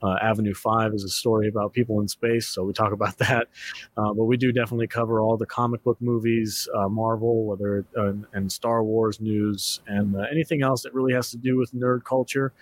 Uh, 0.02 0.16
Avenue 0.20 0.54
Five 0.54 0.92
is 0.94 1.04
a 1.04 1.08
story 1.08 1.48
about 1.48 1.72
people 1.72 2.00
in 2.00 2.08
space, 2.08 2.46
so 2.46 2.64
we 2.64 2.72
talk 2.72 2.92
about 2.92 3.18
that. 3.18 3.48
Uh, 3.96 4.12
but 4.12 4.24
we 4.24 4.36
do 4.36 4.52
definitely 4.52 4.86
cover 4.86 5.20
all 5.20 5.36
the 5.36 5.46
comic 5.46 5.82
book 5.82 5.96
movies, 6.00 6.68
uh, 6.74 6.88
Marvel, 6.88 7.44
whether 7.44 7.84
uh, 7.96 8.12
and 8.32 8.50
Star 8.50 8.84
Wars 8.84 9.20
news, 9.20 9.80
and 9.86 10.16
uh, 10.16 10.24
anything 10.30 10.62
else 10.62 10.82
that 10.82 10.94
really 10.94 11.12
has 11.12 11.30
to 11.30 11.36
do 11.36 11.56
with 11.56 11.72
nerd 11.72 12.04
culture. 12.04 12.52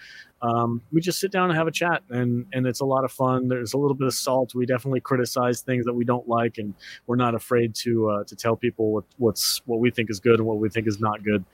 Um, 0.43 0.83
we 0.93 1.01
just 1.01 1.21
sit 1.21 1.33
down 1.33 1.49
and 1.49 1.57
have 1.57 1.67
a 1.67 1.73
chat, 1.73 2.03
and 2.11 2.47
and 2.53 2.67
it's 2.67 2.81
a 2.81 2.85
lot 2.85 3.05
of 3.05 3.11
fun. 3.11 3.49
There's 3.49 3.73
a 3.73 3.79
little 3.79 3.95
bit 3.95 4.07
of 4.07 4.15
salt. 4.15 4.55
We 4.55 4.67
definitely 4.67 5.01
criticize 5.01 5.63
things 5.63 5.87
that 5.87 5.95
we 5.95 6.05
don't 6.05 6.29
like, 6.29 6.59
and 6.59 6.75
we're 7.07 7.17
not 7.17 7.35
afraid 7.35 7.75
to 7.77 8.11
uh, 8.11 8.25
to 8.25 8.37
tell 8.37 8.55
people 8.55 8.93
what 8.93 9.05
what's 9.17 9.63
what 9.67 9.81
we 9.81 9.91
think 9.91 10.11
is 10.11 10.21
good 10.21 10.39
and 10.39 10.47
what 10.47 10.59
we 10.59 10.69
think 10.69 10.87
is 10.87 11.01
not 11.01 11.25
good. 11.25 11.45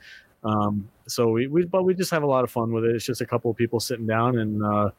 Um, 0.43 0.89
so 1.07 1.29
we, 1.29 1.47
we 1.47 1.65
but 1.65 1.85
we 1.85 1.95
just 1.95 2.11
have 2.11 2.23
a 2.23 2.27
lot 2.27 2.45
of 2.45 2.51
fun 2.51 2.73
with 2.73 2.85
it. 2.85 2.97
It's 2.97 3.05
just 3.05 3.21
a 3.21 3.27
couple 3.27 3.51
of 3.51 3.57
people 3.57 3.79
sitting 3.79 4.07
down 4.07 4.39
and 4.39 4.65
uh, 4.65 4.91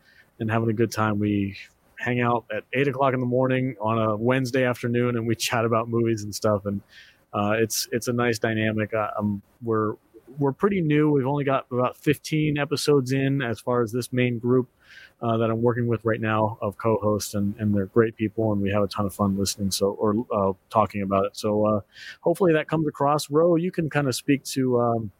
and 0.41 0.51
having 0.51 0.69
a 0.69 0.73
good 0.73 0.91
time. 0.91 1.19
We 1.19 1.55
hang 1.97 2.19
out 2.19 2.45
at 2.53 2.63
eight 2.73 2.87
o'clock 2.87 3.13
in 3.13 3.19
the 3.19 3.25
morning 3.25 3.75
on 3.79 3.97
a 3.97 4.17
Wednesday 4.17 4.65
afternoon, 4.65 5.15
and 5.15 5.25
we 5.25 5.35
chat 5.47 5.63
about 5.63 5.87
movies 5.87 6.23
and 6.23 6.35
stuff. 6.35 6.65
And 6.65 6.81
uh, 7.33 7.53
it's 7.57 7.87
it's 7.91 8.09
a 8.09 8.13
nice 8.13 8.39
dynamic. 8.39 8.91
We're 9.63 9.95
we're 10.37 10.51
pretty 10.51 10.81
new. 10.81 11.11
We've 11.11 11.27
only 11.27 11.43
got 11.43 11.65
about 11.71 11.97
15 11.97 12.57
episodes 12.57 13.11
in 13.11 13.41
as 13.41 13.59
far 13.59 13.81
as 13.81 13.91
this 13.91 14.13
main 14.13 14.39
group 14.39 14.69
uh, 15.21 15.37
that 15.37 15.49
I'm 15.49 15.61
working 15.61 15.87
with 15.87 16.03
right 16.03 16.19
now 16.19 16.57
of 16.61 16.77
co-hosts, 16.77 17.33
and, 17.33 17.55
and 17.59 17.75
they're 17.75 17.85
great 17.85 18.15
people, 18.15 18.51
and 18.51 18.61
we 18.61 18.71
have 18.71 18.83
a 18.83 18.87
ton 18.87 19.05
of 19.05 19.13
fun 19.13 19.37
listening. 19.37 19.71
So 19.71 19.91
or 19.91 20.25
uh, 20.33 20.53
talking 20.69 21.01
about 21.01 21.25
it. 21.25 21.37
So 21.37 21.65
uh, 21.65 21.81
hopefully 22.21 22.53
that 22.53 22.67
comes 22.67 22.87
across. 22.87 23.29
Ro, 23.29 23.55
you 23.55 23.71
can 23.71 23.89
kind 23.89 24.07
of 24.07 24.15
speak 24.15 24.43
to. 24.45 24.79
Um, 24.79 25.11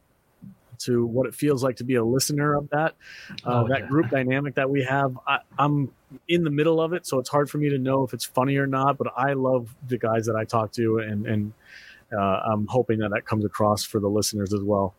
to 0.85 1.05
what 1.05 1.27
it 1.27 1.35
feels 1.35 1.63
like 1.63 1.75
to 1.77 1.83
be 1.83 1.95
a 1.95 2.03
listener 2.03 2.55
of 2.55 2.69
that 2.69 2.95
uh, 3.45 3.61
Oh, 3.61 3.67
that 3.67 3.79
yeah. 3.81 3.87
group 3.87 4.09
dynamic 4.09 4.55
that 4.55 4.69
we 4.69 4.83
have. 4.83 5.17
I, 5.27 5.39
I'm 5.59 5.91
in 6.27 6.43
the 6.43 6.49
middle 6.49 6.81
of 6.81 6.93
it, 6.93 7.05
so 7.07 7.19
it's 7.19 7.29
hard 7.29 7.49
for 7.49 7.57
me 7.57 7.69
to 7.69 7.77
know 7.77 8.03
if 8.03 8.13
it's 8.13 8.25
funny 8.25 8.57
or 8.57 8.67
not. 8.67 8.97
But 8.97 9.13
I 9.15 9.33
love 9.33 9.73
the 9.87 9.97
guys 9.97 10.25
that 10.25 10.35
I 10.35 10.45
talk 10.45 10.71
to, 10.73 10.99
and 10.99 11.25
and 11.25 11.53
uh, 12.11 12.41
I'm 12.51 12.67
hoping 12.67 12.99
that 12.99 13.11
that 13.11 13.25
comes 13.25 13.45
across 13.45 13.83
for 13.83 13.99
the 13.99 14.09
listeners 14.09 14.53
as 14.53 14.61
well. 14.61 14.93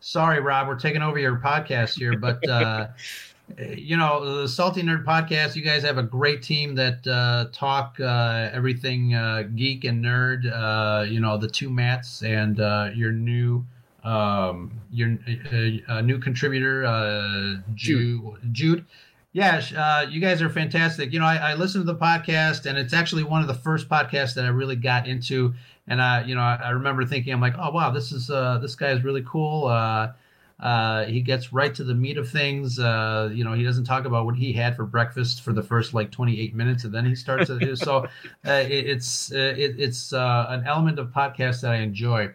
Sorry, 0.00 0.40
Rob, 0.40 0.68
we're 0.68 0.78
taking 0.78 1.02
over 1.02 1.18
your 1.18 1.36
podcast 1.38 1.98
here, 1.98 2.16
but 2.16 2.46
uh, 2.48 2.88
you 3.74 3.96
know 3.96 4.42
the 4.42 4.48
Salty 4.48 4.82
Nerd 4.82 5.04
podcast. 5.04 5.56
You 5.56 5.62
guys 5.62 5.82
have 5.82 5.98
a 5.98 6.02
great 6.02 6.42
team 6.42 6.74
that 6.76 7.04
uh, 7.06 7.46
talk 7.52 7.96
uh, 7.98 8.50
everything 8.52 9.14
uh, 9.14 9.44
geek 9.56 9.84
and 9.84 10.04
nerd. 10.04 10.44
Uh, 10.52 11.04
you 11.04 11.18
know 11.18 11.36
the 11.36 11.48
two 11.48 11.70
mats 11.70 12.22
and 12.22 12.60
uh, 12.60 12.90
your 12.94 13.10
new 13.10 13.64
um, 14.08 14.80
your 14.90 15.18
uh, 15.88 16.00
new 16.00 16.18
contributor 16.18 16.84
uh, 16.86 17.56
Jude. 17.74 18.38
Jude. 18.52 18.86
Yeah, 19.32 19.60
uh, 19.76 20.06
you 20.08 20.20
guys 20.20 20.40
are 20.40 20.48
fantastic. 20.48 21.12
You 21.12 21.20
know, 21.20 21.26
I, 21.26 21.36
I 21.36 21.54
listened 21.54 21.86
to 21.86 21.92
the 21.92 21.98
podcast, 21.98 22.64
and 22.64 22.78
it's 22.78 22.94
actually 22.94 23.24
one 23.24 23.42
of 23.42 23.46
the 23.46 23.54
first 23.54 23.88
podcasts 23.88 24.34
that 24.34 24.46
I 24.46 24.48
really 24.48 24.76
got 24.76 25.06
into. 25.06 25.54
And 25.86 26.00
I, 26.00 26.24
you 26.24 26.34
know, 26.34 26.40
I, 26.40 26.58
I 26.64 26.70
remember 26.70 27.04
thinking, 27.04 27.32
I'm 27.32 27.40
like, 27.40 27.54
oh 27.58 27.70
wow, 27.70 27.90
this 27.90 28.10
is 28.10 28.30
uh, 28.30 28.58
this 28.58 28.74
guy 28.74 28.90
is 28.90 29.04
really 29.04 29.24
cool. 29.26 29.66
Uh, 29.66 30.12
uh, 30.60 31.04
he 31.04 31.20
gets 31.20 31.52
right 31.52 31.74
to 31.74 31.84
the 31.84 31.94
meat 31.94 32.16
of 32.16 32.28
things. 32.28 32.78
Uh, 32.78 33.30
you 33.32 33.44
know, 33.44 33.52
he 33.52 33.62
doesn't 33.62 33.84
talk 33.84 34.06
about 34.06 34.24
what 34.24 34.34
he 34.34 34.52
had 34.52 34.74
for 34.74 34.84
breakfast 34.84 35.42
for 35.42 35.52
the 35.52 35.62
first 35.62 35.92
like 35.92 36.10
28 36.10 36.54
minutes, 36.54 36.84
and 36.84 36.92
then 36.92 37.04
he 37.04 37.14
starts. 37.14 37.48
to, 37.48 37.76
so 37.76 37.98
uh, 38.46 38.50
it, 38.52 38.86
it's 38.86 39.30
uh, 39.32 39.54
it, 39.56 39.78
it's 39.78 40.12
uh, 40.14 40.46
an 40.48 40.66
element 40.66 40.98
of 40.98 41.08
podcast 41.08 41.60
that 41.60 41.72
I 41.72 41.76
enjoy. 41.76 42.30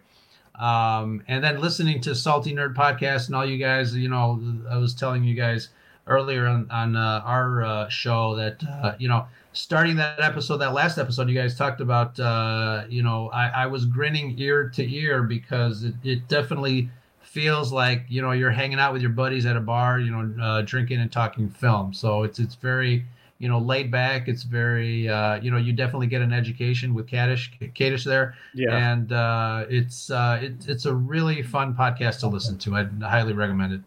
Um, 0.58 1.22
and 1.26 1.42
then 1.42 1.60
listening 1.60 2.00
to 2.02 2.14
Salty 2.14 2.54
Nerd 2.54 2.74
podcast 2.74 3.26
and 3.26 3.36
all 3.36 3.44
you 3.44 3.58
guys. 3.58 3.94
You 3.94 4.08
know, 4.08 4.40
I 4.70 4.76
was 4.76 4.94
telling 4.94 5.24
you 5.24 5.34
guys 5.34 5.68
earlier 6.06 6.46
on 6.46 6.70
on 6.70 6.96
uh, 6.96 7.22
our 7.24 7.90
show 7.90 8.36
that 8.36 8.96
you 8.98 9.08
know 9.08 9.26
starting 9.54 9.96
that 9.96 10.20
episode, 10.20 10.58
that 10.58 10.74
last 10.74 10.98
episode, 10.98 11.28
you 11.28 11.34
guys 11.34 11.56
talked 11.56 11.80
about, 11.80 12.18
uh, 12.20 12.84
you 12.88 13.02
know, 13.02 13.30
I, 13.30 13.48
I 13.48 13.66
was 13.66 13.86
grinning 13.86 14.34
ear 14.38 14.68
to 14.70 14.94
ear 14.94 15.22
because 15.22 15.84
it, 15.84 15.94
it 16.02 16.28
definitely 16.28 16.90
feels 17.22 17.72
like 17.72 18.04
you 18.08 18.22
know 18.22 18.30
you're 18.32 18.50
hanging 18.50 18.78
out 18.78 18.92
with 18.92 19.02
your 19.02 19.10
buddies 19.10 19.46
at 19.46 19.56
a 19.56 19.60
bar, 19.60 19.98
you 19.98 20.10
know, 20.10 20.42
uh, 20.42 20.62
drinking 20.62 21.00
and 21.00 21.10
talking 21.10 21.48
film. 21.48 21.94
So 21.94 22.22
it's 22.24 22.38
it's 22.38 22.56
very 22.56 23.06
you 23.38 23.48
know 23.48 23.58
laid 23.58 23.90
back. 23.90 24.28
It's 24.28 24.42
very 24.42 25.08
uh, 25.08 25.40
you 25.40 25.50
know 25.50 25.56
you 25.56 25.72
definitely 25.72 26.06
get 26.06 26.22
an 26.22 26.32
education 26.32 26.94
with 26.94 27.06
Kadish 27.06 27.50
Kadish 27.74 28.04
there. 28.04 28.36
Yeah, 28.54 28.92
and 28.92 29.12
uh, 29.12 29.66
it's 29.68 30.10
uh, 30.10 30.40
it, 30.42 30.68
it's 30.68 30.86
a 30.86 30.94
really 30.94 31.42
fun 31.42 31.74
podcast 31.74 32.20
to 32.20 32.28
listen 32.28 32.58
to. 32.58 32.76
I 32.76 32.84
highly 33.06 33.32
recommend 33.32 33.72
it. 33.72 33.80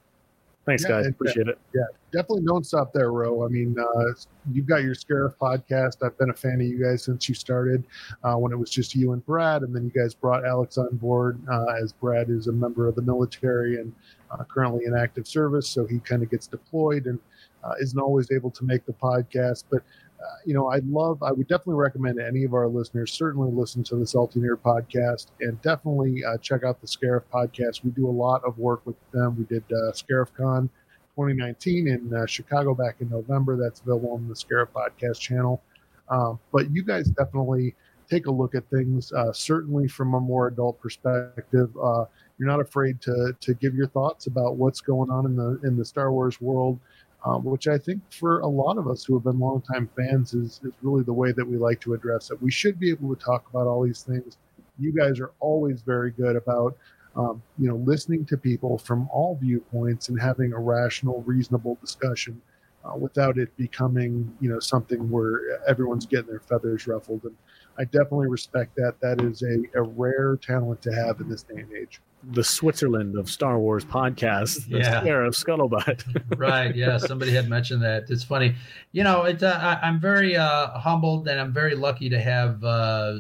Thanks, 0.68 0.84
yeah, 0.84 0.90
guys. 0.90 1.08
Appreciate 1.08 1.48
it. 1.48 1.58
Yeah, 1.74 1.84
definitely 2.12 2.44
don't 2.46 2.66
stop 2.66 2.92
there, 2.92 3.10
Ro. 3.10 3.46
I 3.46 3.48
mean, 3.48 3.74
uh, 3.80 4.12
you've 4.52 4.68
got 4.68 4.84
your 4.84 4.96
Scarif 4.96 5.34
podcast. 5.38 6.06
I've 6.06 6.18
been 6.18 6.30
a 6.30 6.34
fan 6.34 6.56
of 6.56 6.68
you 6.68 6.84
guys 6.84 7.06
since 7.06 7.30
you 7.30 7.36
started 7.36 7.86
uh, 8.26 8.34
when 8.34 8.52
it 8.52 8.60
was 8.60 8.70
just 8.70 8.94
you 8.94 9.14
and 9.14 9.26
Brad, 9.26 9.62
and 9.62 9.74
then 9.74 9.86
you 9.86 9.92
guys 10.02 10.14
brought 10.14 10.46
Alex 10.46 10.78
on 10.78 10.98
board 10.98 11.40
uh, 11.50 11.68
as 11.82 11.94
Brad 11.94 12.30
is 12.30 12.48
a 12.48 12.52
member 12.52 12.86
of 12.86 12.96
the 12.96 13.02
military 13.02 13.80
and 13.80 13.94
uh, 14.30 14.44
currently 14.44 14.84
in 14.84 14.94
active 14.94 15.26
service, 15.26 15.70
so 15.70 15.86
he 15.86 16.00
kind 16.00 16.22
of 16.22 16.30
gets 16.30 16.48
deployed 16.48 17.06
and 17.06 17.18
uh, 17.64 17.74
isn't 17.82 18.00
always 18.00 18.32
able 18.32 18.52
to 18.52 18.64
make 18.64 18.86
the 18.86 18.94
podcast. 18.94 19.66
But 19.70 19.84
uh, 20.20 20.38
you 20.46 20.54
know, 20.54 20.72
I 20.72 20.80
love, 20.88 21.22
I 21.22 21.32
would 21.32 21.48
definitely 21.48 21.76
recommend 21.76 22.20
any 22.20 22.44
of 22.44 22.54
our 22.54 22.68
listeners 22.68 23.14
certainly 23.14 23.52
listen 23.52 23.84
to 23.84 23.96
the 23.96 24.08
Salty 24.08 24.40
Nerd 24.40 24.60
podcast 24.60 25.28
and 25.42 25.62
definitely 25.62 26.24
uh, 26.24 26.38
check 26.38 26.64
out 26.64 26.82
the 26.82 26.88
Scarif 26.88 27.22
podcast. 27.32 27.84
We 27.84 27.92
do 27.92 28.08
a 28.08 28.12
lot 28.12 28.44
of 28.44 28.58
work 28.58 28.86
with 28.86 28.96
them. 29.12 29.38
We 29.38 29.44
did 29.44 29.64
uh, 29.72 29.92
ScarifCon 29.92 30.70
2019 31.16 31.88
in 31.88 32.14
uh, 32.14 32.26
Chicago 32.26 32.74
back 32.74 32.96
in 33.00 33.10
November. 33.10 33.58
That's 33.58 33.82
available 33.82 34.14
on 34.14 34.28
the 34.28 34.34
Scarif 34.34 34.70
podcast 34.70 35.20
channel. 35.20 35.62
Um, 36.10 36.40
but 36.52 36.72
you 36.72 36.84
guys 36.84 37.10
definitely 37.10 37.76
take 38.10 38.26
a 38.26 38.32
look 38.32 38.56
at 38.56 38.68
things, 38.70 39.12
uh, 39.12 39.34
certainly 39.34 39.88
from 39.88 40.14
a 40.14 40.20
more 40.20 40.48
adult 40.48 40.80
perspective. 40.80 41.70
Uh, 41.78 42.06
you're 42.40 42.48
not 42.48 42.60
afraid 42.60 43.02
to 43.02 43.36
to 43.40 43.54
give 43.56 43.76
your 43.76 43.88
thoughts 43.88 44.28
about 44.28 44.56
what's 44.56 44.80
going 44.80 45.10
on 45.10 45.26
in 45.26 45.36
the 45.36 45.60
in 45.64 45.76
the 45.76 45.84
Star 45.84 46.12
Wars 46.12 46.40
world 46.40 46.80
um, 47.26 47.44
which 47.44 47.68
I 47.68 47.78
think 47.78 48.02
for 48.12 48.40
a 48.40 48.48
lot 48.48 48.78
of 48.78 48.88
us 48.88 49.04
who 49.04 49.16
have 49.16 49.24
been 49.24 49.40
longtime 49.40 49.90
fans 49.96 50.34
is, 50.34 50.62
is 50.64 50.74
really 50.82 51.04
the 51.04 51.14
way 51.14 51.32
that 51.32 51.46
we 51.46 51.58
like 51.58 51.82
to 51.82 51.94
address 51.94 52.32
it. 52.32 52.42
We 52.42 52.52
should 52.52 52.80
be 52.80 52.90
able 52.90 53.16
to 53.16 53.22
talk 53.22 53.50
about 53.50 53.68
all 53.68 53.84
these 53.84 54.04
things. 54.04 54.38
You 54.80 54.94
guys 54.94 55.20
are 55.20 55.32
always 55.40 55.82
very 55.82 56.12
good 56.12 56.36
about, 56.36 56.78
um, 57.16 57.42
you 57.58 57.68
know, 57.68 57.78
listening 57.78 58.26
to 58.26 58.38
people 58.38 58.78
from 58.78 59.10
all 59.12 59.38
viewpoints 59.42 60.10
and 60.10 60.22
having 60.22 60.54
a 60.54 60.60
rational, 60.60 61.24
reasonable 61.24 61.78
discussion 61.82 62.40
uh, 62.86 62.96
without 62.96 63.38
it 63.38 63.56
becoming, 63.58 64.32
you 64.40 64.50
know, 64.50 64.60
something 64.60 65.10
where 65.10 65.60
everyone's 65.68 66.06
getting 66.06 66.28
their 66.28 66.40
feathers 66.40 66.88
ruffled. 66.88 67.24
And 67.24 67.36
I 67.78 67.86
definitely 67.86 68.28
respect 68.28 68.76
that. 68.76 69.00
That 69.02 69.22
is 69.22 69.44
a, 69.44 69.64
a 69.78 69.84
rare 69.84 70.38
talent 70.38 70.82
to 70.84 70.94
have 70.94 71.20
in 71.22 71.30
this 71.30 71.44
day 71.44 71.62
and 71.62 71.72
age 71.74 72.02
the 72.32 72.44
Switzerland 72.44 73.18
of 73.18 73.30
Star 73.30 73.60
Wars 73.60 73.86
podcasts, 73.86 74.68
the 74.68 74.80
yeah. 74.80 75.00
of 75.00 75.34
Scuttlebutt. 75.34 76.04
right. 76.38 76.76
Yeah. 76.76 76.98
Somebody 76.98 77.32
had 77.32 77.48
mentioned 77.48 77.82
that. 77.84 78.10
It's 78.10 78.24
funny. 78.24 78.56
You 78.92 79.04
know, 79.04 79.24
it, 79.24 79.42
uh, 79.42 79.78
I, 79.82 79.88
am 79.88 80.00
very 80.00 80.36
uh, 80.36 80.70
humbled 80.80 81.28
and 81.28 81.40
I'm 81.40 81.54
very 81.54 81.76
lucky 81.76 82.10
to 82.10 82.20
have, 82.20 82.64
uh, 82.64 82.68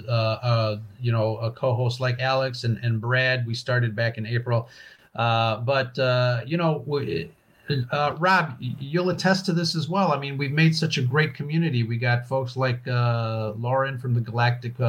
uh, 0.08 0.40
uh, 0.42 0.80
you 1.00 1.12
know, 1.12 1.38
a 1.38 1.52
co-host 1.52 2.00
like 2.00 2.20
Alex 2.20 2.64
and, 2.64 2.78
and 2.84 3.00
Brad. 3.00 3.46
We 3.46 3.54
started 3.54 3.96
back 3.96 4.18
in 4.18 4.26
April. 4.26 4.68
Uh, 5.16 5.58
but, 5.58 5.98
you 6.48 6.58
know, 6.58 6.84
we, 6.86 7.32
Rob, 8.20 8.56
you'll 8.60 9.10
attest 9.10 9.46
to 9.46 9.54
this 9.54 9.76
as 9.76 9.90
well. 9.90 10.12
I 10.12 10.20
mean, 10.20 10.38
we've 10.38 10.52
made 10.52 10.76
such 10.76 10.98
a 10.98 11.02
great 11.02 11.34
community. 11.34 11.84
We 11.84 11.98
got 11.98 12.28
folks 12.28 12.56
like 12.58 12.86
Lauren 12.86 13.98
from 13.98 14.14
the 14.14 14.22
Galactic 14.22 14.80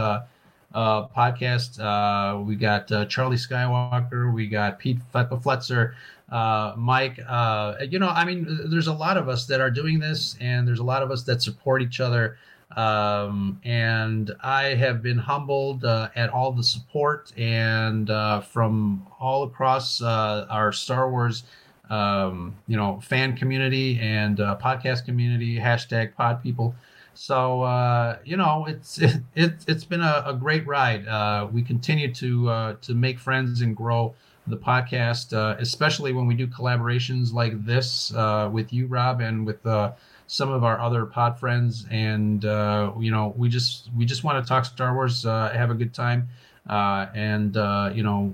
uh, 0.75 1.09
podcast. 1.09 1.81
Uh, 1.81 2.41
we 2.41 2.57
got 2.57 2.91
uh, 2.93 3.07
Charlie 3.07 3.37
Skywalker. 3.37 4.33
We 4.33 4.47
got 4.47 4.79
Pete 4.79 4.99
Fletzer, 5.13 5.95
uh, 6.31 6.75
Mike. 6.77 7.19
Uh, 7.27 7.77
you 7.89 7.99
know, 7.99 8.09
I 8.09 8.25
mean, 8.25 8.47
there's 8.71 8.87
a 8.87 8.93
lot 8.93 9.17
of 9.17 9.29
us 9.29 9.47
that 9.47 9.61
are 9.61 9.71
doing 9.71 9.99
this, 9.99 10.37
and 10.41 10.67
there's 10.67 10.79
a 10.79 10.85
lot 10.85 11.03
of 11.03 11.11
us 11.11 11.23
that 11.25 11.43
support 11.43 11.83
each 11.83 12.01
other. 12.01 12.37
Um, 12.77 13.59
and 13.65 14.31
I 14.43 14.75
have 14.75 15.03
been 15.03 15.17
humbled 15.17 15.87
uh, 15.87 16.11
at 16.15 16.29
all 16.29 16.53
the 16.53 16.63
support 16.63 17.33
and 17.39 18.09
from 18.45 19.07
all 19.19 19.45
across 19.45 20.03
our 20.03 20.73
Star 20.73 21.11
Wars. 21.11 21.45
Um, 21.90 22.56
you 22.66 22.77
know, 22.77 23.01
fan 23.01 23.36
community 23.36 23.98
and 24.01 24.36
podcast 24.36 25.05
community, 25.05 25.56
hashtag 25.59 26.15
pod 26.15 26.43
people. 26.43 26.74
So 27.19 27.62
uh, 27.62 28.19
you 28.24 28.36
know, 28.36 28.65
it's 28.66 28.98
it, 29.02 29.16
it 29.35 29.65
has 29.66 29.85
been 29.85 30.02
a, 30.02 30.23
a, 30.24 30.35
great 30.35 30.65
ride. 30.69 31.09
Uh, 31.09 31.48
we 31.51 31.62
continue 31.62 32.15
to 32.15 32.48
uh, 32.48 32.74
to 32.82 32.94
make 32.94 33.19
friends 33.19 33.60
and 33.60 33.77
grow 33.77 34.15
the 34.47 34.56
podcast, 34.56 35.36
uh, 35.36 35.56
especially 35.59 36.12
when 36.12 36.28
we 36.28 36.35
do 36.35 36.47
collaborations 36.47 37.32
like 37.32 37.65
this 37.65 38.15
uh, 38.15 38.48
with 38.52 38.73
you, 38.73 38.86
Rob, 38.86 39.20
and 39.20 39.44
with 39.44 39.66
uh, 39.66 39.93
some 40.28 40.48
of 40.48 40.62
our 40.62 40.78
other 40.81 41.06
pod 41.06 41.40
friends. 41.40 41.86
And 41.90 42.44
you 42.44 43.10
know, 43.10 43.35
we 43.36 43.48
just 43.48 43.90
we 43.97 44.05
just 44.05 44.23
want 44.23 44.43
to 44.43 44.48
talk 44.48 44.65
Star 44.65 44.94
Wars, 44.94 45.24
have 45.24 45.73
a 45.73 45.74
good 45.74 45.93
time, 45.93 46.28
and 46.69 47.56
you 47.97 48.05
know, 48.05 48.32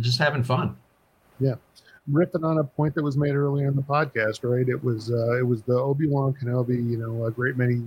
just 0.00 0.18
having 0.18 0.42
fun. 0.42 0.74
Yeah 1.38 1.56
riffing 2.08 2.44
on 2.44 2.58
a 2.58 2.64
point 2.64 2.94
that 2.94 3.02
was 3.02 3.16
made 3.16 3.34
earlier 3.34 3.68
in 3.68 3.76
the 3.76 3.82
podcast, 3.82 4.40
right? 4.42 4.68
It 4.68 4.82
was 4.82 5.10
uh, 5.10 5.38
it 5.38 5.46
was 5.46 5.62
the 5.62 5.74
Obi 5.74 6.06
Wan 6.08 6.34
Kenobi, 6.34 6.76
you 6.76 6.96
know, 6.96 7.26
a 7.26 7.30
great 7.30 7.56
many, 7.56 7.82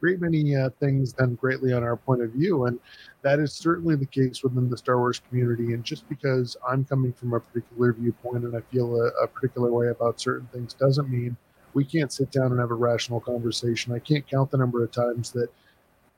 great 0.00 0.20
many 0.20 0.56
uh, 0.56 0.70
things 0.80 1.12
done 1.12 1.34
greatly 1.34 1.72
on 1.72 1.82
our 1.82 1.96
point 1.96 2.22
of 2.22 2.30
view, 2.30 2.66
and 2.66 2.78
that 3.22 3.38
is 3.38 3.52
certainly 3.52 3.96
the 3.96 4.06
case 4.06 4.42
within 4.42 4.70
the 4.70 4.76
Star 4.76 4.98
Wars 4.98 5.20
community. 5.28 5.74
And 5.74 5.84
just 5.84 6.08
because 6.08 6.56
I'm 6.66 6.84
coming 6.84 7.12
from 7.12 7.34
a 7.34 7.40
particular 7.40 7.92
viewpoint 7.92 8.44
and 8.44 8.56
I 8.56 8.60
feel 8.72 8.96
a, 8.96 9.08
a 9.22 9.26
particular 9.26 9.70
way 9.70 9.88
about 9.88 10.20
certain 10.20 10.48
things 10.52 10.74
doesn't 10.74 11.10
mean 11.10 11.36
we 11.74 11.84
can't 11.84 12.12
sit 12.12 12.30
down 12.30 12.50
and 12.50 12.60
have 12.60 12.70
a 12.70 12.74
rational 12.74 13.20
conversation. 13.20 13.92
I 13.92 13.98
can't 13.98 14.26
count 14.26 14.50
the 14.50 14.58
number 14.58 14.82
of 14.82 14.90
times 14.90 15.30
that 15.32 15.48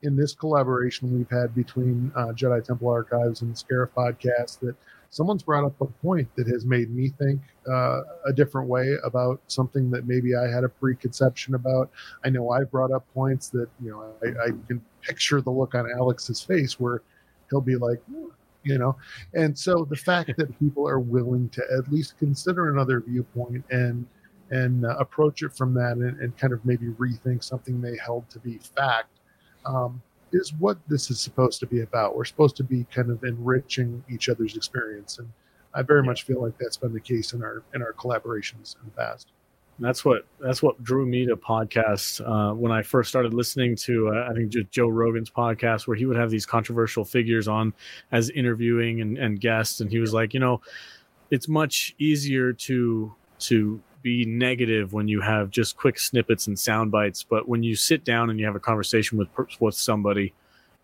in 0.01 0.15
this 0.15 0.33
collaboration 0.33 1.15
we've 1.15 1.29
had 1.29 1.55
between 1.55 2.11
uh, 2.15 2.27
Jedi 2.27 2.63
Temple 2.63 2.89
Archives 2.89 3.41
and 3.41 3.55
the 3.55 3.57
Scarif 3.57 3.89
podcast 3.89 4.59
that 4.59 4.75
someone's 5.13 5.43
brought 5.43 5.63
up 5.63 5.79
a 5.79 5.85
point 5.85 6.27
that 6.35 6.47
has 6.47 6.65
made 6.65 6.89
me 6.89 7.07
think 7.07 7.39
uh, 7.69 8.01
a 8.25 8.33
different 8.33 8.67
way 8.67 8.95
about 9.03 9.39
something 9.45 9.91
that 9.91 10.07
maybe 10.07 10.35
I 10.35 10.47
had 10.47 10.63
a 10.63 10.69
preconception 10.69 11.53
about. 11.53 11.91
I 12.25 12.29
know 12.29 12.49
I 12.49 12.63
brought 12.63 12.91
up 12.91 13.05
points 13.13 13.49
that 13.49 13.69
you 13.79 13.91
know 13.91 14.11
I, 14.23 14.45
I 14.45 14.47
can 14.67 14.83
picture 15.01 15.39
the 15.39 15.51
look 15.51 15.75
on 15.75 15.89
Alex's 15.91 16.41
face 16.41 16.79
where 16.79 17.03
he'll 17.51 17.61
be 17.61 17.75
like, 17.75 18.01
you 18.63 18.79
know, 18.79 18.95
and 19.35 19.57
so 19.57 19.85
the 19.87 19.95
fact 19.95 20.31
that 20.35 20.59
people 20.59 20.87
are 20.87 20.99
willing 20.99 21.47
to 21.49 21.63
at 21.77 21.91
least 21.91 22.17
consider 22.17 22.71
another 22.71 22.99
viewpoint 22.99 23.63
and 23.69 24.07
and 24.49 24.83
uh, 24.83 24.95
approach 24.97 25.43
it 25.43 25.55
from 25.55 25.75
that 25.75 25.93
and, 25.93 26.19
and, 26.19 26.37
kind 26.37 26.53
of 26.53 26.63
maybe 26.65 26.87
rethink 26.87 27.43
something 27.43 27.81
they 27.81 27.97
held 27.97 28.29
to 28.29 28.39
be 28.39 28.59
fact. 28.75 29.19
Um, 29.65 30.01
is 30.33 30.53
what 30.59 30.77
this 30.87 31.09
is 31.11 31.19
supposed 31.19 31.59
to 31.61 31.67
be 31.67 31.81
about. 31.81 32.15
We're 32.15 32.25
supposed 32.25 32.55
to 32.57 32.63
be 32.63 32.85
kind 32.93 33.09
of 33.09 33.23
enriching 33.23 34.03
each 34.09 34.29
other's 34.29 34.55
experience, 34.55 35.19
and 35.19 35.29
I 35.73 35.81
very 35.81 36.01
yeah. 36.01 36.07
much 36.07 36.23
feel 36.23 36.41
like 36.41 36.57
that's 36.59 36.77
been 36.77 36.93
the 36.93 36.99
case 36.99 37.33
in 37.33 37.43
our 37.43 37.63
in 37.73 37.81
our 37.81 37.93
collaborations 37.93 38.75
in 38.79 38.85
the 38.85 38.91
past. 38.91 39.31
That's 39.79 40.05
what 40.05 40.25
that's 40.39 40.61
what 40.61 40.83
drew 40.83 41.05
me 41.05 41.25
to 41.25 41.35
podcasts 41.35 42.21
uh, 42.21 42.53
when 42.53 42.71
I 42.71 42.83
first 42.83 43.09
started 43.09 43.33
listening 43.33 43.75
to 43.77 44.09
uh, 44.09 44.27
I 44.29 44.33
think 44.33 44.49
just 44.49 44.69
Joe 44.69 44.87
Rogan's 44.87 45.31
podcast 45.31 45.87
where 45.87 45.97
he 45.97 46.05
would 46.05 46.17
have 46.17 46.29
these 46.29 46.45
controversial 46.45 47.03
figures 47.03 47.47
on 47.47 47.73
as 48.11 48.29
interviewing 48.29 49.01
and, 49.01 49.17
and 49.17 49.39
guests, 49.39 49.81
and 49.81 49.89
he 49.89 49.99
was 49.99 50.13
like, 50.13 50.33
you 50.33 50.39
know, 50.39 50.61
it's 51.31 51.47
much 51.47 51.95
easier 51.97 52.53
to 52.53 53.13
to 53.39 53.81
be 54.03 54.25
negative 54.25 54.93
when 54.93 55.07
you 55.07 55.21
have 55.21 55.49
just 55.49 55.77
quick 55.77 55.97
snippets 55.97 56.47
and 56.47 56.59
sound 56.59 56.91
bites, 56.91 57.23
but 57.23 57.47
when 57.47 57.63
you 57.63 57.75
sit 57.75 58.03
down 58.03 58.29
and 58.29 58.39
you 58.39 58.45
have 58.45 58.55
a 58.55 58.59
conversation 58.59 59.17
with 59.17 59.29
with 59.59 59.73
somebody, 59.73 60.33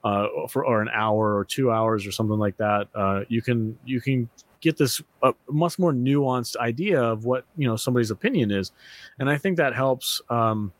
uh, 0.03 0.27
for 0.47 0.65
or 0.65 0.81
an 0.81 0.89
hour 0.93 1.35
or 1.35 1.45
two 1.45 1.71
hours 1.71 2.07
or 2.07 2.11
something 2.11 2.39
like 2.39 2.57
that, 2.57 2.87
uh, 2.95 3.21
you 3.27 3.41
can 3.41 3.77
you 3.85 4.01
can 4.01 4.29
get 4.61 4.77
this 4.77 5.01
uh, 5.21 5.33
much 5.49 5.77
more 5.77 5.93
nuanced 5.93 6.55
idea 6.57 7.01
of 7.01 7.25
what 7.25 7.45
you 7.57 7.67
know 7.67 7.75
somebody's 7.75 8.11
opinion 8.11 8.49
is, 8.51 8.71
and 9.19 9.29
I 9.29 9.37
think 9.37 9.57
that 9.57 9.75
helps. 9.75 10.21
Um, 10.29 10.73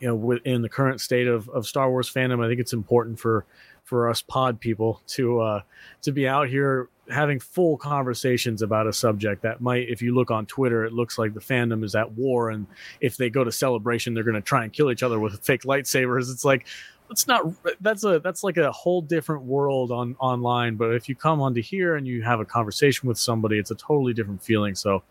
you 0.00 0.08
know, 0.08 0.16
within 0.16 0.62
the 0.62 0.68
current 0.68 1.00
state 1.00 1.28
of, 1.28 1.48
of 1.50 1.64
Star 1.64 1.88
Wars 1.88 2.12
fandom, 2.12 2.44
I 2.44 2.48
think 2.48 2.58
it's 2.58 2.72
important 2.72 3.20
for 3.20 3.44
for 3.84 4.10
us 4.10 4.20
pod 4.20 4.58
people 4.58 5.00
to 5.06 5.40
uh, 5.40 5.60
to 6.02 6.10
be 6.10 6.26
out 6.26 6.48
here 6.48 6.88
having 7.12 7.38
full 7.38 7.76
conversations 7.76 8.62
about 8.62 8.86
a 8.86 8.92
subject 8.92 9.42
that 9.42 9.60
might 9.60 9.88
if 9.88 10.00
you 10.00 10.14
look 10.14 10.30
on 10.30 10.46
twitter 10.46 10.84
it 10.84 10.92
looks 10.92 11.18
like 11.18 11.34
the 11.34 11.40
fandom 11.40 11.84
is 11.84 11.94
at 11.94 12.10
war 12.12 12.50
and 12.50 12.66
if 13.00 13.16
they 13.16 13.28
go 13.28 13.44
to 13.44 13.52
celebration 13.52 14.14
they're 14.14 14.24
going 14.24 14.34
to 14.34 14.40
try 14.40 14.64
and 14.64 14.72
kill 14.72 14.90
each 14.90 15.02
other 15.02 15.18
with 15.18 15.38
fake 15.44 15.62
lightsabers. 15.62 16.30
It's 16.30 16.44
like 16.44 16.66
it's 17.10 17.26
not 17.26 17.44
that's 17.80 18.04
a 18.04 18.20
that's 18.20 18.42
like 18.42 18.56
a 18.56 18.72
whole 18.72 19.02
different 19.02 19.42
world 19.42 19.90
on 19.90 20.16
online 20.18 20.76
but 20.76 20.94
if 20.94 21.08
you 21.08 21.14
come 21.14 21.42
onto 21.42 21.60
here 21.60 21.96
and 21.96 22.06
you 22.06 22.22
have 22.22 22.40
a 22.40 22.44
conversation 22.44 23.08
with 23.08 23.18
somebody 23.18 23.58
it's 23.58 23.70
a 23.70 23.74
totally 23.74 24.12
different 24.12 24.42
feeling. 24.42 24.74
So 24.74 25.02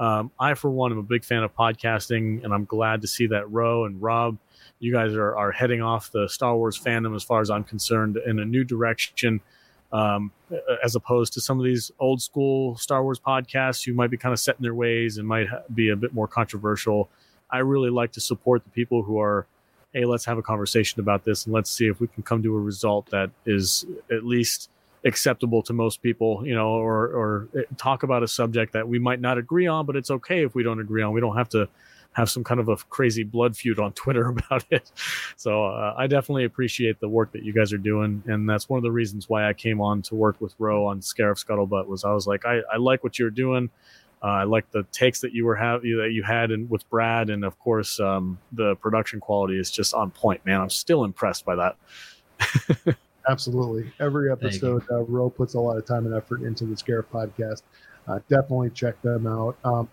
um, 0.00 0.30
i 0.40 0.54
for 0.54 0.70
one 0.70 0.90
am 0.90 0.98
a 0.98 1.02
big 1.02 1.24
fan 1.24 1.42
of 1.42 1.54
podcasting 1.54 2.42
and 2.42 2.54
i'm 2.54 2.64
glad 2.64 3.02
to 3.02 3.06
see 3.06 3.26
that 3.26 3.50
Ro 3.50 3.84
and 3.84 4.00
rob 4.00 4.38
you 4.80 4.90
guys 4.90 5.12
are, 5.12 5.36
are 5.36 5.52
heading 5.52 5.82
off 5.82 6.10
the 6.10 6.26
star 6.28 6.56
wars 6.56 6.78
fandom 6.78 7.14
as 7.14 7.22
far 7.22 7.42
as 7.42 7.50
i'm 7.50 7.62
concerned 7.62 8.16
in 8.26 8.38
a 8.38 8.44
new 8.44 8.64
direction 8.64 9.38
um, 9.92 10.30
as 10.82 10.94
opposed 10.94 11.32
to 11.34 11.40
some 11.40 11.58
of 11.58 11.64
these 11.64 11.90
old 11.98 12.22
school 12.22 12.76
Star 12.76 13.02
Wars 13.02 13.20
podcasts 13.20 13.84
who 13.84 13.92
might 13.92 14.10
be 14.10 14.16
kind 14.16 14.32
of 14.32 14.40
set 14.40 14.56
in 14.58 14.62
their 14.62 14.74
ways 14.74 15.18
and 15.18 15.28
might 15.28 15.48
be 15.74 15.90
a 15.90 15.96
bit 15.96 16.14
more 16.14 16.26
controversial. 16.26 17.08
I 17.50 17.58
really 17.58 17.90
like 17.90 18.12
to 18.12 18.20
support 18.20 18.64
the 18.64 18.70
people 18.70 19.02
who 19.02 19.20
are, 19.20 19.46
hey, 19.92 20.06
let's 20.06 20.24
have 20.24 20.38
a 20.38 20.42
conversation 20.42 21.00
about 21.00 21.24
this 21.24 21.44
and 21.44 21.54
let's 21.54 21.70
see 21.70 21.86
if 21.86 22.00
we 22.00 22.08
can 22.08 22.22
come 22.22 22.42
to 22.42 22.56
a 22.56 22.60
result 22.60 23.10
that 23.10 23.30
is 23.44 23.84
at 24.10 24.24
least 24.24 24.70
acceptable 25.04 25.62
to 25.62 25.72
most 25.72 26.02
people, 26.02 26.46
you 26.46 26.54
know, 26.54 26.68
or 26.68 27.08
or 27.08 27.48
talk 27.76 28.02
about 28.02 28.22
a 28.22 28.28
subject 28.28 28.72
that 28.72 28.88
we 28.88 28.98
might 28.98 29.20
not 29.20 29.36
agree 29.36 29.66
on, 29.66 29.84
but 29.84 29.96
it's 29.96 30.10
okay 30.10 30.44
if 30.44 30.54
we 30.54 30.62
don't 30.62 30.80
agree 30.80 31.02
on. 31.02 31.12
We 31.12 31.20
don't 31.20 31.36
have 31.36 31.48
to 31.50 31.68
have 32.12 32.28
some 32.30 32.44
kind 32.44 32.60
of 32.60 32.68
a 32.68 32.76
crazy 32.76 33.24
blood 33.24 33.56
feud 33.56 33.78
on 33.78 33.92
Twitter 33.92 34.28
about 34.28 34.64
it. 34.70 34.90
So 35.36 35.64
uh, 35.64 35.94
I 35.96 36.06
definitely 36.06 36.44
appreciate 36.44 37.00
the 37.00 37.08
work 37.08 37.32
that 37.32 37.42
you 37.42 37.52
guys 37.52 37.72
are 37.72 37.78
doing, 37.78 38.22
and 38.26 38.48
that's 38.48 38.68
one 38.68 38.78
of 38.78 38.82
the 38.82 38.92
reasons 38.92 39.28
why 39.28 39.48
I 39.48 39.52
came 39.52 39.80
on 39.80 40.02
to 40.02 40.14
work 40.14 40.40
with 40.40 40.54
Ro 40.58 40.86
on 40.86 41.00
Scarif 41.00 41.44
Scuttlebutt. 41.44 41.86
Was 41.86 42.04
I 42.04 42.12
was 42.12 42.26
like, 42.26 42.44
I, 42.44 42.60
I 42.72 42.76
like 42.76 43.02
what 43.02 43.18
you're 43.18 43.30
doing. 43.30 43.70
Uh, 44.22 44.26
I 44.26 44.44
like 44.44 44.70
the 44.70 44.84
takes 44.92 45.20
that 45.20 45.32
you 45.32 45.44
were 45.44 45.56
have 45.56 45.82
that 45.82 46.10
you 46.12 46.22
had 46.22 46.52
in, 46.52 46.68
with 46.68 46.88
Brad, 46.90 47.28
and 47.28 47.44
of 47.44 47.58
course, 47.58 47.98
um, 47.98 48.38
the 48.52 48.76
production 48.76 49.18
quality 49.18 49.58
is 49.58 49.70
just 49.70 49.94
on 49.94 50.10
point. 50.10 50.44
Man, 50.46 50.60
I'm 50.60 50.70
still 50.70 51.04
impressed 51.04 51.44
by 51.44 51.56
that. 51.56 52.96
Absolutely, 53.28 53.90
every 53.98 54.30
episode, 54.30 54.84
uh, 54.90 55.02
Ro 55.02 55.28
puts 55.28 55.54
a 55.54 55.60
lot 55.60 55.76
of 55.76 55.86
time 55.86 56.06
and 56.06 56.14
effort 56.14 56.42
into 56.42 56.66
the 56.66 56.74
Scarif 56.74 57.06
podcast. 57.06 57.62
Uh, 58.06 58.18
definitely 58.28 58.70
check 58.70 59.00
them 59.02 59.26
out. 59.26 59.56
Um, 59.64 59.88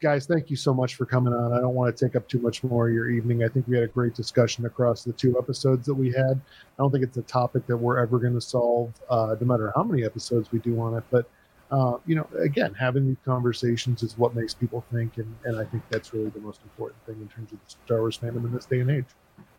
guys, 0.00 0.26
thank 0.26 0.50
you 0.50 0.56
so 0.56 0.74
much 0.74 0.94
for 0.94 1.06
coming 1.06 1.32
on. 1.32 1.52
I 1.52 1.60
don't 1.60 1.74
want 1.74 1.96
to 1.96 2.04
take 2.04 2.16
up 2.16 2.28
too 2.28 2.38
much 2.38 2.62
more 2.62 2.88
of 2.88 2.94
your 2.94 3.08
evening. 3.08 3.44
I 3.44 3.48
think 3.48 3.66
we 3.66 3.76
had 3.76 3.84
a 3.84 3.88
great 3.88 4.14
discussion 4.14 4.66
across 4.66 5.04
the 5.04 5.12
two 5.12 5.38
episodes 5.38 5.86
that 5.86 5.94
we 5.94 6.12
had. 6.12 6.40
I 6.78 6.78
don't 6.78 6.90
think 6.90 7.04
it's 7.04 7.16
a 7.16 7.22
topic 7.22 7.66
that 7.66 7.76
we're 7.76 7.98
ever 7.98 8.18
going 8.18 8.34
to 8.34 8.40
solve, 8.40 8.92
uh, 9.08 9.36
no 9.40 9.46
matter 9.46 9.72
how 9.74 9.82
many 9.82 10.04
episodes 10.04 10.52
we 10.52 10.58
do 10.58 10.80
on 10.80 10.96
it. 10.96 11.04
But 11.10 11.28
uh, 11.70 11.96
you 12.06 12.14
know, 12.14 12.28
again, 12.38 12.74
having 12.74 13.06
these 13.06 13.16
conversations 13.24 14.02
is 14.02 14.16
what 14.16 14.36
makes 14.36 14.54
people 14.54 14.84
think, 14.92 15.16
and, 15.16 15.34
and 15.44 15.58
I 15.58 15.64
think 15.64 15.82
that's 15.90 16.14
really 16.14 16.30
the 16.30 16.38
most 16.38 16.60
important 16.62 17.04
thing 17.06 17.16
in 17.20 17.28
terms 17.28 17.50
of 17.52 17.58
the 17.58 17.70
Star 17.84 17.98
Wars 17.98 18.18
fandom 18.18 18.44
in 18.44 18.52
this 18.52 18.66
day 18.66 18.80
and 18.80 18.90
age. 18.90 19.06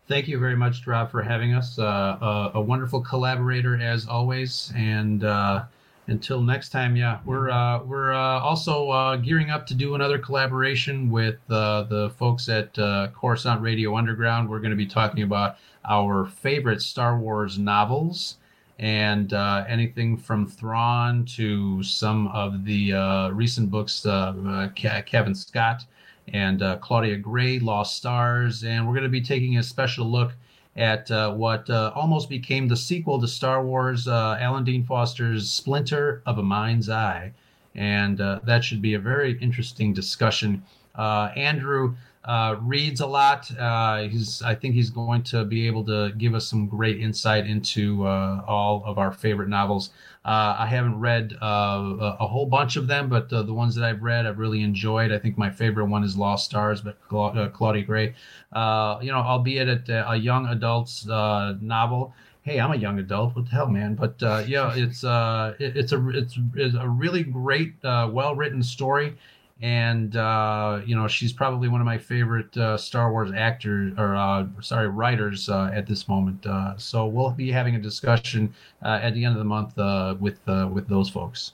Thank 0.06 0.26
you 0.26 0.38
very 0.38 0.56
much, 0.56 0.86
Rob, 0.86 1.10
for 1.10 1.22
having 1.22 1.52
us. 1.52 1.78
Uh, 1.78 1.82
a, 1.84 2.50
a, 2.54 2.60
wonderful 2.62 3.02
collaborator 3.02 3.78
as 3.78 4.06
always, 4.06 4.72
and 4.74 5.22
uh, 5.22 5.64
until 6.08 6.40
next 6.40 6.70
time, 6.70 6.96
yeah, 6.96 7.18
we're 7.26 7.50
uh, 7.50 7.82
we're 7.84 8.14
uh, 8.14 8.40
also 8.40 8.90
uh, 8.90 9.16
gearing 9.16 9.50
up 9.50 9.66
to 9.66 9.74
do 9.74 9.94
another 9.94 10.18
collaboration 10.18 11.10
with 11.10 11.38
uh, 11.50 11.82
the 11.82 12.10
folks 12.16 12.48
at 12.48 12.76
uh, 12.78 13.08
Coruscant 13.14 13.60
Radio 13.60 13.94
Underground. 13.94 14.48
We're 14.48 14.60
going 14.60 14.70
to 14.70 14.76
be 14.76 14.86
talking 14.86 15.22
about 15.22 15.56
our 15.84 16.24
favorite 16.24 16.80
Star 16.80 17.18
Wars 17.18 17.58
novels 17.58 18.36
and 18.78 19.34
uh, 19.34 19.64
anything 19.68 20.16
from 20.16 20.46
Thrawn 20.46 21.26
to 21.36 21.82
some 21.82 22.28
of 22.28 22.64
the 22.64 23.30
recent 23.32 23.70
books, 23.70 24.06
Kevin 24.74 25.34
Scott 25.34 25.84
and 26.32 26.62
Claudia 26.80 27.18
Gray, 27.18 27.58
Lost 27.58 27.96
Stars, 27.96 28.64
and 28.64 28.86
we're 28.86 28.94
going 28.94 29.02
to 29.02 29.10
be 29.10 29.20
taking 29.20 29.58
a 29.58 29.62
special 29.62 30.06
look 30.06 30.32
at 30.78 31.10
uh, 31.10 31.32
what 31.32 31.68
uh, 31.68 31.92
almost 31.94 32.28
became 32.28 32.68
the 32.68 32.76
sequel 32.76 33.20
to 33.20 33.26
Star 33.26 33.64
Wars, 33.64 34.06
uh, 34.06 34.38
Alan 34.40 34.64
Dean 34.64 34.84
Foster's 34.84 35.50
Splinter 35.50 36.22
of 36.24 36.38
a 36.38 36.42
Mind's 36.42 36.88
Eye. 36.88 37.32
And 37.74 38.20
uh, 38.20 38.38
that 38.44 38.64
should 38.64 38.80
be 38.80 38.94
a 38.94 38.98
very 38.98 39.38
interesting 39.40 39.92
discussion. 39.92 40.62
Uh, 40.94 41.30
Andrew 41.36 41.96
uh, 42.28 42.56
reads 42.60 43.00
a 43.00 43.06
lot. 43.06 43.46
he's, 44.08 44.40
I 44.42 44.54
think 44.54 44.74
he's 44.74 44.90
going 44.90 45.24
to 45.24 45.44
be 45.44 45.66
able 45.66 45.84
to 45.86 46.12
give 46.16 46.34
us 46.34 46.46
some 46.46 46.68
great 46.68 47.00
insight 47.00 47.46
into 47.46 48.06
all 48.06 48.84
of 48.86 48.98
our 48.98 49.10
favorite 49.10 49.48
novels. 49.48 49.90
Uh, 50.28 50.54
I 50.58 50.66
haven't 50.66 51.00
read 51.00 51.32
uh, 51.40 52.16
a 52.20 52.26
whole 52.26 52.44
bunch 52.44 52.76
of 52.76 52.86
them, 52.86 53.08
but 53.08 53.32
uh, 53.32 53.40
the 53.44 53.54
ones 53.54 53.74
that 53.76 53.84
I've 53.84 54.02
read, 54.02 54.26
I've 54.26 54.38
really 54.38 54.62
enjoyed. 54.62 55.10
I 55.10 55.18
think 55.18 55.38
my 55.38 55.48
favorite 55.48 55.86
one 55.86 56.04
is 56.04 56.18
Lost 56.18 56.44
Stars, 56.44 56.82
but 56.82 57.00
Cla- 57.08 57.48
Claudia 57.48 57.82
Gray. 57.82 58.14
Uh, 58.52 58.98
you 59.00 59.10
know, 59.10 59.20
albeit 59.20 59.88
a, 59.88 60.10
a 60.10 60.16
young 60.16 60.46
adult's 60.48 61.08
uh, 61.08 61.54
novel. 61.62 62.12
Hey, 62.42 62.60
I'm 62.60 62.72
a 62.72 62.76
young 62.76 62.98
adult. 62.98 63.36
What 63.36 63.46
the 63.46 63.52
hell, 63.52 63.68
man? 63.68 63.94
But 63.94 64.22
uh, 64.22 64.44
yeah, 64.46 64.74
it's 64.76 65.02
it, 65.02 65.76
it's 65.76 65.92
a 65.92 66.08
it's, 66.10 66.38
it's, 66.56 66.74
a 66.74 66.86
really 66.86 67.22
great, 67.22 67.76
well 67.82 68.34
written 68.34 68.62
story 68.62 69.16
and 69.60 70.14
uh, 70.16 70.80
you 70.86 70.94
know 70.94 71.08
she's 71.08 71.32
probably 71.32 71.68
one 71.68 71.80
of 71.80 71.84
my 71.84 71.98
favorite 71.98 72.56
uh, 72.56 72.76
Star 72.76 73.10
Wars 73.10 73.32
actors 73.34 73.92
or 73.98 74.14
uh, 74.14 74.46
sorry 74.60 74.88
writers 74.88 75.48
uh, 75.48 75.70
at 75.72 75.86
this 75.86 76.08
moment. 76.08 76.46
Uh, 76.46 76.76
so 76.76 77.06
we'll 77.06 77.30
be 77.30 77.50
having 77.50 77.74
a 77.74 77.78
discussion 77.78 78.54
uh, 78.84 79.00
at 79.02 79.14
the 79.14 79.24
end 79.24 79.34
of 79.34 79.38
the 79.38 79.44
month 79.44 79.76
with 80.20 80.38
with 80.72 80.88
those 80.88 81.08
folks. 81.08 81.52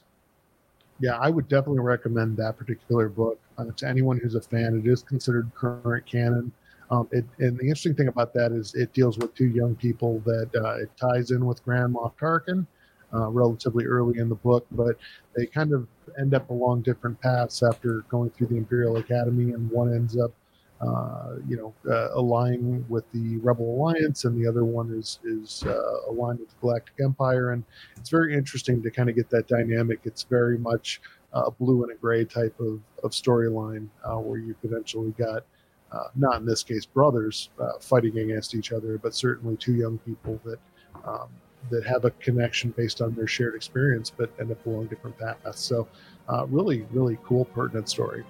Yeah, 1.01 1.17
I 1.19 1.31
would 1.31 1.49
definitely 1.49 1.81
recommend 1.81 2.37
that 2.37 2.57
particular 2.57 3.09
book 3.09 3.41
to 3.77 3.87
anyone 3.87 4.19
who's 4.19 4.35
a 4.35 4.41
fan. 4.41 4.81
It 4.85 4.89
is 4.89 5.03
considered 5.03 5.51
current 5.55 6.07
canon. 6.07 6.53
Um, 6.91 7.09
it, 7.11 7.25
and 7.39 7.59
the 7.59 7.63
interesting 7.63 7.95
thing 7.95 8.09
about 8.09 8.35
that 8.35 8.53
is 8.53 8.75
it 8.75 8.93
deals 8.93 9.19
with 9.19 9.35
two 9.35 9.47
young 9.47 9.75
people 9.75 10.21
that 10.21 10.51
it 10.81 10.91
ties 11.01 11.31
in 11.31 11.45
with 11.47 11.65
Grand 11.65 11.95
Moff 11.95 12.13
Tarkin 12.21 12.67
uh, 13.15 13.29
relatively 13.31 13.85
early 13.87 14.19
in 14.19 14.29
the 14.29 14.35
book, 14.35 14.67
but 14.73 14.97
they 15.37 15.47
kind 15.47 15.73
of 15.73 15.87
end 16.19 16.35
up 16.35 16.51
along 16.51 16.83
different 16.83 17.21
paths 17.21 17.63
after 17.63 18.05
going 18.09 18.31
through 18.31 18.49
the 18.49 18.57
Imperial 18.57 18.97
Academy, 18.97 19.53
and 19.53 19.71
one 19.71 19.95
ends 19.95 20.19
up, 20.19 20.33
uh, 20.81 21.37
you 21.49 21.57
know, 21.57 21.75
uh, 21.91 22.11
aligning 22.15 22.85
with 22.89 23.05
the 23.13 23.37
Rebel 23.39 23.77
Alliance, 23.77 24.25
and 24.25 24.37
the 24.37 24.49
other 24.49 24.65
one 24.65 24.91
is 24.91 25.21
is 25.25 25.63
uh, 25.65 26.11
aligned 26.11 26.41
with 26.41 26.49
the 26.49 26.57
Galactic 26.61 26.95
Empire, 27.03 27.53
and 27.53 27.65
it's 27.97 28.11
very 28.11 28.35
interesting 28.35 28.83
to 28.83 28.91
kind 28.91 29.09
of 29.09 29.15
get 29.15 29.31
that 29.31 29.47
dynamic. 29.47 30.01
It's 30.05 30.25
very 30.25 30.59
much 30.59 31.01
a 31.33 31.51
blue 31.51 31.83
and 31.83 31.93
a 31.93 31.97
gray 31.97 32.25
type 32.25 32.59
of 32.61 32.81
of 33.03 33.13
storyline 33.13 33.89
uh, 34.05 34.17
where 34.17 34.39
you've 34.39 34.63
eventually 34.63 35.13
got. 35.13 35.45
Uh, 35.93 36.09
not 36.17 36.41
in 36.41 36.45
this 36.45 36.65
case 36.65 36.85
brothers 36.85 37.51
fighting 37.81 38.19
against 38.19 38.57
each 38.57 38.73
other, 38.73 38.99
but 38.99 39.15
certainly 39.15 39.57
two 39.57 39.75
young 39.75 39.97
people 39.99 40.41
that 40.45 40.59
um, 41.07 41.29
that 41.71 41.85
have 41.85 42.05
a 42.05 42.11
connection 42.13 42.71
based 42.77 43.01
on 43.01 43.15
their 43.15 43.27
shared 43.27 43.55
experience, 43.55 44.11
but 44.11 44.31
end 44.41 44.51
up 44.51 44.65
along 44.67 44.87
different 44.87 45.19
paths. 45.19 45.61
So, 45.61 45.89
uh, 46.29 46.47
really, 46.49 46.87
really 46.93 47.19
cool, 47.25 47.45
pertinent 47.47 47.89
story. 47.89 48.25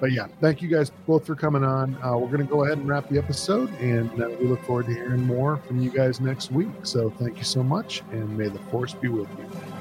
But 0.00 0.12
yeah, 0.12 0.26
thank 0.40 0.60
you 0.60 0.68
guys 0.68 0.90
both 1.06 1.24
for 1.24 1.36
coming 1.36 1.62
on. 1.62 1.96
Uh, 2.02 2.16
we're 2.16 2.26
going 2.26 2.46
to 2.46 2.52
go 2.52 2.64
ahead 2.64 2.78
and 2.78 2.88
wrap 2.88 3.08
the 3.08 3.18
episode, 3.18 3.70
and 3.74 4.10
uh, 4.20 4.28
we 4.40 4.46
look 4.46 4.62
forward 4.64 4.86
to 4.86 4.94
hearing 4.94 5.22
more 5.22 5.58
from 5.58 5.80
you 5.80 5.90
guys 5.90 6.20
next 6.20 6.50
week. 6.50 6.70
So, 6.82 7.10
thank 7.10 7.38
you 7.38 7.44
so 7.44 7.62
much, 7.62 8.02
and 8.10 8.36
may 8.36 8.48
the 8.48 8.58
force 8.70 8.94
be 8.94 9.08
with 9.08 9.28
you. 9.38 9.71